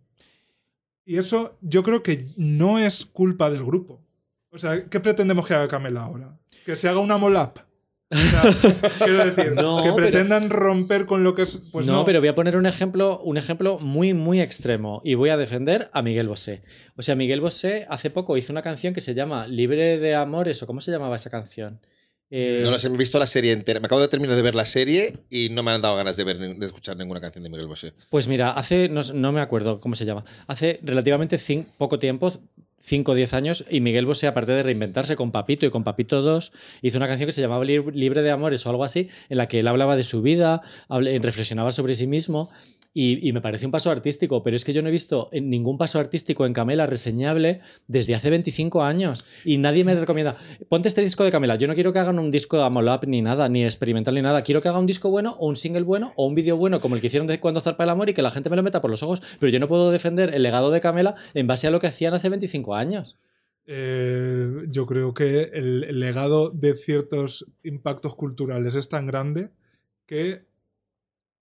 Y 1.04 1.16
eso 1.16 1.58
yo 1.60 1.82
creo 1.82 2.04
que 2.04 2.28
no 2.36 2.78
es 2.78 3.04
culpa 3.04 3.50
del 3.50 3.64
grupo. 3.64 4.04
O 4.50 4.58
sea, 4.58 4.88
¿qué 4.88 5.00
pretendemos 5.00 5.48
que 5.48 5.54
haga 5.54 5.66
Camela 5.66 6.04
ahora? 6.04 6.38
¿Que 6.64 6.76
se 6.76 6.88
haga 6.88 7.00
una 7.00 7.18
molap? 7.18 7.58
O 8.12 8.52
sea, 8.52 8.90
quiero 9.04 9.24
decir, 9.24 9.52
No, 9.56 9.76
que 9.78 9.82
pero- 9.84 9.96
pretendan 9.96 10.50
romper 10.50 11.06
con 11.06 11.24
lo 11.24 11.34
que 11.34 11.42
es. 11.42 11.62
Pues 11.72 11.86
no, 11.86 11.92
no, 11.94 12.04
pero 12.04 12.20
voy 12.20 12.28
a 12.28 12.34
poner 12.34 12.56
un 12.56 12.66
ejemplo, 12.66 13.20
un 13.24 13.36
ejemplo 13.38 13.78
muy, 13.78 14.14
muy 14.14 14.40
extremo 14.40 15.00
y 15.04 15.14
voy 15.14 15.30
a 15.30 15.36
defender 15.36 15.88
a 15.92 16.02
Miguel 16.02 16.28
Bosé. 16.28 16.62
O 16.96 17.02
sea, 17.02 17.14
Miguel 17.14 17.40
Bosé 17.40 17.86
hace 17.88 18.10
poco 18.10 18.36
hizo 18.36 18.52
una 18.52 18.62
canción 18.62 18.94
que 18.94 19.00
se 19.00 19.14
llama 19.14 19.46
Libre 19.46 19.98
de 19.98 20.14
Amores, 20.14 20.62
o 20.62 20.66
¿cómo 20.66 20.80
se 20.80 20.90
llamaba 20.90 21.16
esa 21.16 21.30
canción? 21.30 21.80
Eh, 22.34 22.62
No 22.64 22.78
sé, 22.78 22.88
me 22.88 22.94
he 22.94 22.98
visto 22.98 23.18
la 23.18 23.26
serie 23.26 23.52
entera. 23.52 23.78
Me 23.78 23.86
acabo 23.86 24.00
de 24.00 24.08
terminar 24.08 24.34
de 24.36 24.42
ver 24.42 24.54
la 24.54 24.64
serie 24.64 25.18
y 25.28 25.50
no 25.50 25.62
me 25.62 25.70
han 25.70 25.82
dado 25.82 25.96
ganas 25.96 26.16
de, 26.16 26.24
ver, 26.24 26.38
de 26.38 26.66
escuchar 26.66 26.96
ninguna 26.96 27.20
canción 27.20 27.44
de 27.44 27.50
Miguel 27.50 27.66
Bosé. 27.66 27.92
Pues 28.08 28.26
mira, 28.26 28.52
hace, 28.52 28.88
no, 28.88 29.02
no 29.14 29.32
me 29.32 29.42
acuerdo 29.42 29.80
cómo 29.80 29.94
se 29.94 30.06
llama, 30.06 30.24
hace 30.46 30.80
relativamente 30.82 31.38
poco 31.76 31.98
tiempo, 31.98 32.32
5 32.80 33.12
o 33.12 33.14
10 33.14 33.34
años, 33.34 33.64
y 33.70 33.80
Miguel 33.82 34.06
Bosé, 34.06 34.26
aparte 34.28 34.52
de 34.52 34.62
reinventarse 34.62 35.14
con 35.14 35.30
Papito 35.30 35.66
y 35.66 35.70
con 35.70 35.84
Papito 35.84 36.22
2, 36.22 36.52
hizo 36.80 36.96
una 36.96 37.06
canción 37.06 37.26
que 37.26 37.32
se 37.32 37.42
llamaba 37.42 37.64
Lib- 37.66 37.92
Libre 37.92 38.22
de 38.22 38.30
Amores 38.30 38.64
o 38.66 38.70
algo 38.70 38.82
así, 38.84 39.08
en 39.28 39.36
la 39.36 39.46
que 39.46 39.60
él 39.60 39.68
hablaba 39.68 39.94
de 39.94 40.02
su 40.02 40.22
vida, 40.22 40.62
reflexionaba 40.88 41.70
sobre 41.70 41.94
sí 41.94 42.06
mismo. 42.06 42.50
Y, 42.94 43.32
me 43.32 43.40
parece 43.40 43.64
un 43.64 43.72
paso 43.72 43.90
artístico, 43.90 44.42
pero 44.42 44.54
es 44.54 44.66
que 44.66 44.74
yo 44.74 44.82
no 44.82 44.88
he 44.88 44.92
visto 44.92 45.30
ningún 45.32 45.78
paso 45.78 45.98
artístico 45.98 46.44
en 46.44 46.52
Camela 46.52 46.86
reseñable 46.86 47.62
desde 47.88 48.14
hace 48.14 48.28
25 48.28 48.82
años. 48.82 49.24
Y 49.46 49.56
nadie 49.56 49.82
me 49.82 49.94
recomienda, 49.94 50.36
ponte 50.68 50.88
este 50.88 51.00
disco 51.00 51.24
de 51.24 51.30
Camela. 51.30 51.56
Yo 51.56 51.66
no 51.68 51.74
quiero 51.74 51.94
que 51.94 52.00
hagan 52.00 52.18
un 52.18 52.30
disco 52.30 52.58
de 52.58 52.64
Amolap 52.64 53.04
ni 53.06 53.22
nada, 53.22 53.48
ni 53.48 53.64
experimental 53.64 54.14
ni 54.14 54.20
nada. 54.20 54.42
Quiero 54.42 54.60
que 54.60 54.68
haga 54.68 54.78
un 54.78 54.86
disco 54.86 55.08
bueno, 55.08 55.36
o 55.38 55.46
un 55.46 55.56
single 55.56 55.82
bueno, 55.82 56.12
o 56.16 56.26
un 56.26 56.34
vídeo 56.34 56.58
bueno, 56.58 56.80
como 56.80 56.94
el 56.94 57.00
que 57.00 57.06
hicieron 57.06 57.26
de 57.26 57.40
Cuando 57.40 57.60
zarpa 57.60 57.84
el 57.84 57.90
amor 57.90 58.10
y 58.10 58.14
que 58.14 58.20
la 58.20 58.30
gente 58.30 58.50
me 58.50 58.56
lo 58.56 58.62
meta 58.62 58.82
por 58.82 58.90
los 58.90 59.02
ojos. 59.02 59.22
Pero 59.40 59.50
yo 59.50 59.58
no 59.58 59.68
puedo 59.68 59.90
defender 59.90 60.34
el 60.34 60.42
legado 60.42 60.70
de 60.70 60.80
Camela 60.80 61.14
en 61.32 61.46
base 61.46 61.66
a 61.66 61.70
lo 61.70 61.80
que 61.80 61.86
hacían 61.86 62.12
hace 62.12 62.28
25 62.28 62.74
años. 62.74 63.18
Eh, 63.64 64.64
yo 64.68 64.84
creo 64.84 65.14
que 65.14 65.44
el 65.54 65.98
legado 65.98 66.50
de 66.50 66.74
ciertos 66.74 67.50
impactos 67.62 68.16
culturales 68.16 68.74
es 68.74 68.90
tan 68.90 69.06
grande 69.06 69.50
que 70.04 70.51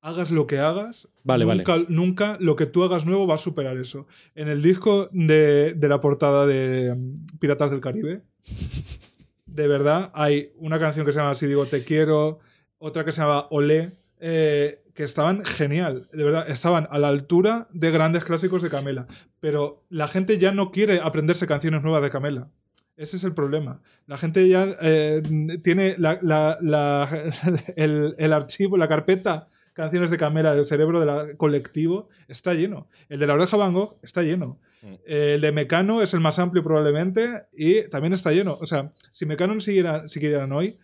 hagas 0.03 0.31
lo 0.31 0.47
que 0.47 0.59
hagas, 0.59 1.09
Vale, 1.25 1.45
vale. 1.45 1.65
nunca, 1.89 2.37
lo 2.41 2.57
que 2.57 2.67
tú 2.67 2.85
hagas 2.85 3.05
nuevo 3.07 3.27
va 3.27 3.35
a 3.35 3.39
superar 3.39 3.77
eso. 3.77 4.07
En 4.35 4.49
el 4.49 4.63
disco 4.63 5.09
de, 5.13 5.75
de 5.75 5.89
la 5.89 6.01
portada 6.01 6.47
de 6.47 6.95
mm, 6.95 7.39
Piratas 7.39 7.71
del 7.71 7.81
Caribe, 7.81 8.23
de 9.47 9.69
verdad, 9.69 10.11
hay 10.15 10.53
una 10.57 10.79
canción 10.79 11.05
que 11.05 11.13
se 11.13 11.19
llama 11.19 11.35
Si 11.35 11.47
digo 11.47 11.67
te 11.67 11.85
quiero, 11.85 12.39
otra 12.79 13.05
que 13.05 13.13
se 13.13 13.21
llama 13.21 13.47
Olé, 13.51 13.93
eh, 14.21 14.83
que 14.95 15.03
estaban 15.05 15.45
genial, 15.45 16.07
de 16.13 16.25
verdad, 16.25 16.49
estaban 16.49 16.87
a 16.91 16.99
la 16.99 17.09
altura 17.09 17.69
de 17.73 17.91
grandes 17.91 18.25
clásicos 18.25 18.63
de 18.63 18.69
Camela. 18.71 19.07
Pero 19.41 19.85
la 19.89 20.09
gente 20.09 20.39
ya 20.39 20.53
no 20.53 20.71
quiere 20.71 21.01
aprenderse 21.01 21.47
canciones 21.47 21.83
nuevas 21.83 22.03
de 22.03 22.11
Camela. 22.11 22.51
Ese 22.97 23.17
es 23.17 23.25
el 23.25 23.33
problema. 23.33 23.81
La 24.07 24.19
gente 24.19 24.47
ya 24.47 24.77
eh, 24.83 25.23
tiene 25.63 25.95
la- 25.99 26.19
la- 26.23 26.59
la- 26.61 27.09
el, 27.77 28.15
el 28.19 28.33
archivo, 28.35 28.77
la 28.77 28.89
carpeta 28.89 29.49
canciones 29.81 30.11
de 30.11 30.19
Camela 30.19 30.55
del 30.55 30.67
cerebro 30.67 31.01
del 31.01 31.37
colectivo 31.39 32.09
está 32.29 32.53
lleno. 32.53 32.87
El 33.09 33.19
de 33.19 33.27
la 33.27 33.35
oreja 33.35 33.57
Van 33.57 33.73
Gogh 33.73 33.97
está 34.03 34.23
lleno. 34.23 34.59
Mm. 34.83 34.95
El 35.07 35.41
de 35.41 35.53
Mecano 35.53 36.03
es 36.03 36.13
el 36.13 36.21
más 36.21 36.39
amplio 36.39 36.63
probablemente 36.63 37.47
y 37.53 37.89
también 37.89 38.13
está 38.13 38.31
lleno. 38.31 38.59
O 38.61 38.67
sea, 38.67 38.93
si 39.11 39.25
Mecano 39.25 39.59
siguieran, 39.59 40.07
siguieran 40.07 40.53
hoy, 40.53 40.77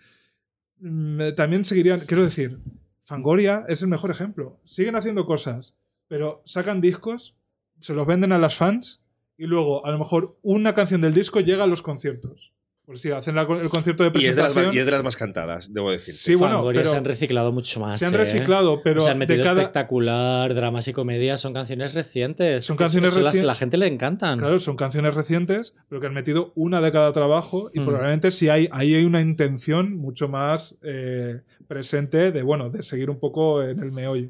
mm, 0.79 1.35
también 1.37 1.65
seguirían, 1.67 2.01
quiero 2.01 2.25
decir, 2.25 2.59
Fangoria 3.03 3.67
es 3.69 3.83
el 3.83 3.89
mejor 3.89 4.11
ejemplo. 4.11 4.59
Siguen 4.65 4.97
haciendo 4.97 5.27
cosas, 5.27 5.77
pero 6.09 6.41
sacan 6.47 6.81
discos, 6.81 7.37
se 7.81 7.93
los 7.93 8.07
venden 8.07 8.33
a 8.33 8.39
las 8.39 8.57
fans 8.57 9.05
y 9.37 9.45
luego 9.45 9.85
a 9.85 9.91
lo 9.91 9.99
mejor 9.99 10.39
una 10.41 10.75
canción 10.75 11.03
del 11.03 11.13
disco 11.13 11.41
llega 11.41 11.65
a 11.65 11.69
los 11.69 11.83
conciertos. 11.83 12.55
Pues 12.87 13.01
sí, 13.01 13.11
hacen 13.11 13.35
la- 13.35 13.43
el 13.43 13.69
concierto 13.69 14.09
de 14.09 14.13
Y 14.17 14.27
es, 14.27 14.37
de 14.37 14.43
las 14.43 14.53
presentación. 14.53 14.75
y 14.77 14.79
es 14.79 14.85
de 14.87 14.93
las 14.93 15.03
más 15.03 15.17
cantadas, 15.17 15.75
debo 15.75 15.91
decir. 15.91 16.15
Sí, 16.15 16.37
bueno, 16.37 16.55
Fangoria 16.59 16.83
pero 16.83 16.91
se 16.93 16.97
han 16.97 17.05
reciclado 17.05 17.51
mucho 17.51 17.81
más. 17.81 17.99
se 17.99 18.07
han 18.07 18.15
¿eh? 18.15 18.19
reciclado, 18.19 18.81
pero 18.85 19.01
O 19.01 19.03
sea, 19.03 19.11
han 19.11 19.19
metido 19.19 19.39
de 19.39 19.43
cada, 19.45 19.61
espectacular, 19.63 20.55
dramas 20.55 20.87
y 20.87 20.93
comedias, 20.93 21.41
son 21.41 21.53
canciones 21.53 21.95
recientes. 21.95 22.65
Son 22.65 22.77
canciones 22.77 23.11
Eso 23.11 23.23
las- 23.23 23.35
recien- 23.35 23.47
La 23.47 23.57
gente 23.57 23.77
le 23.77 23.89
encantan. 23.89 24.39
Claro, 24.39 24.61
son 24.61 24.77
canciones 24.77 25.15
recientes, 25.15 25.75
pero 25.89 26.01
que 26.01 26.07
han 26.07 26.15
metido 26.15 26.53
una 26.55 26.81
de 26.81 26.93
cada 26.93 27.13
trabajo 27.13 27.71
y 27.75 27.81
Mm. 27.81 27.85
probablemente 27.87 28.31
sí 28.31 28.49
hay, 28.51 28.69
ahí 28.71 28.95
hay 28.95 29.05
una 29.05 29.21
intención 29.21 29.97
mucho 29.97 30.29
más 30.29 30.79
eh, 30.85 31.41
presente 31.67 32.31
de, 32.31 32.43
bueno, 32.45 32.71
de 32.71 32.85
seguir 32.85 33.11
un 33.11 33.19
poco 33.19 33.65
en 33.65 33.81
el 33.81 33.91
meollo. 33.91 34.29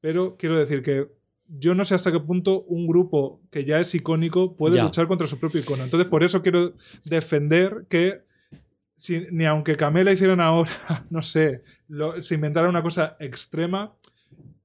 Pero 0.00 0.36
quiero 0.36 0.58
decir 0.58 0.82
que 0.82 1.06
yo 1.58 1.74
no 1.74 1.84
sé 1.84 1.94
hasta 1.94 2.10
qué 2.12 2.18
punto 2.20 2.62
un 2.62 2.86
grupo 2.86 3.40
que 3.50 3.64
ya 3.64 3.78
es 3.78 3.94
icónico 3.94 4.56
puede 4.56 4.76
Ya. 4.76 4.84
luchar 4.84 5.06
contra 5.06 5.26
su 5.26 5.38
propio 5.38 5.60
icono. 5.60 5.84
Entonces, 5.84 6.08
por 6.08 6.22
eso 6.24 6.40
quiero 6.42 6.72
defender 7.04 7.84
que 7.88 8.22
si- 8.96 9.26
ni 9.30 9.44
aunque 9.44 9.76
Camela 9.76 10.12
hicieran 10.12 10.40
ahora, 10.40 10.70
no 11.10 11.20
sé, 11.22 11.62
lo- 11.88 12.20
se 12.22 12.34
inventara 12.36 12.68
una 12.68 12.82
cosa 12.82 13.16
extrema, 13.20 13.94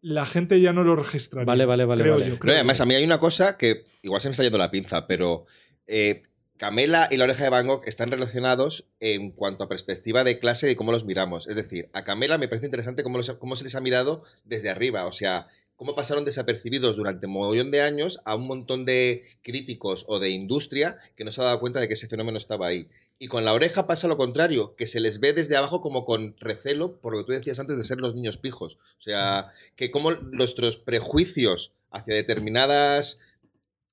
la 0.02 0.26
gente 0.26 0.62
ya 0.62 0.72
no 0.74 0.84
lo 0.84 0.96
registraría. 0.96 1.46
Vale, 1.46 1.66
vale, 1.66 1.84
vale, 1.86 2.04
Creo 2.04 2.14
vale. 2.18 2.30
yo, 2.30 2.40
creo 2.40 2.54
además, 2.56 2.80
a 2.80 2.86
mí 2.86 2.94
hay 2.94 3.04
una 3.04 3.18
cosa 3.18 3.58
que 3.58 3.84
igual 4.04 4.22
se 4.22 4.30
me 4.30 4.32
está 4.32 4.44
yendo 4.44 4.58
la 4.60 4.72
pinza, 4.72 5.08
pero 5.08 5.46
eh, 5.88 6.22
Camela 6.58 7.08
y 7.12 7.18
la 7.18 7.26
oreja 7.26 7.44
de 7.44 7.50
Van 7.52 7.68
Gogh 7.68 7.84
están 7.86 8.10
relacionados 8.10 8.86
en 9.00 9.32
cuanto 9.32 9.64
a 9.64 9.70
perspectiva 9.70 10.24
de 10.24 10.40
clase 10.40 10.72
y 10.72 10.76
cómo 10.76 10.92
los 10.92 11.06
miramos. 11.06 11.48
Es 11.48 11.56
decir, 11.56 11.90
a 11.94 12.04
Camela 12.04 12.40
me 12.40 12.48
parece 12.48 12.66
interesante 12.66 13.04
cómo, 13.04 13.22
se 13.22 13.64
les 13.64 13.76
ha 13.76 13.82
mirado 13.82 14.24
desde 14.44 14.70
arriba. 14.70 15.06
O 15.06 15.12
sea, 15.12 15.46
cómo 15.76 15.94
pasaron 15.94 16.26
desapercibidos 16.26 16.98
durante 16.98 17.28
un 17.28 17.34
mogollón 17.34 17.70
de 17.70 17.82
años 17.82 18.22
a 18.26 18.36
un 18.36 18.48
montón 18.48 18.86
de 18.86 19.24
críticos 19.44 20.06
o 20.08 20.20
de 20.20 20.32
industria 20.32 20.98
que 21.16 21.24
no 21.24 21.32
se 21.32 21.42
ha 21.42 21.46
dado 21.46 21.60
cuenta 21.60 21.80
de 21.80 21.88
que 21.88 21.94
ese 21.94 22.08
fenómeno 22.08 22.38
estaba 22.38 22.68
ahí. 22.68 22.90
Y 23.20 23.28
con 23.28 23.46
la 23.46 23.54
oreja 23.54 23.86
pasa 23.86 24.08
lo 24.08 24.18
contrario, 24.18 24.76
que 24.76 24.88
se 24.88 25.00
les 25.00 25.20
ve 25.20 25.34
desde 25.34 25.58
abajo 25.58 25.82
como 25.82 26.06
con 26.06 26.36
recelo, 26.40 27.00
por 27.00 27.14
lo 27.14 27.20
que 27.20 27.26
tú 27.26 27.32
decías 27.34 27.60
antes 27.60 27.78
de 27.78 27.84
ser 27.84 28.00
los 28.00 28.16
niños 28.16 28.38
pijos. 28.38 28.80
O 28.98 29.02
sea, 29.02 29.52
que 29.76 29.92
como 29.92 30.12
nuestros 30.12 30.78
prejuicios 30.78 31.74
hacia 31.92 32.16
determinadas 32.16 33.22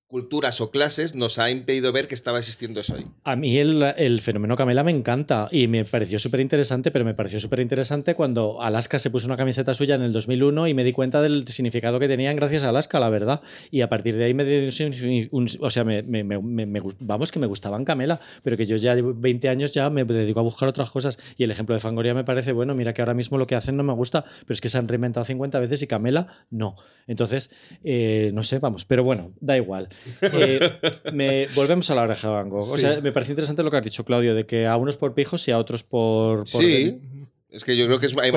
culturas 0.06 0.60
o 0.60 0.70
clases 0.70 1.14
nos 1.16 1.38
ha 1.40 1.50
impedido 1.50 1.90
ver 1.92 2.06
que 2.06 2.14
estaba 2.14 2.38
existiendo 2.38 2.78
eso 2.80 2.94
ahí. 2.94 3.04
A 3.24 3.34
mí 3.34 3.56
el, 3.58 3.82
el 3.96 4.20
fenómeno 4.20 4.56
Camela 4.56 4.84
me 4.84 4.92
encanta 4.92 5.48
y 5.50 5.66
me 5.66 5.84
pareció 5.84 6.18
súper 6.20 6.40
interesante, 6.40 6.90
pero 6.92 7.04
me 7.04 7.14
pareció 7.14 7.40
súper 7.40 7.58
interesante 7.60 8.14
cuando 8.14 8.62
Alaska 8.62 8.98
se 9.00 9.10
puso 9.10 9.26
una 9.26 9.36
camiseta 9.36 9.74
suya 9.74 9.96
en 9.96 10.02
el 10.02 10.12
2001 10.12 10.68
y 10.68 10.74
me 10.74 10.84
di 10.84 10.92
cuenta 10.92 11.20
del 11.20 11.48
significado 11.48 11.98
que 11.98 12.06
tenían 12.06 12.36
gracias 12.36 12.62
a 12.62 12.68
Alaska, 12.68 13.00
la 13.00 13.08
verdad. 13.08 13.40
Y 13.72 13.80
a 13.80 13.88
partir 13.88 14.16
de 14.16 14.24
ahí 14.24 14.34
me 14.34 14.44
di 14.44 14.68
un 14.84 15.28
un- 15.32 15.48
o 15.60 15.70
sea, 15.70 15.82
me, 15.84 16.02
vamos, 17.00 17.32
que 17.32 17.38
me 17.40 17.46
gustaban 17.46 17.84
Camela, 17.84 18.20
pero 18.42 18.56
que 18.56 18.66
yo 18.66 18.76
ya 18.76 18.94
llevo 18.94 19.14
20 19.14 19.48
años 19.48 19.72
ya 19.72 19.90
me 19.90 20.04
dedico 20.04 20.38
a 20.38 20.42
buscar 20.44 20.68
otras 20.68 20.90
cosas. 20.90 21.18
Y 21.36 21.44
el 21.44 21.50
ejemplo 21.50 21.74
de 21.74 21.80
Fangoria 21.80 22.14
me 22.14 22.24
parece 22.24 22.52
bueno, 22.52 22.74
mira 22.74 22.92
que 22.94 23.02
ahora 23.02 23.14
mismo 23.14 23.36
lo 23.38 23.46
que 23.46 23.56
hacen 23.56 23.76
no 23.76 23.82
me 23.82 23.92
gusta, 23.94 24.24
pero 24.46 24.54
es 24.54 24.60
que 24.60 24.68
se 24.68 24.78
han 24.78 24.86
reinventado 24.86 25.24
50 25.24 25.58
veces 25.58 25.82
y 25.82 25.86
Camela 25.86 26.28
no. 26.50 26.76
Entonces, 27.06 27.50
eh, 27.82 28.30
no 28.34 28.42
sé, 28.42 28.58
vamos, 28.60 28.84
pero 28.84 29.02
bueno, 29.02 29.32
da 29.40 29.56
igual. 29.56 29.88
Eh, 30.22 30.60
me- 31.12 31.46
volvemos 31.54 31.90
a 31.90 31.94
la 31.94 32.02
oreja 32.02 32.28
de 32.28 32.34
Van 32.34 32.48
Gogh. 32.48 32.62
O 32.62 32.74
Sí. 32.74 32.80
sea, 32.80 33.00
me 33.00 33.12
parece 33.12 33.32
interesante 33.32 33.62
lo 33.62 33.70
que 33.70 33.76
has 33.78 33.82
dicho, 33.84 34.04
Claudio, 34.04 34.34
de 34.34 34.46
que 34.46 34.66
a 34.66 34.76
unos 34.76 34.96
por 34.96 35.14
pijos 35.14 35.46
y 35.48 35.50
a 35.50 35.58
otros 35.58 35.82
por. 35.82 36.38
por 36.38 36.46
Sí. 36.46 37.00
Es 37.50 37.62
que 37.62 37.76
yo 37.76 37.86
creo 37.86 38.00
que 38.00 38.06
es, 38.06 38.16
hay, 38.18 38.32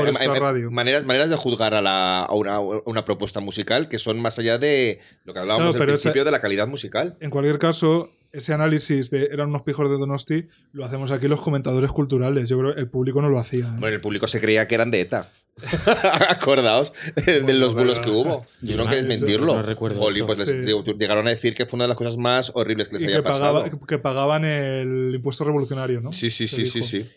maneras, 0.69 1.03
maneras 1.03 1.29
de 1.31 1.35
juzgar 1.37 1.73
a, 1.73 1.81
la- 1.81 2.21
a 2.23 2.33
una, 2.35 2.57
a 2.57 2.59
una 2.61 3.03
propuesta 3.03 3.39
musical 3.39 3.89
que 3.89 3.97
son 3.97 4.19
más 4.19 4.37
allá 4.37 4.59
de 4.59 4.99
lo 5.23 5.33
que 5.33 5.39
hablábamos 5.39 5.71
Claro, 5.75 5.83
al 5.85 5.89
esa- 5.89 6.01
principio 6.03 6.23
de 6.23 6.29
la 6.31 6.39
calidad 6.39 6.67
musical. 6.67 7.17
En 7.19 7.31
cualquier 7.31 7.57
caso, 7.57 8.07
ese 8.33 8.53
análisis 8.53 9.09
de 9.09 9.29
eran 9.31 9.49
unos 9.49 9.63
pijos 9.63 9.89
de 9.89 9.97
Donosti 9.97 10.47
lo 10.73 10.85
hacemos 10.85 11.11
aquí 11.11 11.27
los 11.27 11.41
comentadores 11.41 11.91
culturales. 11.91 12.49
Yo 12.49 12.57
creo 12.59 12.75
que 12.75 12.81
el 12.81 12.89
público 12.89 13.21
no 13.21 13.29
lo 13.29 13.39
hacía. 13.39 13.65
¿eh? 13.65 13.77
Bueno, 13.79 13.95
el 13.95 14.01
público 14.01 14.27
se 14.27 14.39
creía 14.41 14.67
que 14.67 14.75
eran 14.75 14.91
de 14.91 15.01
ETA. 15.01 15.31
Acordaos 16.29 16.93
de 17.25 17.41
Bueno, 17.41 17.59
los 17.59 17.73
bulos 17.73 17.99
que 17.99 18.09
hubo. 18.11 18.45
Yo 18.61 18.73
creo 18.75 18.85
no- 18.85 18.91
que 18.91 18.99
es 18.99 19.05
mentirlo. 19.07 19.55
no 19.55 19.61
recuerdo 19.63 19.99
Jolín, 19.99 20.25
pues 20.27 20.37
les- 20.37 20.49
Sí. 20.49 20.93
llegaron 20.99 21.27
a 21.27 21.31
decir 21.31 21.55
que 21.55 21.65
fue 21.65 21.77
una 21.77 21.85
de 21.85 21.89
las 21.89 21.97
cosas 21.97 22.17
más 22.17 22.51
horribles 22.53 22.89
que 22.89 22.95
les 22.95 23.01
y 23.03 23.05
había 23.05 23.17
que, 23.17 23.23
pasado. 23.23 23.63
pagaba- 23.63 23.87
que 23.87 23.97
pagaban 23.97 24.45
el 24.45 25.13
impuesto 25.15 25.43
revolucionario, 25.45 25.99
¿no? 26.01 26.13
Sí, 26.13 26.29
sí, 26.29 26.47
Se 26.47 26.57
sí, 26.57 26.65
sí, 26.65 26.79
dijo. 26.79 26.87
sí. 27.07 27.11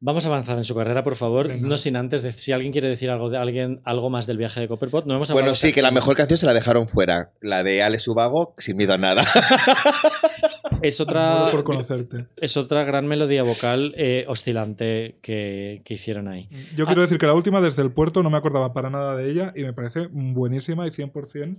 Vamos 0.00 0.26
a 0.26 0.28
avanzar 0.28 0.58
en 0.58 0.64
su 0.64 0.74
carrera, 0.74 1.02
por 1.02 1.16
favor. 1.16 1.48
Venga. 1.48 1.66
No 1.66 1.78
sin 1.78 1.96
antes, 1.96 2.20
de, 2.20 2.30
si 2.32 2.52
alguien 2.52 2.72
quiere 2.72 2.88
decir 2.90 3.10
algo 3.10 3.30
de 3.30 3.38
alguien, 3.38 3.80
algo 3.84 4.10
más 4.10 4.26
del 4.26 4.36
viaje 4.36 4.60
de 4.60 4.68
Copperpot, 4.68 5.06
no 5.06 5.14
hemos 5.14 5.30
hablado 5.30 5.44
Bueno, 5.44 5.54
sí, 5.54 5.68
casi- 5.68 5.74
que 5.76 5.80
la 5.82 5.92
mejor 5.92 6.14
canción 6.14 6.36
se 6.36 6.44
la 6.44 6.52
dejaron 6.52 6.86
fuera. 6.86 7.30
La 7.40 7.62
de 7.62 7.82
Ale 7.82 7.98
Subago, 7.98 8.54
sin 8.58 8.76
miedo 8.76 8.92
a 8.92 8.98
nada. 8.98 9.22
Es 10.86 11.00
otra, 11.00 11.48
por 11.50 11.64
conocerte. 11.64 12.26
es 12.40 12.56
otra 12.56 12.84
gran 12.84 13.06
melodía 13.06 13.42
vocal 13.42 13.94
eh, 13.96 14.24
oscilante 14.28 15.18
que, 15.22 15.80
que 15.84 15.94
hicieron 15.94 16.28
ahí. 16.28 16.48
Yo 16.76 16.86
quiero 16.86 17.02
decir 17.02 17.18
que 17.18 17.26
la 17.26 17.34
última, 17.34 17.60
desde 17.60 17.82
el 17.82 17.90
puerto, 17.90 18.22
no 18.22 18.30
me 18.30 18.38
acordaba 18.38 18.72
para 18.72 18.90
nada 18.90 19.16
de 19.16 19.30
ella 19.30 19.52
y 19.56 19.62
me 19.62 19.72
parece 19.72 20.08
buenísima 20.10 20.86
y 20.86 20.90
100% 20.90 21.56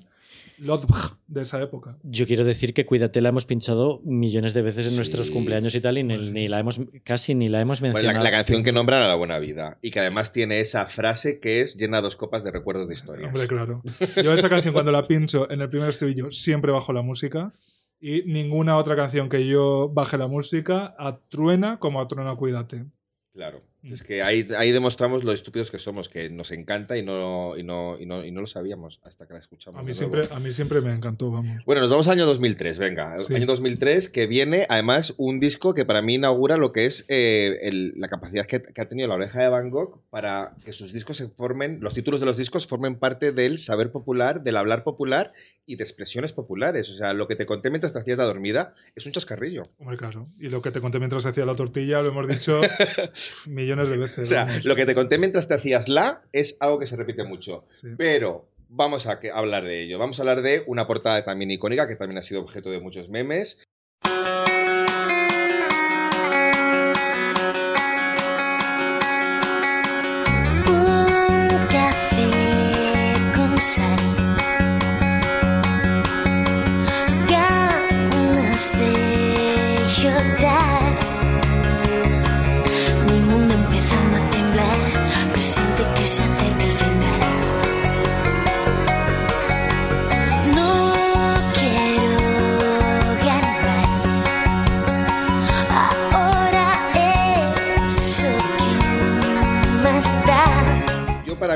Lodbj 0.60 1.18
de 1.28 1.42
esa 1.42 1.62
época. 1.62 1.98
Yo 2.04 2.26
quiero 2.26 2.46
decir 2.46 2.74
que 2.74 2.86
Cuídate 2.86 3.20
la 3.20 3.30
hemos 3.30 3.46
pinchado 3.46 4.00
millones 4.06 4.54
de 4.54 4.62
veces 4.62 4.86
en 4.86 4.92
Sí. 4.92 4.98
nuestros 4.98 5.30
cumpleaños 5.32 5.76
y 5.76 5.82
tal, 5.82 5.98
y 5.98 6.04
ni, 6.04 6.18
ni 6.32 6.48
la 6.48 6.60
hemos, 6.60 6.80
casi 7.04 7.36
ni 7.36 7.50
la 7.50 7.60
hemos 7.60 7.82
Bueno, 7.82 7.96
mencionado. 7.96 8.24
la, 8.24 8.32
la 8.32 8.38
canción 8.38 8.64
que 8.64 8.72
nombran 8.72 9.02
a 9.02 9.08
la 9.10 9.16
buena 9.16 9.38
vida 9.40 9.78
y 9.82 9.92
que 9.92 10.00
además 10.00 10.32
tiene 10.32 10.62
esa 10.62 10.86
frase 10.86 11.40
que 11.42 11.60
es 11.60 11.76
llena 11.76 12.00
dos 12.00 12.16
copas 12.16 12.44
de 12.46 12.52
recuerdos 12.52 12.88
de 12.88 12.94
historias. 12.94 13.28
Hombre, 13.34 13.48
claro. 13.48 13.82
Yo 14.24 14.34
esa 14.34 14.48
canción 14.48 14.74
cuando 14.74 14.92
la 14.94 15.06
pincho 15.08 15.52
en 15.52 15.60
el 15.62 15.70
primer 15.70 15.90
estribillo 15.90 16.32
siempre 16.32 16.72
bajo 16.72 16.94
la 16.94 17.02
música 17.02 17.52
y 18.00 18.24
ninguna 18.24 18.78
otra 18.78 18.96
canción 18.96 19.30
que 19.30 19.48
yo 19.48 19.90
baje 19.94 20.18
la 20.18 20.28
música 20.28 20.96
atruena 20.98 21.80
como 21.80 22.02
atruena 22.02 22.36
Cuídate. 22.36 22.86
Claro. 23.34 23.60
Mm. 23.82 23.94
Es 23.94 24.02
que 24.02 24.24
ahí, 24.24 24.48
ahí 24.58 24.72
demostramos 24.72 25.24
lo 25.24 25.32
estúpidos 25.32 25.70
que 25.70 25.78
somos, 25.78 26.10
que 26.10 26.30
nos 26.32 26.52
encanta 26.52 26.98
y 26.98 27.04
no, 27.04 27.56
y 27.56 27.62
no, 27.62 28.00
y 28.00 28.06
no, 28.08 28.24
y 28.26 28.32
no 28.32 28.42
lo 28.42 28.48
sabíamos 28.48 29.00
hasta 29.04 29.28
que 29.28 29.34
la 29.34 29.40
escuchamos. 29.40 29.80
A 29.80 29.84
mí, 29.84 29.94
siempre, 29.94 30.28
a 30.32 30.40
mí 30.40 30.52
siempre 30.54 30.82
me 30.82 30.92
encantó, 30.92 31.30
vamos. 31.30 31.58
Bueno, 31.66 31.82
nos 31.82 31.92
vamos 31.92 32.08
al 32.08 32.14
año 32.14 32.26
2003, 32.26 32.80
venga. 32.80 33.16
Sí. 33.20 33.36
Año 33.36 33.46
2003, 33.46 34.10
que 34.10 34.26
viene 34.26 34.66
además 34.70 35.14
un 35.18 35.40
disco 35.40 35.76
que 35.76 35.86
para 35.86 36.02
mí 36.02 36.16
inaugura 36.16 36.58
lo 36.58 36.72
que 36.72 36.86
es 36.86 37.06
eh, 37.10 37.60
el- 37.62 37.94
la 37.98 38.08
capacidad 38.08 38.46
que, 38.48 38.60
que 38.62 38.82
ha 38.82 38.88
tenido 38.88 39.08
la 39.08 39.16
oreja 39.16 39.42
de 39.42 39.50
Van 39.50 39.70
Gogh 39.70 40.02
para 40.10 40.56
que 40.66 40.74
sus 40.74 40.92
discos 40.92 41.18
se 41.18 41.28
formen, 41.30 41.78
los 41.82 41.94
títulos 41.94 42.20
de 42.22 42.26
los 42.26 42.38
discos 42.38 42.66
formen 42.66 42.98
parte 42.98 43.34
del 43.34 43.60
saber 43.60 43.92
popular, 43.92 44.42
del 44.42 44.58
hablar 44.58 44.84
popular 44.84 45.32
y 45.66 45.76
de 45.78 45.84
expresiones 45.84 46.32
populares. 46.34 46.90
O 46.90 46.94
sea, 46.94 47.14
lo 47.14 47.28
que 47.28 47.36
te 47.36 47.46
conté 47.46 47.70
mientras 47.70 47.94
te 47.94 48.00
hacías 48.00 48.18
la 48.18 48.24
dormida 48.26 48.74
es 48.96 49.06
un 49.06 49.12
chascarrillo. 49.12 49.68
Hombre, 49.80 49.98
claro. 49.98 50.28
Y 50.40 50.50
lo 50.50 50.62
que 50.62 50.72
te 50.72 50.80
conté 50.82 51.00
mientras 51.00 51.26
hacía 51.26 51.46
la 51.46 51.56
tortilla 51.56 52.02
lo 52.02 52.10
hemos 52.10 52.28
dicho 52.28 52.62
millones 53.48 53.90
de 53.90 53.98
veces. 53.98 54.20
O 54.20 54.26
sea, 54.26 54.46
vamos. 54.46 54.66
lo 54.66 54.76
que 54.76 54.86
te 54.86 54.96
conté 54.96 55.18
mientras 55.18 55.48
te 55.48 55.54
hacías 55.54 55.90
la 55.90 56.24
es 56.32 56.58
algo 56.60 56.80
que 56.80 56.88
se 56.88 56.96
repite 56.96 57.24
mucho. 57.24 57.64
Sí. 57.68 57.90
Pero 57.98 58.50
vamos 58.70 59.08
a 59.08 59.20
que- 59.20 59.32
hablar 59.32 59.64
de 59.64 59.82
ello. 59.84 60.00
Vamos 60.00 60.20
a 60.20 60.24
hablar 60.24 60.42
de 60.42 60.64
una 60.68 60.86
portada 60.86 61.24
también 61.24 61.52
icónica 61.52 61.88
que 61.88 61.96
también 61.96 62.18
ha 62.18 62.22
sido 62.24 62.42
objeto 62.42 62.70
de 62.70 62.80
muchos 62.80 63.10
memes. 63.10 63.64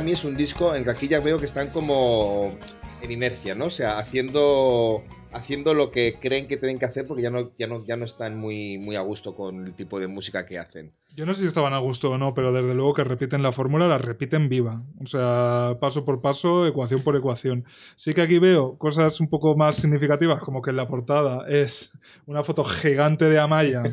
Mí 0.09 0.13
es 0.13 0.25
un 0.25 0.35
disco 0.35 0.73
en 0.73 0.83
que 0.83 0.89
aquí 0.89 1.07
ya 1.07 1.19
veo 1.19 1.37
que 1.37 1.45
están 1.45 1.69
como 1.69 2.57
en 3.03 3.11
inercia, 3.11 3.53
¿no? 3.53 3.65
O 3.65 3.69
sea, 3.69 3.99
haciendo, 3.99 5.03
haciendo 5.31 5.75
lo 5.75 5.91
que 5.91 6.17
creen 6.19 6.47
que 6.47 6.57
tienen 6.57 6.79
que 6.79 6.85
hacer 6.85 7.05
porque 7.05 7.21
ya 7.21 7.29
no, 7.29 7.51
ya 7.59 7.67
no, 7.67 7.85
ya 7.85 7.95
no 7.95 8.05
están 8.05 8.35
muy, 8.35 8.79
muy 8.79 8.95
a 8.95 9.01
gusto 9.01 9.35
con 9.35 9.67
el 9.67 9.75
tipo 9.75 9.99
de 9.99 10.07
música 10.07 10.47
que 10.47 10.57
hacen. 10.57 10.91
Yo 11.15 11.27
no 11.27 11.35
sé 11.35 11.41
si 11.41 11.47
estaban 11.47 11.73
a 11.73 11.77
gusto 11.77 12.09
o 12.09 12.17
no, 12.17 12.33
pero 12.33 12.51
desde 12.51 12.73
luego 12.73 12.95
que 12.95 13.03
repiten 13.03 13.43
la 13.43 13.51
fórmula, 13.51 13.87
la 13.87 13.99
repiten 13.99 14.49
viva. 14.49 14.83
O 14.99 15.05
sea, 15.05 15.77
paso 15.79 16.03
por 16.05 16.21
paso, 16.21 16.65
ecuación 16.65 17.03
por 17.03 17.15
ecuación. 17.15 17.65
Sí 17.95 18.15
que 18.15 18.23
aquí 18.23 18.39
veo 18.39 18.79
cosas 18.79 19.19
un 19.19 19.29
poco 19.29 19.55
más 19.55 19.75
significativas, 19.75 20.39
como 20.41 20.63
que 20.63 20.71
en 20.71 20.77
la 20.77 20.87
portada 20.87 21.47
es 21.47 21.91
una 22.25 22.41
foto 22.41 22.63
gigante 22.63 23.25
de 23.25 23.37
Amaya 23.37 23.83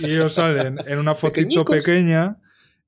y 0.00 0.04
ellos 0.04 0.34
salen 0.34 0.76
en 0.86 0.98
una 0.98 1.14
fotito 1.14 1.64
Pequeñicos. 1.64 1.76
pequeña. 1.76 2.36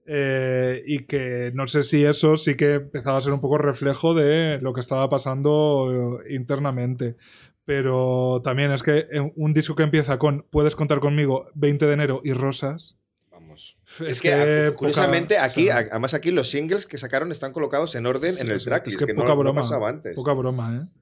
Eh, 0.08 0.82
y 0.86 1.00
que 1.04 1.52
no 1.54 1.66
sé 1.66 1.82
si 1.82 2.04
eso 2.04 2.36
sí 2.36 2.56
que 2.56 2.74
empezaba 2.74 3.18
a 3.18 3.20
ser 3.20 3.32
un 3.34 3.40
poco 3.42 3.58
reflejo 3.58 4.14
de 4.14 4.58
lo 4.62 4.72
que 4.72 4.80
estaba 4.80 5.08
pasando 5.10 6.20
eh, 6.26 6.34
internamente. 6.34 7.16
Pero 7.64 8.40
también 8.42 8.72
es 8.72 8.82
que 8.82 9.06
un 9.36 9.52
disco 9.52 9.76
que 9.76 9.82
empieza 9.82 10.18
con 10.18 10.46
Puedes 10.50 10.74
contar 10.74 11.00
conmigo 11.00 11.46
20 11.54 11.86
de 11.86 11.92
enero 11.92 12.20
y 12.24 12.32
Rosas. 12.32 12.96
Vamos. 13.30 13.76
Es 14.00 14.08
Es, 14.08 14.20
que, 14.22 14.28
que 14.30 14.34
a- 14.34 14.64
poca- 14.66 14.76
curiosamente 14.76 15.36
o 15.38 15.42
aquí, 15.42 15.66
sea- 15.66 15.76
además 15.90 16.14
aquí 16.14 16.30
los 16.30 16.48
singles 16.48 16.86
que 16.86 16.96
sacaron 16.96 17.30
están 17.30 17.52
colocados 17.52 17.94
en 17.94 18.06
orden 18.06 18.32
Sí, 18.32 18.40
en 18.42 18.50
el 18.50 18.64
tracklist, 18.64 18.96
es 19.00 19.06
que, 19.06 19.12
que 19.12 19.14
no, 19.14 19.22
poca 19.22 19.34
no 19.34 19.40
broma. 19.40 19.60
pasaba 19.60 19.90
antes. 19.90 20.14
Poca 20.14 20.32
broma, 20.32 20.76
¿eh? 20.76 20.97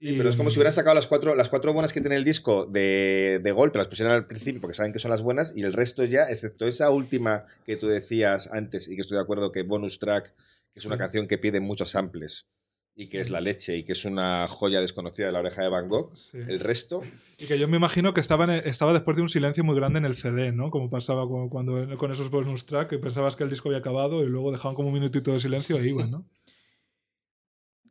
Sí, 0.00 0.14
pero 0.16 0.28
es 0.28 0.36
como 0.36 0.48
si 0.50 0.58
hubieran 0.58 0.72
sacado 0.72 0.94
las 0.94 1.08
cuatro, 1.08 1.34
las 1.34 1.48
cuatro 1.48 1.72
buenas 1.72 1.92
que 1.92 2.00
tiene 2.00 2.14
el 2.16 2.24
disco 2.24 2.66
de, 2.66 3.40
de 3.42 3.52
golpe, 3.52 3.78
las 3.78 3.88
pusieran 3.88 4.14
al 4.14 4.26
principio 4.26 4.60
porque 4.60 4.74
saben 4.74 4.92
que 4.92 5.00
son 5.00 5.10
las 5.10 5.22
buenas 5.22 5.56
y 5.56 5.62
el 5.64 5.72
resto 5.72 6.04
ya, 6.04 6.22
excepto 6.28 6.66
esa 6.68 6.90
última 6.90 7.44
que 7.66 7.76
tú 7.76 7.88
decías 7.88 8.48
antes 8.52 8.88
y 8.88 8.94
que 8.94 9.00
estoy 9.00 9.16
de 9.16 9.22
acuerdo 9.22 9.50
que 9.50 9.62
bonus 9.64 9.98
track, 9.98 10.32
que 10.72 10.78
es 10.80 10.84
una 10.86 10.94
Sí. 10.94 11.00
canción 11.00 11.26
que 11.26 11.36
pide 11.38 11.60
muchos 11.60 11.90
samples 11.90 12.46
y 12.94 13.08
que 13.08 13.18
es 13.20 13.30
la 13.30 13.40
leche 13.40 13.76
y 13.76 13.82
que 13.84 13.92
es 13.92 14.04
una 14.04 14.46
joya 14.48 14.80
desconocida 14.80 15.26
de 15.26 15.32
la 15.32 15.40
oreja 15.40 15.62
de 15.62 15.68
Van 15.68 15.88
Gogh, 15.88 16.16
Sí. 16.16 16.38
el 16.46 16.60
resto, 16.60 17.02
Y 17.40 17.46
que 17.46 17.58
yo 17.58 17.66
me 17.68 17.76
imagino 17.76 18.12
que 18.14 18.20
estaba, 18.20 18.44
en- 18.44 18.68
estaba 18.68 18.92
después 18.92 19.16
de 19.16 19.22
un 19.22 19.28
silencio 19.28 19.62
muy 19.64 19.74
grande 19.76 19.98
en 20.00 20.04
el 20.04 20.14
CD, 20.16 20.50
¿no? 20.52 20.70
Como 20.70 20.90
pasaba 20.90 21.26
cu- 21.26 21.48
cuando, 21.48 21.96
con 21.96 22.10
esos 22.12 22.30
bonus 22.30 22.66
track, 22.66 22.88
que 22.90 22.98
pensabas 22.98 23.34
que 23.36 23.44
el 23.44 23.50
disco 23.50 23.68
había 23.68 23.78
acabado 23.78 24.22
y 24.24 24.26
luego 24.28 24.50
dejaban 24.52 24.74
como 24.74 24.88
un 24.88 24.94
minutito 24.94 25.32
de 25.32 25.38
silencio 25.40 25.76
e 25.78 25.86
iban, 25.88 26.10
¿no? 26.10 26.24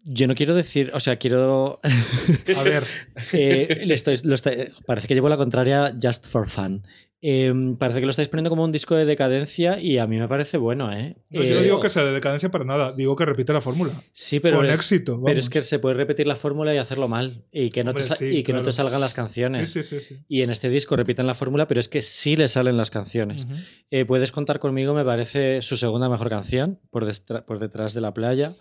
Yo 0.10 0.26
no 0.28 0.36
quiero 0.36 0.56
decir, 0.56 0.90
o 0.94 1.00
sea, 1.02 1.18
quiero. 1.18 1.80
A 2.58 2.64
ver, 2.64 2.84
eh, 3.34 3.86
estoy- 3.90 4.20
lo 4.24 4.36
estoy- 4.36 4.72
parece 4.86 5.08
que 5.08 5.14
llevo 5.16 5.28
la 5.30 5.38
contraria 5.38 5.94
just 6.02 6.28
for 6.28 6.48
fun. 6.50 6.84
Eh, 7.20 7.52
parece 7.80 8.00
que 8.00 8.06
lo 8.06 8.12
estáis 8.12 8.28
poniendo 8.28 8.52
como 8.52 8.64
un 8.64 8.72
disco 8.72 8.94
de 8.94 9.04
decadencia 9.06 9.80
y 9.80 9.98
a 9.98 10.06
mí 10.06 10.20
me 10.20 10.28
parece 10.28 10.58
bueno, 10.58 10.94
¿eh? 10.94 11.16
Eh, 11.32 11.48
yo 11.48 11.56
no 11.56 11.62
digo 11.62 11.80
que 11.82 11.90
sea 11.90 12.04
de 12.06 12.12
decadencia 12.12 12.52
para 12.52 12.64
nada, 12.64 12.94
digo 12.94 13.16
que 13.16 13.26
repite 13.26 13.52
la 13.54 13.62
fórmula. 13.62 13.92
Sí, 14.14 14.40
pero 14.40 14.58
con 14.58 14.68
es, 14.68 14.76
éxito. 14.76 15.14
Vamos. 15.14 15.26
pero 15.26 15.40
es 15.40 15.50
que 15.50 15.64
se 15.64 15.80
puede 15.80 15.96
repetir 15.96 16.28
la 16.28 16.36
fórmula 16.36 16.76
y 16.76 16.78
hacerlo 16.78 17.08
mal 17.08 17.44
y 17.52 17.72
que 17.72 17.84
no, 17.84 17.94
te, 17.96 18.02
Hombre, 18.02 18.16
sa- 18.16 18.16
sí, 18.18 18.38
y 18.38 18.44
que 18.44 18.54
no 18.54 18.62
te 18.62 18.72
salgan 18.72 19.02
las 19.02 19.16
canciones. 19.16 19.72
sí, 19.72 19.82
sí. 19.82 20.00
sí. 20.00 20.18
Y 20.28 20.44
en 20.44 20.52
este 20.52 20.70
disco 20.70 20.96
repiten 20.96 21.26
la 21.26 21.34
fórmula, 21.34 21.68
pero 21.68 21.80
es 21.80 21.90
que 21.90 22.04
sí 22.04 22.36
le 22.36 22.48
salen 22.48 22.78
las 22.78 22.92
canciones. 22.92 23.48
Eh, 23.90 24.06
Puedes 24.06 24.32
contar 24.32 24.60
conmigo, 24.60 24.94
me 24.94 25.04
parece 25.04 25.64
su 25.64 25.76
segunda 25.76 26.10
mejor 26.10 26.30
canción, 26.30 26.80
por, 26.92 27.06
por 27.46 27.58
detrás 27.60 27.96
de 27.96 28.02
la 28.02 28.14
playa. 28.14 28.54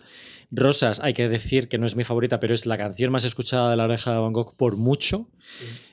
Rosas, 0.49 0.99
hay 1.01 1.13
que 1.13 1.27
decir 1.29 1.67
que 1.67 1.77
no 1.77 1.85
es 1.85 1.95
mi 1.95 2.05
favorita, 2.05 2.39
pero 2.39 2.53
es 2.55 2.65
la 2.65 2.77
canción 2.77 3.11
más 3.11 3.23
escuchada 3.25 3.69
de 3.69 3.75
la 3.77 3.83
oreja 3.83 4.13
de 4.13 4.17
Van 4.19 4.33
Gogh 4.33 4.55
por 4.57 4.77
mucho. 4.77 5.29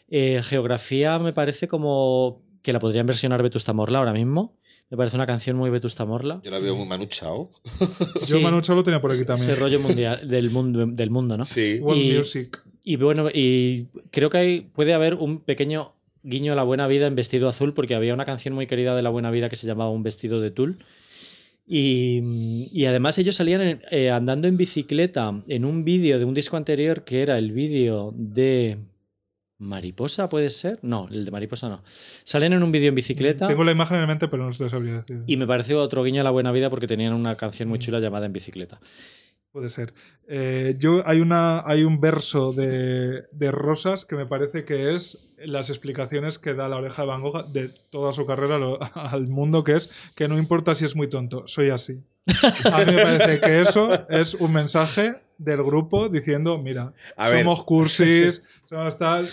Eh, 0.09 0.41
Geografía 0.45 1.19
me 1.19 1.33
parece 1.33 1.67
como 1.67 2.44
que 2.65 2.73
la 2.73 2.81
podrían 2.81 3.07
versionar 3.07 3.43
Vetusta 3.43 3.73
Morla 3.73 3.99
ahora 4.01 4.13
mismo. 4.13 4.57
Me 4.91 4.97
parece 4.97 5.17
una 5.17 5.27
canción 5.27 5.57
muy 5.57 5.71
Vetusta 5.71 6.05
Morla. 6.05 6.41
yo 6.43 6.51
la 6.51 6.59
veo 6.59 6.75
muy 6.75 6.87
manuchao. 6.87 7.51
Yo 7.81 7.87
Sí, 8.17 8.39
Manu 8.41 8.61
Chao 8.63 8.75
lo 8.75 8.83
tenía 8.83 9.01
por 9.01 9.13
aquí 9.13 9.25
también. 9.25 9.51
ese 9.51 9.61
rollo 9.61 9.79
mundial 9.81 10.27
del 10.29 10.51
mundo, 10.51 10.87
del 10.87 11.11
mundo, 11.11 11.37
¿no? 11.37 11.45
Sí. 11.45 11.79
World 11.81 12.03
y- 12.03 12.17
Music. 12.17 12.63
Y 12.83 12.97
bueno, 12.97 13.29
y 13.33 13.87
creo 14.11 14.29
que 14.31 14.39
hay, 14.39 14.61
puede 14.63 14.93
haber 14.95 15.15
un 15.15 15.41
pequeño 15.41 15.95
guiño 16.23 16.53
a 16.53 16.57
la 16.57 16.63
buena 16.65 16.87
vida 16.87 17.07
en 17.07 17.15
vestido 17.15 17.49
azul, 17.49 17.75
porque 17.75 17.95
había 17.95 18.15
una 18.15 18.25
canción 18.25 18.55
muy 18.55 18.67
querida 18.67 18.97
de 18.97 19.03
la 19.03 19.11
buena 19.11 19.31
vida 19.31 19.49
que 19.51 19.57
se 19.57 19.67
llamaba 19.67 19.91
Un 19.91 20.03
vestido 20.03 20.41
de 20.41 20.51
tul. 20.51 20.79
Y, 21.67 22.69
y 22.73 22.85
además 22.87 23.17
ellos 23.19 23.37
salían 23.37 23.61
en- 23.63 23.83
eh, 23.91 24.11
andando 24.11 24.49
en 24.49 24.57
bicicleta 24.57 25.33
en 25.49 25.65
un 25.65 25.85
vídeo 25.85 26.19
de 26.19 26.25
un 26.25 26.35
disco 26.35 26.57
anterior 26.57 27.05
que 27.05 27.23
era 27.23 27.39
el 27.39 27.53
vídeo 27.53 28.13
de 28.17 28.79
Mariposa, 29.59 30.29
¿puede 30.29 30.51
ser? 30.51 30.79
No, 30.83 31.09
el 31.11 31.25
de 31.25 31.31
Mariposa 31.31 31.69
no. 31.69 31.83
Salen 32.25 32.53
en 32.55 32.63
un 32.63 32.73
vídeo 32.73 32.89
en 32.89 32.95
bicicleta 32.95 33.47
Tengo 33.47 33.65
la 33.65 33.73
imagen 33.73 33.99
en 34.01 34.07
mente, 34.07 34.29
pero 34.29 34.45
no 34.45 34.51
te 34.57 34.69
sabría 34.69 34.95
decir. 34.99 35.23
y 35.27 35.37
me 35.37 35.47
pareció 35.47 35.81
otro 35.81 36.03
guiño 36.03 36.21
a 36.21 36.25
la 36.25 36.31
buena 36.31 36.51
vida 36.53 36.71
porque 36.71 36.87
tenían 36.87 37.13
una 37.15 37.37
canción 37.37 37.69
muy 37.69 37.79
chula 37.79 38.01
llamada 38.01 38.27
En 38.27 38.33
bicicleta. 38.33 38.81
Puede 39.53 39.69
ser. 39.69 39.95
Eh, 40.27 40.75
yo 40.81 41.05
hay 41.07 41.21
una 41.21 41.63
hay 41.65 41.85
un 41.85 42.01
verso 42.01 42.53
de, 42.53 43.23
de 43.31 43.53
Rosas 43.53 44.05
que 44.05 44.17
me 44.17 44.27
parece 44.27 44.65
que 44.65 44.97
es 44.97 45.37
las 45.45 45.71
explicaciones 45.71 46.41
que 46.41 46.55
da 46.55 46.69
la 46.69 46.77
oreja 46.77 47.03
de 47.03 47.09
Van 47.09 47.23
Gogh 47.23 47.53
de 47.53 47.71
toda 47.91 48.13
su 48.13 48.27
carrera 48.27 48.59
lo- 48.59 48.81
al 48.97 49.29
mundo, 49.29 49.63
que 49.63 49.77
es 49.77 49.91
que 50.17 50.27
no 50.27 50.39
importa 50.39 50.75
si 50.75 50.85
es 50.85 50.97
muy 50.97 51.09
tonto, 51.09 51.47
soy 51.47 51.71
así. 51.71 52.03
A 52.73 52.85
mí 52.85 52.93
me 52.95 53.03
parece 53.03 53.39
que 53.41 53.61
eso 53.61 53.91
es 54.11 54.35
un 54.35 54.53
mensaje 54.53 55.23
del 55.39 55.63
grupo 55.63 56.09
diciendo, 56.09 56.59
mira, 56.63 56.93
A 57.17 57.29
ver. 57.29 57.41
somos 57.41 57.63
cursis, 57.65 58.43
somos 58.65 58.97
tal. 58.99 59.27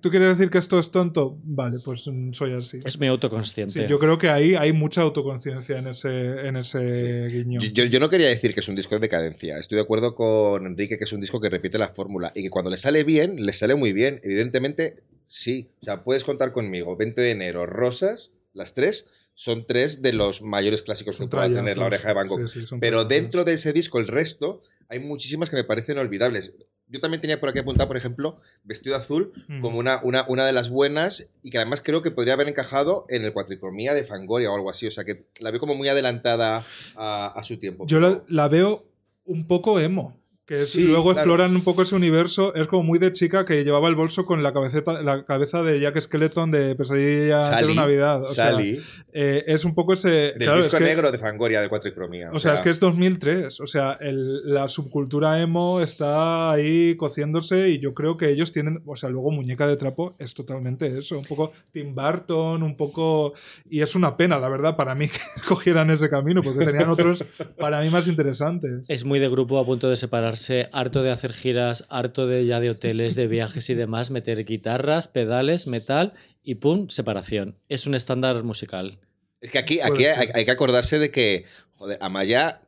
¿Tú 0.00 0.10
quieres 0.10 0.36
decir 0.36 0.50
que 0.50 0.58
esto 0.58 0.78
es 0.78 0.90
tonto? 0.90 1.38
Vale, 1.44 1.78
pues 1.84 2.06
mm, 2.06 2.32
soy 2.32 2.52
así. 2.52 2.78
Es 2.84 2.98
muy 2.98 3.08
autoconsciente. 3.08 3.72
Sí, 3.82 3.86
yo 3.88 3.98
creo 3.98 4.18
que 4.18 4.28
ahí 4.28 4.54
hay 4.54 4.72
mucha 4.72 5.02
autoconciencia 5.02 5.78
en 5.78 5.88
ese, 5.88 6.46
en 6.46 6.56
ese 6.56 7.26
guiño. 7.30 7.60
Yo, 7.60 7.68
yo- 7.70 7.84
yo 7.84 8.00
no 8.00 8.08
quería 8.10 8.28
decir 8.28 8.52
que 8.54 8.60
es 8.60 8.68
un 8.68 8.76
disco 8.76 8.94
de 8.94 9.00
decadencia. 9.00 9.58
Estoy 9.58 9.76
de 9.76 9.82
acuerdo 9.82 10.14
con 10.14 10.66
Enrique 10.66 10.98
que 10.98 11.04
es 11.04 11.12
un 11.12 11.20
disco 11.20 11.40
que 11.40 11.48
repite 11.48 11.78
la 11.78 11.88
fórmula 11.88 12.30
y 12.34 12.42
que 12.42 12.50
cuando 12.50 12.70
le 12.70 12.76
sale 12.76 13.04
bien, 13.04 13.44
le 13.44 13.52
sale 13.52 13.74
muy 13.74 13.92
bien. 13.92 14.20
Evidentemente, 14.22 15.02
sí. 15.24 15.70
O 15.80 15.84
sea, 15.84 16.04
puedes 16.04 16.24
contar 16.24 16.52
conmigo. 16.52 16.96
20 16.96 17.20
de 17.20 17.30
enero, 17.30 17.66
Rosas, 17.66 18.32
las 18.54 18.74
tres, 18.74 19.17
son 19.40 19.64
tres 19.66 20.02
de 20.02 20.12
los 20.12 20.42
mayores 20.42 20.82
clásicos 20.82 21.14
Son 21.14 21.28
que 21.28 21.36
pueda 21.36 21.46
tener 21.48 21.78
la 21.78 21.86
oreja 21.86 22.08
de 22.08 22.14
Van 22.14 22.26
Gogh. 22.26 22.48
Sí, 22.48 22.58
sí, 22.60 22.66
son 22.66 22.80
Pero 22.80 23.04
dentro 23.04 23.44
de 23.44 23.52
ese 23.52 23.72
disco, 23.72 24.00
el 24.00 24.08
resto, 24.08 24.60
hay 24.88 24.98
muchísimas 24.98 25.48
que 25.48 25.54
me 25.54 25.62
parecen 25.62 25.96
olvidables. 25.96 26.56
Yo 26.88 26.98
también 26.98 27.20
tenía 27.20 27.38
por 27.38 27.48
aquí 27.50 27.60
apuntado, 27.60 27.86
por 27.86 27.96
ejemplo, 27.96 28.36
Vestido 28.64 28.96
Azul, 28.96 29.32
Mm. 29.46 29.60
como 29.60 29.78
una, 29.78 30.00
una, 30.02 30.24
una 30.26 30.44
de 30.44 30.52
las 30.52 30.70
buenas 30.70 31.30
y 31.44 31.50
que 31.50 31.58
además 31.58 31.80
creo 31.84 32.02
que 32.02 32.10
podría 32.10 32.34
haber 32.34 32.48
encajado 32.48 33.06
en 33.10 33.24
el 33.24 33.32
cuatricromía 33.32 33.94
de 33.94 34.02
Fangoria 34.02 34.50
o 34.50 34.56
algo 34.56 34.70
así. 34.70 34.88
O 34.88 34.90
sea, 34.90 35.04
que 35.04 35.26
la 35.38 35.52
veo 35.52 35.60
como 35.60 35.76
muy 35.76 35.86
adelantada 35.86 36.64
a, 36.96 37.26
a 37.28 37.42
su 37.44 37.58
tiempo. 37.58 37.86
Yo 37.86 38.00
la, 38.00 38.20
la 38.28 38.48
veo 38.48 38.82
un 39.24 39.46
poco 39.46 39.78
emo. 39.78 40.17
Que 40.48 40.54
es- 40.54 40.72
Sí, 40.72 40.86
luego 40.88 41.12
claro. 41.12 41.18
exploran 41.18 41.54
un 41.54 41.62
poco 41.62 41.82
ese 41.82 41.94
universo. 41.94 42.54
Es 42.54 42.66
como 42.68 42.82
muy 42.82 42.98
de 42.98 43.12
chica 43.12 43.44
que 43.44 43.64
llevaba 43.64 43.86
el 43.90 43.94
bolso 43.94 44.24
con 44.24 44.42
la 44.42 44.54
cabeceta, 44.54 45.02
la 45.02 45.24
cabeza 45.26 45.62
de 45.62 45.78
Jack 45.78 46.00
Skeleton 46.00 46.50
de 46.50 46.74
Pesadilla 46.74 47.42
Sally, 47.42 47.68
de 47.68 47.74
Navidad. 47.74 48.20
O 48.24 48.32
sea, 48.32 48.46
Sally, 48.52 48.80
eh, 49.12 49.44
es 49.46 49.66
un 49.66 49.74
poco 49.74 49.92
ese. 49.92 50.08
del 50.08 50.38
claro, 50.38 50.58
es 50.60 50.64
disco 50.64 50.78
que- 50.78 50.84
negro 50.84 51.12
de 51.12 51.18
Fangoria 51.18 51.60
de 51.60 51.68
cuatricromía. 51.68 52.30
O 52.32 52.38
sea, 52.38 52.54
es 52.54 52.62
que 52.62 52.70
es 52.70 52.80
2003. 52.80 53.60
O 53.60 53.66
sea, 53.66 53.92
el- 54.00 54.52
la 54.54 54.68
subcultura 54.68 55.38
emo 55.42 55.82
está 55.82 56.50
ahí 56.50 56.96
cociéndose 56.96 57.68
y 57.68 57.78
yo 57.78 57.92
creo 57.92 58.16
que 58.16 58.30
ellos 58.30 58.50
tienen. 58.50 58.80
O 58.86 58.96
sea, 58.96 59.10
luego 59.10 59.30
Muñeca 59.30 59.66
de 59.66 59.76
Trapo 59.76 60.14
es 60.18 60.32
totalmente 60.32 60.98
eso. 60.98 61.18
Un 61.18 61.24
poco 61.24 61.52
Tim 61.72 61.94
Burton, 61.94 62.62
un 62.62 62.74
poco. 62.74 63.34
Y 63.68 63.82
es 63.82 63.94
una 63.94 64.16
pena, 64.16 64.38
la 64.38 64.48
verdad, 64.48 64.76
para 64.76 64.94
mí 64.94 65.08
que 65.10 65.18
escogieran 65.36 65.90
ese 65.90 66.08
camino, 66.08 66.40
porque 66.40 66.64
tenían 66.64 66.88
otros 66.88 67.22
para 67.58 67.82
mí 67.82 67.90
más 67.90 68.08
interesantes. 68.08 68.86
Es 68.88 69.04
muy 69.04 69.18
de 69.18 69.28
grupo 69.28 69.58
a 69.58 69.64
punto 69.66 69.90
de 69.90 69.96
separarse, 69.96 70.37
harto 70.72 71.02
de 71.02 71.10
hacer 71.10 71.32
giras, 71.32 71.86
harto 71.88 72.26
de 72.26 72.44
ya 72.46 72.60
de 72.60 72.70
hoteles, 72.70 73.14
de 73.14 73.26
viajes 73.26 73.70
y 73.70 73.74
demás, 73.74 74.10
meter 74.10 74.44
guitarras, 74.44 75.08
pedales, 75.08 75.66
metal 75.66 76.12
y 76.42 76.56
pum, 76.56 76.88
separación. 76.88 77.56
Es 77.68 77.86
un 77.86 77.94
estándar 77.94 78.42
musical. 78.44 78.98
Es 79.40 79.50
que 79.50 79.58
aquí, 79.58 79.80
aquí 79.80 80.04
hay 80.06 80.44
que 80.44 80.50
acordarse 80.50 80.98
de 80.98 81.10
que, 81.10 81.44
joder, 81.76 81.98
Amaya. 82.00 82.60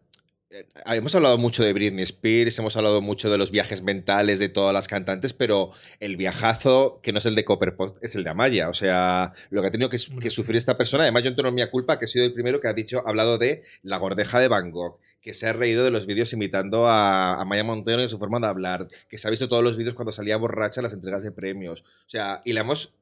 Eh, 0.50 0.66
Hemos 0.86 1.14
hablado 1.14 1.38
mucho 1.38 1.62
de 1.62 1.72
Britney 1.72 2.02
Spears, 2.02 2.58
hemos 2.58 2.76
hablado 2.76 3.00
mucho 3.00 3.30
de 3.30 3.38
los 3.38 3.50
viajes 3.50 3.82
mentales 3.82 4.38
de 4.38 4.48
todas 4.48 4.74
las 4.74 4.88
cantantes, 4.88 5.32
pero 5.32 5.70
el 6.00 6.16
viajazo, 6.16 7.00
que 7.02 7.12
no 7.12 7.18
es 7.18 7.26
el 7.26 7.34
de 7.34 7.44
Copperpot, 7.44 7.98
es 8.02 8.16
el 8.16 8.24
de 8.24 8.30
Amaya. 8.30 8.68
O 8.68 8.74
sea, 8.74 9.32
lo 9.50 9.60
que 9.60 9.68
ha 9.68 9.70
tenido 9.70 9.88
que, 9.88 9.98
que 10.20 10.30
sufrir 10.30 10.56
esta 10.56 10.76
persona, 10.76 11.04
además 11.04 11.22
yo 11.22 11.28
entero 11.30 11.52
mi 11.52 11.66
culpa, 11.68 11.98
que 11.98 12.06
he 12.06 12.08
sido 12.08 12.24
el 12.24 12.32
primero 12.32 12.60
que 12.60 12.68
ha 12.68 12.72
dicho, 12.72 13.02
ha 13.06 13.10
hablado 13.10 13.38
de 13.38 13.62
la 13.82 13.98
gordeja 13.98 14.40
de 14.40 14.48
Van 14.48 14.70
Gogh, 14.70 14.98
que 15.20 15.34
se 15.34 15.46
ha 15.46 15.52
reído 15.52 15.84
de 15.84 15.90
los 15.90 16.06
vídeos 16.06 16.32
imitando 16.32 16.88
a 16.88 17.40
Amaya 17.40 17.64
Montero 17.64 18.02
en 18.02 18.08
su 18.08 18.18
forma 18.18 18.40
de 18.40 18.46
hablar, 18.48 18.88
que 19.08 19.18
se 19.18 19.28
ha 19.28 19.30
visto 19.30 19.48
todos 19.48 19.62
los 19.62 19.76
vídeos 19.76 19.94
cuando 19.94 20.12
salía 20.12 20.36
borracha 20.36 20.80
en 20.80 20.84
las 20.84 20.94
entregas 20.94 21.22
de 21.22 21.32
premios. 21.32 21.82
O 21.82 22.08
sea, 22.10 22.40
y 22.44 22.52
la 22.52 22.62
hemos 22.62 22.94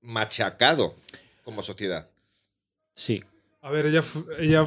machacado 0.00 0.94
como 1.44 1.62
sociedad. 1.62 2.06
Sí. 2.94 3.22
A 3.66 3.70
ver, 3.72 3.86
ella, 3.86 4.02
ella 4.38 4.64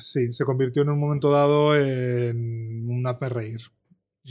sí, 0.00 0.32
se 0.32 0.44
convirtió 0.44 0.82
en 0.82 0.90
un 0.90 1.00
momento 1.00 1.30
dado 1.32 1.74
en 1.76 2.86
un 2.90 3.06
hazme 3.06 3.30
reír. 3.30 3.60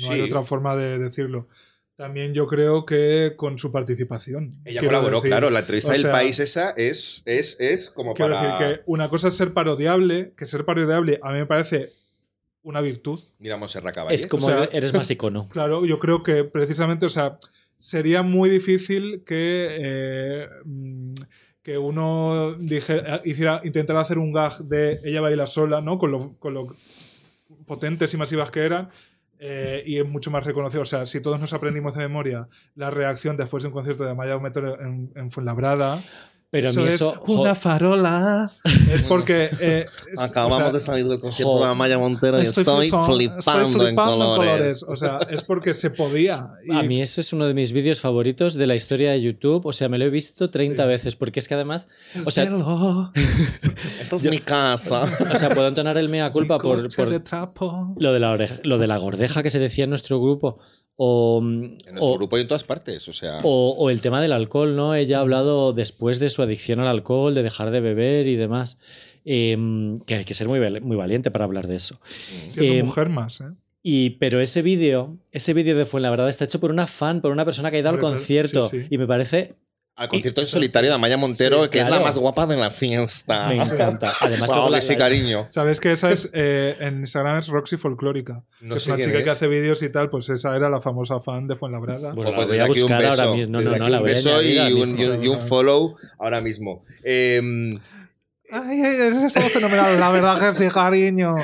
No 0.04 0.12
hay 0.12 0.20
Sí. 0.20 0.26
otra 0.26 0.44
forma 0.44 0.76
de 0.76 1.00
decirlo. 1.00 1.48
También 1.96 2.34
yo 2.34 2.46
creo 2.48 2.86
que 2.86 3.34
con 3.38 3.58
su 3.58 3.72
participación. 3.72 4.52
Ella 4.66 4.80
quiero 4.82 4.98
colaboró, 4.98 5.18
decir. 5.18 5.30
claro. 5.32 5.50
La 5.50 5.60
entrevista 5.62 5.90
O 5.90 5.94
del 5.94 6.02
sea, 6.04 6.12
país 6.12 6.40
esa 6.40 6.72
es, 6.72 7.24
es, 7.26 7.58
es 7.60 7.90
como 7.90 8.14
Quiero 8.14 8.36
para. 8.36 8.54
decir 8.60 8.76
que 8.78 8.82
una 8.86 9.10
cosa 9.10 9.30
es 9.30 9.34
ser 9.36 9.52
parodiable, 9.54 10.34
que 10.38 10.46
ser 10.46 10.64
parodiable 10.64 11.20
a 11.24 11.32
mí 11.32 11.40
me 11.40 11.46
parece 11.48 11.92
una 12.62 12.82
virtud. 12.82 13.20
Mira, 13.40 13.58
Monserrat 13.58 13.96
Caballé. 13.96 14.16
Es 14.16 14.28
como 14.28 14.46
O 14.46 14.50
sea- 14.50 14.70
eres 14.72 14.94
más 14.94 15.10
icono. 15.10 15.50
Claro, 15.52 15.86
yo 15.86 15.98
creo 15.98 16.22
que 16.22 16.44
precisamente, 16.44 17.06
o 17.08 17.10
sea, 17.10 17.38
sería 17.78 18.22
muy 18.22 18.50
difícil 18.50 19.24
que, 19.26 19.68
eh, 19.82 20.48
que 21.64 21.78
uno 21.78 22.54
dijera, 22.60 23.22
hiciera, 23.24 23.62
intentara 23.64 24.02
hacer 24.02 24.18
un 24.18 24.34
gag 24.34 24.58
de 24.66 25.00
ella 25.04 25.22
baila 25.22 25.48
sola, 25.48 25.82
¿no? 25.82 25.98
Con 25.98 26.12
lo, 26.12 26.38
con 26.38 26.54
lo 26.54 26.68
potentes 27.66 28.14
y 28.14 28.18
masivas 28.18 28.52
que 28.52 28.62
eran. 28.66 28.90
eh, 29.46 29.84
y 29.86 30.00
es 30.00 30.08
mucho 30.08 30.32
más 30.32 30.46
reconocido. 30.46 30.84
O 30.84 30.86
sea, 30.86 31.06
si 31.06 31.20
todos 31.22 31.38
nos 31.38 31.52
aprendimos 31.54 31.96
de 31.96 32.04
memoria 32.04 32.48
la 32.76 32.90
reacción 32.90 33.36
después 33.36 33.64
de 33.64 33.68
un 33.68 33.74
concierto 33.74 34.06
de 34.06 34.12
Amaya 34.12 34.40
Metro 34.40 34.80
en, 34.80 35.12
en 35.16 35.32
Fuenlabrada. 35.32 36.02
Pero 36.54 36.70
a 36.70 36.72
mí 36.74 36.84
es 36.84 36.94
eso. 36.94 37.20
una 37.28 37.50
jo- 37.50 37.56
farola. 37.56 38.52
Es 38.94 39.02
porque. 39.04 39.50
eh, 39.60 39.86
es- 40.14 40.22
Acabamos 40.22 40.60
o 40.60 40.62
sea, 40.62 40.72
de 40.72 40.80
salir 40.80 41.08
del 41.08 41.20
concierto 41.20 41.60
de 41.60 41.66
Amaya 41.66 41.98
Montero 41.98 42.38
y 42.40 42.44
estoy, 42.44 42.64
flipa- 42.90 43.06
flipando, 43.06 43.70
estoy 43.70 43.90
en 43.90 43.96
colores. 43.96 44.86
O 44.88 44.96
sea, 44.96 45.18
es 45.32 45.44
porque 45.44 45.74
se 45.74 45.90
podía. 45.90 46.52
Y- 46.66 46.72
A 46.72 46.84
mí 46.84 47.02
ese 47.02 47.22
es 47.22 47.34
uno 47.34 47.48
de 47.48 47.56
mis 47.56 47.72
vídeos 47.74 48.02
favoritos 48.02 48.54
de 48.54 48.68
la 48.68 48.76
historia 48.76 49.12
de 49.14 49.22
YouTube. 49.22 49.66
O 49.66 49.74
sea, 49.74 49.90
me 49.90 49.98
lo 49.98 50.06
he 50.06 50.10
visto 50.12 50.52
30 50.52 50.84
Sí. 50.84 50.88
veces 50.90 51.16
porque 51.16 51.40
es 51.40 51.48
que 51.48 51.56
además. 51.56 51.88
O 52.24 52.30
sea, 52.30 52.44
Esta 54.02 54.16
es 54.16 54.26
mi 54.26 54.38
casa. 54.40 55.04
o 55.32 55.36
sea 55.36 55.50
puedo 55.50 55.68
entonar 55.68 55.98
el 55.98 56.08
mea 56.10 56.30
culpa 56.30 56.56
mi 56.58 56.62
por, 56.62 56.82
coche 56.84 56.98
por 56.98 57.10
de 57.10 57.20
trapo. 57.20 57.96
lo, 57.98 58.14
de 58.14 58.20
la 58.20 58.32
oreja- 58.32 58.60
lo 58.64 58.78
de 58.78 58.86
la 58.88 58.98
gordeja 58.98 59.42
que 59.42 59.50
se 59.50 59.58
decía 59.60 59.86
en 59.86 59.90
nuestro 59.90 60.22
grupo. 60.22 60.60
O, 60.96 61.40
En 61.42 61.72
nuestro 61.86 62.02
o- 62.06 62.18
grupo 62.18 62.38
y 62.38 62.42
en 62.42 62.48
todas 62.48 62.64
partes. 62.64 63.08
O 63.10 63.14
sea. 63.14 63.40
O, 63.44 63.72
o 63.78 63.90
el 63.90 64.00
tema 64.02 64.22
del 64.22 64.32
alcohol, 64.32 64.76
¿no? 64.76 64.94
Ella 64.94 65.18
ha 65.18 65.22
hablado 65.22 65.74
después 65.74 66.20
de 66.20 66.30
su 66.30 66.43
adicción 66.44 66.80
al 66.80 66.88
alcohol, 66.88 67.34
de 67.34 67.44
dejar 67.44 67.72
de 67.72 67.80
beber 67.82 68.28
y 68.28 68.36
demás. 68.36 68.78
Em, 69.26 70.00
que 70.00 70.16
hay 70.16 70.26
que 70.26 70.34
ser 70.34 70.48
muy, 70.48 70.60
muy 70.82 70.98
valiente 70.98 71.32
para 71.32 71.46
hablar 71.46 71.68
de 71.68 71.76
eso. 71.78 72.00
Siendo 72.48 72.74
Eh, 72.74 72.84
mujer 72.84 73.10
más, 73.10 73.42
¿eh? 73.42 73.46
Y, 73.82 74.12
pero 74.12 74.40
ese 74.40 74.62
vídeo, 74.62 75.18
ese 75.32 75.54
vídeo 75.54 75.78
de 75.78 75.86
Fuenlabrada 75.86 76.30
está 76.30 76.46
hecho 76.46 76.60
por 76.60 76.72
una 76.72 76.88
fan, 76.88 77.20
por 77.22 77.32
una 77.32 77.44
persona 77.44 77.70
que 77.70 77.78
ha 77.78 77.80
ido 77.80 77.90
al 77.90 78.00
claro, 78.00 78.16
concierto. 78.16 78.70
sí, 78.70 78.82
sí. 78.82 78.88
Y 78.90 78.98
me 78.98 79.08
parece. 79.08 79.56
Al 79.96 80.08
concierto 80.08 80.42
en 80.42 80.48
solitario 80.48 80.90
de 80.90 80.96
Amaya 80.96 81.18
Montero, 81.18 81.66
Sí, 81.66 81.70
que 81.70 81.80
es 81.80 81.88
la 81.88 82.00
más 82.00 82.18
guapa 82.18 82.48
de 82.48 82.58
la 82.58 82.72
fiesta. 82.72 83.50
Me 83.50 83.62
encanta. 83.62 84.12
Además, 84.22 84.50
Wow, 84.50 84.70
la- 84.72 84.80
que 84.80 84.82
sí, 84.82 84.96
cariño. 84.96 85.46
¿Sabes 85.50 85.80
que 85.80 85.92
esa 85.92 86.10
es 86.10 86.32
eh, 86.34 86.76
en 86.80 87.02
Instagram 87.02 87.38
es 87.38 87.48
Roxy 87.48 87.78
Folclórica? 87.78 88.44
No 88.62 88.74
que 88.74 88.78
es 88.80 88.88
una 88.88 88.98
chica 88.98 89.20
es. 89.20 89.24
que 89.24 89.30
hace 89.30 89.48
vídeos 89.48 89.84
y 89.84 89.90
tal, 89.90 90.10
pues 90.10 90.30
esa 90.30 90.56
era 90.56 90.68
la 90.72 90.82
famosa 90.82 91.20
fan 91.20 91.48
de 91.48 91.56
Fuenlabrada. 91.56 92.12
Bueno, 92.14 92.32
pues 92.34 92.36
la 92.36 92.36
voy 92.36 92.44
a 92.44 92.48
desde 92.48 92.62
aquí 92.64 92.72
un 92.80 92.82
buscar 92.90 93.06
ahora 93.06 93.24
beso. 93.26 93.36
mismo. 93.36 93.52
No, 93.62 93.62
no, 93.70 93.78
no, 93.78 93.90
la 93.90 93.98
un 94.00 94.04
beso 94.04 94.42
y 94.42 94.58
ahora 94.58 94.74
un, 94.74 94.80
mismo. 94.80 95.00
y 95.00 95.06
un- 95.06 95.24
y 95.24 95.28
un 95.28 95.40
follow 95.40 95.96
ahora 96.18 96.42
mismo. 96.42 96.84
Em, 97.04 97.78
Ay, 98.54 98.82
ay, 98.82 98.96
eso 99.18 99.26
estaba 99.28 99.48
fenomenal, 99.50 100.00
la 100.00 100.12
verdad 100.12 100.40
que 100.40 100.54
sí, 100.54 100.68
cariño. 100.70 101.36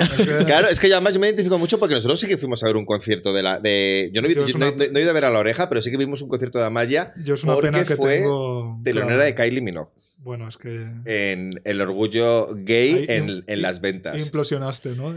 Claro, 0.45 0.67
es 0.67 0.79
que 0.79 0.93
además 0.93 1.13
yo 1.13 1.19
me 1.19 1.27
identifico 1.27 1.57
mucho 1.57 1.79
porque 1.79 1.95
nosotros 1.95 2.19
sí 2.19 2.27
que 2.27 2.37
fuimos 2.37 2.61
a 2.63 2.67
ver 2.67 2.75
un 2.77 2.85
concierto 2.85 3.33
de 3.33 3.41
la. 3.43 3.59
De, 3.59 4.11
yo 4.13 4.21
no, 4.21 4.27
he, 4.27 4.33
Yo 4.35 4.41
yo 4.41 4.47
es 4.47 4.55
no 4.57 4.65
he- 4.67 4.71
una- 4.71 4.85
no 4.91 4.99
he 4.99 5.01
ido 5.01 5.09
a 5.09 5.13
ver 5.13 5.25
a 5.25 5.29
la 5.29 5.39
oreja, 5.39 5.67
pero 5.69 5.81
sí 5.81 5.89
que 5.91 5.97
vimos 5.97 6.21
un 6.21 6.29
concierto 6.29 6.59
de 6.59 6.65
Amaya 6.65 7.11
Yo 7.25 7.33
es 7.33 7.43
una 7.43 7.53
porque 7.55 7.71
pena 7.71 7.83
que 7.83 7.95
fue 7.95 8.17
tengo. 8.19 8.79
telonera 8.83 9.15
claro. 9.15 9.25
de 9.25 9.35
Kylie 9.35 9.61
Minogue 9.61 9.91
Bueno, 10.19 10.47
es 10.47 10.57
que. 10.57 10.85
en 11.05 11.59
El 11.63 11.81
Orgullo 11.81 12.47
Gay 12.55 12.93
Ahí 12.93 13.05
en, 13.09 13.43
en 13.47 13.61
las 13.61 13.81
ventas. 13.81 14.21
Implosionaste, 14.21 14.89
¿no? 14.95 15.13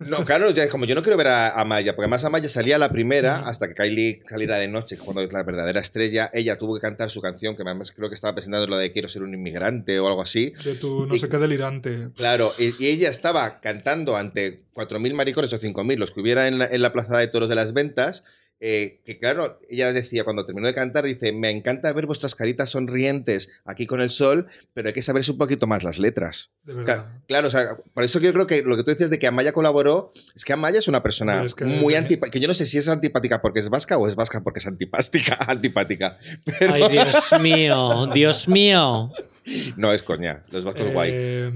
No, 0.00 0.24
claro, 0.24 0.50
ya, 0.50 0.68
como 0.68 0.84
yo 0.84 0.94
no 0.94 1.02
quiero 1.02 1.16
ver 1.18 1.26
a 1.26 1.60
Amaya, 1.60 1.96
porque 1.96 2.04
además 2.04 2.24
Amaya 2.24 2.48
salía 2.48 2.76
a 2.76 2.78
la 2.78 2.88
primera 2.90 3.40
hasta 3.48 3.66
que 3.66 3.74
Kylie 3.74 4.22
saliera 4.28 4.56
de 4.56 4.68
noche, 4.68 4.96
cuando 4.96 5.22
es 5.22 5.32
la 5.32 5.42
verdadera 5.42 5.80
estrella. 5.80 6.30
Ella 6.32 6.56
tuvo 6.56 6.76
que 6.76 6.80
cantar 6.80 7.10
su 7.10 7.20
canción, 7.20 7.56
que 7.56 7.62
además 7.64 7.90
creo 7.90 8.08
que 8.08 8.14
estaba 8.14 8.32
presentando 8.34 8.68
lo 8.68 8.76
de 8.78 8.92
Quiero 8.92 9.08
ser 9.08 9.24
un 9.24 9.34
inmigrante 9.34 9.98
o 9.98 10.06
algo 10.06 10.22
así. 10.22 10.52
de 10.64 10.76
tu 10.76 11.06
no 11.06 11.14
Y- 11.16 11.18
sé 11.18 11.28
qué 11.28 11.38
delirante. 11.38 12.10
Claro, 12.14 12.52
y, 12.58 12.72
y 12.82 12.88
ella 12.90 13.08
estaba 13.10 13.60
cantando 13.60 14.16
ante 14.16 14.60
4.000 14.72 15.14
maricones 15.14 15.52
o 15.52 15.58
5.000, 15.58 15.96
los 15.98 16.12
que 16.12 16.20
hubiera 16.20 16.46
en 16.46 16.58
la, 16.58 16.66
en 16.66 16.80
la 16.80 16.92
plaza 16.92 17.16
de 17.18 17.26
toros 17.26 17.48
de 17.48 17.56
las 17.56 17.72
ventas. 17.72 18.22
Eh, 18.60 19.00
que 19.04 19.18
claro, 19.20 19.60
ella 19.70 19.92
decía 19.92 20.24
cuando 20.24 20.44
terminó 20.44 20.66
de 20.66 20.74
cantar, 20.74 21.04
dice, 21.04 21.32
me 21.32 21.50
encanta 21.50 21.92
ver 21.92 22.06
vuestras 22.06 22.34
caritas 22.34 22.70
sonrientes 22.70 23.50
aquí 23.64 23.86
con 23.86 24.00
el 24.00 24.10
sol, 24.10 24.48
pero 24.74 24.88
hay 24.88 24.92
que 24.92 25.00
saberse 25.02 25.30
un 25.30 25.38
poquito 25.38 25.66
más 25.68 25.84
las 25.84 25.98
letras. 26.00 26.50
De 26.64 26.72
Ca- 26.72 26.78
verdad. 26.96 27.12
Claro, 27.28 27.46
o 27.48 27.50
sea, 27.50 27.76
por 27.94 28.02
eso 28.02 28.18
que 28.18 28.26
yo 28.26 28.32
creo 28.32 28.46
que 28.48 28.62
lo 28.62 28.76
que 28.76 28.82
tú 28.82 28.90
decías 28.90 29.10
de 29.10 29.18
que 29.20 29.28
Amaya 29.28 29.52
colaboró, 29.52 30.10
es 30.34 30.44
que 30.44 30.52
Amaya 30.54 30.78
es 30.80 30.88
una 30.88 31.02
persona 31.04 31.44
es 31.44 31.54
que- 31.54 31.64
muy 31.66 31.94
antipática, 31.94 32.32
que 32.32 32.40
yo 32.40 32.48
no 32.48 32.54
sé 32.54 32.66
si 32.66 32.78
es 32.78 32.88
antipática 32.88 33.40
porque 33.40 33.60
es 33.60 33.68
vasca 33.68 33.96
o 33.96 34.08
es 34.08 34.16
vasca 34.16 34.40
porque 34.42 34.58
es 34.58 34.66
antipástica, 34.66 35.36
antipática. 35.48 36.18
Pero 36.58 36.74
Ay, 36.74 36.88
Dios 36.90 37.30
mío, 37.40 38.06
Dios 38.12 38.48
mío. 38.48 39.12
no 39.76 39.92
es 39.92 40.02
coña, 40.02 40.42
los 40.50 40.64
vascos 40.64 40.92
guay. 40.92 41.10
Eh, 41.14 41.50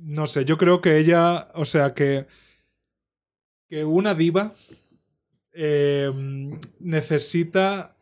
no 0.00 0.26
sé, 0.26 0.44
yo 0.44 0.58
creo 0.58 0.80
que 0.82 0.98
ella, 0.98 1.48
o 1.54 1.64
sea, 1.64 1.94
que, 1.94 2.26
que 3.68 3.84
una 3.84 4.14
diva 4.14 4.54
eh, 5.56 6.12
necesita 6.78 7.92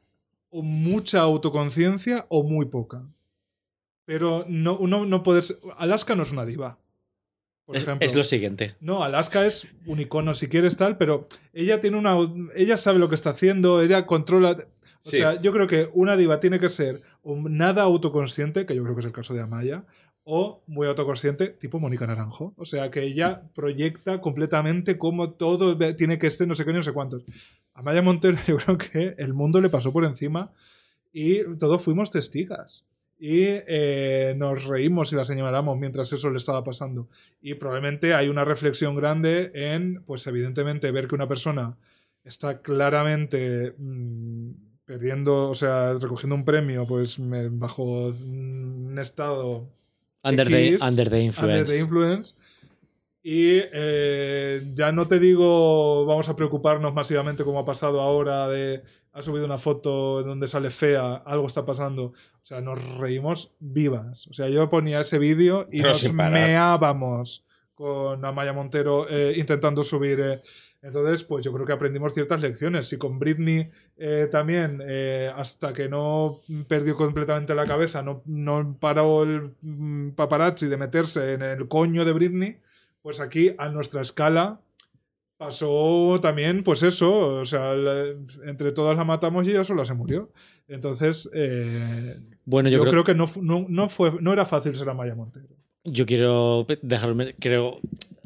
o 0.51 0.63
mucha 0.63 1.21
autoconciencia 1.21 2.27
o 2.29 2.43
muy 2.43 2.67
poca. 2.67 3.03
Pero 4.05 4.45
no, 4.49 4.77
uno 4.77 5.07
no 5.07 5.23
puede 5.23 5.43
ser- 5.43 5.57
Alaska 5.79 6.15
no 6.15 6.23
es 6.25 6.33
una 6.33 6.45
diva. 6.45 6.79
Por 7.65 7.77
Es, 7.77 7.85
ejemplo. 7.85 8.05
es 8.07 8.15
lo 8.15 8.23
siguiente. 8.23 8.75
No, 8.81 9.03
Alaska 9.03 9.47
es 9.47 9.69
un 9.87 9.99
icono 10.01 10.35
si 10.35 10.49
quieres 10.49 10.77
tal, 10.77 10.99
pero 10.99 11.27
ella 11.55 11.81
tiene 11.81 11.97
una. 11.97 12.15
Ella 12.55 12.77
sabe 12.77 12.99
lo 12.99 13.09
que 13.09 13.15
está 13.15 13.31
haciendo, 13.31 13.81
ella 13.81 14.05
controla. 14.07 14.51
O 14.53 15.11
Sí. 15.11 15.17
sea, 15.19 15.41
yo 15.41 15.51
creo 15.53 15.67
que 15.67 15.89
una 15.95 16.17
diva 16.17 16.41
tiene 16.41 16.61
que 16.61 16.69
ser 16.69 16.99
nada 17.25 17.83
autoconsciente, 17.85 18.67
que 18.67 18.75
yo 18.77 18.83
creo 18.83 18.95
que 18.95 19.01
es 19.01 19.07
el 19.07 19.13
caso 19.13 19.33
de 19.33 19.41
Amaya, 19.43 19.85
o 20.25 20.63
muy 20.67 20.87
autoconsciente, 20.87 21.49
tipo 21.49 21.79
Mónica 21.79 22.07
Naranjo. 22.07 22.55
O 22.57 22.65
sea, 22.65 22.91
que 22.91 23.03
ella 23.03 23.51
proyecta 23.55 24.21
completamente 24.21 24.99
cómo 24.99 25.33
todo 25.33 25.77
tiene 25.97 26.19
que 26.19 26.31
ser 26.31 26.49
no 26.49 26.55
sé 26.55 26.65
qué 26.65 26.73
no 26.73 26.83
sé 26.83 26.93
cuántos. 26.93 27.25
Amaya 27.75 28.03
Montero, 28.03 28.39
yo 28.47 28.57
creo 28.57 28.79
que 28.79 29.15
el 29.19 29.35
mundo 29.35 29.61
le 29.61 29.69
pasó 29.69 29.93
por 29.93 30.05
encima 30.05 30.53
y 31.13 31.45
todos 31.59 31.83
fuimos 31.83 32.11
testigas. 32.11 32.87
Y 33.17 33.45
eh, 33.47 34.35
nos 34.37 34.65
reímos 34.65 35.13
y 35.13 35.17
la 35.17 35.25
señalamos 35.25 35.79
mientras 35.79 36.13
eso 36.13 36.31
le 36.31 36.39
estaba 36.39 36.65
pasando. 36.65 37.09
Y 37.41 37.55
probablemente 37.55 38.15
hay 38.15 38.29
una 38.29 38.45
reflexión 38.45 38.97
grande 38.97 39.51
en, 39.55 40.03
pues 40.05 40.27
evidentemente, 40.27 40.91
ver 40.91 41.07
que 41.07 41.15
una 41.15 41.29
persona 41.29 41.79
está 42.25 42.61
claramente 42.61 43.75
mm, 43.79 44.51
perdiendo, 44.85 45.51
o 45.51 45.55
sea, 45.55 45.93
recogiendo 45.95 46.35
un 46.35 46.45
premio, 46.45 46.87
pues 46.87 47.19
bajo 47.19 48.09
un 48.09 48.97
estado 48.99 49.71
Under 50.25 50.47
the, 50.49 50.77
under 50.81 50.87
under 50.87 51.19
influence. 51.19 51.73
the 51.73 51.81
influence. 51.81 52.35
Y 53.27 53.61
eh, 53.73 54.61
ya 54.75 54.93
no 54.93 55.09
te 55.09 55.19
digo 55.19 56.05
vamos 56.05 56.29
a 56.29 56.37
preocuparnos 56.37 56.93
masivamente 56.93 57.43
como 57.43 57.59
ha 57.59 57.65
pasado 57.65 58.03
ahora 58.03 58.49
de 58.49 58.83
ha 59.13 59.23
subido 59.23 59.47
una 59.47 59.57
foto 59.57 60.21
en 60.21 60.27
donde 60.27 60.47
sale 60.49 60.69
fea, 60.71 61.23
algo 61.25 61.47
está 61.47 61.65
pasando. 61.65 62.07
O 62.07 62.13
sea, 62.43 62.61
nos 62.61 62.83
reímos 62.99 63.53
vivas. 63.61 64.27
O 64.27 64.33
sea, 64.35 64.49
yo 64.49 64.69
ponía 64.69 65.01
ese 65.01 65.19
vídeo 65.19 65.67
y 65.71 65.79
Pero 65.83 65.89
nos 65.95 66.13
meábamos 66.13 67.45
con 67.75 68.25
Amaya 68.25 68.53
Montero 68.53 69.07
eh, 69.09 69.35
intentando 69.37 69.83
subir. 69.85 70.21
eh. 70.21 70.41
Entonces, 70.85 71.25
pues 71.25 71.43
yo 71.45 71.53
creo 71.53 71.65
que 71.65 71.73
aprendimos 71.73 72.13
ciertas 72.13 72.41
lecciones. 72.43 72.93
Y 72.93 72.99
con 72.99 73.19
Britney 73.19 73.71
eh, 73.97 74.29
también, 74.31 74.83
eh, 74.87 75.31
hasta 75.35 75.73
que 75.73 75.89
no 75.89 76.39
perdió 76.69 76.95
completamente 76.95 77.55
la 77.55 77.65
cabeza, 77.67 78.03
no, 78.03 78.23
no 78.27 78.77
paró 78.79 79.23
el 79.23 79.55
mm, 79.63 80.11
paparazzi 80.11 80.67
de 80.67 80.77
meterse 80.77 81.33
en 81.33 81.43
el 81.43 81.69
coño 81.69 82.05
de 82.05 82.13
Britney, 82.13 82.59
pues 83.01 83.19
aquí 83.21 83.55
a 83.57 83.71
nuestra 83.71 84.03
escala 84.03 84.61
pasó 85.37 86.19
también, 86.23 86.63
pues 86.63 86.83
eso, 86.83 87.41
o 87.41 87.45
sea, 87.47 87.75
la- 87.75 88.05
entre 88.47 88.73
todas 88.73 88.97
la 88.97 89.05
matamos 89.05 89.47
y 89.47 89.51
ella 89.51 89.65
sola 89.65 89.85
se 89.85 89.95
murió. 89.95 90.31
Entonces, 90.69 91.29
eh, 91.35 92.15
Bueno, 92.45 92.69
yo, 92.69 92.77
yo, 92.79 92.83
creo, 92.83 92.91
creo, 92.93 93.05
que 93.05 93.15
no, 93.15 93.27
fu- 93.27 93.43
no, 93.43 93.67
no 93.69 93.89
fue, 93.89 94.13
no 94.21 94.33
era 94.33 94.45
fácil 94.45 94.75
ser 94.77 94.89
Amaya 94.89 95.15
Montero. 95.15 95.49
yo 95.85 96.07
quiero 96.07 96.67
dejar 96.83 97.11
un, 97.11 97.17
me- 97.19 97.35
creo, 97.35 97.79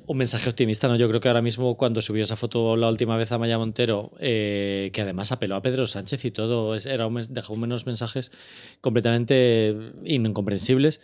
un 0.08 0.16
mensaje 0.16 0.48
optimista, 0.48 0.88
¿no? 0.88 0.96
Yo 0.96 1.06
creo 1.08 1.20
que 1.20 1.28
ahora 1.28 1.42
mismo 1.42 1.76
cuando 1.76 2.00
subió 2.00 2.22
esa 2.24 2.34
foto 2.34 2.76
la 2.76 2.88
última 2.88 3.16
vez 3.16 3.30
a 3.30 3.38
Maya 3.38 3.58
Montero, 3.58 4.10
eh, 4.18 4.90
que 4.92 5.02
además 5.02 5.32
apeló 5.32 5.54
a 5.54 5.62
Pedro 5.62 5.86
Sánchez 5.86 6.24
y 6.24 6.30
todo, 6.30 6.74
era 6.74 7.06
un 7.06 7.26
dejó 7.28 7.52
unos 7.54 7.86
mensajes 7.86 8.32
completamente 8.80 9.74
incomprensibles. 10.04 11.00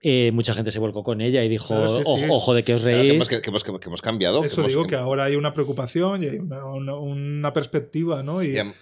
eh, 0.00 0.30
mucha 0.32 0.54
gente 0.54 0.70
se 0.70 0.78
volcó 0.78 1.02
con 1.02 1.20
ella 1.20 1.42
y 1.42 1.48
dijo, 1.48 1.74
Claro, 1.74 1.96
sí, 1.96 2.02
"Ojo- 2.06 2.18
sí. 2.18 2.24
ojo 2.30 2.54
de 2.54 2.62
que 2.62 2.72
os 2.74 2.82
Claro, 2.82 2.96
que, 2.98 3.02
reís. 3.02 3.14
hemos, 3.14 3.28
que, 3.30 3.42
que 3.42 3.50
hemos, 3.50 3.64
que 3.64 3.70
hemos 3.88 4.00
cambiado. 4.02 4.44
Eso 4.44 4.60
hemos- 4.60 4.70
digo 4.72 4.86
que 4.86 4.94
ahora 4.94 5.24
hay 5.24 5.34
una 5.34 5.52
preocupación 5.52 6.22
y 6.22 6.28
hay 6.28 6.36
una, 6.38 6.64
una- 6.66 6.94
una 6.96 7.52
perspectiva, 7.52 8.22
¿no? 8.22 8.40
Y, 8.40 8.50
Y 8.50 8.54
adem- 8.58 8.74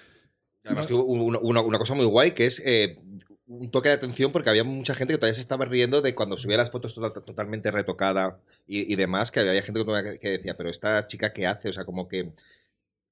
además 0.64 0.86
que 0.86 0.92
hubo 0.92 1.04
una- 1.40 1.60
una 1.62 1.78
cosa 1.78 1.94
muy 1.94 2.04
guay 2.04 2.32
que 2.32 2.44
es 2.44 2.62
eh, 2.66 2.98
un 3.48 3.70
toque 3.70 3.88
de 3.90 3.94
atención 3.94 4.32
porque 4.32 4.50
había 4.50 4.64
mucha 4.64 4.94
gente 4.94 5.14
que 5.14 5.18
todavía 5.18 5.34
se 5.34 5.40
estaba 5.40 5.64
riendo 5.64 6.00
de 6.02 6.14
cuando 6.14 6.36
subía 6.36 6.56
las 6.56 6.70
fotos 6.70 6.94
total- 6.94 7.12
totalmente 7.24 7.70
retocada 7.70 8.40
y, 8.66 8.92
y 8.92 8.96
demás, 8.96 9.30
que 9.30 9.40
había 9.40 9.62
gente 9.62 9.84
que 10.20 10.30
decía, 10.30 10.56
pero 10.56 10.68
esta 10.68 11.06
chica 11.06 11.32
qué 11.32 11.46
hace, 11.46 11.68
o 11.68 11.72
sea, 11.72 11.84
como 11.84 12.08
que 12.08 12.32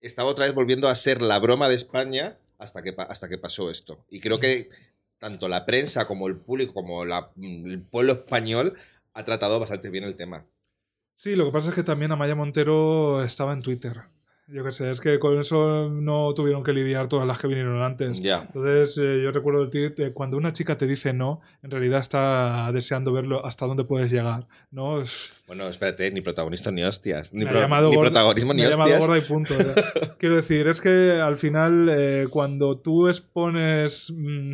estaba 0.00 0.28
otra 0.30 0.44
vez 0.46 0.54
volviendo 0.54 0.88
a 0.88 0.94
ser 0.94 1.22
la 1.22 1.38
broma 1.38 1.68
de 1.68 1.76
España 1.76 2.36
hasta 2.58 2.82
que, 2.82 2.94
hasta 2.96 3.28
que 3.28 3.38
pasó 3.38 3.70
esto. 3.70 4.04
Y 4.10 4.20
creo 4.20 4.38
que 4.40 4.68
tanto 5.18 5.48
la 5.48 5.64
prensa 5.64 6.06
como 6.06 6.26
el 6.28 6.36
público, 6.36 6.74
como 6.74 7.04
la- 7.04 7.30
el 7.40 7.80
pueblo 7.90 8.12
español 8.14 8.74
ha 9.14 9.24
tratado 9.24 9.60
bastante 9.60 9.88
bien 9.90 10.04
el 10.04 10.16
tema. 10.16 10.44
Sí, 11.14 11.36
lo 11.36 11.46
que 11.46 11.52
pasa 11.52 11.68
es 11.68 11.74
que 11.76 11.84
también 11.84 12.10
Amaya 12.10 12.34
Montero 12.34 13.22
estaba 13.22 13.52
en 13.52 13.62
Twitter. 13.62 13.92
Yo 14.46 14.62
qué 14.62 14.72
sé, 14.72 14.90
es 14.90 15.00
que 15.00 15.18
con 15.18 15.40
eso 15.40 15.88
no 15.88 16.34
tuvieron 16.34 16.62
que 16.62 16.74
lidiar 16.74 17.08
todas 17.08 17.26
las 17.26 17.38
que 17.38 17.46
vinieron 17.46 17.80
antes. 17.80 18.20
Entonces, 18.22 18.98
eh, 19.02 19.22
yo 19.22 19.32
recuerdo 19.32 19.62
el 19.62 19.70
tweet 19.70 19.90
de 19.96 20.12
cuando 20.12 20.36
una 20.36 20.52
chica 20.52 20.76
te 20.76 20.86
dice 20.86 21.14
no, 21.14 21.40
en 21.62 21.70
realidad 21.70 22.00
está 22.00 22.70
deseando 22.70 23.10
verlo 23.14 23.44
hasta 23.46 23.64
dónde 23.66 23.84
puedes 23.84 24.12
llegar. 24.12 24.46
¿no? 24.70 25.00
Es- 25.00 25.42
Bueno, 25.46 25.66
espérate, 25.66 26.10
ni 26.10 26.20
protagonista 26.20 26.70
ni 26.70 26.84
hostias. 26.84 27.32
Ni, 27.32 27.46
pro- 27.46 27.58
llamado 27.58 27.88
ni 27.88 27.96
gorda- 27.96 28.10
protagonismo 28.10 28.52
ni 28.52 28.60
me 28.60 28.66
ha 28.66 28.70
llamado 28.70 28.90
hostias. 28.90 29.08
gorda 29.08 29.18
y 29.18 29.22
punto. 29.22 29.54
Quiero 30.18 30.36
decir, 30.36 30.66
es 30.68 30.78
que 30.82 31.12
al 31.12 31.38
final, 31.38 31.88
eh, 31.90 32.26
cuando 32.28 32.78
tú 32.78 33.08
expones 33.08 34.12
mm, 34.14 34.52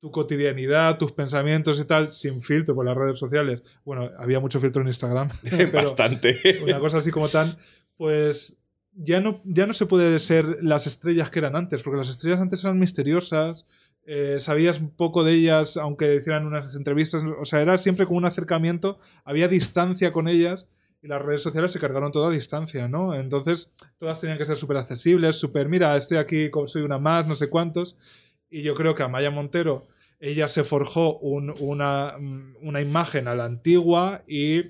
tu 0.00 0.10
cotidianidad, 0.10 0.98
tus 0.98 1.12
pensamientos 1.12 1.78
y 1.78 1.84
tal, 1.84 2.12
sin 2.12 2.42
filtro 2.42 2.74
por 2.74 2.84
las 2.84 2.96
redes 2.96 3.20
sociales, 3.20 3.62
bueno, 3.84 4.10
había 4.18 4.40
mucho 4.40 4.58
filtro 4.58 4.82
en 4.82 4.88
Instagram, 4.88 5.28
Bastante. 5.72 6.36
una 6.64 6.80
cosa 6.80 6.98
así 6.98 7.12
como 7.12 7.28
tan, 7.28 7.56
pues 7.96 8.58
ya 8.96 9.20
no, 9.20 9.40
ya 9.44 9.66
no 9.66 9.74
se 9.74 9.86
puede 9.86 10.18
ser 10.18 10.62
las 10.62 10.86
estrellas 10.86 11.30
que 11.30 11.38
eran 11.40 11.56
antes, 11.56 11.82
porque 11.82 11.98
las 11.98 12.08
estrellas 12.08 12.40
antes 12.40 12.64
eran 12.64 12.78
misteriosas, 12.78 13.66
eh, 14.06 14.36
sabías 14.38 14.80
poco 14.96 15.24
de 15.24 15.32
ellas, 15.32 15.76
aunque 15.76 16.14
hicieran 16.16 16.46
unas 16.46 16.74
entrevistas, 16.76 17.22
o 17.24 17.44
sea, 17.44 17.60
era 17.60 17.76
siempre 17.78 18.06
como 18.06 18.18
un 18.18 18.24
acercamiento, 18.24 18.98
había 19.24 19.48
distancia 19.48 20.12
con 20.12 20.28
ellas 20.28 20.68
y 21.02 21.08
las 21.08 21.20
redes 21.24 21.42
sociales 21.42 21.72
se 21.72 21.80
cargaron 21.80 22.12
toda 22.12 22.28
a 22.28 22.32
distancia, 22.32 22.88
¿no? 22.88 23.14
Entonces, 23.14 23.72
todas 23.98 24.20
tenían 24.20 24.38
que 24.38 24.44
ser 24.44 24.56
súper 24.56 24.76
accesibles, 24.78 25.36
súper, 25.36 25.68
mira, 25.68 25.96
estoy 25.96 26.18
aquí, 26.18 26.50
soy 26.66 26.82
una 26.82 26.98
más, 26.98 27.26
no 27.26 27.34
sé 27.34 27.50
cuántos, 27.50 27.96
y 28.48 28.62
yo 28.62 28.74
creo 28.74 28.94
que 28.94 29.02
Amaya 29.02 29.30
Montero, 29.30 29.82
ella 30.20 30.48
se 30.48 30.64
forjó 30.64 31.18
un- 31.18 31.52
una, 31.60 32.14
una 32.62 32.80
imagen 32.80 33.28
a 33.28 33.34
la 33.34 33.44
antigua 33.44 34.22
y 34.26 34.62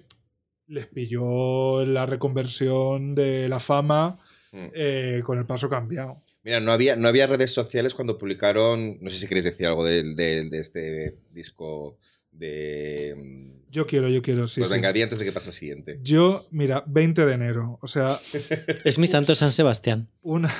les 0.68 0.86
pilló 0.86 1.84
la 1.84 2.06
reconversión 2.06 3.14
de 3.14 3.48
la 3.48 3.60
fama 3.60 4.18
Mm. 4.52 4.66
eh, 4.74 5.22
con 5.24 5.38
el 5.38 5.44
paso 5.46 5.68
cambiado. 5.68 6.16
Mira, 6.44 6.60
no 6.60 6.70
había, 6.72 6.94
no 6.96 7.08
había 7.08 7.26
redes 7.26 7.52
sociales 7.52 7.92
cuando 7.94 8.16
publicaron. 8.16 8.98
No 9.00 9.10
sé 9.10 9.18
si 9.18 9.26
queréis 9.26 9.44
decir 9.44 9.66
algo 9.66 9.84
del- 9.84 10.14
del- 10.14 10.48
de, 10.48 10.58
este 10.60 11.18
disco 11.32 11.98
de. 12.30 13.14
mm, 13.18 13.70
Yo 13.72 13.86
quiero, 13.86 14.08
yo 14.08 14.22
quiero, 14.22 14.46
sí. 14.46 14.60
pues 14.60 14.70
sí. 14.70 14.76
venga, 14.76 14.92
di 14.92 15.02
antes 15.02 15.18
de 15.18 15.24
que 15.24 15.32
pase 15.32 15.48
el 15.50 15.54
siguiente. 15.54 15.98
Yo, 16.02 16.46
mira, 16.52 16.84
20 16.86 17.26
de 17.26 17.32
enero, 17.34 17.78
o 17.82 17.86
sea, 17.88 18.16
Es 18.84 18.98
mi 18.98 19.06
santo 19.08 19.34
San 19.34 19.50
Sebastián. 19.52 20.08
una, 20.22 20.54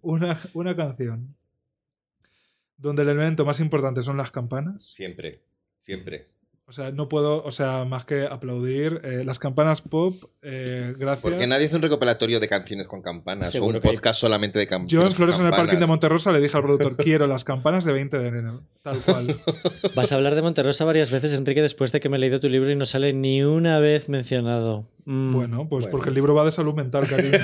una, 0.00 0.40
una 0.54 0.74
canción 0.74 1.36
donde 2.78 3.02
el 3.02 3.10
elemento 3.10 3.44
más 3.44 3.60
importante 3.60 4.02
son 4.02 4.16
las 4.16 4.30
campanas. 4.30 4.84
Siempre, 4.84 5.42
siempre. 5.78 6.26
O 6.68 6.72
sea, 6.72 6.90
no 6.90 7.08
puedo, 7.08 7.44
o 7.44 7.52
sea, 7.52 7.84
más 7.84 8.04
que 8.04 8.22
aplaudir. 8.26 9.00
eh, 9.04 9.22
las 9.24 9.38
campanas 9.38 9.82
pop, 9.82 10.16
eh, 10.42 10.94
gracias. 10.98 11.20
Porque 11.22 11.46
nadie 11.46 11.66
hace 11.66 11.76
un 11.76 11.82
recopilatorio 11.82 12.40
de 12.40 12.48
canciones 12.48 12.88
con 12.88 13.02
campanas 13.02 13.52
Seguro 13.52 13.74
o 13.78 13.80
un 13.80 13.82
podcast 13.82 14.18
solamente 14.20 14.58
de 14.58 14.66
campanas. 14.66 14.90
Yo 14.90 15.02
en 15.02 15.12
Flores 15.12 15.38
en 15.38 15.46
el 15.46 15.52
parking 15.52 15.78
de 15.78 15.86
Monterrosa 15.86 16.32
le 16.32 16.40
dije 16.40 16.56
al 16.56 16.64
productor, 16.64 16.96
quiero 16.98 17.28
las 17.28 17.44
campanas 17.44 17.84
de 17.84 17.92
20 17.92 18.18
de 18.18 18.26
enero, 18.26 18.62
tal 18.82 18.96
cual. 18.98 19.26
Vas 19.94 20.10
a 20.10 20.16
hablar 20.16 20.34
de 20.34 20.42
Monterrosa 20.42 20.84
varias 20.84 21.12
veces, 21.12 21.34
Enrique, 21.34 21.62
después 21.62 21.92
de 21.92 22.00
que 22.00 22.08
me 22.08 22.16
he 22.16 22.20
leído 22.20 22.40
tu 22.40 22.48
libro 22.48 22.68
y 22.68 22.74
no 22.74 22.84
sale 22.84 23.12
ni 23.12 23.44
una 23.44 23.78
vez 23.78 24.08
mencionado. 24.08 24.84
Mm. 25.04 25.32
Bueno, 25.34 25.68
pues 25.68 25.84
Bueno. 25.84 25.90
porque 25.92 26.08
el 26.08 26.16
libro 26.16 26.34
va 26.34 26.44
de 26.44 26.50
salud 26.50 26.74
mental, 26.74 27.06
cariño. 27.06 27.30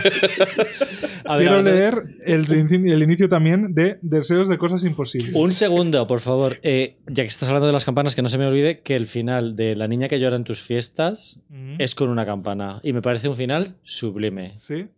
Ver, 1.24 1.38
Quiero 1.38 1.62
leer 1.62 2.02
el, 2.24 2.46
inici- 2.46 2.90
el 2.92 3.02
inicio 3.02 3.28
también 3.28 3.74
de 3.74 3.98
Deseos 4.02 4.48
de 4.48 4.58
cosas 4.58 4.84
imposibles. 4.84 5.34
Un 5.34 5.52
segundo, 5.52 6.06
por 6.06 6.20
favor. 6.20 6.56
Eh, 6.62 6.96
ya 7.06 7.22
que 7.22 7.28
estás 7.28 7.48
hablando 7.48 7.66
de 7.66 7.72
las 7.72 7.84
campanas, 7.84 8.14
que 8.14 8.22
no 8.22 8.28
se 8.28 8.38
me 8.38 8.46
olvide 8.46 8.80
que 8.80 8.96
el 8.96 9.06
final 9.06 9.56
de 9.56 9.76
La 9.76 9.88
niña 9.88 10.08
que 10.08 10.18
llora 10.20 10.36
en 10.36 10.44
tus 10.44 10.60
fiestas 10.60 11.40
Mm. 11.48 11.76
es 11.78 11.94
con 11.94 12.08
una 12.08 12.26
campana. 12.26 12.80
Y 12.82 12.92
me 12.92 13.02
parece 13.02 13.28
un 13.28 13.36
final 13.36 13.76
sublime. 13.82 14.52
¿Sí? 14.56 14.88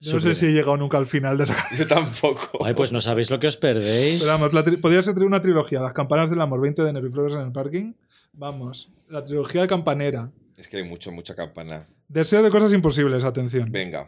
Yo 0.00 0.14
no 0.14 0.20
sé 0.20 0.34
si 0.34 0.46
he 0.46 0.52
llegado 0.52 0.76
nunca 0.76 0.98
al 0.98 1.06
final 1.06 1.38
de 1.38 1.44
esa 1.44 1.54
canción. 1.54 1.78
Yo 1.78 1.86
tampoco. 1.86 2.64
Ay, 2.64 2.74
pues 2.74 2.90
no 2.92 3.00
sabéis 3.00 3.30
lo 3.30 3.38
que 3.38 3.46
os 3.46 3.56
perdéis. 3.56 4.20
Pero 4.20 4.32
vamos, 4.38 4.52
podría 4.80 5.00
ser 5.00 5.14
una 5.22 5.40
trilogía. 5.40 5.80
Las 5.80 5.92
campanas 5.92 6.28
del 6.28 6.40
amor, 6.40 6.60
20 6.60 6.82
de 6.82 6.90
enero 6.90 7.06
y 7.06 7.10
Flores 7.10 7.34
en 7.34 7.42
el 7.42 7.52
parking. 7.52 7.92
Vamos, 8.32 8.90
la 9.08 9.22
trilogía 9.22 9.60
de 9.62 9.68
campanera. 9.68 10.30
Es 10.56 10.66
que 10.68 10.78
hay 10.78 10.82
mucho, 10.84 11.12
mucha 11.12 11.34
campana. 11.36 11.86
Deseo 12.08 12.42
de 12.42 12.50
cosas 12.50 12.72
imposibles, 12.72 13.24
atención. 13.24 13.70
Venga. 13.70 14.04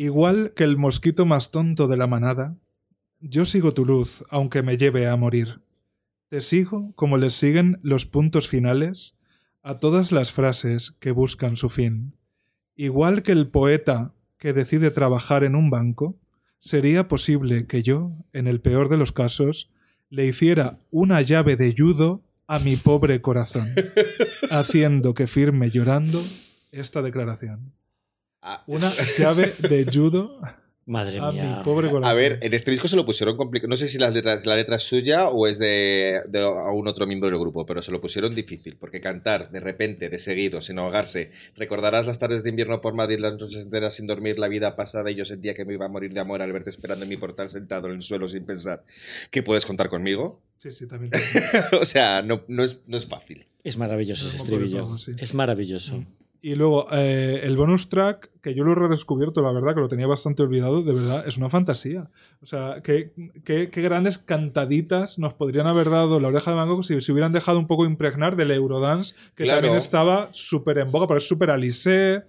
Igual 0.00 0.54
que 0.54 0.64
el 0.64 0.78
mosquito 0.78 1.26
más 1.26 1.50
tonto 1.50 1.86
de 1.86 1.98
la 1.98 2.06
manada, 2.06 2.56
yo 3.20 3.44
sigo 3.44 3.74
tu 3.74 3.84
luz, 3.84 4.24
aunque 4.30 4.62
me 4.62 4.78
lleve 4.78 5.06
a 5.06 5.14
morir. 5.14 5.60
Te 6.30 6.40
sigo 6.40 6.94
como 6.94 7.18
les 7.18 7.34
siguen 7.34 7.78
los 7.82 8.06
puntos 8.06 8.48
finales 8.48 9.14
a 9.62 9.78
todas 9.78 10.10
las 10.10 10.32
frases 10.32 10.92
que 11.00 11.10
buscan 11.10 11.54
su 11.54 11.68
fin. 11.68 12.14
Igual 12.76 13.22
que 13.22 13.32
el 13.32 13.48
poeta 13.48 14.14
que 14.38 14.54
decide 14.54 14.90
trabajar 14.90 15.44
en 15.44 15.54
un 15.54 15.68
banco, 15.68 16.16
sería 16.58 17.06
posible 17.06 17.66
que 17.66 17.82
yo, 17.82 18.10
en 18.32 18.46
el 18.46 18.62
peor 18.62 18.88
de 18.88 18.96
los 18.96 19.12
casos, 19.12 19.68
le 20.08 20.24
hiciera 20.24 20.78
una 20.90 21.20
llave 21.20 21.56
de 21.56 21.74
judo 21.76 22.22
a 22.46 22.58
mi 22.60 22.76
pobre 22.76 23.20
corazón, 23.20 23.68
haciendo 24.50 25.12
que 25.12 25.26
firme 25.26 25.68
llorando 25.68 26.18
esta 26.72 27.02
declaración. 27.02 27.74
Ah, 28.42 28.62
Una 28.66 28.90
llave 29.18 29.52
de 29.68 29.86
judo. 29.92 30.40
Madre 30.86 31.20
A 31.20 31.30
mía. 31.30 31.56
mi 31.58 31.62
pobre 31.64 31.88
corazón. 31.88 32.10
A 32.10 32.14
ver, 32.14 32.40
en 32.42 32.52
este 32.52 32.72
disco 32.72 32.88
se 32.88 32.96
lo 32.96 33.06
pusieron 33.06 33.36
complicado. 33.36 33.68
No 33.68 33.76
sé 33.76 33.86
si 33.86 33.96
la 33.98 34.10
letra, 34.10 34.36
la 34.44 34.56
letra 34.56 34.74
es 34.74 34.82
suya 34.82 35.28
o 35.28 35.46
es 35.46 35.60
de, 35.60 36.20
de 36.26 36.40
algún 36.40 36.88
otro 36.88 37.06
miembro 37.06 37.28
del 37.30 37.38
grupo, 37.38 37.64
pero 37.64 37.80
se 37.80 37.92
lo 37.92 38.00
pusieron 38.00 38.34
difícil. 38.34 38.76
Porque 38.76 39.00
cantar 39.00 39.50
de 39.52 39.60
repente, 39.60 40.08
de 40.08 40.18
seguido, 40.18 40.60
sin 40.60 40.80
ahogarse, 40.80 41.30
recordarás 41.54 42.08
las 42.08 42.18
tardes 42.18 42.42
de 42.42 42.50
invierno 42.50 42.80
por 42.80 42.94
Madrid, 42.94 43.20
las 43.20 43.34
noches 43.34 43.62
enteras 43.62 43.94
sin 43.94 44.08
dormir, 44.08 44.40
la 44.40 44.48
vida 44.48 44.74
pasada 44.74 45.12
y 45.12 45.14
yo 45.14 45.24
sentía 45.24 45.54
que 45.54 45.64
me 45.64 45.74
iba 45.74 45.86
a 45.86 45.90
morir 45.90 46.12
de 46.12 46.18
amor 46.20 46.42
al 46.42 46.52
verte 46.52 46.70
esperando 46.70 47.04
en 47.04 47.08
mi 47.10 47.16
portal 47.18 47.48
sentado 47.48 47.86
en 47.86 47.94
el 47.94 48.02
suelo 48.02 48.26
sin 48.26 48.44
pensar 48.44 48.82
que 49.30 49.44
puedes 49.44 49.66
contar 49.66 49.90
conmigo. 49.90 50.40
Sí, 50.58 50.72
sí, 50.72 50.88
también. 50.88 51.12
o 51.80 51.84
sea, 51.84 52.22
no, 52.22 52.42
no, 52.48 52.64
es, 52.64 52.80
no 52.88 52.96
es 52.96 53.06
fácil. 53.06 53.46
Es 53.62 53.76
maravilloso 53.76 54.24
No 54.24 54.28
ese 54.28 54.36
estribillo. 54.38 54.98
sí. 54.98 55.12
Es 55.18 55.34
maravilloso. 55.34 55.98
Mm. 55.98 56.06
Y 56.42 56.54
luego, 56.54 56.86
eh, 56.90 57.40
el 57.44 57.54
bonus 57.56 57.90
track, 57.90 58.30
que 58.40 58.54
yo 58.54 58.64
lo 58.64 58.72
he 58.72 58.74
redescubierto, 58.74 59.42
la 59.42 59.52
verdad, 59.52 59.74
que 59.74 59.80
lo 59.82 59.88
tenía 59.88 60.06
bastante 60.06 60.42
olvidado, 60.42 60.82
de 60.82 60.94
verdad, 60.94 61.24
es 61.28 61.36
una 61.36 61.50
fantasía. 61.50 62.08
O 62.40 62.46
sea, 62.46 62.80
qué, 62.82 63.12
qué- 63.44 63.68
qué 63.70 63.82
grandes 63.82 64.16
cantaditas 64.16 65.18
nos 65.18 65.34
podrían 65.34 65.66
haber 65.68 65.90
dado 65.90 66.18
la 66.18 66.28
oreja 66.28 66.50
de 66.50 66.56
Van 66.56 66.68
Gogh 66.68 66.82
si 66.82 66.98
se 67.02 67.12
hubieran 67.12 67.32
dejado 67.32 67.58
un 67.58 67.66
poco 67.66 67.84
impregnar 67.84 68.36
del 68.36 68.52
Eurodance, 68.52 69.14
que 69.34 69.44
Claro. 69.44 69.58
también 69.60 69.76
estaba 69.76 70.30
súper 70.32 70.78
en 70.78 70.90
boga, 70.90 71.06
pero 71.06 71.18
es 71.18 71.28
súper 71.28 71.50
Alice, 71.50 72.22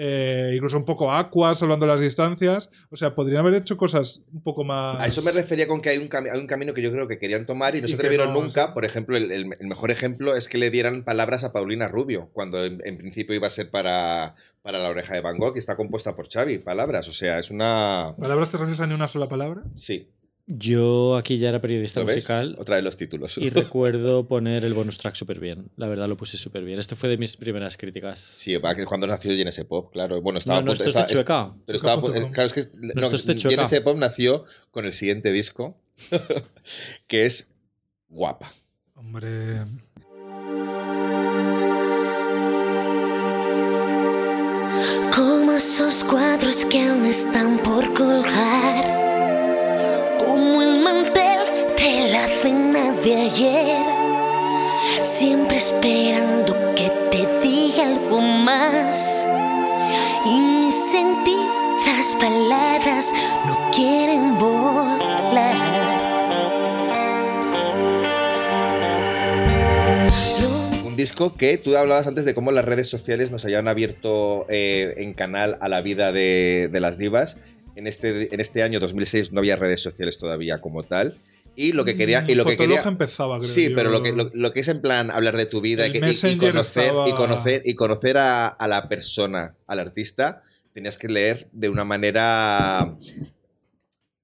eh, 0.00 0.52
incluso 0.54 0.76
un 0.76 0.84
poco 0.84 1.12
Aqua, 1.12 1.54
salvando 1.56 1.84
las 1.86 2.00
distancias. 2.00 2.70
O 2.90 2.96
sea, 2.96 3.16
podrían 3.16 3.40
haber 3.40 3.54
hecho 3.54 3.76
cosas 3.76 4.22
un 4.32 4.42
poco 4.42 4.62
más. 4.62 5.02
A 5.02 5.06
eso 5.06 5.22
me 5.22 5.32
refería 5.32 5.66
con 5.66 5.80
que 5.82 5.88
hay 5.90 5.98
un, 5.98 6.08
hay 6.32 6.38
un 6.38 6.46
camino 6.46 6.72
que 6.72 6.82
yo 6.82 6.92
creo 6.92 7.08
que 7.08 7.18
querían 7.18 7.46
tomar 7.46 7.74
y 7.74 7.80
no 7.80 7.86
Y 7.86 7.88
se 7.88 7.96
atrevieron 7.96 8.32
no, 8.32 8.40
nunca. 8.42 8.66
sí. 8.66 8.72
Por 8.74 8.84
ejemplo, 8.84 9.16
el, 9.16 9.32
el- 9.32 9.50
el 9.58 9.66
mejor 9.66 9.90
ejemplo 9.90 10.36
es 10.36 10.48
que 10.48 10.56
le 10.58 10.70
dieran 10.70 11.02
palabras 11.02 11.42
a 11.42 11.52
Paulina 11.52 11.88
Rubio, 11.88 12.30
cuando 12.32 12.64
en, 12.64 12.78
en 12.84 12.96
principio 12.96 13.34
iba 13.34 13.48
a 13.48 13.50
ser 13.50 13.70
para, 13.70 14.34
para 14.62 14.78
la 14.78 14.88
oreja 14.88 15.14
de 15.14 15.20
Van 15.20 15.36
Gogh 15.36 15.56
y 15.56 15.58
está 15.58 15.76
compuesta 15.76 16.14
por 16.14 16.28
Xavi. 16.28 16.58
Palabras, 16.58 17.08
o 17.08 17.12
sea, 17.12 17.38
es 17.40 17.50
una... 17.50 18.14
¿Palabras 18.20 18.52
te 18.52 18.58
refieres 18.58 18.80
a 18.80 18.86
ni 18.86 18.94
una 18.94 19.08
sola 19.08 19.28
palabra? 19.28 19.62
Sí, 19.74 20.08
Yo 20.50 21.16
aquí 21.16 21.36
ya 21.36 21.50
era 21.50 21.60
periodista 21.60 22.02
musical 22.02 22.56
Otra 22.58 22.76
de 22.76 22.82
los 22.82 22.96
títulos. 22.96 23.36
y 23.36 23.50
recuerdo 23.50 24.26
poner 24.26 24.64
el 24.64 24.72
bonus 24.72 24.96
track 24.96 25.14
súper 25.14 25.40
bien. 25.40 25.70
La 25.76 25.88
verdad 25.88 26.08
lo 26.08 26.16
puse 26.16 26.38
súper 26.38 26.64
bien. 26.64 26.78
Este 26.78 26.96
fue 26.96 27.10
de 27.10 27.18
mis 27.18 27.36
primeras 27.36 27.76
críticas. 27.76 28.18
Sí, 28.18 28.56
cuando 28.86 29.06
nació 29.06 29.36
Genesis 29.36 29.66
Pop, 29.66 29.92
claro. 29.92 30.22
Bueno, 30.22 30.38
estaba 30.38 30.62
No, 30.62 30.72
esto 30.72 30.84
es 30.86 30.94
de 30.94 31.00
estaba- 31.00 31.06
Chueca. 31.06 31.52
Pero 31.66 31.76
estaba, 31.76 32.00
claro, 32.32 32.46
es 32.46 32.52
que 32.54 32.66
no, 32.78 33.00
esto 33.02 33.14
es 33.16 33.26
de 33.26 33.34
Chueca. 33.36 33.56
Genesis 33.56 33.80
Pop 33.80 33.98
nació 33.98 34.44
con 34.70 34.86
el 34.86 34.94
siguiente 34.94 35.32
disco, 35.32 35.76
que 37.06 37.26
es 37.26 37.52
Guapa. 38.08 38.50
Hombre. 38.94 39.58
Como 45.14 45.52
esos 45.52 46.04
cuadros 46.04 46.64
que 46.66 46.88
aún 46.88 47.04
están 47.06 47.58
por 47.58 47.92
colgar. 47.94 48.97
Mantel 50.88 51.40
de 51.76 52.12
la 52.12 52.26
cena 52.26 52.92
de 53.04 53.14
ayer. 53.14 53.84
Siempre 55.02 55.58
esperando 55.58 56.54
que 56.74 56.90
te 57.10 57.26
diga 57.42 57.82
algo 57.82 58.22
más. 58.22 59.26
Y 60.24 60.30
mis 60.30 60.74
sentidas 60.74 62.16
palabras 62.18 63.12
no 63.46 63.70
quieren 63.70 64.38
volar. 64.38 64.78
Un 70.86 70.96
disco 70.96 71.36
que 71.36 71.58
tú 71.58 71.76
hablabas 71.76 72.06
antes 72.06 72.24
de 72.24 72.34
cómo 72.34 72.50
las 72.50 72.64
redes 72.64 72.88
sociales 72.88 73.30
nos 73.30 73.44
habían 73.44 73.68
abierto 73.68 74.46
eh, 74.48 74.94
en 74.96 75.12
canal 75.12 75.58
a 75.60 75.68
la 75.68 75.82
vida 75.82 76.12
de, 76.12 76.70
de 76.72 76.80
las 76.80 76.96
divas. 76.96 77.38
En 77.78 77.86
este, 77.86 78.34
en 78.34 78.40
este 78.40 78.64
año 78.64 78.80
2006 78.80 79.30
no 79.32 79.38
había 79.38 79.54
redes 79.54 79.80
sociales 79.80 80.18
todavía 80.18 80.60
como 80.60 80.82
tal. 80.82 81.16
Y 81.54 81.72
lo 81.72 81.84
que 81.84 81.96
quería. 81.96 82.24
Y 82.26 82.34
lo 82.34 82.44
que 82.44 82.56
quería 82.56 82.82
empezaba, 82.82 83.38
creo 83.38 83.48
Sí, 83.48 83.70
yo. 83.70 83.76
pero 83.76 83.90
lo 83.90 84.02
que, 84.02 84.12
lo, 84.12 84.30
lo 84.34 84.52
que 84.52 84.60
es 84.60 84.68
en 84.68 84.80
plan 84.80 85.10
hablar 85.12 85.36
de 85.36 85.46
tu 85.46 85.60
vida 85.60 85.84
y, 85.84 85.86
El 85.86 85.92
que- 85.92 85.98
y- 85.98 86.02
y 86.02 86.06
Messenger 86.06 86.50
conocer, 86.52 86.82
estaba- 86.84 87.08
y 87.08 87.12
conocer, 87.12 87.62
y 87.64 87.74
conocer 87.74 88.18
a, 88.18 88.48
a 88.48 88.66
la 88.68 88.88
persona, 88.88 89.54
al 89.68 89.78
artista, 89.78 90.40
tenías 90.72 90.98
que 90.98 91.08
leer 91.08 91.48
de 91.52 91.68
una 91.68 91.84
manera 91.84 92.96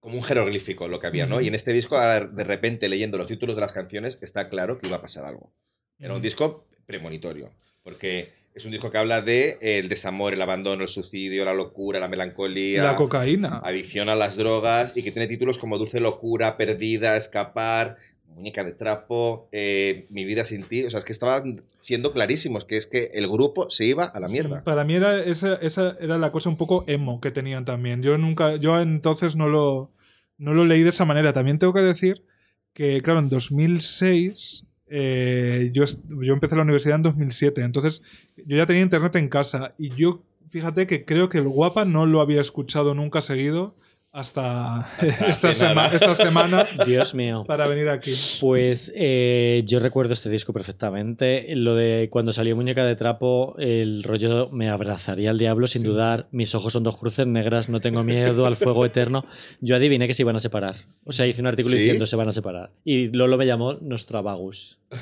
como 0.01 0.17
un 0.17 0.23
jeroglífico 0.25 0.87
lo 0.89 0.99
que 1.01 1.07
había, 1.07 1.27
¿no? 1.27 1.41
Y 1.41 1.49
en 1.49 1.55
este 1.55 1.73
disco, 1.73 1.97
de 1.99 2.45
repente, 2.45 2.89
leyendo 2.89 3.19
los 3.19 3.27
títulos 3.27 3.55
de 3.57 3.61
las 3.63 3.73
canciones, 3.73 4.19
está 4.21 4.49
claro 4.49 4.79
que 4.79 4.87
iba 4.89 4.97
a 4.97 5.01
pasar 5.01 5.25
algo. 5.25 5.53
Era 5.99 6.11
un 6.13 6.17
Ujú. 6.19 6.23
disco 6.25 6.67
premonitorio, 6.87 7.51
porque 7.83 8.31
es 8.55 8.65
un 8.65 8.71
disco 8.71 8.91
que 8.91 8.99
habla 8.99 9.21
de 9.21 9.59
eh, 9.61 9.79
el 9.81 9.89
desamor, 9.89 10.33
el 10.33 10.41
abandono, 10.41 10.83
el 10.83 10.89
suicidio, 10.89 11.45
la 11.45 11.55
locura, 11.55 11.99
la 11.99 12.09
melancolía, 12.09 12.85
La 12.85 12.97
cocaína. 12.97 13.61
adicción 13.65 14.09
a 14.09 14.15
las 14.15 14.37
drogas 14.37 14.97
y 14.97 15.03
que 15.03 15.11
tiene 15.11 15.27
títulos 15.27 15.59
como 15.59 15.77
Dulce 15.77 15.99
Locura, 15.99 16.57
Perdida, 16.57 17.17
Escapar, 17.17 17.97
Muñeca 18.29 18.63
de 18.63 18.73
Trapo, 18.73 19.49
eh, 19.51 20.07
Mi 20.11 20.25
vida 20.25 20.45
sin 20.45 20.63
ti. 20.63 20.85
O 20.85 20.91
sea, 20.91 20.99
es 20.99 21.05
que 21.05 21.13
estaban 21.13 21.63
siendo 21.81 22.13
clarísimos, 22.13 22.65
que 22.65 22.77
es 22.77 22.87
que 22.87 23.11
el 23.15 23.29
grupo 23.29 23.69
se 23.71 23.87
iba 23.87 24.05
a 24.05 24.21
la 24.21 24.29
mierda. 24.29 24.63
Para 24.63 24.85
mí 24.85 24.95
era 24.95 25.19
esa, 25.19 25.55
esa 25.57 25.97
era 26.01 26.17
la 26.17 26.31
cosa 26.31 26.49
un 26.49 26.57
poco 26.57 26.85
emo 26.87 27.21
que 27.21 27.33
tenían 27.33 27.65
también. 27.65 28.03
Yo 28.03 28.19
nunca, 28.19 28.55
yo 28.55 28.81
entonces 28.81 29.35
no 29.35 29.49
lo, 29.49 29.91
no 30.39 30.55
lo 30.55 30.65
leí 30.65 30.83
de 30.85 30.91
esa 30.91 31.05
manera. 31.05 31.33
También 31.33 31.59
tengo 31.59 31.73
que 31.75 31.83
decir 31.83 32.25
que, 32.73 33.03
claro, 33.03 33.19
en 33.19 33.29
2006 33.29 34.65
eh, 34.89 35.71
yo, 35.73 35.85
yo 36.21 36.33
empecé 36.33 36.57
la 36.57 36.63
universidad 36.63 36.97
en 36.97 37.03
2007, 37.03 37.63
entonces 37.63 38.03
yo 38.37 38.57
ya 38.57 38.67
tenía 38.67 38.83
internet 38.83 39.17
en 39.17 39.29
casa 39.29 39.75
y 39.79 39.91
yo, 39.91 40.23
fíjate 40.51 40.87
que 40.87 41.05
creo 41.05 41.29
que 41.29 41.39
el 41.39 41.49
Guapa 41.49 41.85
no 41.85 42.07
lo 42.07 42.21
había 42.21 42.41
escuchado 42.41 42.95
nunca 42.95 43.23
seguido 43.23 43.75
hasta, 44.15 44.87
esta, 45.27 45.55
sema- 45.57 45.89
esta 45.93 46.15
semana 46.15 46.65
Dios 46.87 47.17
mío. 47.17 47.45
para 47.49 47.67
venir 47.67 47.89
aquí. 47.89 48.13
Pues 48.41 48.93
eh, 48.95 49.63
yo 49.67 49.81
recuerdo 49.81 50.13
este 50.13 50.31
disco 50.31 50.53
perfectamente. 50.53 51.47
Lo 51.57 51.75
de 51.75 52.09
cuando 52.13 52.33
salió 52.33 52.55
Muñeca 52.55 52.85
de 52.85 52.95
Trapo, 52.95 53.57
el 53.59 54.05
rollo 54.05 54.49
me 54.53 54.71
abrazaría 54.71 55.31
al 55.31 55.39
diablo 55.39 55.67
sin 55.67 55.83
Sí. 55.83 55.89
dudar. 55.89 56.29
Mis 56.31 56.55
ojos 56.55 56.73
son 56.73 56.85
dos 56.85 56.97
cruces 56.97 57.27
negras, 57.27 57.69
no 57.69 57.81
tengo 57.81 58.05
miedo 58.05 58.47
al 58.47 58.55
fuego 58.57 58.87
eterno. 58.87 59.25
Yo 59.61 59.75
adiviné 59.75 60.07
que 60.07 60.15
se 60.15 60.23
iban 60.23 60.37
a 60.37 60.39
separar. 60.39 60.77
O 61.05 61.11
sea, 61.13 61.27
hice 61.27 61.41
un 61.41 61.49
artículo 61.49 61.73
¿Sí? 61.73 61.79
diciendo 61.83 62.07
se 62.07 62.15
van 62.15 62.29
a 62.29 62.33
separar. 62.33 62.71
Y 62.85 63.09
Lolo 63.09 63.37
me 63.37 63.47
llamó 63.47 63.75
Nostravagus. 63.75 64.79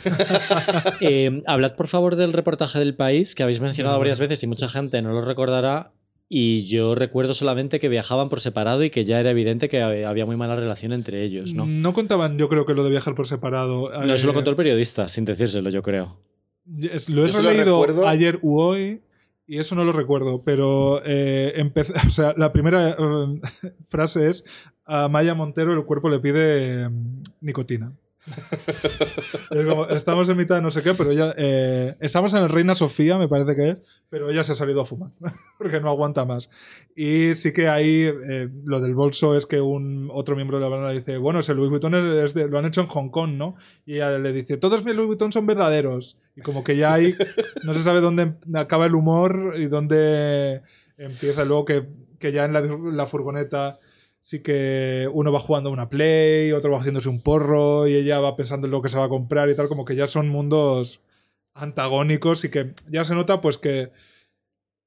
Eh, 1.00 1.42
hablad 1.46 1.74
por 1.74 1.88
favor 1.88 2.16
del 2.16 2.32
reportaje 2.32 2.78
del 2.78 2.94
país 2.94 3.34
que 3.34 3.42
habéis 3.42 3.60
mencionado 3.60 3.98
varias 3.98 4.20
veces 4.20 4.42
y 4.42 4.46
mucha 4.46 4.68
gente 4.68 5.02
no 5.02 5.12
lo 5.12 5.20
recordará. 5.22 5.92
Y 6.34 6.64
yo 6.64 6.94
recuerdo 6.94 7.34
solamente 7.34 7.78
que 7.78 7.90
viajaban 7.90 8.30
por 8.30 8.40
separado 8.40 8.82
y 8.82 8.88
que 8.88 9.04
ya 9.04 9.20
era 9.20 9.30
evidente 9.32 9.68
que 9.68 9.82
había 9.82 10.24
muy 10.24 10.36
mala 10.36 10.56
relación 10.56 10.94
entre 10.94 11.22
ellos, 11.24 11.52
¿no? 11.52 11.66
No 11.66 11.92
contaban, 11.92 12.38
yo 12.38 12.48
creo 12.48 12.64
que 12.64 12.72
lo 12.72 12.84
de 12.84 12.88
viajar 12.90 13.14
por 13.14 13.26
separado. 13.26 13.90
No, 13.90 14.14
eso 14.14 14.24
lo 14.26 14.32
Eh, 14.32 14.36
contó 14.36 14.48
el 14.48 14.56
periodista, 14.56 15.08
sin 15.08 15.26
decírselo, 15.26 15.68
yo 15.68 15.82
creo. 15.82 16.18
Es- 16.80 17.10
Lo 17.10 17.26
he 17.26 17.30
Yo 17.30 17.36
releído 17.42 17.82
recuerdo- 17.84 18.08
ayer 18.08 18.38
u 18.40 18.58
hoy 18.60 19.02
y 19.46 19.58
eso 19.58 19.74
no 19.74 19.84
lo 19.84 19.92
recuerdo, 19.92 20.40
pero 20.42 21.02
eh, 21.04 21.52
empecé- 21.56 21.92
o 22.06 22.10
sea, 22.10 22.32
la 22.38 22.50
primera 22.50 22.96
eh, 22.98 23.40
frase 23.86 24.30
es 24.30 24.44
a 24.86 25.08
Maya 25.08 25.34
Montero 25.34 25.74
el 25.74 25.84
cuerpo 25.84 26.08
le 26.08 26.18
pide 26.20 26.88
mm, 26.88 27.22
nicotina. 27.42 27.92
Es 29.50 29.66
como, 29.66 29.86
estamos 29.88 30.28
en 30.28 30.36
mitad 30.36 30.56
de 30.56 30.62
no 30.62 30.70
sé 30.70 30.82
qué, 30.82 30.94
pero 30.94 31.10
ella 31.10 31.34
eh, 31.36 31.94
estamos 32.00 32.32
en 32.34 32.42
el 32.42 32.48
Reina 32.48 32.74
Sofía, 32.74 33.18
me 33.18 33.28
parece 33.28 33.54
que 33.56 33.70
es, 33.70 33.80
pero 34.08 34.30
ella 34.30 34.44
se 34.44 34.52
ha 34.52 34.54
salido 34.54 34.80
a 34.80 34.84
fumar 34.84 35.10
porque 35.58 35.80
no 35.80 35.90
aguanta 35.90 36.24
más. 36.24 36.48
Y 36.96 37.34
sí 37.34 37.52
que 37.52 37.68
ahí 37.68 38.02
eh, 38.04 38.48
lo 38.64 38.80
del 38.80 38.94
bolso 38.94 39.36
es 39.36 39.46
que 39.46 39.60
un 39.60 40.08
otro 40.12 40.36
miembro 40.36 40.58
de 40.58 40.64
la 40.64 40.70
banda 40.70 40.90
dice, 40.90 41.18
bueno, 41.18 41.40
ese 41.40 41.54
Louis 41.54 41.70
Vuitton 41.70 41.94
es 41.94 42.34
de- 42.34 42.48
lo 42.48 42.58
han 42.58 42.64
hecho 42.66 42.80
en 42.80 42.86
Hong 42.86 43.08
Kong, 43.10 43.32
¿no? 43.32 43.56
Y 43.84 43.94
ella 43.96 44.18
le 44.18 44.32
dice, 44.32 44.56
todos 44.56 44.84
mis 44.84 44.94
Louis 44.94 45.08
Vuitton 45.08 45.32
son 45.32 45.46
verdaderos. 45.46 46.22
Y 46.36 46.40
como 46.40 46.64
que 46.64 46.76
ya 46.76 46.94
ahí 46.94 47.14
no 47.64 47.74
se 47.74 47.82
sabe 47.82 48.00
dónde 48.00 48.34
acaba 48.54 48.86
el 48.86 48.94
humor 48.94 49.54
y 49.58 49.66
dónde 49.66 50.62
empieza 50.96 51.44
luego 51.44 51.64
que, 51.64 51.86
que 52.18 52.32
ya 52.32 52.44
en 52.44 52.52
la, 52.52 52.60
la 52.60 53.06
furgoneta 53.06 53.78
sí 54.22 54.40
que 54.40 55.08
uno 55.12 55.32
va 55.32 55.40
jugando 55.40 55.70
una 55.70 55.88
play, 55.88 56.52
otro 56.52 56.70
va 56.70 56.78
haciéndose 56.78 57.08
un 57.08 57.22
porro 57.22 57.88
y 57.88 57.94
ella 57.96 58.20
va 58.20 58.36
pensando 58.36 58.66
en 58.68 58.70
lo 58.70 58.80
que 58.80 58.88
se 58.88 58.98
va 58.98 59.06
a 59.06 59.10
comprar 59.10 59.50
y 59.50 59.56
tal, 59.56 59.68
como 59.68 59.84
que 59.84 59.96
ya 59.96 60.06
son 60.06 60.28
mundos 60.28 61.02
antagónicos 61.54 62.44
y 62.44 62.50
que 62.50 62.72
ya 62.88 63.04
se 63.04 63.14
nota 63.14 63.40
pues 63.40 63.58
que 63.58 63.90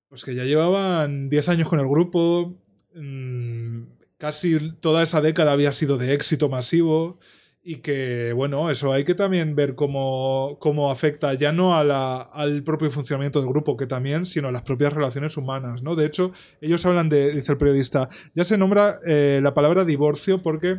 pues 0.07 0.23
que 0.23 0.35
ya 0.35 0.45
llevaban 0.45 1.29
10 1.29 1.49
años 1.49 1.67
con 1.67 1.79
el 1.81 1.87
grupo, 1.87 2.55
mm, 2.95 3.83
casi 4.17 4.71
toda 4.79 5.03
esa 5.03 5.19
década 5.19 5.51
había 5.51 5.73
sido 5.73 5.97
de 5.97 6.13
éxito 6.13 6.47
masivo 6.47 7.19
y 7.67 7.77
que, 7.77 8.31
bueno, 8.33 8.69
eso 8.69 8.93
hay 8.93 9.03
que 9.03 9.15
también 9.15 9.55
ver 9.55 9.73
cómo, 9.73 10.57
cómo 10.59 10.91
afecta 10.91 11.33
ya 11.33 11.51
no 11.51 11.75
a 11.75 11.83
la- 11.83 12.21
al 12.21 12.63
propio 12.63 12.91
funcionamiento 12.91 13.39
del 13.41 13.49
grupo, 13.49 13.75
que 13.75 13.87
también, 13.87 14.27
sino 14.27 14.49
a 14.49 14.51
las 14.51 14.61
propias 14.61 14.93
relaciones 14.93 15.35
humanas, 15.35 15.81
¿no? 15.81 15.95
De 15.95 16.05
hecho, 16.05 16.31
ellos 16.61 16.85
hablan 16.85 17.09
de, 17.09 17.31
dice 17.31 17.53
el 17.53 17.57
periodista, 17.57 18.07
ya 18.35 18.43
se 18.43 18.59
nombra 18.59 18.99
eh, 19.05 19.39
la 19.41 19.55
palabra 19.55 19.83
divorcio 19.83 20.37
porque 20.37 20.77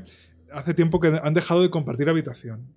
hace 0.52 0.74
tiempo 0.74 1.00
que 1.00 1.08
han 1.20 1.34
dejado 1.34 1.60
de 1.60 1.70
compartir 1.70 2.08
habitación. 2.08 2.68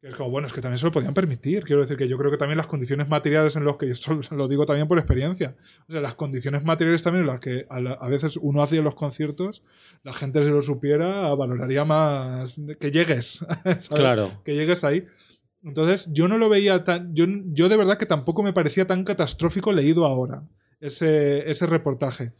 Es 0.00 0.14
como, 0.14 0.30
bueno, 0.30 0.46
es 0.46 0.52
que 0.52 0.60
también 0.60 0.78
se 0.78 0.86
lo 0.86 0.92
podían 0.92 1.12
permitir. 1.12 1.64
Quiero 1.64 1.82
decir 1.82 1.96
que 1.96 2.06
yo 2.06 2.16
creo 2.16 2.30
que 2.30 2.36
también 2.36 2.56
las 2.56 2.68
condiciones 2.68 3.08
materiales 3.08 3.56
en 3.56 3.64
las 3.64 3.76
que, 3.76 3.86
y 3.86 3.90
esto 3.90 4.18
lo 4.30 4.46
digo 4.46 4.64
también 4.64 4.86
por 4.86 4.96
experiencia, 4.98 5.56
o 5.88 5.92
sea, 5.92 6.00
las 6.00 6.14
condiciones 6.14 6.62
materiales 6.62 7.02
también 7.02 7.22
en 7.22 7.26
las 7.26 7.40
que 7.40 7.66
a, 7.68 7.80
la- 7.80 7.94
a 7.94 8.08
veces 8.08 8.36
uno 8.40 8.62
hacía 8.62 8.80
los 8.80 8.94
conciertos, 8.94 9.64
la 10.04 10.12
gente 10.12 10.44
si 10.44 10.50
lo 10.50 10.62
supiera 10.62 11.34
valoraría 11.34 11.84
más 11.84 12.60
que 12.78 12.90
llegues. 12.92 13.44
¿sabes? 13.64 13.88
Claro. 13.88 14.28
Que 14.44 14.54
llegues 14.54 14.84
ahí. 14.84 15.04
Entonces, 15.64 16.12
yo 16.12 16.28
no 16.28 16.38
lo 16.38 16.48
veía 16.48 16.84
tan. 16.84 17.12
Yo, 17.16 17.26
yo 17.46 17.68
de 17.68 17.76
verdad 17.76 17.98
que 17.98 18.06
tampoco 18.06 18.44
me 18.44 18.52
parecía 18.52 18.86
tan 18.86 19.02
catastrófico 19.02 19.72
leído 19.72 20.06
ahora 20.06 20.44
ese, 20.80 21.50
ese 21.50 21.66
reportaje. 21.66 22.32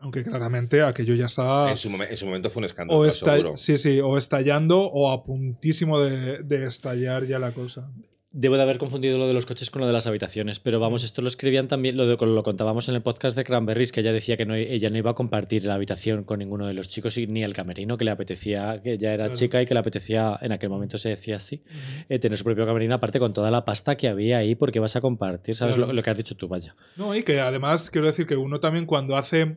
Aunque 0.00 0.22
claramente 0.22 0.80
aquello 0.82 1.14
ya 1.14 1.26
estaba 1.26 1.70
En, 1.70 1.76
su 1.76 1.90
momen- 1.90 2.06
en 2.10 2.16
su 2.16 2.26
momento 2.26 2.50
fue 2.50 2.60
un 2.60 2.64
escándalo, 2.66 3.00
o, 3.00 3.10
seguro. 3.10 3.56
sí, 3.56 3.76
sí, 3.76 4.00
o 4.00 4.16
estallando 4.16 4.80
o 4.82 5.10
a 5.10 5.24
puntísimo 5.24 5.98
de, 6.00 6.42
de 6.44 6.66
estallar 6.66 7.26
ya 7.26 7.38
la 7.40 7.52
cosa. 7.52 7.90
Debo 8.30 8.56
de 8.56 8.62
haber 8.62 8.76
confundido 8.76 9.16
lo 9.16 9.26
de 9.26 9.32
los 9.32 9.46
coches 9.46 9.70
con 9.70 9.80
lo 9.80 9.86
de 9.86 9.92
las 9.94 10.06
habitaciones, 10.06 10.60
pero 10.60 10.78
vamos, 10.78 11.02
esto 11.02 11.22
lo 11.22 11.28
escribían 11.28 11.66
también, 11.66 11.96
lo, 11.96 12.06
de- 12.06 12.16
lo 12.26 12.42
contábamos 12.42 12.86
en 12.90 12.94
el 12.94 13.00
podcast 13.02 13.34
de 13.34 13.42
Cranberries, 13.42 13.90
que 13.90 14.00
ella 14.00 14.12
decía 14.12 14.36
que 14.36 14.44
no, 14.44 14.54
ella 14.54 14.90
no 14.90 14.98
iba 14.98 15.10
a 15.10 15.14
compartir 15.14 15.64
la 15.64 15.74
habitación 15.74 16.24
con 16.24 16.38
ninguno 16.38 16.66
de 16.66 16.74
los 16.74 16.88
chicos 16.88 17.16
ni 17.16 17.42
el 17.42 17.54
camerino, 17.54 17.96
que 17.96 18.04
le 18.04 18.10
apetecía, 18.12 18.80
que 18.82 18.98
ya 18.98 19.14
era 19.14 19.24
Claro. 19.24 19.34
chica 19.38 19.62
y 19.62 19.66
que 19.66 19.72
le 19.74 19.80
apetecía, 19.80 20.38
en 20.42 20.52
aquel 20.52 20.68
momento 20.68 20.98
se 20.98 21.08
decía 21.08 21.36
así, 21.36 21.64
eh, 22.10 22.18
tener 22.18 22.36
su 22.36 22.44
propio 22.44 22.66
camerino, 22.66 22.94
aparte 22.94 23.18
con 23.18 23.32
toda 23.32 23.50
la 23.50 23.64
pasta 23.64 23.96
que 23.96 24.08
había 24.08 24.38
ahí, 24.38 24.54
porque 24.54 24.78
vas 24.78 24.94
a 24.94 25.00
compartir, 25.00 25.56
¿sabes 25.56 25.76
Claro. 25.76 25.88
lo, 25.88 25.94
lo 25.94 26.02
que 26.02 26.10
has 26.10 26.16
dicho 26.18 26.36
tú, 26.36 26.46
vaya? 26.48 26.76
No, 26.96 27.16
y 27.16 27.22
que 27.22 27.40
además 27.40 27.90
quiero 27.90 28.06
decir 28.06 28.26
que 28.26 28.36
uno 28.36 28.60
también 28.60 28.84
cuando 28.86 29.16
hace. 29.16 29.56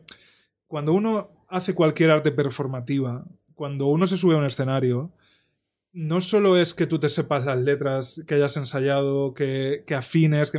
Cuando 0.72 0.94
uno 0.94 1.28
hace 1.48 1.74
cualquier 1.74 2.10
arte 2.10 2.32
performativa, 2.32 3.26
cuando 3.54 3.88
uno 3.88 4.06
se 4.06 4.16
sube 4.16 4.36
a 4.36 4.38
un 4.38 4.46
escenario, 4.46 5.12
no 5.92 6.22
solo 6.22 6.56
es 6.56 6.72
que 6.72 6.86
tú 6.86 6.98
te 6.98 7.10
sepas 7.10 7.44
las 7.44 7.58
letras, 7.58 8.24
que 8.26 8.36
hayas 8.36 8.56
ensayado, 8.56 9.34
que, 9.34 9.84
que 9.86 9.94
afines, 9.94 10.50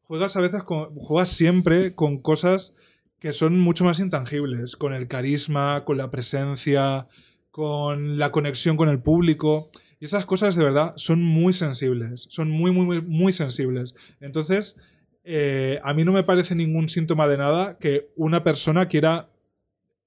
juegas 0.00 0.34
a 0.38 0.40
veces 0.40 0.62
juegas 0.62 1.28
siempre 1.28 1.94
con 1.94 2.22
cosas 2.22 2.78
que 3.18 3.34
son 3.34 3.60
mucho 3.60 3.84
más 3.84 4.00
intangibles, 4.00 4.76
con 4.76 4.94
el 4.94 5.08
carisma, 5.08 5.84
con 5.84 5.98
la 5.98 6.10
presencia, 6.10 7.06
con 7.50 8.18
la 8.18 8.32
conexión 8.32 8.78
con 8.78 8.88
el 8.88 9.02
público. 9.02 9.68
Y 10.00 10.06
esas 10.06 10.24
cosas 10.24 10.56
de 10.56 10.64
verdad 10.64 10.94
son 10.96 11.22
muy 11.22 11.52
sensibles, 11.52 12.28
son 12.30 12.50
muy, 12.50 12.70
muy, 12.70 12.86
muy, 12.86 13.02
muy 13.02 13.34
sensibles. 13.34 13.94
Entonces, 14.22 14.78
eh, 15.22 15.80
a 15.84 15.92
mí 15.92 16.02
no 16.04 16.12
me 16.12 16.22
parece 16.22 16.54
ningún 16.54 16.88
síntoma 16.88 17.28
de 17.28 17.36
nada 17.36 17.76
que 17.76 18.08
una 18.16 18.42
persona 18.42 18.88
quiera 18.88 19.29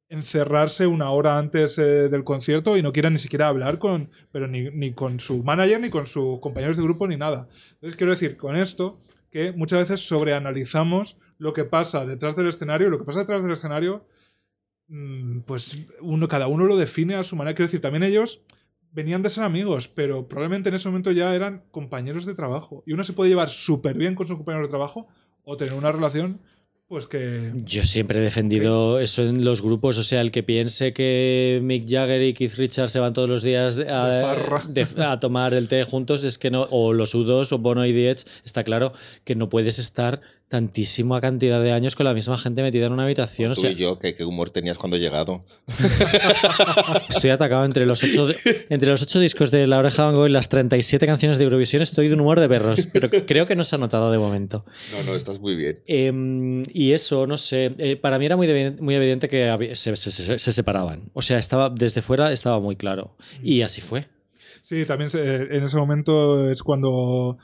encerrarse 0.10 0.86
una 0.88 1.10
hora 1.10 1.38
antes 1.38 1.78
eh, 1.80 2.10
del 2.10 2.24
concierto 2.24 2.78
y 2.78 2.82
no 2.82 2.94
quiera 2.94 3.10
ni 3.10 3.18
siquiera 3.18 3.48
hablar 3.48 3.80
con, 3.80 4.10
pero 4.32 4.48
ni, 4.48 4.70
ni 4.70 4.94
con 4.94 5.20
su 5.20 5.44
manager, 5.44 5.82
ni 5.82 5.90
con 5.90 6.06
sus 6.06 6.40
compañeros 6.40 6.78
de 6.78 6.84
grupo, 6.84 7.08
ni 7.08 7.18
nada. 7.18 7.48
Entonces 7.74 7.96
quiero 7.96 8.12
decir 8.12 8.38
con 8.38 8.56
esto 8.56 9.00
que 9.32 9.52
muchas 9.52 9.80
veces 9.80 10.08
sobreanalizamos 10.08 11.18
lo 11.40 11.54
que 11.54 11.66
pasa 11.66 12.06
detrás 12.06 12.36
del 12.36 12.50
escenario, 12.50 12.92
lo 12.92 13.00
que 13.00 13.06
pasa 13.06 13.22
detrás 13.22 13.42
del 13.42 13.54
escenario, 13.54 14.06
mm, 14.88 15.40
pues 15.42 15.88
uno, 16.02 16.28
cada 16.28 16.48
uno 16.48 16.66
lo 16.66 16.78
define 16.78 17.16
a 17.16 17.24
su 17.24 17.36
manera. 17.36 17.56
Quiero 17.56 17.68
decir, 17.68 17.82
también 17.82 18.04
ellos 18.04 18.44
venían 18.92 19.24
de 19.24 19.32
ser 19.32 19.44
amigos, 19.44 19.88
pero 19.88 20.28
probablemente 20.28 20.70
en 20.70 20.76
ese 20.76 20.88
momento 20.88 21.12
ya 21.12 21.34
eran 21.34 21.64
compañeros 21.72 22.28
de 22.28 22.36
trabajo. 22.36 22.84
Y 22.86 22.94
uno 22.94 23.04
se 23.04 23.14
puede 23.14 23.32
llevar 23.32 23.50
súper 23.50 23.98
bien 23.98 24.14
con 24.14 24.28
sus 24.28 24.38
compañeros 24.38 24.68
de 24.68 24.72
trabajo 24.72 25.08
o 25.44 25.58
tener 25.58 25.74
una 25.74 25.92
relación, 25.92 26.40
pues 26.94 27.08
que... 27.08 27.52
Yo 27.66 27.84
siempre 27.84 28.20
he 28.20 28.22
defendido 28.22 29.00
eso 29.00 29.24
en 29.24 29.44
los 29.44 29.64
grupos, 29.64 29.98
o 29.98 30.04
sea, 30.04 30.22
el 30.22 30.30
que 30.32 30.44
piense 30.44 30.94
que 30.94 31.60
Mick 31.64 31.90
Jagger 31.90 32.22
y 32.22 32.36
Keith 32.36 32.54
Richards 32.54 32.92
se 32.92 33.00
van 33.00 33.14
todos 33.14 33.28
los 33.28 33.42
días 33.42 33.80
a, 33.80 34.36
de- 34.68 34.86
a 35.04 35.20
tomar 35.20 35.56
el 35.56 35.68
té 35.68 35.84
juntos, 35.86 36.24
es 36.24 36.38
que 36.38 36.52
no, 36.52 36.68
o 36.70 36.94
los 36.94 37.16
U2 37.16 37.52
o 37.52 37.58
Bono 37.58 37.84
y 37.86 37.94
The 37.94 38.12
Edge, 38.12 38.26
está 38.46 38.64
claro 38.64 38.94
que 39.24 39.34
no 39.36 39.50
puedes 39.50 39.80
estar 39.80 40.22
tantísima 40.54 41.20
cantidad 41.20 41.60
de 41.64 41.72
años 41.72 41.96
con 41.96 42.04
la 42.06 42.14
misma 42.14 42.38
gente 42.38 42.62
metida 42.62 42.86
en 42.86 42.94
una 42.94 43.06
habitación, 43.06 43.54
o 43.54 43.56
Tú 43.56 43.62
sea, 43.62 43.72
y 43.72 43.76
yo, 43.76 43.98
¿qué, 43.98 44.14
qué 44.14 44.24
humor 44.24 44.52
tenías 44.52 44.78
cuando 44.78 44.98
he 44.98 45.00
llegado? 45.00 45.44
estoy 47.10 47.32
atacado 47.32 47.66
entre 47.66 47.88
los 47.88 48.04
ocho, 48.04 48.28
entre 48.70 48.90
los 48.90 49.02
ocho 49.02 49.20
discos 49.20 49.50
de 49.52 49.66
La 49.68 49.80
Oreja 49.80 50.04
de 50.04 50.08
Van 50.10 50.16
Gogh 50.16 50.28
y 50.28 50.32
las 50.32 50.50
37 50.50 51.06
canciones 51.06 51.38
de 51.40 51.46
Eurovisión, 51.46 51.82
estoy 51.82 52.08
de 52.08 52.14
un 52.14 52.22
humor 52.22 52.40
de 52.40 52.48
perros, 52.50 52.88
pero 52.94 53.10
creo 53.26 53.46
que 53.46 53.56
no 53.56 53.64
se 53.64 53.76
ha 53.76 53.80
notado 53.80 54.12
de 54.12 54.18
momento. 54.20 54.64
No, 54.92 55.04
no, 55.04 55.16
estás 55.16 55.40
muy 55.40 55.56
bien. 55.56 55.80
Eh, 55.88 56.64
y 56.74 56.92
eso, 56.92 57.26
no 57.28 57.38
sé, 57.38 57.74
eh, 57.80 57.96
para 57.96 58.20
mí 58.20 58.26
era 58.26 58.38
muy, 58.38 58.48
muy 58.80 58.96
evidente 58.96 59.28
que 59.28 59.50
había- 59.50 59.76
se, 59.76 59.96
se- 59.96 60.12
se- 60.12 60.38
se 60.40 60.52
separaban. 60.52 61.10
O 61.14 61.22
sea, 61.22 61.38
estaba 61.40 61.70
desde 61.70 62.02
fuera 62.02 62.32
estaba 62.32 62.60
muy 62.60 62.76
claro. 62.76 63.16
Y 63.42 63.62
así 63.64 63.82
fue. 63.82 64.06
Sí, 64.62 64.86
también 64.86 65.10
se- 65.10 65.56
en 65.58 65.64
ese 65.64 65.78
momento 65.78 66.50
es 66.50 66.64
cuando 66.64 67.38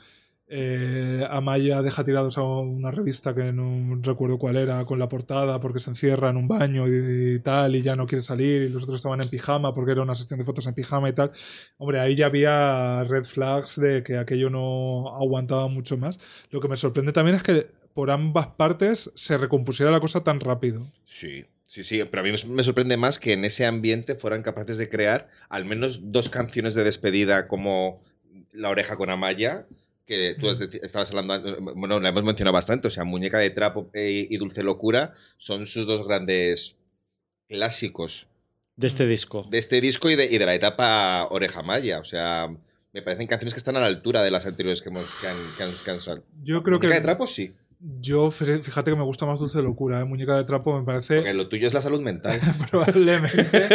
eh, 0.52 1.24
Amaya 1.30 1.80
deja 1.80 2.02
tirados 2.04 2.36
a 2.38 2.42
una 2.42 2.90
revista 2.90 3.34
que 3.34 3.52
no 3.52 3.96
recuerdo 4.02 4.38
cuál 4.38 4.56
era, 4.56 4.84
con 4.84 4.98
la 4.98 5.08
portada, 5.08 5.60
porque 5.60 5.78
se 5.80 5.90
encierra 5.90 6.30
en 6.30 6.36
un 6.36 6.48
baño 6.48 6.88
y, 6.88 7.36
y 7.36 7.38
tal, 7.38 7.76
y 7.76 7.82
ya 7.82 7.94
no 7.96 8.06
quiere 8.06 8.22
salir, 8.22 8.62
y 8.62 8.68
los 8.68 8.82
otros 8.82 8.96
estaban 8.96 9.22
en 9.22 9.28
pijama, 9.30 9.72
porque 9.72 9.92
era 9.92 10.02
una 10.02 10.16
sesión 10.16 10.38
de 10.38 10.44
fotos 10.44 10.66
en 10.66 10.74
pijama 10.74 11.08
y 11.08 11.12
tal. 11.12 11.30
Hombre, 11.78 12.00
ahí 12.00 12.14
ya 12.16 12.26
había 12.26 13.04
red 13.04 13.24
flags 13.24 13.80
de 13.80 14.02
que 14.02 14.18
aquello 14.18 14.50
no 14.50 15.16
aguantaba 15.16 15.68
mucho 15.68 15.96
más. 15.96 16.18
Lo 16.50 16.60
que 16.60 16.68
me 16.68 16.76
sorprende 16.76 17.12
también 17.12 17.36
es 17.36 17.42
que 17.42 17.68
por 17.94 18.10
ambas 18.10 18.48
partes 18.48 19.10
se 19.14 19.38
recompusiera 19.38 19.90
la 19.92 20.00
cosa 20.00 20.22
tan 20.22 20.40
rápido. 20.40 20.86
Sí, 21.04 21.44
sí, 21.64 21.82
sí. 21.84 22.02
Pero 22.10 22.20
a 22.22 22.24
mí 22.24 22.30
me- 22.48 22.62
sorprende 22.62 22.96
más 22.96 23.18
que 23.18 23.32
en 23.32 23.44
ese 23.44 23.66
ambiente 23.66 24.14
fueran 24.14 24.42
capaces 24.42 24.78
de 24.78 24.88
crear 24.88 25.28
al 25.48 25.64
menos 25.64 26.12
dos 26.12 26.28
canciones 26.28 26.74
de 26.74 26.84
despedida 26.84 27.48
como 27.48 28.00
La 28.52 28.68
oreja 28.70 28.96
con 28.96 29.10
Amaya, 29.10 29.66
que 30.10 30.34
tú 30.38 30.48
estabas 30.82 31.10
hablando, 31.10 31.56
bueno, 31.76 31.98
la 32.00 32.08
hemos 32.10 32.24
mencionado 32.24 32.52
bastante, 32.52 32.88
o 32.88 32.90
sea, 32.90 33.04
Muñeca 33.04 33.38
de 33.38 33.50
Trapo 33.50 33.90
eh, 33.94 34.26
y 34.28 34.36
Dulce 34.36 34.62
Locura 34.62 35.12
son 35.38 35.64
sus 35.66 35.86
dos 35.86 36.06
grandes 36.06 36.76
clásicos 37.48 38.28
De 38.76 38.86
este 38.86 39.06
disco. 39.06 39.46
de 39.50 39.58
este 39.58 39.80
disco 39.80 40.10
y 40.10 40.16
de, 40.16 40.26
y 40.26 40.38
de 40.38 40.46
la 40.46 40.54
etapa 40.54 41.26
Oreja 41.30 41.62
Maya. 41.62 41.98
O 41.98 42.04
sea, 42.04 42.48
me 42.92 43.02
parecen 43.02 43.26
canciones 43.26 43.54
que 43.54 43.58
están 43.58 43.76
a 43.76 43.80
la 43.80 43.86
altura 43.86 44.22
de 44.22 44.30
las 44.30 44.46
anteriores 44.46 44.82
que 44.82 44.88
hemos 44.88 45.06
que 45.20 45.28
han, 45.28 45.36
que 45.56 45.62
han- 45.64 45.72
que 45.84 45.90
han 45.90 46.00
sal- 46.00 46.24
Yo 46.42 46.62
creo 46.62 46.78
Muñeca 46.78 46.94
que. 46.94 47.00
de 47.00 47.04
Trapo 47.06 47.26
sí, 47.26 47.54
Yo, 47.82 48.30
fíjate 48.30 48.90
que 48.90 48.96
me 48.96 49.04
gusta 49.04 49.24
más 49.24 49.40
Dulce 49.40 49.62
Locura, 49.62 50.00
¿eh? 50.00 50.04
Muñeca 50.04 50.36
de 50.36 50.44
Trapo 50.44 50.78
me 50.78 50.84
parece. 50.84 51.16
porque 51.16 51.32
lo 51.32 51.48
tuyo 51.48 51.66
es 51.66 51.72
la 51.72 51.80
salud 51.80 52.02
mental. 52.02 52.38
probablemente 52.70 53.68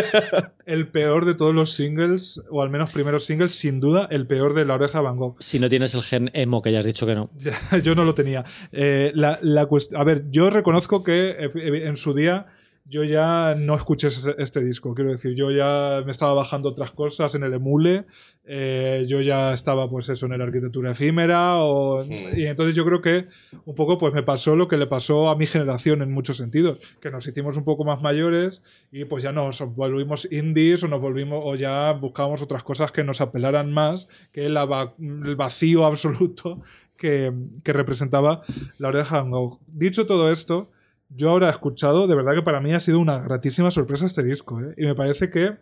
el 0.67 0.87
peor 0.89 1.25
de 1.25 1.33
todos 1.33 1.55
los 1.55 1.73
singles, 1.73 2.39
o 2.51 2.61
al 2.61 2.69
menos 2.69 2.91
primeros 2.91 3.25
singles, 3.25 3.53
sin 3.53 3.79
duda 3.79 4.07
el 4.11 4.27
peor 4.27 4.53
de 4.53 4.63
La 4.63 4.75
Oreja 4.75 4.99
de 4.99 5.05
Van 5.05 5.17
Gogh. 5.17 5.37
Si 5.39 5.57
no 5.57 5.69
tienes 5.69 5.95
el 5.95 6.03
gen 6.03 6.29
emo, 6.33 6.61
que 6.61 6.71
ya 6.71 6.79
has 6.79 6.85
dicho 6.85 7.07
que 7.07 7.15
no. 7.15 7.31
Yo 7.83 7.95
no 7.95 8.05
lo 8.05 8.13
tenía. 8.13 8.45
Eh, 8.71 9.11
la, 9.15 9.39
la 9.41 9.67
a 9.95 10.03
ver, 10.03 10.29
yo 10.29 10.51
reconozco 10.51 11.03
que 11.03 11.29
eh, 11.39 11.87
en 11.87 11.95
su 11.95 12.13
día 12.13 12.45
yo 12.87 13.03
ya 13.03 13.55
no 13.57 13.73
escuché 13.75 14.07
este 14.37 14.63
disco. 14.63 14.93
Quiero 14.93 15.09
decir, 15.11 15.33
yo 15.35 15.49
ya 15.51 16.03
me 16.05 16.11
estaba 16.11 16.33
bajando 16.35 16.69
otras 16.69 16.91
cosas 16.91 17.33
en 17.35 17.43
el 17.43 17.53
emule. 17.53 18.05
eh, 18.47 19.05
yo 19.07 19.21
ya 19.21 19.53
estaba, 19.53 19.89
pues 19.89 20.07
eso, 20.09 20.27
en 20.27 20.37
la 20.37 20.43
arquitectura 20.43 20.91
efímera. 20.91 21.55
O, 21.57 22.03
Hmm. 22.03 22.13
Y 22.39 22.45
entonces 22.45 22.75
yo 22.75 22.85
creo 22.85 23.01
que 23.01 23.25
un 23.65 23.73
poco 23.73 23.97
pues 23.97 24.13
me 24.13 24.21
pasó 24.21 24.55
lo 24.55 24.67
que 24.67 24.77
le 24.77 24.85
pasó 24.85 25.29
a 25.29 25.35
mi 25.35 25.47
generación 25.47 26.01
en 26.03 26.11
muchos 26.11 26.37
sentidos. 26.37 26.77
Que 27.01 27.09
nos 27.09 27.25
hicimos 27.27 27.57
un 27.57 27.63
poco 27.63 27.83
más 27.85 28.03
mayores 28.03 28.61
y 28.91 29.05
pues 29.05 29.23
ya 29.23 29.31
nos 29.31 29.61
volvimos 29.75 30.31
indies 30.31 30.83
o 30.83 30.87
nos 30.87 31.01
volvimos 31.01 31.39
o 31.43 31.55
ya 31.55 31.91
buscábamos 31.93 32.41
otras 32.43 32.63
cosas 32.63 32.91
que 32.91 33.03
nos 33.03 33.19
apelaran 33.19 33.73
más 33.73 34.07
que 34.31 34.47
la 34.49 34.65
va- 34.65 34.93
el 34.99 35.35
vacío 35.35 35.85
absoluto 35.87 36.61
que, 36.97 37.31
que 37.63 37.73
representaba 37.73 38.41
la 38.77 38.89
oreja 38.89 39.15
de 39.17 39.21
Van 39.23 39.31
Gogh. 39.31 39.59
Dicho 39.67 40.05
todo 40.05 40.31
esto, 40.31 40.69
yo 41.09 41.29
ahora 41.29 41.47
he 41.47 41.51
escuchado, 41.51 42.07
de 42.07 42.15
verdad 42.15 42.33
que 42.33 42.41
para 42.41 42.61
mí 42.61 42.73
ha 42.73 42.79
sido 42.79 42.99
una 42.99 43.19
gratísima 43.19 43.71
sorpresa 43.71 44.05
este 44.05 44.23
disco. 44.23 44.61
¿eh? 44.61 44.73
Y 44.77 44.85
me 44.85 44.95
parece 44.95 45.29
que, 45.29 45.53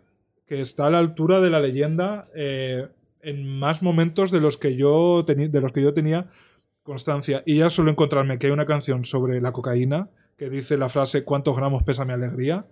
que 0.46 0.60
está 0.60 0.86
a 0.86 0.90
la 0.90 0.98
altura 0.98 1.40
de 1.40 1.50
la 1.50 1.60
leyenda 1.60 2.24
eh, 2.34 2.88
en 3.22 3.58
más 3.58 3.82
momentos 3.82 4.30
de 4.30 4.40
los, 4.40 4.56
que 4.56 4.76
yo 4.76 5.22
de 5.22 5.60
los 5.60 5.72
que 5.72 5.82
yo 5.82 5.94
tenía 5.94 6.28
constancia. 6.82 7.42
Y 7.46 7.58
ya 7.58 7.70
solo 7.70 7.90
encontrarme 7.90 8.38
que 8.38 8.46
hay 8.46 8.52
una 8.52 8.66
canción 8.66 9.04
sobre 9.04 9.40
la 9.40 9.52
cocaína 9.52 10.08
que 10.36 10.50
dice 10.50 10.76
la 10.76 10.88
frase 10.88 11.24
¿cuántos 11.24 11.56
gramos 11.56 11.84
pesa 11.84 12.04
mi 12.04 12.12
alegría? 12.12 12.66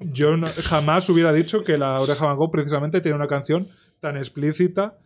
Yo 0.00 0.36
jamás 0.64 1.08
hubiera 1.08 1.32
dicho 1.32 1.64
que 1.64 1.76
la 1.76 2.00
oreja 2.00 2.26
Van 2.26 2.36
Gogh 2.36 2.52
precisamente 2.52 3.00
tiene 3.00 3.16
una 3.16 3.26
canción 3.26 3.66
tan 4.00 4.16
explícita 4.16 4.98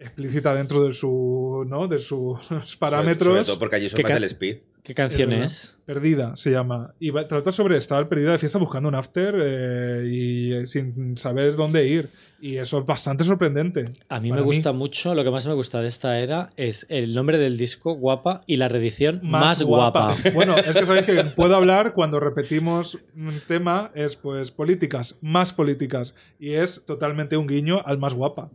explícita 0.00 0.54
dentro 0.54 0.84
de 0.84 0.92
su 0.92 1.64
¿no? 1.68 1.86
de 1.86 1.98
sus 1.98 2.38
parámetros 2.78 3.26
Sobre, 3.28 3.44
sobre 3.44 3.44
todo 3.44 3.58
porque 3.58 3.76
allí 3.76 3.88
son 3.88 3.98
¿Qué 3.98 4.02
más 4.04 4.14
del 4.14 4.24
speed. 4.24 4.56
¿Qué 4.82 4.94
canción 4.94 5.30
es? 5.32 5.76
Perdida 5.84 6.34
se 6.36 6.50
llama. 6.52 6.94
Y 6.98 7.10
va- 7.10 7.28
trata 7.28 7.52
sobre 7.52 7.76
estar 7.76 8.08
perdida 8.08 8.32
de 8.32 8.38
fiesta 8.38 8.58
buscando 8.58 8.88
un 8.88 8.94
after 8.94 9.34
eh, 9.38 10.08
y 10.10 10.52
eh, 10.54 10.66
sin 10.66 11.18
saber 11.18 11.54
dónde 11.54 11.86
ir. 11.86 12.08
Y 12.40 12.56
eso 12.56 12.78
es 12.78 12.86
bastante 12.86 13.22
sorprendente. 13.24 13.84
A 14.08 14.20
mí 14.20 14.32
me 14.32 14.40
gusta 14.40 14.72
mucho, 14.72 15.14
lo 15.14 15.22
que 15.22 15.30
más 15.30 15.46
me 15.46 15.52
gusta 15.52 15.82
de 15.82 15.88
esta 15.88 16.18
era 16.18 16.50
es 16.56 16.86
el 16.88 17.12
nombre 17.14 17.36
del 17.36 17.58
disco, 17.58 17.94
Guapa, 17.94 18.40
y 18.46 18.56
la 18.56 18.68
reedición 18.70 19.20
más, 19.22 19.62
guapa. 19.62 20.16
Bueno, 20.34 20.56
es 20.56 20.74
que 20.74 20.86
sabéis 20.86 21.04
que 21.04 21.24
puedo 21.36 21.54
hablar 21.56 21.92
cuando 21.92 22.18
repetimos 22.18 22.98
un 23.14 23.38
tema, 23.46 23.92
es 23.94 24.16
pues 24.16 24.50
políticas, 24.50 25.18
más 25.20 25.52
políticas. 25.52 26.14
Y 26.38 26.52
es 26.52 26.84
totalmente 26.86 27.36
un 27.36 27.46
guiño 27.46 27.82
al 27.84 27.98
más 27.98 28.14
guapa. 28.14 28.50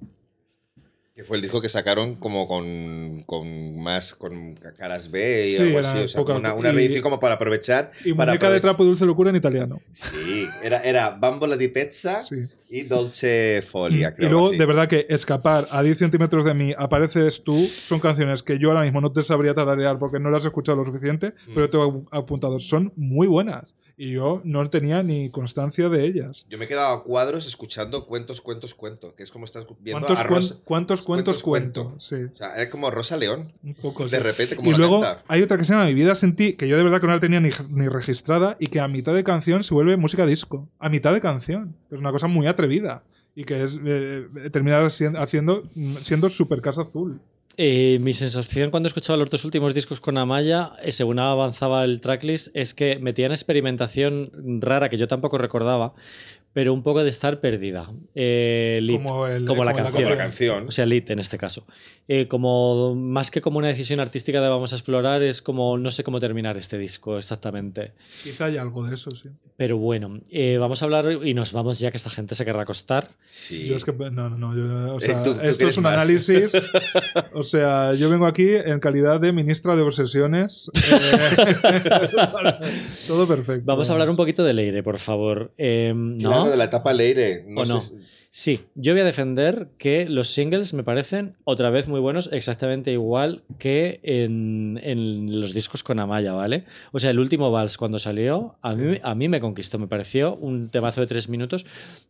Que 1.15 1.23
fue 1.23 1.37
el 1.37 1.41
disco 1.41 1.61
que 1.61 1.69
sacaron 1.69 2.15
como 2.15 2.45
con, 2.45 3.23
con 3.25 3.79
más, 3.81 4.13
con 4.15 4.53
caras 4.77 5.09
B 5.11 5.47
y 5.47 5.55
Sí, 5.55 5.61
algo 5.63 5.79
así. 5.79 5.97
O 5.99 6.07
sea, 6.09 6.19
poca- 6.21 6.33
una, 6.33 6.53
una 6.53 6.73
y- 6.73 6.99
como 6.99 7.21
para 7.21 7.35
aprovechar. 7.35 7.89
Y 8.03 8.13
para 8.13 8.33
muñeca 8.33 8.49
de 8.49 8.57
aprovech- 8.57 8.61
trapo 8.61 8.83
y 8.83 8.87
dulce 8.87 9.05
locura 9.05 9.29
en 9.29 9.37
italiano. 9.37 9.79
Sí, 9.93 10.45
era, 10.61 10.81
era 10.81 11.11
Bambola 11.11 11.55
di 11.55 11.69
Pezza 11.69 12.21
Sí. 12.21 12.35
y 12.69 12.81
Dolce 12.81 13.61
Folia, 13.65 14.09
y 14.09 14.13
creo. 14.13 14.29
luego, 14.29 14.47
así. 14.49 14.57
de 14.57 14.65
verdad 14.65 14.87
que 14.89 15.05
escapar 15.09 15.65
a 15.71 15.81
10 15.83 15.97
centímetros 15.97 16.43
de 16.43 16.53
mí, 16.53 16.73
apareces 16.77 17.43
tú, 17.45 17.55
son 17.65 18.01
canciones 18.01 18.43
que 18.43 18.59
yo 18.59 18.71
ahora 18.71 18.81
mismo 18.83 18.99
no 18.99 19.13
te 19.13 19.23
sabría 19.23 19.53
tararear 19.53 19.97
porque 19.97 20.19
no 20.19 20.29
las 20.31 20.43
he 20.43 20.49
escuchado 20.49 20.79
lo 20.79 20.83
suficiente, 20.85 21.27
Mm. 21.47 21.51
pero 21.53 21.69
tengo 21.69 22.03
apuntado, 22.11 22.59
son 22.59 22.91
muy 22.97 23.27
buenas. 23.27 23.73
Y 23.97 24.11
yo 24.11 24.41
no 24.43 24.69
tenía 24.69 25.01
ni 25.03 25.29
constancia 25.29 25.87
de 25.87 26.03
ellas. 26.03 26.45
Yo 26.49 26.57
me 26.57 26.65
he 26.65 26.67
quedado 26.67 26.93
a 26.93 27.03
cuadros 27.05 27.47
escuchando 27.47 28.05
cuentos, 28.05 28.41
cuentos, 28.41 28.73
cuentos, 28.73 29.13
que 29.13 29.23
es 29.23 29.31
como 29.31 29.45
estás 29.45 29.65
viendo 29.79 30.05
¿Cuántos, 30.05 30.19
a 30.19 30.27
Rosa- 30.27 30.55
cuántos 30.65 31.01
cuentos 31.05 31.41
cuento. 31.43 31.83
cuento? 31.85 31.99
Sí, 31.99 32.15
O 32.31 32.35
sea, 32.35 32.55
era 32.55 32.69
como 32.69 32.91
Rosa 32.91 33.15
León. 33.15 33.51
un 33.63 33.73
poco. 33.75 34.03
De 34.03 34.09
sí. 34.09 34.17
repente, 34.17 34.55
como 34.57 34.69
Y 34.69 34.71
la 34.73 34.77
luego 34.79 35.01
canta. 35.01 35.23
hay 35.27 35.41
otra 35.41 35.57
que 35.57 35.63
se 35.63 35.73
llama 35.73 35.85
Mi 35.85 35.93
vida 35.93 36.13
sin 36.15 36.35
ti, 36.35 36.53
que 36.53 36.67
yo 36.67 36.75
de 36.75 36.83
verdad 36.83 36.99
que 36.99 37.07
no 37.07 37.13
la 37.13 37.19
tenía 37.19 37.39
ni, 37.39 37.49
ni 37.69 37.87
registrada 37.87 38.57
y 38.59 38.67
que 38.67 38.79
a 38.81 38.87
mitad 38.87 39.13
de 39.13 39.23
canción 39.23 39.63
se 39.63 39.73
vuelve 39.73 39.95
música 39.97 40.25
disco. 40.25 40.67
A 40.79 40.89
mitad 40.89 41.13
de 41.13 41.21
canción. 41.21 41.75
Es 41.91 41.99
una 41.99 42.11
cosa 42.11 42.27
muy 42.27 42.47
atrevida 42.47 43.03
y 43.35 43.43
que 43.43 43.63
es 43.63 43.79
eh, 43.85 44.27
termina 44.51 44.89
siendo, 44.89 45.19
haciendo, 45.21 45.63
siendo 46.01 46.29
super 46.29 46.61
casa 46.61 46.81
azul. 46.83 47.19
Eh, 47.57 47.99
mi 48.01 48.13
sensación 48.13 48.69
cuando 48.69 48.87
escuchaba 48.87 49.15
los 49.15 49.29
dos 49.29 49.45
últimos 49.45 49.73
discos 49.73 50.01
con 50.01 50.17
Amaya, 50.17 50.73
eh, 50.83 50.91
según 50.91 51.19
avanzaba 51.19 51.85
el 51.85 52.01
tracklist, 52.01 52.49
es 52.53 52.73
que 52.73 52.99
metían 52.99 53.31
experimentación 53.31 54.29
rara 54.61 54.89
que 54.89 54.97
yo 54.97 55.07
tampoco 55.07 55.37
recordaba, 55.37 55.93
pero 56.55 56.71
un 56.73 56.83
poco 56.83 57.03
de 57.03 57.09
estar 57.09 57.41
perdida. 57.41 57.85
Eh, 58.15 58.79
lit, 58.81 58.95
Como 59.03 59.27
el- 59.27 59.43
como 59.45 59.65
la 59.65 59.73
como 59.73 59.83
la 59.83 59.83
canción. 59.83 60.03
Como 60.05 60.15
la 60.15 60.17
canción. 60.23 60.67
O 60.69 60.71
sea, 60.71 60.85
lit 60.85 61.09
en 61.09 61.19
este 61.19 61.37
caso. 61.37 61.65
Eh, 62.07 62.27
como 62.27 62.95
más 62.95 63.29
que 63.29 63.41
como 63.41 63.57
una 63.57 63.67
decisión 63.67 63.99
artística 63.99 64.39
de 64.41 64.47
vamos 64.47 64.71
a 64.71 64.75
explorar, 64.77 65.21
es 65.21 65.41
como 65.41 65.77
no 65.77 65.91
sé 65.91 66.03
cómo 66.05 66.21
terminar 66.21 66.55
este 66.55 66.77
disco 66.77 67.17
exactamente. 67.17 67.91
Quizá 68.23 68.45
hay 68.45 68.55
algo 68.57 68.85
de 68.87 68.95
eso, 68.95 69.11
sí. 69.11 69.27
Pero 69.57 69.77
bueno, 69.79 70.21
eh, 70.31 70.57
vamos 70.57 70.81
a 70.81 70.85
hablar 70.85 71.19
y 71.25 71.33
nos 71.33 71.51
vamos 71.51 71.79
ya 71.79 71.91
que 71.91 71.97
esta 71.97 72.09
gente 72.09 72.35
se 72.35 72.45
querrá 72.45 72.61
acostar. 72.61 73.09
Sí. 73.27 73.65
Yo 73.67 73.75
es 73.75 73.83
que, 73.83 73.91
no, 73.91 74.09
no, 74.29 74.29
no. 74.29 74.55
yo- 74.55 74.95
o 74.95 74.99
sea, 75.01 75.21
tú- 75.23 75.33
tú 75.33 75.41
esto 75.41 75.67
es 75.67 75.75
un 75.77 75.83
más. 75.83 75.95
análisis. 75.95 76.53
O 77.37 77.43
sea, 77.43 77.93
yo 77.93 78.09
vengo 78.09 78.27
aquí 78.27 78.47
en 78.49 78.79
calidad 78.79 79.19
de 79.19 79.33
ministra 79.33 79.75
de 79.75 79.81
obsesiones. 79.81 80.71
eh, 80.91 81.83
todo 83.07 83.27
perfecto. 83.27 83.63
Vamos 83.65 83.89
a 83.89 83.93
hablar 83.93 84.09
un 84.09 84.15
poquito 84.15 84.43
de 84.43 84.53
Leire, 84.53 84.83
por 84.83 84.97
favor. 84.99 85.51
Eh, 85.57 85.93
Claro, 86.19 86.44
¿No? 86.45 86.51
de 86.51 86.57
la 86.57 86.65
etapa 86.65 86.93
Leire. 86.93 87.43
No 87.47 87.61
¿O 87.61 87.65
no? 87.65 87.79
si- 87.81 87.95
Sí, 88.37 88.59
yo 88.75 88.91
voy 88.91 88.99
a 88.99 89.05
defender 89.05 89.69
que 89.77 90.09
los 90.09 90.27
singles 90.27 90.73
me 90.73 90.83
parecen 90.83 91.37
otra 91.45 91.69
vez 91.69 91.87
muy 91.87 92.01
buenos, 92.01 92.29
exactamente 92.33 92.91
igual 92.91 93.43
que 93.59 94.01
en, 94.03 94.77
en 94.83 95.39
los 95.39 95.53
discos 95.53 95.83
con 95.83 95.99
Amaya, 96.01 96.33
¿vale? 96.33 96.65
O 96.91 96.99
sea, 96.99 97.11
el 97.11 97.19
último 97.19 97.49
Vals 97.49 97.77
cuando 97.77 97.97
salió, 97.97 98.57
a 98.61 98.75
mí, 98.75 98.97
a 99.01 99.15
mí 99.15 99.29
me 99.29 99.39
conquistó, 99.39 99.79
me 99.79 99.87
pareció 99.87 100.35
un 100.35 100.67
temazo 100.69 100.99
de 100.99 101.07
tres 101.07 101.29
minutos. 101.29 101.65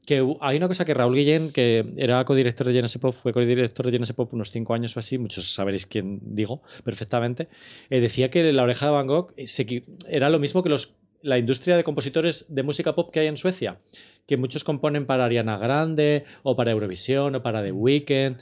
Que 0.07 0.25
hay 0.41 0.57
una 0.57 0.67
cosa 0.67 0.83
que 0.83 0.95
Raúl 0.95 1.13
Guillén, 1.13 1.51
que 1.51 1.93
era 1.95 2.25
codirector 2.25 2.65
de 2.65 2.73
Genesis 2.73 2.99
Pop, 2.99 3.13
fue 3.13 3.31
codirector 3.31 3.85
de 3.85 3.91
Genesis 3.91 4.15
Pop 4.15 4.33
unos 4.33 4.49
cinco 4.49 4.73
años 4.73 4.97
o 4.97 4.99
así, 4.99 5.19
muchos 5.19 5.53
sabréis 5.53 5.85
quién 5.85 6.21
digo 6.23 6.63
perfectamente, 6.83 7.49
eh, 7.91 7.99
decía 7.99 8.31
que 8.31 8.51
La 8.51 8.63
Oreja 8.63 8.87
de 8.87 8.91
Van 8.93 9.05
Gogh 9.05 9.31
se 9.45 9.67
equi- 9.67 9.83
era 10.09 10.31
lo 10.31 10.39
mismo 10.39 10.63
que 10.63 10.69
los, 10.69 10.95
la 11.21 11.37
industria 11.37 11.77
de 11.77 11.83
compositores 11.83 12.45
de 12.49 12.63
música 12.63 12.95
pop 12.95 13.11
que 13.11 13.19
hay 13.19 13.27
en 13.27 13.37
Suecia 13.37 13.79
que 14.27 14.37
muchos 14.37 14.63
componen 14.63 15.05
para 15.05 15.25
Ariana 15.25 15.57
Grande 15.57 16.23
o 16.43 16.55
para 16.55 16.71
Eurovisión 16.71 17.35
o 17.35 17.43
para 17.43 17.63
The 17.63 17.71
Weeknd. 17.71 18.37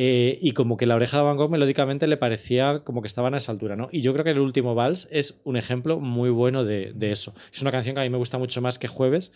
eh, 0.00 0.38
y 0.40 0.52
como 0.52 0.76
que 0.76 0.86
la 0.86 0.94
oreja 0.94 1.16
de 1.16 1.24
Van 1.24 1.36
Gogh 1.36 1.50
melódicamente 1.50 2.06
le 2.06 2.16
parecía 2.16 2.80
como 2.84 3.02
que 3.02 3.08
estaban 3.08 3.34
a 3.34 3.38
esa 3.38 3.50
altura, 3.50 3.74
¿no? 3.74 3.88
Y 3.90 4.00
yo 4.00 4.12
creo 4.12 4.24
que 4.24 4.30
el 4.30 4.38
último 4.38 4.76
Vals 4.76 5.08
es 5.10 5.40
un 5.42 5.56
ejemplo 5.56 5.98
muy 5.98 6.30
bueno 6.30 6.64
de, 6.64 6.92
de 6.94 7.10
eso. 7.10 7.34
Es 7.52 7.62
una 7.62 7.72
canción 7.72 7.96
que 7.96 8.02
a 8.02 8.04
mí 8.04 8.10
me 8.10 8.18
gusta 8.18 8.38
mucho 8.38 8.60
más 8.60 8.78
que 8.78 8.86
Jueves, 8.86 9.32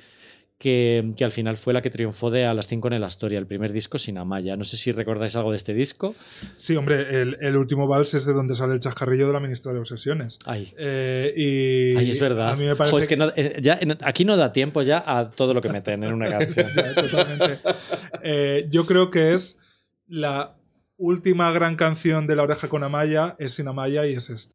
que, 0.58 1.10
que 1.16 1.24
al 1.24 1.32
final 1.32 1.56
fue 1.56 1.72
la 1.72 1.82
que 1.82 1.90
triunfó 1.90 2.30
de 2.30 2.46
A 2.46 2.54
las 2.54 2.68
5 2.68 2.86
en 2.88 2.94
el 2.94 3.04
Astoria, 3.04 3.38
el 3.38 3.46
primer 3.46 3.72
disco 3.72 3.98
sin 3.98 4.16
Amaya. 4.16 4.56
No 4.56 4.62
sé 4.64 4.76
si 4.76 4.92
recordáis 4.92 5.34
algo 5.34 5.50
de 5.50 5.56
este 5.56 5.74
disco. 5.74 6.14
Sí, 6.56 6.76
hombre, 6.76 7.20
el, 7.20 7.36
el 7.40 7.56
último 7.56 7.88
vals 7.88 8.14
es 8.14 8.26
de 8.26 8.32
donde 8.32 8.54
sale 8.54 8.74
el 8.74 8.80
chascarrillo 8.80 9.26
de 9.26 9.32
la 9.32 9.40
ministra 9.40 9.72
de 9.72 9.80
obsesiones. 9.80 10.38
Ay. 10.46 10.72
Eh, 10.78 11.32
y 11.36 11.96
Ay, 11.96 12.10
es 12.10 12.20
verdad. 12.20 12.50
A 12.52 12.56
mí 12.56 12.64
me 12.64 12.76
parece 12.76 12.92
Jo, 12.92 12.98
es 12.98 13.08
que 13.08 13.16
no- 13.16 13.32
eh, 13.36 13.56
ya, 13.60 13.80
aquí 14.02 14.24
no 14.24 14.36
da 14.36 14.52
tiempo 14.52 14.82
ya 14.82 15.02
a 15.04 15.30
todo 15.30 15.52
lo 15.52 15.60
que 15.62 15.68
meten 15.70 16.04
en 16.04 16.12
una 16.14 16.28
canción. 16.38 16.68
Ya, 16.76 16.94
totalmente. 16.94 17.58
Eh, 18.22 18.66
yo 18.70 18.86
creo 18.86 19.10
que 19.10 19.34
es 19.34 19.58
la 20.06 20.54
última 20.96 21.50
gran 21.50 21.74
canción 21.74 22.28
de 22.28 22.36
La 22.36 22.44
Oreja 22.44 22.68
con 22.68 22.84
Amaya, 22.84 23.34
es 23.40 23.54
sin 23.54 23.66
Amaya 23.66 24.06
y 24.06 24.12
es 24.14 24.30
esta. 24.30 24.54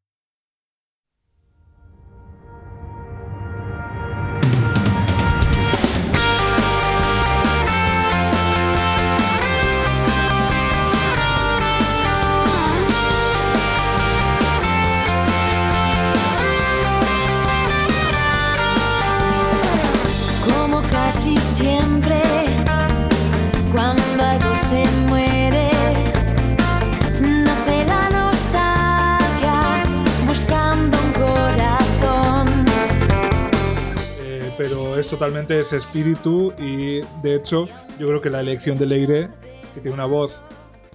Es 35.00 35.08
totalmente 35.10 35.60
ese 35.60 35.78
espíritu 35.78 36.54
y 36.60 37.02
de 37.22 37.36
hecho 37.36 37.68
yo 38.00 38.08
creo 38.08 38.22
que 38.22 38.30
la 38.30 38.42
elección 38.42 38.78
de 38.78 38.86
Leire, 38.86 39.30
que 39.74 39.82
tiene 39.82 39.94
una 39.96 40.06
voz 40.06 40.42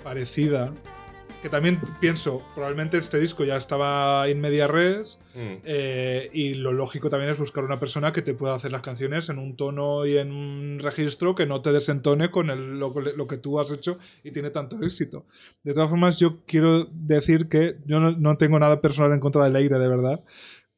parecida, 0.02 0.72
que 1.42 1.48
también 1.48 1.80
pienso, 2.00 2.40
probablemente 2.54 2.98
este 2.98 3.18
disco 3.18 3.42
ya 3.42 3.56
estaba 3.56 4.28
en 4.28 4.40
media 4.40 4.68
res 4.68 5.18
Mm. 5.34 5.56
eh, 5.64 6.30
y 6.32 6.54
lo 6.54 6.72
lógico 6.72 7.10
también 7.10 7.32
es 7.32 7.38
buscar 7.38 7.64
una 7.64 7.80
persona 7.80 8.12
que 8.12 8.22
te 8.22 8.34
pueda 8.34 8.54
hacer 8.54 8.70
las 8.70 8.82
canciones 8.82 9.28
en 9.28 9.38
un 9.38 9.56
tono 9.56 10.06
y 10.06 10.18
en 10.18 10.30
un 10.30 10.78
registro 10.80 11.34
que 11.34 11.46
no 11.46 11.60
te 11.60 11.72
desentone 11.72 12.30
con 12.30 12.50
el- 12.50 12.78
lo, 12.78 12.94
lo 13.16 13.26
que 13.26 13.38
tú 13.38 13.58
has 13.58 13.72
hecho 13.72 13.98
y 14.22 14.30
tiene 14.30 14.50
tanto 14.50 14.80
éxito. 14.84 15.24
De 15.64 15.74
todas 15.74 15.90
formas, 15.90 16.18
yo 16.20 16.44
quiero 16.46 16.84
decir 16.92 17.48
que 17.48 17.76
yo 17.86 17.98
no, 17.98 18.12
no 18.12 18.36
tengo 18.36 18.58
nada 18.60 18.80
personal 18.80 19.12
en 19.12 19.18
contra 19.20 19.42
de 19.44 19.50
Leire, 19.50 19.78
de 19.80 19.88
verdad. 19.88 20.20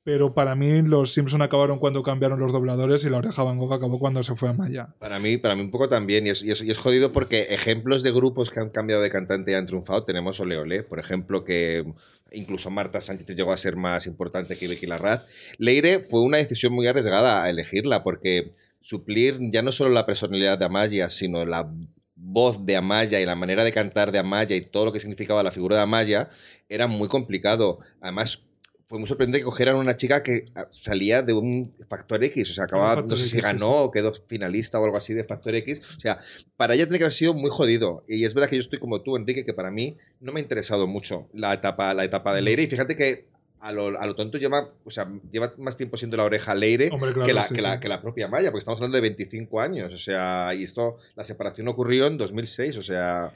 Pero 0.05 0.35
para 0.35 0.55
mí 0.55 0.83
los 0.83 1.15
Simpson 1.15 1.41
acabaron 1.41 1.79
cuando 1.79 2.03
cambiaron 2.03 2.39
los 2.39 2.53
dobladores 2.53 3.05
y 3.07 3.11
la 3.11 3.17
oreja 3.17 3.43
Van 3.43 3.57
Gogh 3.57 3.73
acabó 3.73 3.99
cuando 3.99 4.23
se 4.23 4.37
fue 4.37 4.51
a 4.51 4.53
Maya. 4.53 4.95
Para 4.99 5.19
mí, 5.19 5.39
para 5.39 5.55
mí 5.55 5.63
un 5.63 5.71
poco 5.71 5.89
también, 5.89 6.27
y 6.27 6.31
es, 6.31 6.79
jodido 6.79 7.11
porque 7.11 7.47
ejemplos 7.51 8.03
de 8.03 8.13
grupos 8.13 8.51
que 8.51 8.61
han 8.61 8.69
cambiado 8.69 9.01
de 9.01 9.09
cantante 9.09 9.53
y 9.53 9.55
han 9.55 9.65
triunfado, 9.65 10.05
tenemos 10.05 10.39
Ole 10.41 10.59
Ole, 10.59 10.83
por 10.83 10.99
ejemplo, 10.99 11.43
que 11.43 11.85
incluso 12.33 12.71
Marta 12.71 13.01
Sánchez 13.01 13.35
llegó 13.35 13.53
a 13.53 13.57
ser 13.57 13.77
más 13.77 14.07
importante 14.07 14.57
que 14.57 14.69
Becky 14.69 14.87
Larraz. 14.87 15.55
Leire 15.57 16.05
fue 16.05 16.21
una 16.21 16.37
decisión 16.37 16.75
muy 16.75 16.87
arriesgada 16.87 17.43
a 17.43 17.49
elegirla 17.49 18.03
porque 18.03 18.53
suplir 18.83 19.39
ya 19.53 19.63
no 19.63 19.73
solo 19.73 19.89
la 19.89 20.05
personalidad 20.05 20.59
de 20.59 20.67
Amaya, 20.67 21.09
sino 21.09 21.47
la 21.47 21.67
voz 22.15 22.67
de 22.67 22.77
Amaya 22.77 23.21
y 23.21 23.27
la 23.27 23.37
manera 23.37 23.65
de 23.65 23.73
cantar 23.73 24.13
de 24.13 24.19
Amaya 24.19 24.55
y 24.55 24.61
todo 24.61 24.85
lo 24.85 24.93
que 24.93 25.01
significaba 25.01 25.43
la 25.43 25.51
figura 25.53 25.77
de 25.77 25.83
Amaya 25.83 26.29
era 26.69 26.89
muy 26.89 27.09
complicado. 27.09 27.79
Además, 28.03 28.45
fue 28.87 28.99
muy 28.99 29.07
sorprendente 29.07 29.39
que 29.39 29.45
cogieran 29.45 29.77
una 29.77 29.97
chica 29.97 30.23
que 30.23 30.45
ah, 30.55 30.67
salía 30.71 31.23
de 31.23 31.33
un 31.33 31.75
Factor 31.89 32.23
X, 32.25 32.51
o 32.51 32.55
sea, 32.55 32.65
acababa, 32.65 33.03
no 33.03 33.17
sé 33.17 33.29
si 33.29 33.37
X, 33.37 33.41
sí, 33.41 33.41
ganó 33.41 33.85
o 33.85 33.91
quedó 33.91 34.13
finalista 34.13 34.79
o 34.79 34.85
algo 34.85 34.97
así 34.97 35.15
de 35.15 35.25
Factor 35.25 35.55
X. 35.55 35.83
O 35.97 36.01
sea, 36.01 36.19
para 36.57 36.75
ella 36.75 36.85
tiene 36.85 36.99
que 36.99 37.05
haber 37.05 37.13
sido 37.13 37.35
muy 37.35 37.51
jodido. 37.51 38.03
Y 38.09 38.25
es 38.25 38.35
verdad 38.35 38.51
que 38.51 38.57
yo 38.57 38.61
estoy 38.61 38.79
como 38.79 39.03
tú, 39.03 39.17
Enrique, 39.17 39.45
que 39.45 39.55
para 39.55 39.71
mí 39.71 39.97
no 40.21 40.33
me 40.33 40.41
ha 40.41 40.43
interesado 40.43 40.87
mucho 40.87 41.29
la 41.33 41.55
etapa, 41.55 41.95
la 41.95 42.05
etapa 42.05 42.35
de 42.35 42.43
Leire. 42.43 42.63
Y 42.63 42.67
fíjate 42.67 42.97
que 42.97 43.27
a 43.61 43.73
lo, 43.73 43.99
a 43.99 44.07
lo 44.07 44.15
tonto 44.15 44.37
lleva, 44.37 44.69
o 44.85 44.91
sea, 44.91 45.11
lleva 45.31 45.51
más 45.59 45.79
tiempo 45.79 45.97
siendo 45.97 46.19
la 46.19 46.25
oreja 46.25 46.55
Leire 46.55 46.91
Hombre, 46.93 47.15
claro, 47.15 47.27
que, 47.27 47.33
la, 47.33 47.45
sí, 47.45 47.55
que, 47.55 47.63
la, 47.63 47.75
sí. 47.75 47.81
que 47.81 47.89
la 47.89 48.03
propia 48.03 48.29
Maya, 48.29 48.51
porque 48.51 48.59
estamos 48.59 48.79
hablando 48.79 48.97
de 48.97 49.03
25 49.03 49.61
años. 49.61 49.95
O 49.95 49.99
sea, 49.99 50.55
y 50.55 50.63
esto, 50.63 50.99
la 51.15 51.25
separación 51.25 51.69
ocurrió 51.69 52.07
en 52.07 52.19
2006. 52.19 52.77
O 52.77 52.83
sea, 52.83 53.33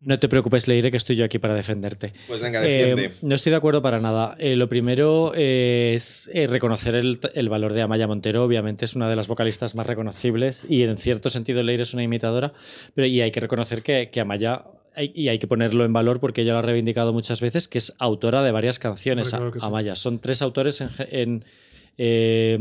No 0.00 0.16
te 0.18 0.28
preocupes, 0.28 0.68
Leire, 0.68 0.92
que 0.92 0.96
estoy 0.96 1.16
yo 1.16 1.24
aquí 1.24 1.38
para 1.40 1.54
defenderte. 1.54 2.12
pues 2.28 2.40
venga, 2.40 2.60
defiende. 2.60 3.06
Eh, 3.06 3.10
no 3.22 3.34
estoy 3.34 3.50
de 3.50 3.56
acuerdo 3.56 3.82
para 3.82 3.98
nada. 3.98 4.36
Eh, 4.38 4.54
lo 4.54 4.68
primero 4.68 5.32
es 5.34 6.30
eh, 6.32 6.46
reconocer 6.46 6.94
el, 6.94 7.18
el 7.34 7.48
valor 7.48 7.72
de 7.72 7.82
Amaya 7.82 8.06
Montero. 8.06 8.44
Obviamente 8.44 8.84
es 8.84 8.94
una 8.94 9.10
de 9.10 9.16
las 9.16 9.26
vocalistas 9.26 9.74
más 9.74 9.88
reconocibles 9.88 10.66
y 10.68 10.82
en 10.84 10.96
cierto 10.98 11.30
sentido 11.30 11.64
Leire 11.64 11.82
es 11.82 11.94
una 11.94 12.04
imitadora. 12.04 12.52
Pero 12.94 13.08
y 13.08 13.20
hay 13.20 13.32
que 13.32 13.40
reconocer 13.40 13.82
que, 13.82 14.08
que 14.10 14.20
Amaya, 14.20 14.62
hay- 14.94 15.10
y 15.16 15.28
hay 15.30 15.40
que 15.40 15.48
ponerlo 15.48 15.84
en 15.84 15.92
valor 15.92 16.20
porque 16.20 16.42
ella 16.42 16.52
lo 16.52 16.58
ha 16.60 16.62
reivindicado 16.62 17.12
muchas 17.12 17.40
veces, 17.40 17.66
que 17.66 17.78
es 17.78 17.92
autora 17.98 18.44
de 18.44 18.52
varias 18.52 18.78
canciones. 18.78 19.30
Claro 19.30 19.50
que 19.50 19.58
sí. 19.58 19.66
Amaya. 19.66 19.96
Son 19.96 20.20
tres 20.20 20.42
autores 20.42 20.80
en- 21.10 21.42
eh, 21.98 22.58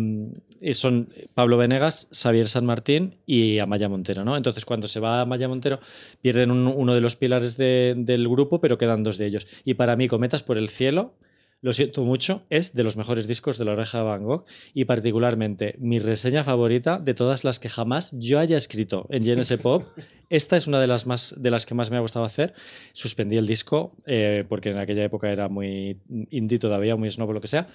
son 0.73 1.07
Pablo 1.35 1.57
Venegas, 1.57 2.07
Xavier 2.11 2.49
San 2.49 2.65
Martín 2.65 3.15
y 3.25 3.59
Amaya 3.59 3.87
Montero, 3.87 4.25
¿no? 4.25 4.35
Entonces, 4.35 4.65
cuando 4.65 4.87
se 4.87 4.99
va 4.99 5.21
Amaya 5.21 5.47
Montero, 5.47 5.79
pierden 6.21 6.49
un- 6.51 6.67
uno 6.67 6.93
de 6.95 7.01
los 7.01 7.15
pilares 7.15 7.55
de- 7.57 7.93
del 7.95 8.27
grupo, 8.27 8.59
pero 8.59 8.77
quedan 8.77 9.03
dos 9.03 9.17
de 9.17 9.27
ellos. 9.27 9.45
Y 9.63 9.75
para 9.75 9.95
mí, 9.95 10.07
Cometas 10.07 10.41
por 10.43 10.57
el 10.57 10.69
Cielo, 10.69 11.13
lo 11.61 11.73
siento 11.73 12.03
mucho, 12.03 12.45
es 12.49 12.73
de 12.73 12.83
los 12.83 12.97
mejores 12.97 13.27
discos 13.27 13.57
de 13.57 13.65
la 13.65 13.71
oreja 13.71 13.97
de 13.97 14.03
Van 14.03 14.23
Gogh 14.23 14.45
y 14.73 14.85
particularmente 14.85 15.75
mi 15.79 15.97
reseña 15.97 16.43
favorita 16.43 16.99
de 16.99 17.15
todas 17.15 17.43
las 17.43 17.59
que 17.59 17.67
jamás 17.67 18.11
yo 18.13 18.37
haya 18.39 18.57
escrito 18.57 19.07
en 19.09 19.23
GNS 19.23 19.57
Pop. 19.57 19.83
Esta 20.29 20.57
es 20.57 20.67
una 20.67 20.81
de 20.81 20.87
las, 20.87 21.07
más, 21.07 21.35
de 21.37 21.49
las 21.49 21.65
que 21.65 21.73
más 21.73 21.89
me 21.89 21.97
ha 21.97 22.01
gustado 22.01 22.25
hacer. 22.25 22.53
Suspendí 22.91 23.37
el 23.37 23.47
disco 23.47 23.95
eh, 24.05 24.43
porque 24.49 24.71
en 24.71 24.77
aquella 24.77 25.05
época 25.05 25.31
era 25.31 25.47
muy 25.47 26.01
indie 26.29 26.59
todavía, 26.59 26.97
muy 26.97 27.09
snob 27.09 27.29
o 27.29 27.33
lo 27.33 27.41
que 27.41 27.47
sea. 27.47 27.67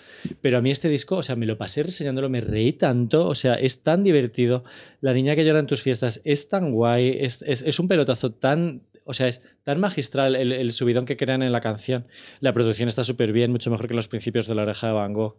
Pero 0.43 0.59
a 0.59 0.61
mí 0.61 0.71
este 0.71 0.89
disco, 0.89 1.17
o 1.17 1.23
sea, 1.23 1.35
me 1.35 1.47
lo 1.47 1.57
pasé 1.57 1.83
reseñándolo, 1.83 2.29
me 2.29 2.43
reí 2.43 2.75
tanto, 2.75 3.27
o 3.27 3.35
sea, 3.35 3.55
es 3.55 3.83
tan 3.83 4.05
divertido. 4.05 4.65
La 5.01 5.15
niña 5.15 5.35
que 5.35 5.47
llora 5.47 5.61
en 5.61 5.67
tus 5.67 5.83
fiestas 5.83 6.21
es 6.25 6.49
tan 6.49 6.73
guay, 6.73 7.17
es, 7.21 7.43
es, 7.43 7.63
es 7.63 7.81
un 7.81 7.89
pelotazo 7.89 8.33
tan... 8.33 8.83
O 9.05 9.15
sea, 9.15 9.29
es 9.29 9.43
tan 9.63 9.81
magistral 9.81 10.37
el, 10.37 10.53
el 10.53 10.73
subidón 10.73 11.05
que 11.07 11.17
crean 11.17 11.43
en 11.43 11.53
la 11.53 11.61
canción. 11.61 12.07
La 12.41 12.53
producción 12.53 12.89
está 12.89 13.05
súper 13.05 13.33
bien, 13.33 13.51
mucho 13.53 13.71
mejor 13.71 13.89
que 13.89 13.95
los 13.95 14.09
principios 14.09 14.47
de 14.47 14.55
la 14.55 14.63
oreja 14.63 14.87
de 14.89 14.93
Van 14.93 15.13
Gogh. 15.13 15.37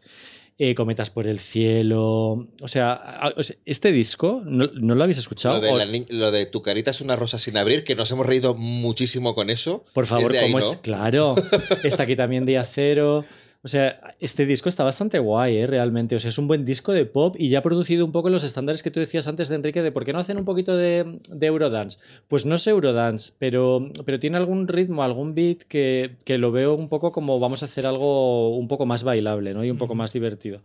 Eh, 0.60 0.76
Cometas 0.76 1.10
por 1.10 1.26
el 1.26 1.40
cielo. 1.40 2.48
O 2.62 2.68
sea, 2.68 3.34
este 3.66 3.92
disco, 3.92 4.44
¿no, 4.46 4.68
no 4.76 4.94
lo 4.94 5.04
habéis 5.04 5.18
escuchado? 5.18 5.56
Lo 5.56 5.62
de, 5.62 5.70
O- 5.72 5.78
la 5.78 5.86
ni- 5.86 6.06
lo 6.10 6.32
de 6.32 6.46
tu 6.46 6.62
carita 6.62 6.92
es 6.92 7.02
una 7.02 7.16
rosa 7.16 7.40
sin 7.40 7.58
abrir, 7.58 7.84
que 7.84 7.96
nos 7.96 8.12
hemos 8.12 8.26
reído 8.28 8.54
muchísimo 8.54 9.34
con 9.34 9.50
eso. 9.50 9.84
Por 9.94 10.06
favor, 10.06 10.32
ahí, 10.36 10.44
¿cómo 10.46 10.60
¿no? 10.60 10.66
es? 10.66 10.78
Claro. 10.78 11.36
Está 11.84 12.04
aquí 12.04 12.16
también 12.16 12.46
Día 12.46 12.64
Cero. 12.66 13.26
O 13.66 13.70
sea, 13.70 14.14
este 14.20 14.46
disco 14.46 14.68
está 14.68 14.84
bastante 14.84 15.20
guay, 15.20 15.56
¿eh? 15.56 15.68
realmente. 15.68 16.18
O 16.18 16.20
sea, 16.20 16.28
es 16.30 16.38
un 16.38 16.48
buen 16.50 16.66
disco 16.66 16.92
de 16.92 17.06
pop 17.06 17.36
y 17.40 17.48
ya 17.48 17.60
ha 17.60 17.62
producido 17.62 18.04
un 18.06 18.12
poco 18.12 18.30
los 18.30 18.44
estándares 18.44 18.84
que 18.84 18.92
tú 18.92 19.00
decías 19.00 19.26
antes 19.28 19.48
de 19.48 19.56
Enrique 19.56 19.82
de 19.82 19.92
por 19.94 20.04
qué 20.04 20.12
no 20.12 20.20
hacen 20.20 20.38
un 20.38 20.44
poquito 20.44 20.76
de, 20.76 21.20
de 21.30 21.48
Eurodance. 21.48 21.98
Pues 22.28 22.46
no 22.46 22.56
es 22.56 22.68
Eurodance, 22.68 23.32
pero, 23.40 23.90
pero 24.06 24.20
tiene 24.20 24.36
algún 24.36 24.68
ritmo, 24.68 25.02
algún 25.02 25.34
beat 25.34 25.60
que, 25.64 26.18
que 26.26 26.38
lo 26.38 26.52
veo 26.52 26.74
un 26.74 26.90
poco 26.90 27.14
como 27.14 27.40
vamos 27.40 27.64
a 27.64 27.68
hacer 27.68 27.86
algo 27.86 28.58
un 28.58 28.68
poco 28.68 28.86
más 28.86 29.04
bailable 29.04 29.54
¿no? 29.54 29.64
y 29.64 29.72
un 29.72 29.78
poco 29.78 29.96
más 29.96 30.12
divertido. 30.12 30.62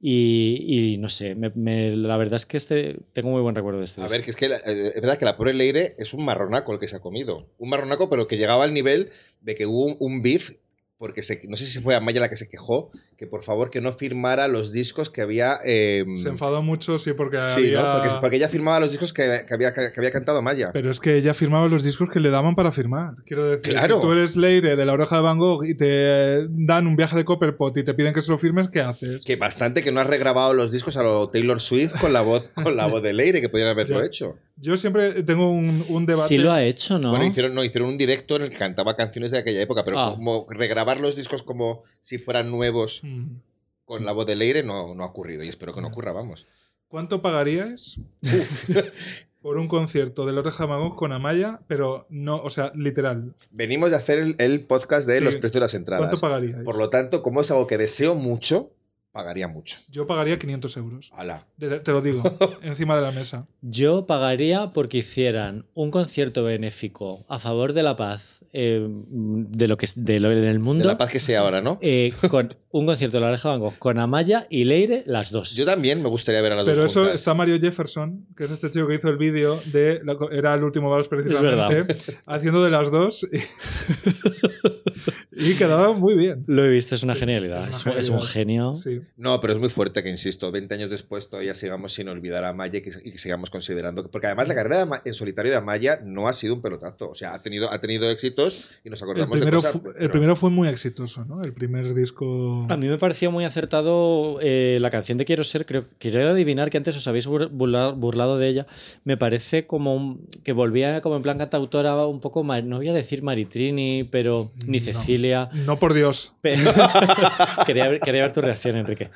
Y, 0.00 0.92
y 0.94 0.98
no 0.98 1.08
sé, 1.08 1.34
me- 1.34 1.50
me- 1.56 1.96
la 1.96 2.16
verdad 2.16 2.36
es 2.36 2.46
que 2.46 2.56
este 2.56 2.98
tengo 3.12 3.30
muy 3.30 3.42
buen 3.42 3.56
recuerdo 3.56 3.80
de 3.80 3.86
este 3.86 4.00
A 4.00 4.04
disco. 4.04 4.12
ver, 4.16 4.24
que 4.24 4.30
es 4.30 4.36
que 4.36 4.48
la- 4.48 4.58
eh, 4.58 4.92
es 4.94 5.00
verdad 5.00 5.18
que 5.18 5.24
la 5.24 5.36
pobre 5.36 5.54
Leire 5.54 5.96
es 5.98 6.14
un 6.14 6.24
marronaco 6.24 6.72
el 6.72 6.78
que 6.78 6.86
se 6.86 6.94
ha 6.94 7.00
comido. 7.00 7.48
Un 7.58 7.68
marronaco, 7.68 8.08
pero 8.08 8.28
que 8.28 8.36
llegaba 8.36 8.62
al 8.62 8.72
nivel 8.72 9.10
de 9.40 9.56
que 9.56 9.66
hubo 9.66 9.86
un, 9.86 9.96
un 9.98 10.22
beef, 10.22 10.50
porque 10.98 11.22
se- 11.22 11.40
no 11.48 11.56
sé 11.56 11.64
si 11.64 11.80
fue 11.80 11.94
Amaya 11.94 12.20
la 12.20 12.28
que 12.28 12.36
se 12.36 12.48
quejó, 12.48 12.90
que 13.16 13.26
por 13.28 13.42
favor 13.44 13.70
que 13.70 13.80
no 13.80 13.92
firmara 13.92 14.48
los 14.48 14.72
discos 14.72 15.10
que 15.10 15.20
había. 15.22 15.58
eh, 15.64 16.04
Se 16.12 16.28
enfadó 16.28 16.62
mucho, 16.62 16.98
sí, 16.98 17.12
porque 17.12 17.40
sí, 17.42 17.66
había... 17.74 17.82
¿no? 17.82 17.92
Porque, 17.94 18.08
porque 18.20 18.36
ella 18.36 18.48
firmaba 18.48 18.80
los 18.80 18.90
discos 18.90 19.12
que, 19.12 19.42
que 19.46 19.54
había, 19.54 19.72
que 19.72 19.92
había 19.96 20.10
cantado 20.10 20.38
Amaya. 20.38 20.70
Pero 20.72 20.90
es 20.90 20.98
que 20.98 21.14
ella 21.16 21.34
firmaba 21.34 21.68
los 21.68 21.84
discos 21.84 22.10
que 22.10 22.18
le 22.20 22.30
daban 22.30 22.56
para 22.56 22.72
firmar. 22.72 23.14
Quiero 23.24 23.48
decir, 23.48 23.74
Claro. 23.74 23.96
si 23.96 24.02
tú 24.02 24.12
eres 24.12 24.34
Leire 24.36 24.74
de 24.74 24.84
la 24.86 24.92
oreja 24.92 25.16
de 25.16 25.22
Van 25.22 25.38
Gogh 25.38 25.64
y 25.64 25.76
te 25.76 26.46
dan 26.50 26.86
un 26.88 26.96
viaje 26.96 27.16
de 27.16 27.24
Copperpot 27.24 27.76
y 27.76 27.84
te 27.84 27.94
piden 27.94 28.12
que 28.12 28.22
se 28.22 28.30
lo 28.32 28.38
firmes, 28.38 28.68
¿qué 28.68 28.80
haces? 28.80 29.22
Que 29.24 29.36
bastante 29.36 29.82
que 29.84 29.92
no 29.92 30.00
has 30.00 30.06
regrabado 30.08 30.52
los 30.52 30.72
discos 30.72 30.96
a 30.96 31.02
lo 31.04 31.28
Taylor 31.28 31.60
Swift 31.60 31.92
con 32.00 32.12
la 32.12 32.22
voz, 32.22 32.48
con 32.50 32.76
la 32.76 32.86
voz 32.86 33.02
de 33.02 33.12
Leire, 33.12 33.40
que 33.40 33.48
podrían 33.48 33.70
haberlo 33.70 34.02
hecho. 34.02 34.36
Yo 34.60 34.76
siempre 34.76 35.22
tengo 35.22 35.50
un, 35.50 35.84
un 35.88 36.04
debate. 36.06 36.28
Sí 36.28 36.38
lo 36.38 36.50
ha 36.52 36.64
hecho, 36.64 36.98
¿no? 36.98 37.10
Bueno, 37.10 37.24
hicieron, 37.24 37.54
no, 37.54 37.62
hicieron 37.62 37.90
un 37.90 37.98
directo 37.98 38.36
en 38.36 38.42
el 38.42 38.48
que 38.50 38.56
cantaba 38.56 38.96
canciones 38.96 39.30
de 39.30 39.38
aquella 39.38 39.60
época, 39.62 39.82
pero 39.84 39.98
Ah. 39.98 40.12
como 40.14 40.46
regrabar 40.50 41.00
los 41.00 41.14
discos 41.16 41.42
como 41.42 41.82
si 42.00 42.18
fueran 42.18 42.50
nuevos 42.50 43.00
Mm. 43.04 43.36
con 43.84 44.04
la 44.04 44.12
voz 44.12 44.26
de 44.26 44.36
Leire 44.36 44.62
no, 44.62 44.94
no 44.94 45.02
ha 45.04 45.06
ocurrido 45.06 45.42
y 45.44 45.48
espero 45.48 45.72
que 45.72 45.80
no 45.80 45.88
ocurra, 45.88 46.12
vamos. 46.12 46.46
¿Cuánto 46.88 47.20
pagaríais 47.22 48.00
por 49.42 49.56
un 49.58 49.68
concierto 49.68 50.26
de 50.26 50.32
Van 50.32 50.80
Gogh 50.80 50.96
con 50.96 51.12
Amaya? 51.12 51.60
Pero 51.68 52.06
no, 52.10 52.36
o 52.42 52.50
sea, 52.50 52.72
literal. 52.74 53.34
Venimos 53.50 53.90
de 53.90 53.96
hacer 53.96 54.18
el, 54.18 54.34
el 54.38 54.64
podcast 54.66 55.06
de 55.06 55.18
Sí. 55.18 55.24
los 55.24 55.36
precios 55.36 55.54
de 55.54 55.60
las 55.60 55.74
entradas. 55.74 56.00
¿Cuánto 56.08 56.20
pagaríais? 56.20 56.64
Por 56.64 56.76
lo 56.76 56.88
tanto, 56.90 57.22
como 57.22 57.40
es 57.42 57.50
algo 57.50 57.66
que 57.66 57.78
deseo 57.78 58.14
mucho, 58.14 58.72
pagaría 59.18 59.48
mucho. 59.48 59.78
Yo 59.90 60.06
pagaría 60.06 60.38
500 60.38 60.76
euros. 60.76 61.10
Ala. 61.14 61.44
De- 61.56 61.80
te 61.80 61.90
lo 61.92 62.00
digo, 62.00 62.22
encima 62.62 62.94
de 62.94 63.02
la 63.02 63.10
mesa. 63.10 63.46
Yo 63.62 64.06
pagaría 64.06 64.70
porque 64.72 64.98
hicieran 64.98 65.66
un 65.74 65.90
concierto 65.90 66.44
benéfico 66.44 67.24
a 67.28 67.38
favor 67.40 67.72
de 67.72 67.82
la 67.82 67.96
paz 67.96 68.38
eh, 68.52 68.86
de 68.88 69.66
lo 69.68 69.76
que 69.76 69.86
es 69.86 70.04
de 70.04 70.20
lo 70.20 70.30
en 70.30 70.38
el 70.44 70.52
De 70.54 70.58
mundo. 70.60 70.84
la 70.84 70.96
paz 70.96 71.10
que 71.10 71.18
sea 71.20 71.40
ahora, 71.40 71.60
¿no? 71.60 71.78
eh, 71.82 72.12
con 72.30 72.54
un 72.70 72.86
concierto 72.86 73.16
de 73.16 73.20
la 73.22 73.28
oreja 73.28 73.48
de 73.48 73.52
Van 73.54 73.60
Gogh 73.60 73.78
con 73.78 73.98
Amaya 73.98 74.46
y 74.50 74.64
Leire, 74.64 75.02
las 75.06 75.30
dos. 75.30 75.56
Yo 75.56 75.64
también 75.64 76.02
me 76.02 76.08
gustaría 76.08 76.40
ver 76.40 76.52
a 76.52 76.56
las 76.56 76.64
Pero 76.64 76.76
dos 76.82 76.90
eso 76.90 77.00
juntas. 77.00 77.18
está 77.18 77.34
Mario 77.34 77.58
Jefferson, 77.60 78.26
que 78.36 78.44
es 78.44 78.50
este 78.52 78.70
chico 78.70 78.86
que 78.86 78.94
hizo 78.94 79.08
el 79.08 79.16
vídeo 79.18 79.60
de. 79.66 80.00
Era 80.32 80.54
el 80.54 80.62
último 80.62 80.88
vals 80.90 81.08
precisamente. 81.08 81.96
Haciendo 82.26 82.62
de 82.62 82.70
las 82.70 82.90
dos. 82.90 83.26
Y, 83.32 83.38
y 85.32 85.54
quedaba 85.54 85.92
muy 85.92 86.14
bien. 86.14 86.44
Lo 86.46 86.64
he 86.64 86.68
visto, 86.70 86.94
es 86.94 87.02
una 87.02 87.14
genialidad. 87.14 87.68
Es 87.68 87.84
un- 87.86 87.92
es 87.92 88.08
un 88.08 88.20
genialidad. 88.20 88.74
genio. 88.74 88.76
Sí. 88.76 89.00
No, 89.16 89.40
pero 89.40 89.52
es 89.52 89.58
muy 89.58 89.68
fuerte 89.68 90.02
que, 90.02 90.10
insisto, 90.10 90.50
20 90.52 90.74
años 90.74 90.90
después 90.90 91.28
todavía 91.30 91.54
sigamos 91.54 91.92
sin 91.94 92.08
olvidar 92.08 92.44
a 92.44 92.50
Amaya 92.50 92.78
y 92.78 92.82
que, 92.82 92.90
y 93.04 93.10
que 93.12 93.18
sigamos 93.18 93.50
considerando. 93.50 94.02
que- 94.02 94.08
Porque 94.08 94.26
además 94.26 94.48
la 94.48 94.54
carrera 94.54 94.84
de 94.84 94.98
en 95.04 95.14
solitario 95.14 95.50
de 95.50 95.58
Amaya 95.58 96.00
no 96.04 96.28
ha 96.28 96.32
sido 96.32 96.54
un 96.54 96.62
pelotazo. 96.62 97.10
O 97.10 97.14
sea, 97.14 97.34
ha 97.34 97.42
tenido, 97.42 97.70
ha 97.72 97.80
tenido 97.80 98.10
éxitos 98.10 98.80
y 98.84 98.90
nos 98.90 99.00
El 99.00 99.04
acordamos 99.04 99.36
primero, 99.38 99.58
de 99.58 99.62
cosas. 99.66 99.72
fu- 99.82 99.88
el 99.88 99.94
pero- 99.98 100.10
primero 100.10 100.36
fue 100.36 100.50
muy 100.50 100.68
exitoso, 100.68 101.24
¿no? 101.24 101.42
El 101.42 101.52
primer 101.52 101.94
disco. 101.94 102.66
A 102.68 102.76
mí 102.76 102.86
me 102.88 102.98
pareció 102.98 103.30
muy 103.30 103.44
acertado 103.44 104.38
eh, 104.40 104.78
la 104.80 104.90
canción 104.90 105.18
de 105.18 105.24
Quiero 105.24 105.44
ser. 105.44 105.66
Creo, 105.66 105.84
quiero 105.98 106.28
adivinar 106.28 106.70
que 106.70 106.76
antes 106.78 106.96
os 106.96 107.06
habéis 107.06 107.28
bur- 107.28 107.50
burla- 107.50 107.92
burlado 107.94 108.38
de 108.38 108.48
ella. 108.48 108.66
Me 109.04 109.16
parece 109.16 109.66
como 109.66 109.94
un- 109.94 110.26
que 110.44 110.52
volvía 110.52 111.00
como 111.02 111.16
en 111.16 111.22
plan 111.22 111.38
cantautora 111.38 112.06
un 112.06 112.20
poco, 112.20 112.42
no 112.42 112.76
voy 112.78 112.88
a 112.88 112.92
decir 112.92 113.22
Maritrini, 113.22 114.04
pero 114.10 114.50
ni 114.66 114.78
No. 114.78 114.84
Cecilia. 114.94 115.48
No 115.66 115.76
por 115.78 115.94
Dios. 115.94 116.34
Pe- 116.40 116.56
quería, 117.66 117.88
ver, 117.88 118.00
quería 118.00 118.22
ver 118.22 118.32
tu 118.32 118.40
reacción, 118.40 118.76
Enrique. 118.76 119.10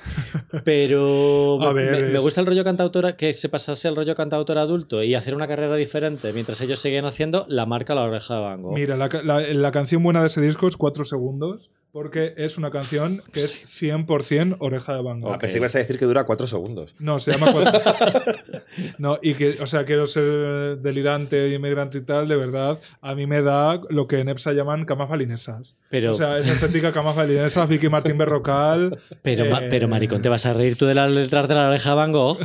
Pero 0.65 1.61
A 1.62 1.73
me- 1.73 1.82
ver, 1.85 2.11
me, 2.12 2.19
gusta 2.19 2.40
el 2.40 2.47
rollo 2.47 2.65
cantautora, 2.65 3.16
que 3.16 3.32
se 3.32 3.49
pasase 3.49 3.89
el 3.89 3.97
rollo 3.97 4.15
cantautor 4.15 4.59
adulto 4.59 5.03
y 5.03 5.15
hacer 5.15 5.35
una 5.35 5.49
carrera 5.49 5.77
diferente 5.77 6.32
mientras 6.32 6.61
ellos 6.61 6.81
siguen 6.81 7.05
haciendo 7.05 7.44
la 7.49 7.66
marca 7.66 7.94
La 7.94 8.03
Oreja 8.03 8.35
de 8.36 8.40
Van 8.40 8.62
Gogh. 8.62 8.74
Mira, 8.74 8.97
la, 8.97 9.09
la- 9.24 9.40
la 9.40 9.70
canción 9.73 10.03
buena 10.03 10.20
de 10.20 10.27
ese 10.28 10.40
disco 10.40 10.69
es 10.69 10.77
4 10.77 11.05
segundos. 11.05 11.70
Porque 11.93 12.32
es 12.39 12.56
una 12.56 12.70
canción 12.70 13.23
que 13.35 13.40
es 13.40 13.66
100% 13.66 14.56
oreja 14.60 14.94
de 14.94 15.02
Van 15.02 15.20
Gogh. 15.20 15.35
Ah, 15.35 15.39
pensé 15.39 15.56
que 15.56 15.59
ibas 15.59 15.74
a 15.74 15.78
decir 15.78 15.98
que 15.98 16.06
dura 16.06 16.24
4 16.24 16.47
segundos. 16.47 16.94
No, 16.98 17.19
se 17.19 17.32
llama 17.32 17.52
cuatro. 17.52 17.81
No, 18.98 19.19
y 19.23 19.35
que, 19.35 19.59
o 19.60 19.66
sea, 19.66 19.85
quiero 19.85 20.06
ser 20.06 20.78
delirante, 20.78 21.52
inmigrante 21.52 21.98
y 21.98 22.01
tal, 22.01 22.27
de 22.28 22.36
verdad, 22.36 22.81
a 23.02 23.14
mí 23.14 23.27
me 23.27 23.43
da 23.43 23.78
lo 23.90 24.09
que 24.09 24.20
en 24.20 24.31
EPSA 24.31 24.52
llaman 24.55 24.86
camas 24.86 25.10
balinesas. 25.10 25.77
Pero, 25.90 26.12
O 26.12 26.14
sea, 26.14 26.39
esa 26.39 26.52
estética 26.55 26.93
camas 26.93 27.14
balinesas, 27.14 27.69
Vicky 27.69 27.90
Martín 27.90 28.16
Berrocal, 28.16 28.98
pero, 29.20 29.44
ma- 29.51 29.62
eh, 29.62 29.69
pero 29.69 29.86
maricón, 29.89 30.23
¿te 30.23 30.31
vas 30.31 30.47
a 30.47 30.55
reír 30.55 30.77
tú 30.77 30.86
de 30.86 30.94
las 30.94 31.10
letras 31.10 31.47
de 31.47 31.55
La 31.55 31.69
Oreja 31.69 31.90
de 31.90 31.97
Van 31.97 32.12
Gogh? 32.12 32.39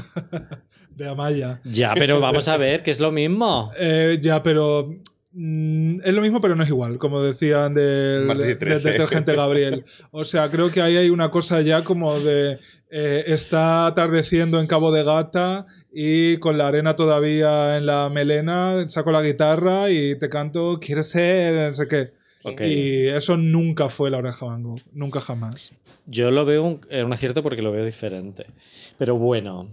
de 0.90 1.07
Amaya. 1.07 1.61
Ya, 1.64 1.94
pero 1.95 2.19
vamos 2.19 2.49
a 2.49 2.57
ver, 2.57 2.84
que 2.84 2.91
es 2.91 2.99
lo 2.99 3.14
mismo. 3.14 3.72
Eh, 3.80 4.18
ya, 4.19 4.44
pero 4.44 4.90
mm, 5.32 6.02
es 6.04 6.14
lo 6.14 6.22
mismo, 6.22 6.41
pero 6.41 6.56
no 6.56 6.64
es 6.64 6.70
igual, 6.70 6.98
como 6.98 7.22
decían 7.22 7.74
del, 7.74 8.28
detergente 8.28 9.36
Gabriel. 9.36 9.86
O 10.12 10.26
sea, 10.26 10.49
creo 10.49 10.72
que 10.72 10.82
ahí 10.82 10.98
hay 10.98 11.10
una 11.10 11.32
cosa 11.32 11.62
ya 11.62 11.84
como 11.84 12.20
de 12.20 12.60
eh, 12.90 13.26
está 13.28 13.86
atardeciendo 13.86 14.62
en 14.62 14.68
Cabo 14.68 14.94
de 14.94 15.04
Gata 15.04 15.66
y 15.91 16.38
con 16.38 16.58
la 16.58 16.68
arena 16.68 16.95
todavía 16.95 17.78
en 17.78 17.86
la 17.86 18.08
melena, 18.10 18.88
saco 18.88 19.12
la 19.12 19.22
guitarra 19.22 19.91
y 19.91 20.18
te 20.18 20.30
canto 20.30 20.80
Quieres 20.80 21.10
ser, 21.10 21.56
no 21.56 21.74
sé 21.74 21.88
qué. 21.88 22.18
Y 22.66 23.08
eso 23.08 23.36
nunca 23.36 23.90
fue 23.90 24.10
la 24.10 24.20
oreja 24.20 24.45
Van 24.45 24.64
Gogh, 24.64 24.80
nunca 24.94 25.20
jamás. 25.20 25.74
Yo 26.06 26.32
lo 26.32 26.45
veo 26.45 26.64
un, 26.64 26.82
un 26.90 27.14
acierto 27.14 27.44
porque 27.44 27.62
lo 27.62 27.74
veo 27.74 27.84
diferente. 27.84 28.45
Pero 28.98 29.18
bueno, 29.18 29.68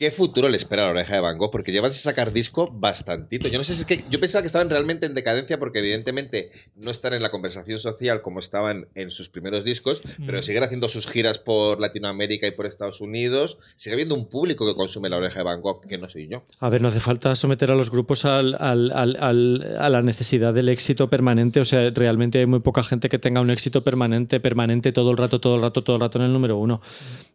¿Qué 0.00 0.10
futuro 0.10 0.48
le 0.48 0.56
espera 0.56 0.84
a 0.84 0.86
la 0.86 0.90
oreja 0.92 1.16
de 1.16 1.20
Van 1.20 1.36
Gogh? 1.36 1.50
Porque 1.50 1.72
llevan 1.72 1.92
sin 1.92 2.00
sacar 2.00 2.32
disco 2.32 2.70
bastantito. 2.72 3.48
Yo 3.48 3.58
no 3.58 3.64
sé 3.64 3.74
si 3.74 3.80
es 3.80 3.84
que. 3.86 4.02
Yo 4.08 4.18
pensaba 4.18 4.40
que 4.40 4.46
estaban 4.46 4.70
realmente 4.70 5.04
en 5.04 5.12
decadencia 5.12 5.58
porque, 5.58 5.80
evidentemente, 5.80 6.48
no 6.76 6.90
están 6.90 7.12
en 7.12 7.20
la 7.20 7.30
conversación 7.30 7.78
social 7.80 8.22
como 8.22 8.40
estaban 8.40 8.88
en 8.94 9.10
sus 9.10 9.28
primeros 9.28 9.62
discos, 9.62 10.00
pero 10.24 10.42
siguen 10.42 10.62
haciendo 10.62 10.88
sus 10.88 11.06
giras 11.06 11.38
por 11.38 11.80
Latinoamérica 11.80 12.46
y 12.46 12.52
por 12.52 12.64
Estados 12.64 13.02
Unidos. 13.02 13.58
Sigue 13.76 13.92
habiendo 13.92 14.14
un 14.14 14.30
público 14.30 14.66
que 14.66 14.74
consume 14.74 15.10
la 15.10 15.18
oreja 15.18 15.40
de 15.40 15.44
Van 15.44 15.60
Gogh, 15.60 15.82
que 15.86 15.98
no 15.98 16.08
soy 16.08 16.28
yo. 16.28 16.44
a 16.60 16.70
ver, 16.70 16.80
no 16.80 16.88
hace 16.88 17.00
falta 17.00 17.34
someter 17.34 17.70
a 17.70 17.74
los 17.74 17.90
grupos 17.90 18.24
al- 18.24 18.56
al- 18.58 18.92
al- 18.92 19.18
al- 19.20 19.76
a 19.78 19.90
la 19.90 20.00
necesidad 20.00 20.54
del 20.54 20.70
éxito 20.70 21.10
permanente. 21.10 21.60
O 21.60 21.64
sea, 21.66 21.90
realmente 21.90 22.38
hay 22.38 22.46
muy 22.46 22.60
poca 22.60 22.82
gente 22.82 23.10
que 23.10 23.18
tenga 23.18 23.42
un 23.42 23.50
éxito 23.50 23.84
permanente, 23.84 24.40
permanente 24.40 24.92
todo 24.92 25.10
el 25.10 25.18
rato, 25.18 25.42
todo 25.42 25.56
el 25.56 25.60
rato, 25.60 25.84
todo 25.84 25.96
el 25.96 26.00
rato 26.00 26.16
en 26.18 26.24
el 26.24 26.32
número 26.32 26.56
uno. 26.56 26.80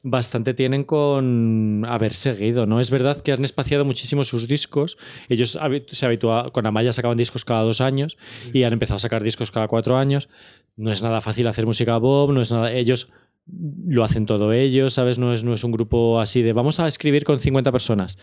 Bastante 0.02 0.56
tienen 0.56 0.84
con 0.84 1.84
haber 1.88 2.14
seguido, 2.16 2.55
¿no? 2.66 2.80
Es 2.80 2.90
verdad 2.90 3.20
que 3.22 3.32
han 3.32 3.44
espaciado 3.44 3.84
muchísimo 3.84 4.24
sus 4.24 4.48
discos. 4.48 4.98
Ellos 5.30 5.60
se 5.92 6.06
habitúan, 6.06 6.50
con 6.52 6.66
Amaya 6.66 6.94
sacaban 6.94 7.18
discos 7.18 7.44
cada 7.44 7.62
dos 7.62 7.82
años 7.82 8.18
y 8.54 8.64
han 8.64 8.74
empezado 8.74 8.98
a 8.98 9.00
sacar 9.00 9.24
discos 9.24 9.52
cada 9.52 9.68
cuatro 9.68 9.98
años. 9.98 10.30
No 10.78 10.92
es 10.92 11.02
nada 11.02 11.22
fácil 11.22 11.48
hacer 11.48 11.66
música 11.66 11.98
Bob, 11.98 12.32
no 12.32 12.42
es 12.42 12.52
nada. 12.52 12.72
Ellos 12.72 13.12
lo 13.48 14.04
hacen 14.04 14.26
todo 14.26 14.54
ellos, 14.54 14.94
¿sabes? 14.94 15.20
No 15.20 15.34
es, 15.34 15.44
no 15.44 15.54
es 15.54 15.64
un 15.64 15.72
grupo 15.72 16.20
así 16.20 16.42
de 16.42 16.54
vamos 16.54 16.80
a 16.80 16.88
escribir 16.88 17.24
con 17.24 17.40
50 17.40 17.72
personas. 17.72 18.18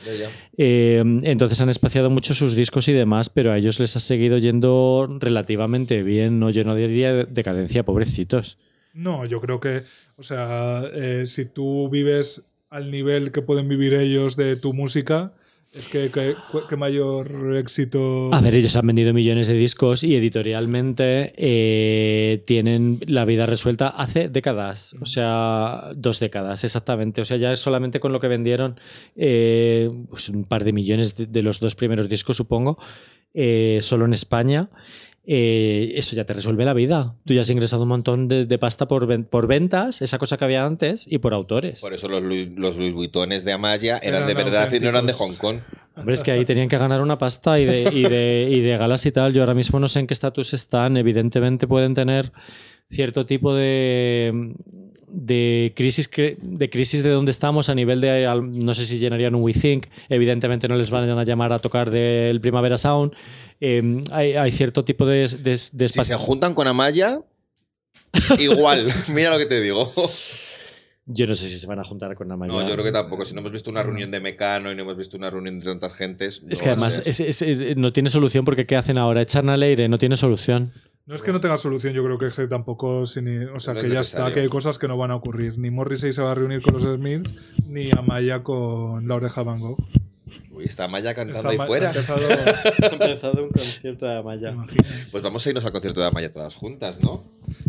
Eh, 0.56 1.02
entonces 1.22 1.60
han 1.60 1.68
espaciado 1.68 2.10
mucho 2.10 2.34
sus 2.34 2.54
discos 2.54 2.88
y 2.88 2.92
demás, 2.92 3.28
pero 3.28 3.52
a 3.52 3.58
ellos 3.58 3.78
les 3.78 3.94
ha 3.96 4.00
seguido 4.00 4.38
yendo 4.38 5.08
relativamente 5.20 6.02
bien. 6.02 6.40
¿no? 6.40 6.50
Yo 6.50 6.64
no 6.64 6.74
diría 6.74 7.24
decadencia, 7.24 7.84
pobrecitos. 7.84 8.58
No, 8.94 9.24
yo 9.24 9.40
creo 9.40 9.60
que, 9.60 9.82
o 10.16 10.22
sea, 10.22 10.82
eh, 10.92 11.22
si 11.26 11.46
tú 11.46 11.88
vives 11.88 12.51
al 12.72 12.90
nivel 12.90 13.32
que 13.32 13.42
pueden 13.42 13.68
vivir 13.68 13.92
ellos 13.92 14.34
de 14.36 14.56
tu 14.56 14.72
música, 14.72 15.32
es 15.74 15.88
que 15.88 16.10
que 16.10 16.76
mayor 16.76 17.56
éxito. 17.56 18.32
A 18.32 18.40
ver, 18.40 18.54
ellos 18.54 18.74
han 18.76 18.86
vendido 18.86 19.12
millones 19.12 19.46
de 19.46 19.52
discos 19.54 20.04
y 20.04 20.16
editorialmente 20.16 21.34
eh, 21.36 22.42
tienen 22.46 22.98
la 23.06 23.26
vida 23.26 23.44
resuelta 23.44 23.88
hace 23.88 24.30
décadas, 24.30 24.96
o 25.00 25.06
sea, 25.06 25.92
dos 25.94 26.18
décadas 26.18 26.64
exactamente. 26.64 27.20
O 27.20 27.26
sea, 27.26 27.36
ya 27.36 27.54
solamente 27.56 28.00
con 28.00 28.12
lo 28.12 28.20
que 28.20 28.28
vendieron, 28.28 28.76
eh, 29.16 29.90
pues 30.08 30.30
un 30.30 30.44
par 30.44 30.64
de 30.64 30.72
millones 30.72 31.14
de, 31.16 31.26
de 31.26 31.42
los 31.42 31.60
dos 31.60 31.74
primeros 31.74 32.08
discos, 32.08 32.38
supongo, 32.38 32.78
eh, 33.34 33.80
solo 33.82 34.06
en 34.06 34.14
España. 34.14 34.70
Eh, 35.24 35.92
eso 35.94 36.16
ya 36.16 36.24
te 36.24 36.32
resuelve 36.32 36.64
la 36.64 36.74
vida. 36.74 37.14
Tú 37.24 37.34
ya 37.34 37.42
has 37.42 37.50
ingresado 37.50 37.82
un 37.82 37.88
montón 37.90 38.28
de, 38.28 38.44
de 38.46 38.58
pasta 38.58 38.88
por, 38.88 39.06
ven- 39.06 39.24
por 39.24 39.46
ventas, 39.46 40.02
esa 40.02 40.18
cosa 40.18 40.36
que 40.36 40.44
había 40.44 40.64
antes, 40.66 41.06
y 41.10 41.18
por 41.18 41.32
autores. 41.34 41.80
Por 41.80 41.92
eso 41.94 42.08
los, 42.08 42.22
Louis 42.22 42.92
Vuittones 42.92 43.44
de 43.44 43.52
Amaya 43.52 43.98
eran, 43.98 44.24
Eran 44.24 44.26
de 44.28 44.34
verdad 44.34 44.72
y 44.72 44.80
no 44.80 44.88
eran 44.88 45.06
de 45.06 45.12
Hong. 45.12 45.36
Kong. 45.40 45.58
Hombre, 45.94 46.14
es 46.14 46.22
que 46.22 46.30
ahí 46.32 46.44
tenían 46.44 46.68
que 46.68 46.78
ganar 46.78 47.00
una 47.02 47.18
pasta 47.18 47.60
y 47.60 47.64
de, 47.66 47.82
y, 47.92 48.02
de, 48.04 48.48
y 48.50 48.60
de 48.60 48.76
galas 48.76 49.04
y 49.06 49.12
tal. 49.12 49.32
Yo 49.32 49.42
ahora 49.42 49.54
mismo 49.54 49.78
no 49.78 49.88
sé 49.88 50.00
en 50.00 50.06
qué 50.06 50.14
estatus 50.14 50.54
están. 50.54 50.96
Evidentemente 50.96 51.66
pueden 51.66 51.94
tener 51.94 52.32
cierto 52.90 53.24
tipo 53.26 53.54
de, 53.54 54.54
de 55.14 55.72
crisis 55.76 56.10
de 56.40 56.70
crisis 56.70 57.02
de 57.02 57.10
donde 57.10 57.30
estamos 57.30 57.68
a 57.68 57.74
nivel 57.74 58.00
de 58.00 58.26
no 58.50 58.72
sé 58.72 58.86
si 58.86 58.98
llenarían 58.98 59.34
un 59.34 59.42
WeThink 59.42 59.86
evidentemente 60.08 60.68
no 60.68 60.76
les 60.76 60.90
van 60.90 61.08
a 61.10 61.22
llamar 61.24 61.52
a 61.52 61.58
tocar 61.58 61.90
del 61.90 62.40
Primavera 62.40 62.78
Sound 62.78 63.12
Eh, 63.60 64.02
hay, 64.10 64.32
hay 64.34 64.50
cierto 64.50 64.84
tipo 64.84 65.04
de, 65.06 65.28
de, 65.28 65.50
de 65.72 65.88
Si 65.88 66.02
se 66.04 66.14
juntan 66.16 66.54
con 66.54 66.66
Amaya, 66.66 67.20
igual. 68.38 68.88
Mira 69.14 69.30
lo 69.30 69.38
que 69.38 69.46
te 69.46 69.60
digo. 69.60 69.92
yo 71.06 71.26
no 71.26 71.34
sé 71.34 71.48
si 71.48 71.58
se 71.58 71.66
van 71.66 71.78
a 71.78 71.84
juntar 71.84 72.14
con 72.14 72.30
Amaya 72.32 72.52
No, 72.52 72.62
yo 72.66 72.72
creo 72.72 72.84
que 72.84 72.92
tampoco. 72.92 73.24
Si 73.24 73.34
no 73.34 73.40
hemos 73.40 73.52
visto 73.52 73.70
una 73.70 73.82
reunión 73.82 74.10
de 74.10 74.20
Mecano 74.20 74.72
y 74.72 74.74
no 74.74 74.82
hemos 74.82 74.96
visto 74.96 75.16
una 75.16 75.30
reunión 75.30 75.58
de 75.58 75.64
tantas 75.66 75.94
gentes. 75.96 76.42
es 76.48 76.62
que 76.62 76.70
a 76.70 76.72
además 76.72 77.02
es- 77.04 77.20
es- 77.20 77.42
eh, 77.42 77.74
no 77.76 77.92
tiene 77.92 78.08
solución 78.10 78.44
porque 78.44 78.66
¿qué 78.66 78.76
hacen 78.76 78.98
ahora? 78.98 79.22
Echan 79.22 79.48
al 79.48 79.62
aire, 79.62 79.88
no 79.88 79.98
tiene 79.98 80.16
solución. 80.16 80.72
No 81.06 81.14
es 81.16 81.22
que 81.22 81.32
no 81.32 81.40
tenga 81.40 81.58
solución, 81.58 81.92
yo 81.94 82.04
creo 82.04 82.16
que 82.18 82.26
ese 82.26 82.46
tampoco. 82.46 83.06
sin- 83.06 83.48
o 83.48 83.58
sea, 83.60 83.74
No 83.74 83.80
que 83.80 83.86
es 83.88 83.92
ya 83.92 83.98
necesario. 84.00 84.26
está, 84.28 84.32
que 84.34 84.40
hay 84.40 84.48
cosas 84.48 84.78
que 84.78 84.86
no 84.88 84.96
van 84.96 85.10
a 85.10 85.16
ocurrir. 85.16 85.58
Ni 85.58 85.70
Morrissey 85.70 86.12
se 86.12 86.22
va 86.22 86.30
a 86.32 86.34
reunir 86.34 86.62
con 86.62 86.74
los 86.74 86.84
Smiths, 86.84 87.34
ni 87.66 87.90
Amaya 87.90 88.42
con 88.44 89.06
la 89.08 89.16
oreja 89.16 89.42
Van 89.42 89.58
Gogh. 89.60 89.78
Uy, 90.52 90.64
está 90.64 90.84
Amaya 90.84 91.12
cantando 91.14 91.38
Está 91.40 91.50
ahí 91.50 91.58
ma- 91.58 91.66
fuera. 91.66 91.88
ha 91.90 91.92
empezado, 91.92 92.20
ha 92.28 92.86
empezado 93.06 93.42
un 93.44 93.50
concierto 93.50 94.06
de 94.06 94.16
Amaya. 94.18 94.54
Pues 95.10 95.22
vamos 95.22 95.44
a 95.44 95.48
irnos 95.48 95.64
al 95.64 95.72
concierto 95.72 96.00
de 96.00 96.06
Amaya 96.06 96.30
todas 96.30 96.54
juntas, 96.54 97.00
¿no? 97.02 97.24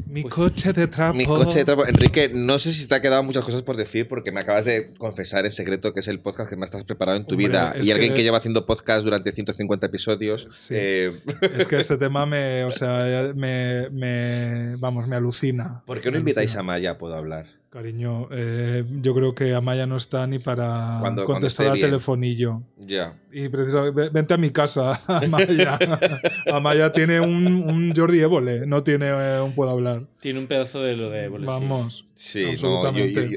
Mi 0.08 0.22
Pues- 0.22 0.34
coche 0.34 0.74
de 0.74 0.88
trapo. 0.88 1.18
Mi 1.18 1.26
coche 1.26 1.60
de 1.60 1.66
trapo. 1.66 1.86
Enrique, 1.88 2.30
no 2.34 2.60
sé 2.60 2.72
si 2.72 2.88
te 2.88 2.96
ha 2.96 3.02
quedado 3.02 3.24
muchas 3.24 3.44
cosas 3.44 3.64
por 3.64 3.76
decir 3.78 4.08
porque 4.08 4.32
me 4.32 4.40
acabas 4.42 4.66
de 4.66 4.94
confesar 5.00 5.46
en 5.46 5.52
secreto 5.52 5.94
que 5.94 6.02
es 6.02 6.08
el 6.08 6.20
podcast 6.20 6.50
que 6.50 6.56
más 6.56 6.68
estás 6.68 6.84
preparado 6.84 7.18
en 7.18 7.26
tu 7.26 7.34
Hombre, 7.36 7.48
vida. 7.48 7.74
Y 7.82 7.92
alguien 7.92 8.12
que- 8.12 8.18
que... 8.18 8.24
lleva 8.24 8.38
haciendo 8.38 8.66
podcast 8.66 9.04
durante 9.04 9.32
150 9.32 9.88
episodios. 9.88 10.48
Sí. 10.52 10.76
eh, 10.78 11.12
Es 11.58 11.68
que 11.68 11.78
este 11.78 11.98
tema 11.98 12.26
me, 12.26 12.64
o 12.64 12.72
sea, 12.72 13.32
me, 13.36 13.90
me- 13.90 14.76
vamos, 14.78 15.08
me 15.08 15.16
alucina. 15.16 15.82
¿Por 15.86 16.00
qué 16.00 16.10
no 16.10 16.14
Me 16.14 16.20
invitáis 16.20 16.52
a 16.56 16.60
alucina. 16.60 16.74
Amaya? 16.74 16.98
Puedo 16.98 17.16
hablar. 17.16 17.46
Cariño, 17.72 18.28
eh, 18.32 18.84
yo 19.02 19.16
creo 19.16 19.34
que 19.34 19.56
Amaya 19.56 19.88
no 19.88 19.98
está 19.98 20.28
ni 20.28 20.38
para 20.38 20.98
Cuando- 21.00 21.24
cuando 21.26 21.26
contestar 21.26 21.66
esté 21.66 21.78
al 21.80 21.80
telefonillo. 21.82 22.62
Ya. 22.78 23.16
Y 23.32 23.50
precisamente, 23.50 24.10
vente 24.10 24.32
a 24.36 24.38
mi 24.38 24.52
casa, 24.52 25.02
Amaya. 25.08 25.80
Amaya 26.54 26.94
tiene 26.94 27.20
un, 27.20 27.48
un 27.48 27.92
Jordi 27.96 28.20
Évole, 28.20 28.68
no 28.68 28.84
tiene 28.84 29.08
eh, 29.10 29.42
un 29.42 29.56
puedo 29.56 29.72
hablar. 29.74 30.04
tiene 30.20 30.40
un 30.40 30.48
pedazo 30.48 30.82
de 30.82 30.96
lo 30.96 31.10
de 31.10 31.26
Évole, 31.26 31.48
sí. 31.48 31.54
Vamos. 31.54 32.06
Sí, 32.16 32.46
no, 32.62 32.80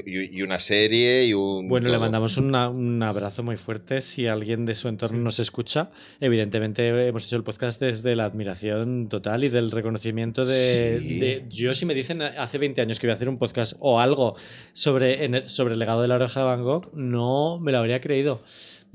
y, 0.05 0.41
una 0.43 0.59
serie 0.59 1.25
y 1.25 1.33
un. 1.33 1.67
Bueno, 1.67 1.89
le 1.89 1.97
mandamos 1.97 2.37
una- 2.37 2.69
un 2.69 3.01
abrazo 3.03 3.43
muy 3.43 3.57
fuerte. 3.57 4.01
Si 4.01 4.27
alguien 4.27 4.65
de 4.65 4.75
su 4.75 4.87
entorno 4.87 5.17
nos 5.17 5.39
escucha, 5.39 5.89
evidentemente 6.21 7.07
hemos 7.07 7.25
hecho 7.25 7.35
el 7.37 7.43
podcast 7.43 7.81
desde 7.81 8.15
la 8.15 8.25
admiración 8.25 9.07
total 9.09 9.43
y 9.43 9.49
del 9.49 9.71
reconocimiento 9.71 10.45
de, 10.45 10.99
Sí. 11.01 11.19
de- 11.19 11.45
Yo, 11.49 11.73
si 11.73 11.85
me 11.85 11.93
dicen 11.95 12.21
hace 12.21 12.57
20 12.57 12.81
años 12.81 12.99
que 12.99 13.07
voy 13.07 13.11
a 13.11 13.15
hacer 13.15 13.29
un 13.29 13.37
podcast 13.37 13.75
o 13.79 13.99
algo 13.99 14.35
sobre, 14.73 15.25
en 15.25 15.35
el, 15.35 15.47
sobre 15.49 15.73
el 15.73 15.79
legado 15.79 16.01
de 16.01 16.07
la 16.07 16.15
oreja 16.15 16.41
de 16.41 16.45
Van 16.45 16.63
Gogh, 16.63 16.91
no 16.93 17.59
me 17.59 17.71
lo 17.71 17.79
habría 17.79 17.99
creído. 17.99 18.41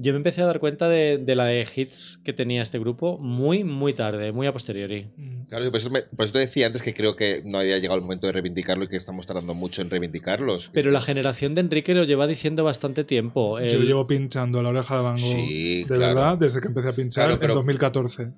Yo 0.03 0.13
me 0.13 0.17
empecé 0.17 0.43
a 0.43 0.47
dar 0.47 0.59
cuenta 0.59 0.89
de, 0.89 1.19
de 1.19 1.37
la 1.37 1.45
de 1.45 1.65
hits 1.77 2.19
que 2.25 2.33
tenía 2.33 2.61
este 2.61 2.79
grupo 2.79 3.19
muy, 3.19 3.63
muy 3.63 3.93
tarde, 3.95 4.33
muy 4.33 4.47
a 4.49 4.53
posteriori. 4.53 5.07
Mm. 5.17 5.43
Claro, 5.49 5.67
por 5.71 5.77
eso, 5.81 5.91
me- 5.91 6.03
por 6.03 6.25
eso 6.25 6.33
te 6.33 6.39
decía 6.41 6.67
antes 6.67 6.83
que 6.83 6.93
creo 6.93 7.15
que 7.15 7.43
no 7.45 7.59
había 7.59 7.77
llegado 7.79 7.97
el 7.97 8.03
momento 8.03 8.27
de 8.27 8.33
reivindicarlo 8.33 8.85
y 8.85 8.89
que 8.89 8.97
estamos 8.97 9.27
tardando 9.27 9.55
mucho 9.55 9.81
en 9.81 9.91
reivindicarlos. 9.91 10.71
Pero 10.73 10.91
la 10.91 11.01
generación 11.01 11.55
de 11.55 11.61
Enrique 11.61 11.95
lo 11.95 12.05
lleva 12.05 12.27
diciendo 12.27 12.65
bastante 12.65 13.05
tiempo. 13.05 13.61
Yo 13.61 13.65
El- 13.79 13.87
llevo 13.87 14.07
pinchando 14.07 14.61
la 14.63 14.71
oreja 14.71 14.97
de 14.97 15.03
Van 15.03 15.15
Gogh. 15.15 15.23
Sí, 15.25 15.79
de 15.81 15.87
claro. 15.87 16.01
verdad, 16.15 16.39
desde 16.39 16.61
que 16.61 16.67
empecé 16.69 16.89
a 16.89 16.93
pinchar 16.93 17.27
Claro, 17.27 17.41
pero- 17.41 17.53
en 17.53 17.59
2014. 17.59 18.33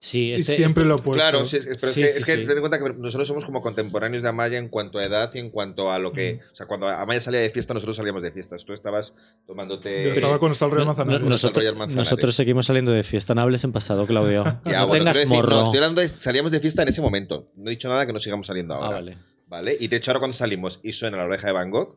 Sí, 0.00 0.28
y 0.28 0.32
este- 0.34 0.56
siempre 0.56 0.82
este- 0.82 0.84
lo 0.84 0.94
he 0.96 0.98
puesto. 0.98 1.12
Claro, 1.22 1.44
sí, 1.46 1.56
es, 1.56 1.66
es- 1.66 1.78
pero 1.78 1.92
Sí, 1.92 2.02
es 2.02 2.06
que, 2.06 2.12
sí, 2.12 2.18
es 2.20 2.24
que 2.24 2.32
sí. 2.42 2.46
ten 2.46 2.56
en 2.56 2.60
cuenta 2.60 2.78
que 2.78 2.92
nosotros 2.94 3.26
somos 3.28 3.44
como 3.44 3.60
contemporáneos 3.62 4.22
de 4.22 4.28
Amaya 4.28 4.58
en 4.58 4.68
cuanto 4.68 4.98
a 4.98 5.04
edad 5.04 5.30
y 5.34 5.38
en 5.38 5.50
cuanto 5.50 5.90
a 5.92 5.98
lo 5.98 6.12
que. 6.12 6.38
O 6.52 6.54
sea, 6.54 6.66
cuando 6.66 6.88
Amaya 6.88 7.20
salía 7.20 7.40
de 7.40 7.50
fiesta, 7.50 7.74
nosotros 7.74 7.96
salíamos 7.96 8.22
de 8.22 8.30
fiestas. 8.32 8.64
Tú 8.64 8.72
estabas 8.72 9.14
tomándote. 9.46 10.04
Yo 10.04 10.12
estaba 10.12 10.38
con 10.38 10.52
el 10.52 10.58
Real 10.58 10.86
Manzanares. 10.86 11.20
no- 11.22 11.28
nosotros, 11.30 11.64
Manzanares. 11.64 11.96
nosotros 11.96 12.34
seguimos 12.34 12.66
saliendo 12.66 12.92
de 12.92 13.02
fiesta. 13.02 13.34
No 13.34 13.40
hables 13.42 13.64
en 13.64 13.72
pasado, 13.72 14.06
Claudio. 14.06 14.44
Ya, 14.64 14.80
no 14.80 14.86
bueno, 14.88 15.04
tengas 15.04 15.16
decir, 15.18 15.28
morro. 15.36 15.50
no, 15.56 15.64
estoy 15.64 15.78
hablando 15.78 16.00
de. 16.00 16.08
Salíamos 16.08 16.52
de 16.52 16.60
fiesta 16.60 16.82
en 16.82 16.88
ese 16.88 17.00
momento. 17.00 17.50
No 17.56 17.68
he 17.68 17.70
dicho 17.70 17.88
nada 17.88 18.06
que 18.06 18.12
no 18.12 18.18
sigamos 18.18 18.46
saliendo 18.46 18.74
Ah, 18.74 18.78
ahora. 18.78 18.90
vale. 18.96 19.18
vale. 19.46 19.76
Y 19.80 19.88
de 19.88 19.96
hecho, 19.96 20.10
ahora 20.10 20.20
cuando 20.20 20.36
salimos 20.36 20.80
y 20.82 20.92
suena 20.92 21.16
la 21.16 21.24
oreja 21.24 21.46
de 21.48 21.52
Van 21.54 21.70
Gogh, 21.70 21.96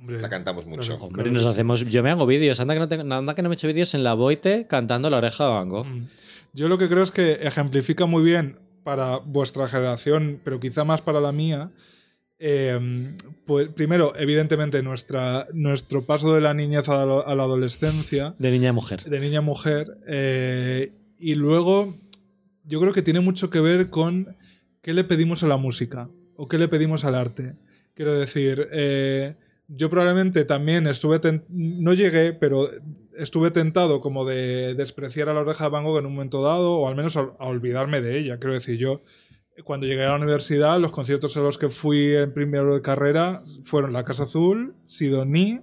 Hombre, 0.00 0.20
la 0.20 0.28
cantamos 0.28 0.64
mucho. 0.66 0.82
Claro. 0.96 1.04
Hombre, 1.06 1.30
nos 1.30 1.44
hacemos. 1.44 1.84
Yo 1.86 2.02
me 2.04 2.10
hago 2.10 2.24
vídeos. 2.24 2.60
Anda 2.60 2.74
que 2.74 2.80
no, 2.80 2.88
tengo- 2.88 3.14
anda 3.14 3.34
que 3.34 3.42
no 3.42 3.48
me 3.48 3.54
he 3.54 3.56
hecho 3.56 3.66
vídeos 3.66 3.94
en 3.94 4.04
la 4.04 4.14
Boite 4.14 4.66
cantando 4.68 5.10
la 5.10 5.16
oreja 5.16 5.44
de 5.44 5.50
Van 5.50 5.68
Gogh. 5.68 5.86
Mm. 5.86 6.08
Yo 6.58 6.68
lo 6.68 6.76
que 6.76 6.88
creo 6.88 7.04
es 7.04 7.12
que 7.12 7.34
ejemplifica 7.34 8.06
muy 8.06 8.24
bien 8.24 8.58
para 8.82 9.18
vuestra 9.18 9.68
generación, 9.68 10.40
pero 10.42 10.58
quizá 10.58 10.82
más 10.82 11.00
para 11.02 11.20
la 11.20 11.30
mía. 11.30 11.70
eh, 12.40 13.14
pues 13.46 13.68
primero, 13.68 14.12
evidentemente, 14.16 14.82
nuestra, 14.82 15.46
nuestro 15.52 16.04
paso 16.04 16.34
de 16.34 16.40
la 16.40 16.54
niñez 16.54 16.88
a 16.88 17.06
la, 17.06 17.20
a 17.20 17.34
la 17.36 17.44
adolescencia, 17.44 18.34
De 18.40 18.50
niña 18.50 18.70
a 18.70 18.72
mujer. 18.72 19.04
de 19.04 19.20
niña 19.20 19.38
a 19.38 19.42
mujer, 19.42 19.86
eh, 20.08 20.90
y 21.16 21.36
luego 21.36 21.94
yo 22.64 22.80
creo 22.80 22.92
que 22.92 23.02
tiene 23.02 23.20
mucho 23.20 23.50
que 23.50 23.60
ver 23.60 23.88
con 23.88 24.34
qué 24.82 24.94
le 24.94 25.04
pedimos 25.04 25.44
a 25.44 25.48
la 25.48 25.58
música 25.58 26.08
o 26.34 26.48
qué 26.48 26.58
le 26.58 26.66
pedimos 26.66 27.04
al 27.04 27.14
arte. 27.14 27.54
Quiero 27.94 28.18
decir, 28.18 28.66
eh, 28.72 29.36
yo 29.68 29.90
probablemente 29.90 30.44
también 30.44 30.88
estuve, 30.88 31.20
no 31.50 31.94
llegué, 31.94 32.32
pero 32.32 32.68
estuve 33.18 33.50
tentado 33.50 34.00
como 34.00 34.24
de 34.24 34.74
despreciar 34.74 35.28
a 35.28 35.34
la 35.34 35.40
oreja 35.40 35.64
de 35.64 35.70
Van 35.70 35.84
Gogh 35.84 35.98
en 35.98 36.06
un 36.06 36.12
momento 36.14 36.42
dado, 36.42 36.78
o 36.78 36.88
al 36.88 36.96
menos 36.96 37.16
a, 37.16 37.32
a 37.38 37.46
olvidarme 37.46 38.00
de 38.00 38.18
ella. 38.18 38.38
Quiero 38.38 38.54
decir, 38.54 38.78
yo 38.78 39.00
cuando 39.64 39.86
llegué 39.86 40.04
a 40.04 40.10
la 40.10 40.16
universidad, 40.16 40.78
los 40.78 40.92
conciertos 40.92 41.36
a 41.36 41.40
los 41.40 41.58
que 41.58 41.68
fui 41.68 42.14
en 42.14 42.32
primero 42.32 42.74
de 42.74 42.82
carrera 42.82 43.42
fueron 43.64 43.92
La 43.92 44.04
Casa 44.04 44.24
Azul, 44.24 44.74
Sidoní 44.84 45.60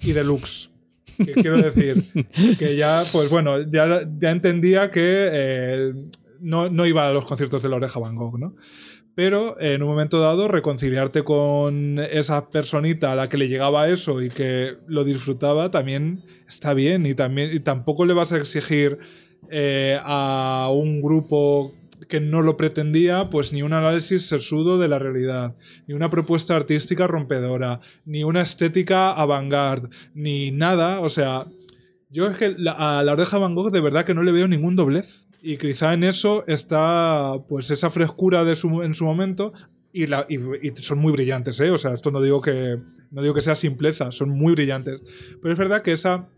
y 0.00 0.12
Deluxe. 0.12 0.70
Que 1.16 1.32
quiero 1.32 1.60
decir 1.60 2.02
que 2.58 2.76
ya, 2.76 3.02
pues 3.12 3.30
bueno, 3.30 3.60
ya, 3.70 4.02
ya 4.18 4.30
entendía 4.30 4.90
que 4.90 5.28
eh, 5.32 5.92
no, 6.40 6.70
no 6.70 6.86
iba 6.86 7.06
a 7.06 7.12
los 7.12 7.24
conciertos 7.24 7.62
de 7.62 7.68
la 7.68 7.76
oreja 7.76 8.00
Van 8.00 8.16
Gogh, 8.16 8.38
¿no? 8.38 8.54
Pero 9.14 9.60
eh, 9.60 9.74
en 9.74 9.82
un 9.82 9.88
momento 9.88 10.20
dado, 10.20 10.48
reconciliarte 10.48 11.22
con 11.22 11.98
esa 11.98 12.48
personita 12.48 13.12
a 13.12 13.16
la 13.16 13.28
que 13.28 13.36
le 13.36 13.48
llegaba 13.48 13.88
eso 13.88 14.22
y 14.22 14.28
que 14.28 14.72
lo 14.86 15.04
disfrutaba 15.04 15.70
también 15.70 16.22
está 16.48 16.72
bien. 16.74 17.04
Y, 17.06 17.14
también, 17.14 17.62
tampoco 17.62 18.06
le 18.06 18.14
vas 18.14 18.32
a 18.32 18.38
exigir 18.38 18.98
eh, 19.50 19.98
a 20.02 20.70
un 20.72 21.02
grupo 21.02 21.74
que 22.08 22.20
no 22.20 22.42
lo 22.42 22.56
pretendía, 22.56 23.30
pues 23.30 23.52
ni 23.52 23.62
un 23.62 23.72
análisis 23.72 24.26
sesudo 24.26 24.78
de 24.78 24.88
la 24.88 24.98
realidad, 24.98 25.54
ni 25.86 25.94
una 25.94 26.10
propuesta 26.10 26.56
artística 26.56 27.06
rompedora, 27.06 27.80
ni 28.04 28.24
una 28.24 28.42
estética 28.42 29.12
avant-garde, 29.12 29.88
ni 30.14 30.50
nada. 30.50 31.00
O 31.00 31.08
sea, 31.08 31.46
yo 32.10 32.26
es 32.26 32.38
que 32.38 32.56
a 32.66 33.02
la 33.02 33.12
oreja 33.12 33.38
Van 33.38 33.54
Gogh 33.54 33.70
de 33.70 33.80
verdad 33.80 34.04
que 34.04 34.14
no 34.14 34.22
le 34.22 34.32
veo 34.32 34.48
ningún 34.48 34.76
doblez. 34.76 35.28
Y 35.42 35.56
quizá 35.56 35.92
en 35.92 36.04
eso 36.04 36.44
está 36.46 37.34
pues 37.48 37.70
esa 37.70 37.90
frescura 37.90 38.44
de 38.44 38.54
su, 38.54 38.82
en 38.82 38.94
su 38.94 39.04
momento. 39.04 39.52
Y, 39.92 40.04
y 40.04 40.72
son 40.76 41.00
muy 41.00 41.12
brillantes, 41.12 41.60
¿eh? 41.60 41.70
O 41.70 41.76
sea, 41.76 41.92
esto 41.92 42.10
no 42.10 42.22
digo, 42.22 42.40
que, 42.40 42.78
no 43.10 43.20
digo 43.20 43.34
que 43.34 43.42
sea 43.42 43.54
simpleza, 43.54 44.10
son 44.12 44.30
muy 44.30 44.54
brillantes. 44.54 45.02
Pero 45.42 45.52
es 45.52 45.58
verdad 45.58 45.82
que 45.82 45.92
esa 45.92 46.28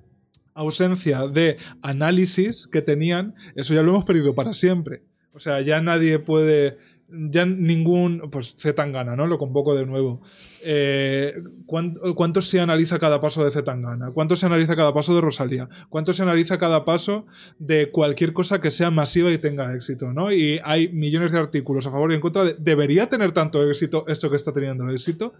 ausencia 0.54 1.26
de 1.28 1.58
análisis 1.82 2.66
que 2.66 2.82
tenían, 2.82 3.34
eso 3.54 3.74
ya 3.74 3.82
lo 3.82 3.92
hemos 3.92 4.04
perdido 4.04 4.34
para 4.34 4.54
siempre. 4.54 5.02
O 5.32 5.40
sea, 5.40 5.60
ya 5.60 5.80
nadie 5.80 6.18
puede 6.18 6.78
ya 7.08 7.44
ningún. 7.44 8.28
Pues 8.30 8.56
Zetangana, 8.58 9.14
¿no? 9.16 9.26
Lo 9.26 9.38
convoco 9.38 9.74
de 9.74 9.86
nuevo. 9.86 10.22
Eh, 10.64 11.32
¿cuán- 11.66 11.94
¿Cuánto 12.14 12.40
se 12.42 12.60
analiza 12.60 12.98
cada 12.98 13.20
paso 13.20 13.44
de 13.44 13.50
Zetangana? 13.50 14.12
¿Cuánto 14.12 14.36
se 14.36 14.46
analiza 14.46 14.74
cada 14.76 14.92
paso 14.94 15.14
de 15.14 15.20
Rosalía? 15.20 15.68
¿Cuánto 15.90 16.12
se 16.14 16.22
analiza 16.22 16.58
cada 16.58 16.84
paso 16.84 17.26
de 17.58 17.90
cualquier 17.90 18.32
cosa 18.32 18.60
que 18.60 18.70
sea 18.70 18.90
masiva 18.90 19.30
y 19.30 19.38
tenga 19.38 19.74
éxito, 19.74 20.12
¿no? 20.12 20.32
Y 20.32 20.60
hay 20.64 20.88
millones 20.88 21.32
de 21.32 21.38
artículos 21.38 21.86
a 21.86 21.90
favor 21.90 22.10
y 22.12 22.14
en 22.14 22.20
contra 22.20 22.44
de. 22.44 22.54
¿Debería 22.58 23.08
tener 23.08 23.32
tanto 23.32 23.68
éxito 23.68 24.04
esto 24.08 24.30
que 24.30 24.36
está 24.36 24.52
teniendo 24.52 24.88
éxito? 24.90 25.34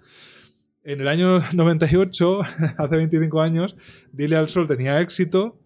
En 0.86 1.00
el 1.00 1.08
año 1.08 1.40
98, 1.54 2.40
hace 2.78 2.96
25 2.96 3.40
años, 3.40 3.74
Dile 4.12 4.36
al 4.36 4.48
Sol 4.50 4.66
tenía 4.66 5.00
éxito 5.00 5.58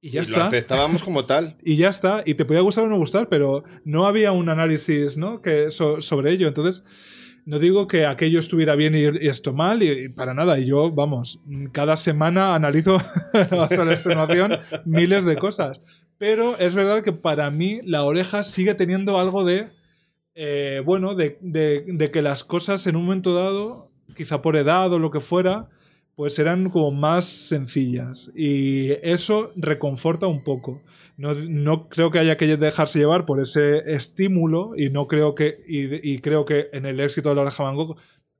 y 0.00 0.10
ya 0.10 0.22
Y 0.22 0.26
lo 0.26 0.30
está. 0.36 0.46
aceptábamos 0.46 1.02
como 1.02 1.24
tal. 1.24 1.56
Y 1.64 1.76
ya 1.76 1.88
está. 1.88 2.22
Y 2.26 2.34
te 2.34 2.44
podía 2.44 2.60
gustar 2.60 2.84
o 2.84 2.88
no 2.88 2.96
gustar, 2.98 3.28
pero 3.28 3.64
no 3.84 4.06
había 4.06 4.32
un 4.32 4.48
análisis 4.48 5.16
¿no? 5.16 5.40
que, 5.42 5.70
so- 5.70 6.00
sobre 6.02 6.32
ello. 6.32 6.48
Entonces, 6.48 6.84
no 7.44 7.58
digo 7.58 7.86
que 7.86 8.06
aquello 8.06 8.38
estuviera 8.40 8.74
bien 8.74 8.94
y, 8.94 9.02
y 9.02 9.28
esto 9.28 9.52
mal, 9.52 9.82
y, 9.82 9.90
y 9.90 10.08
para 10.10 10.34
nada. 10.34 10.58
Y 10.58 10.66
yo, 10.66 10.90
vamos, 10.92 11.40
cada 11.72 11.96
semana 11.96 12.54
analizo 12.54 12.96
hasta 13.32 13.84
la 13.84 13.92
extenuación 13.92 14.52
miles 14.84 15.24
de 15.24 15.36
cosas. 15.36 15.80
Pero 16.18 16.56
es 16.58 16.74
verdad 16.74 17.02
que 17.02 17.12
para 17.12 17.50
mí 17.50 17.80
la 17.84 18.02
oreja 18.04 18.42
sigue 18.42 18.74
teniendo 18.74 19.18
algo 19.18 19.44
de. 19.44 19.66
eh, 20.34 20.82
bueno, 20.84 21.14
de, 21.14 21.38
de- 21.40 21.84
de 21.86 22.10
que 22.10 22.22
las 22.22 22.42
cosas 22.44 22.86
en 22.86 22.96
un 22.96 23.04
momento 23.04 23.34
dado, 23.34 23.90
quizá 24.16 24.42
por 24.42 24.56
edad 24.56 24.92
o 24.92 24.98
lo 24.98 25.10
que 25.10 25.20
fuera, 25.20 25.68
pues 26.16 26.38
eran 26.38 26.70
como 26.70 26.90
más 26.90 27.26
sencillas. 27.26 28.32
Y 28.34 28.92
eso 29.06 29.52
reconforta 29.54 30.26
un 30.26 30.42
poco. 30.42 30.82
No, 31.18 31.34
no 31.34 31.88
creo 31.88 32.10
que 32.10 32.18
haya 32.18 32.38
que 32.38 32.56
dejarse 32.56 32.98
llevar 32.98 33.26
por 33.26 33.38
ese 33.40 33.78
estímulo 33.94 34.72
y 34.76 34.88
no 34.90 35.06
creo 35.06 35.34
que 35.34 35.54
y, 35.68 36.18
creo 36.20 36.44
que 36.44 36.70
en 36.72 36.86
el 36.86 37.00
éxito 37.00 37.28
de 37.28 37.34
la 37.36 37.42
oreja 37.42 37.64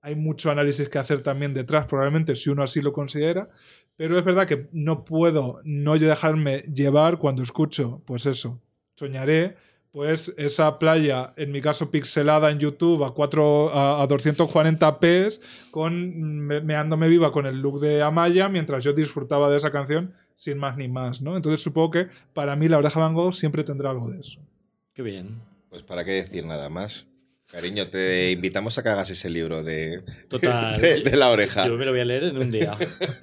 hay 0.01 0.15
mucho 0.17 0.51
análisis 0.51 0.89
que 0.89 0.99
hacer 0.99 1.23
también 1.23 1.53
detrás, 1.53 1.87
probablemente 1.87 2.35
si 2.35 2.49
uno 2.49 2.63
así 2.63 2.81
lo 2.81 2.93
considera. 2.93 3.49
Pero 3.97 4.19
es 4.19 4.25
verdad 4.25 4.47
que 4.47 4.69
no 4.73 5.05
puedo 5.05 5.61
no 5.65 5.99
dejarme 5.99 6.61
llevar 6.73 7.19
cuando 7.19 7.43
escucho, 7.43 8.03
pues 8.07 8.27
eso, 8.27 8.61
soñaré, 8.95 9.57
pues 9.97 10.35
esa 10.37 10.79
playa, 10.79 11.33
en 11.39 11.53
mi 11.53 11.63
caso 11.63 11.91
pixelada 11.91 12.51
en 12.51 12.59
YouTube 12.59 13.03
a, 13.03 13.15
4, 13.15 13.71
a, 13.75 14.03
a 14.03 14.07
240p, 14.07 15.41
con, 15.71 16.47
me- 16.47 16.61
meándome 16.61 17.09
viva 17.09 17.33
con 17.33 17.47
el 17.47 17.63
look 17.63 17.81
de 17.81 18.03
Amaya, 18.03 18.51
mientras 18.51 18.85
yo 18.85 18.93
disfrutaba 18.93 19.51
de 19.51 19.57
esa 19.57 19.71
canción 19.73 20.13
sin 20.35 20.59
más 20.59 20.77
ni 20.77 20.87
más, 20.87 21.23
¿no? 21.23 21.35
Entonces 21.35 21.63
supongo 21.63 21.93
que 21.93 22.09
para 22.35 22.57
mí 22.57 22.69
la 22.69 22.77
oreja 22.77 23.01
Van 23.01 23.15
Gogh 23.15 23.33
siempre 23.33 23.65
tendrá 23.65 23.89
algo 23.89 24.11
de 24.11 24.21
eso. 24.21 24.39
Qué 24.93 25.01
bien. 25.01 25.41
Pues 25.71 25.83
para 25.83 26.05
qué 26.05 26.11
decir 26.11 26.45
nada 26.45 26.69
más. 26.69 27.09
Cariño, 27.51 27.89
te 27.89 28.33
invitamos 28.33 28.77
a 28.77 28.83
que 28.83 28.91
hagas 28.91 29.09
ese 29.09 29.31
libro 29.31 29.63
de, 29.65 30.03
Total. 30.29 30.79
de, 30.83 31.01
de 31.05 31.17
la 31.17 31.31
oreja. 31.31 31.67
Yo 31.67 31.79
me 31.79 31.87
lo 31.87 31.93
voy 31.93 32.01
a 32.01 32.05
leer 32.05 32.25
en 32.25 32.37
un 32.37 32.51
día. 32.51 32.75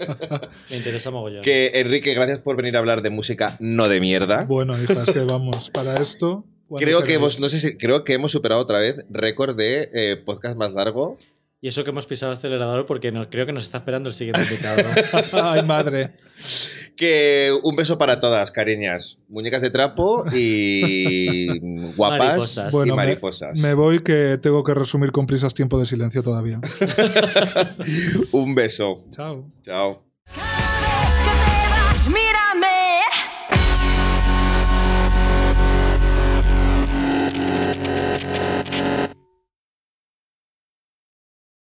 me 0.71 0.77
interesa 0.77 1.11
mogollón. 1.11 1.43
Que 1.43 1.69
Enrique, 1.75 2.15
gracias 2.15 2.39
por 2.39 2.55
venir 2.55 2.75
a 2.77 2.79
hablar 2.79 3.03
de 3.03 3.11
música 3.11 3.57
no 3.59 3.87
de 3.89 3.99
mierda. 3.99 4.45
Bueno, 4.45 4.73
hija, 4.81 5.03
es 5.03 5.11
que 5.11 5.19
vamos, 5.19 5.69
para 5.69 5.93
esto... 6.01 6.45
Creo 6.77 7.03
que 7.03 7.13
hemos, 7.15 7.39
no 7.39 7.49
sé 7.49 7.59
si, 7.59 7.77
creo 7.77 8.03
que 8.03 8.13
hemos 8.13 8.31
superado 8.31 8.61
otra 8.61 8.79
vez 8.79 9.05
récord 9.09 9.55
de 9.55 9.89
eh, 9.93 10.17
podcast 10.17 10.57
más 10.57 10.73
largo. 10.73 11.17
Y 11.61 11.69
eso 11.69 11.83
que 11.85 11.91
hemos 11.91 12.05
pisado 12.07 12.33
el 12.33 12.37
acelerador 12.37 12.85
porque 12.85 13.11
no, 13.11 13.29
creo 13.29 13.45
que 13.45 13.53
nos 13.53 13.63
está 13.63 13.77
esperando 13.77 14.09
el 14.09 14.15
siguiente 14.15 14.41
invitado. 14.43 14.83
Ay, 15.31 15.63
madre. 15.63 16.11
Que 16.97 17.51
un 17.63 17.75
beso 17.77 17.97
para 17.97 18.19
todas, 18.19 18.51
cariñas. 18.51 19.19
Muñecas 19.29 19.61
de 19.61 19.69
trapo 19.69 20.25
y 20.33 21.47
guapas 21.95 22.19
Mariposas. 22.19 22.73
y 22.73 22.75
Bueno, 22.75 22.95
me- 22.95 23.03
mariposas. 23.03 23.57
Me 23.59 23.73
voy 23.75 23.99
que 24.03 24.37
tengo 24.41 24.63
que 24.63 24.73
resumir 24.73 25.11
con 25.13 25.25
prisas 25.25 25.53
tiempo 25.53 25.79
de 25.79 25.85
silencio 25.85 26.21
todavía. 26.21 26.59
Un 28.33 28.55
beso. 28.55 29.05
Chao. 29.11 29.47
Chao. 29.63 30.12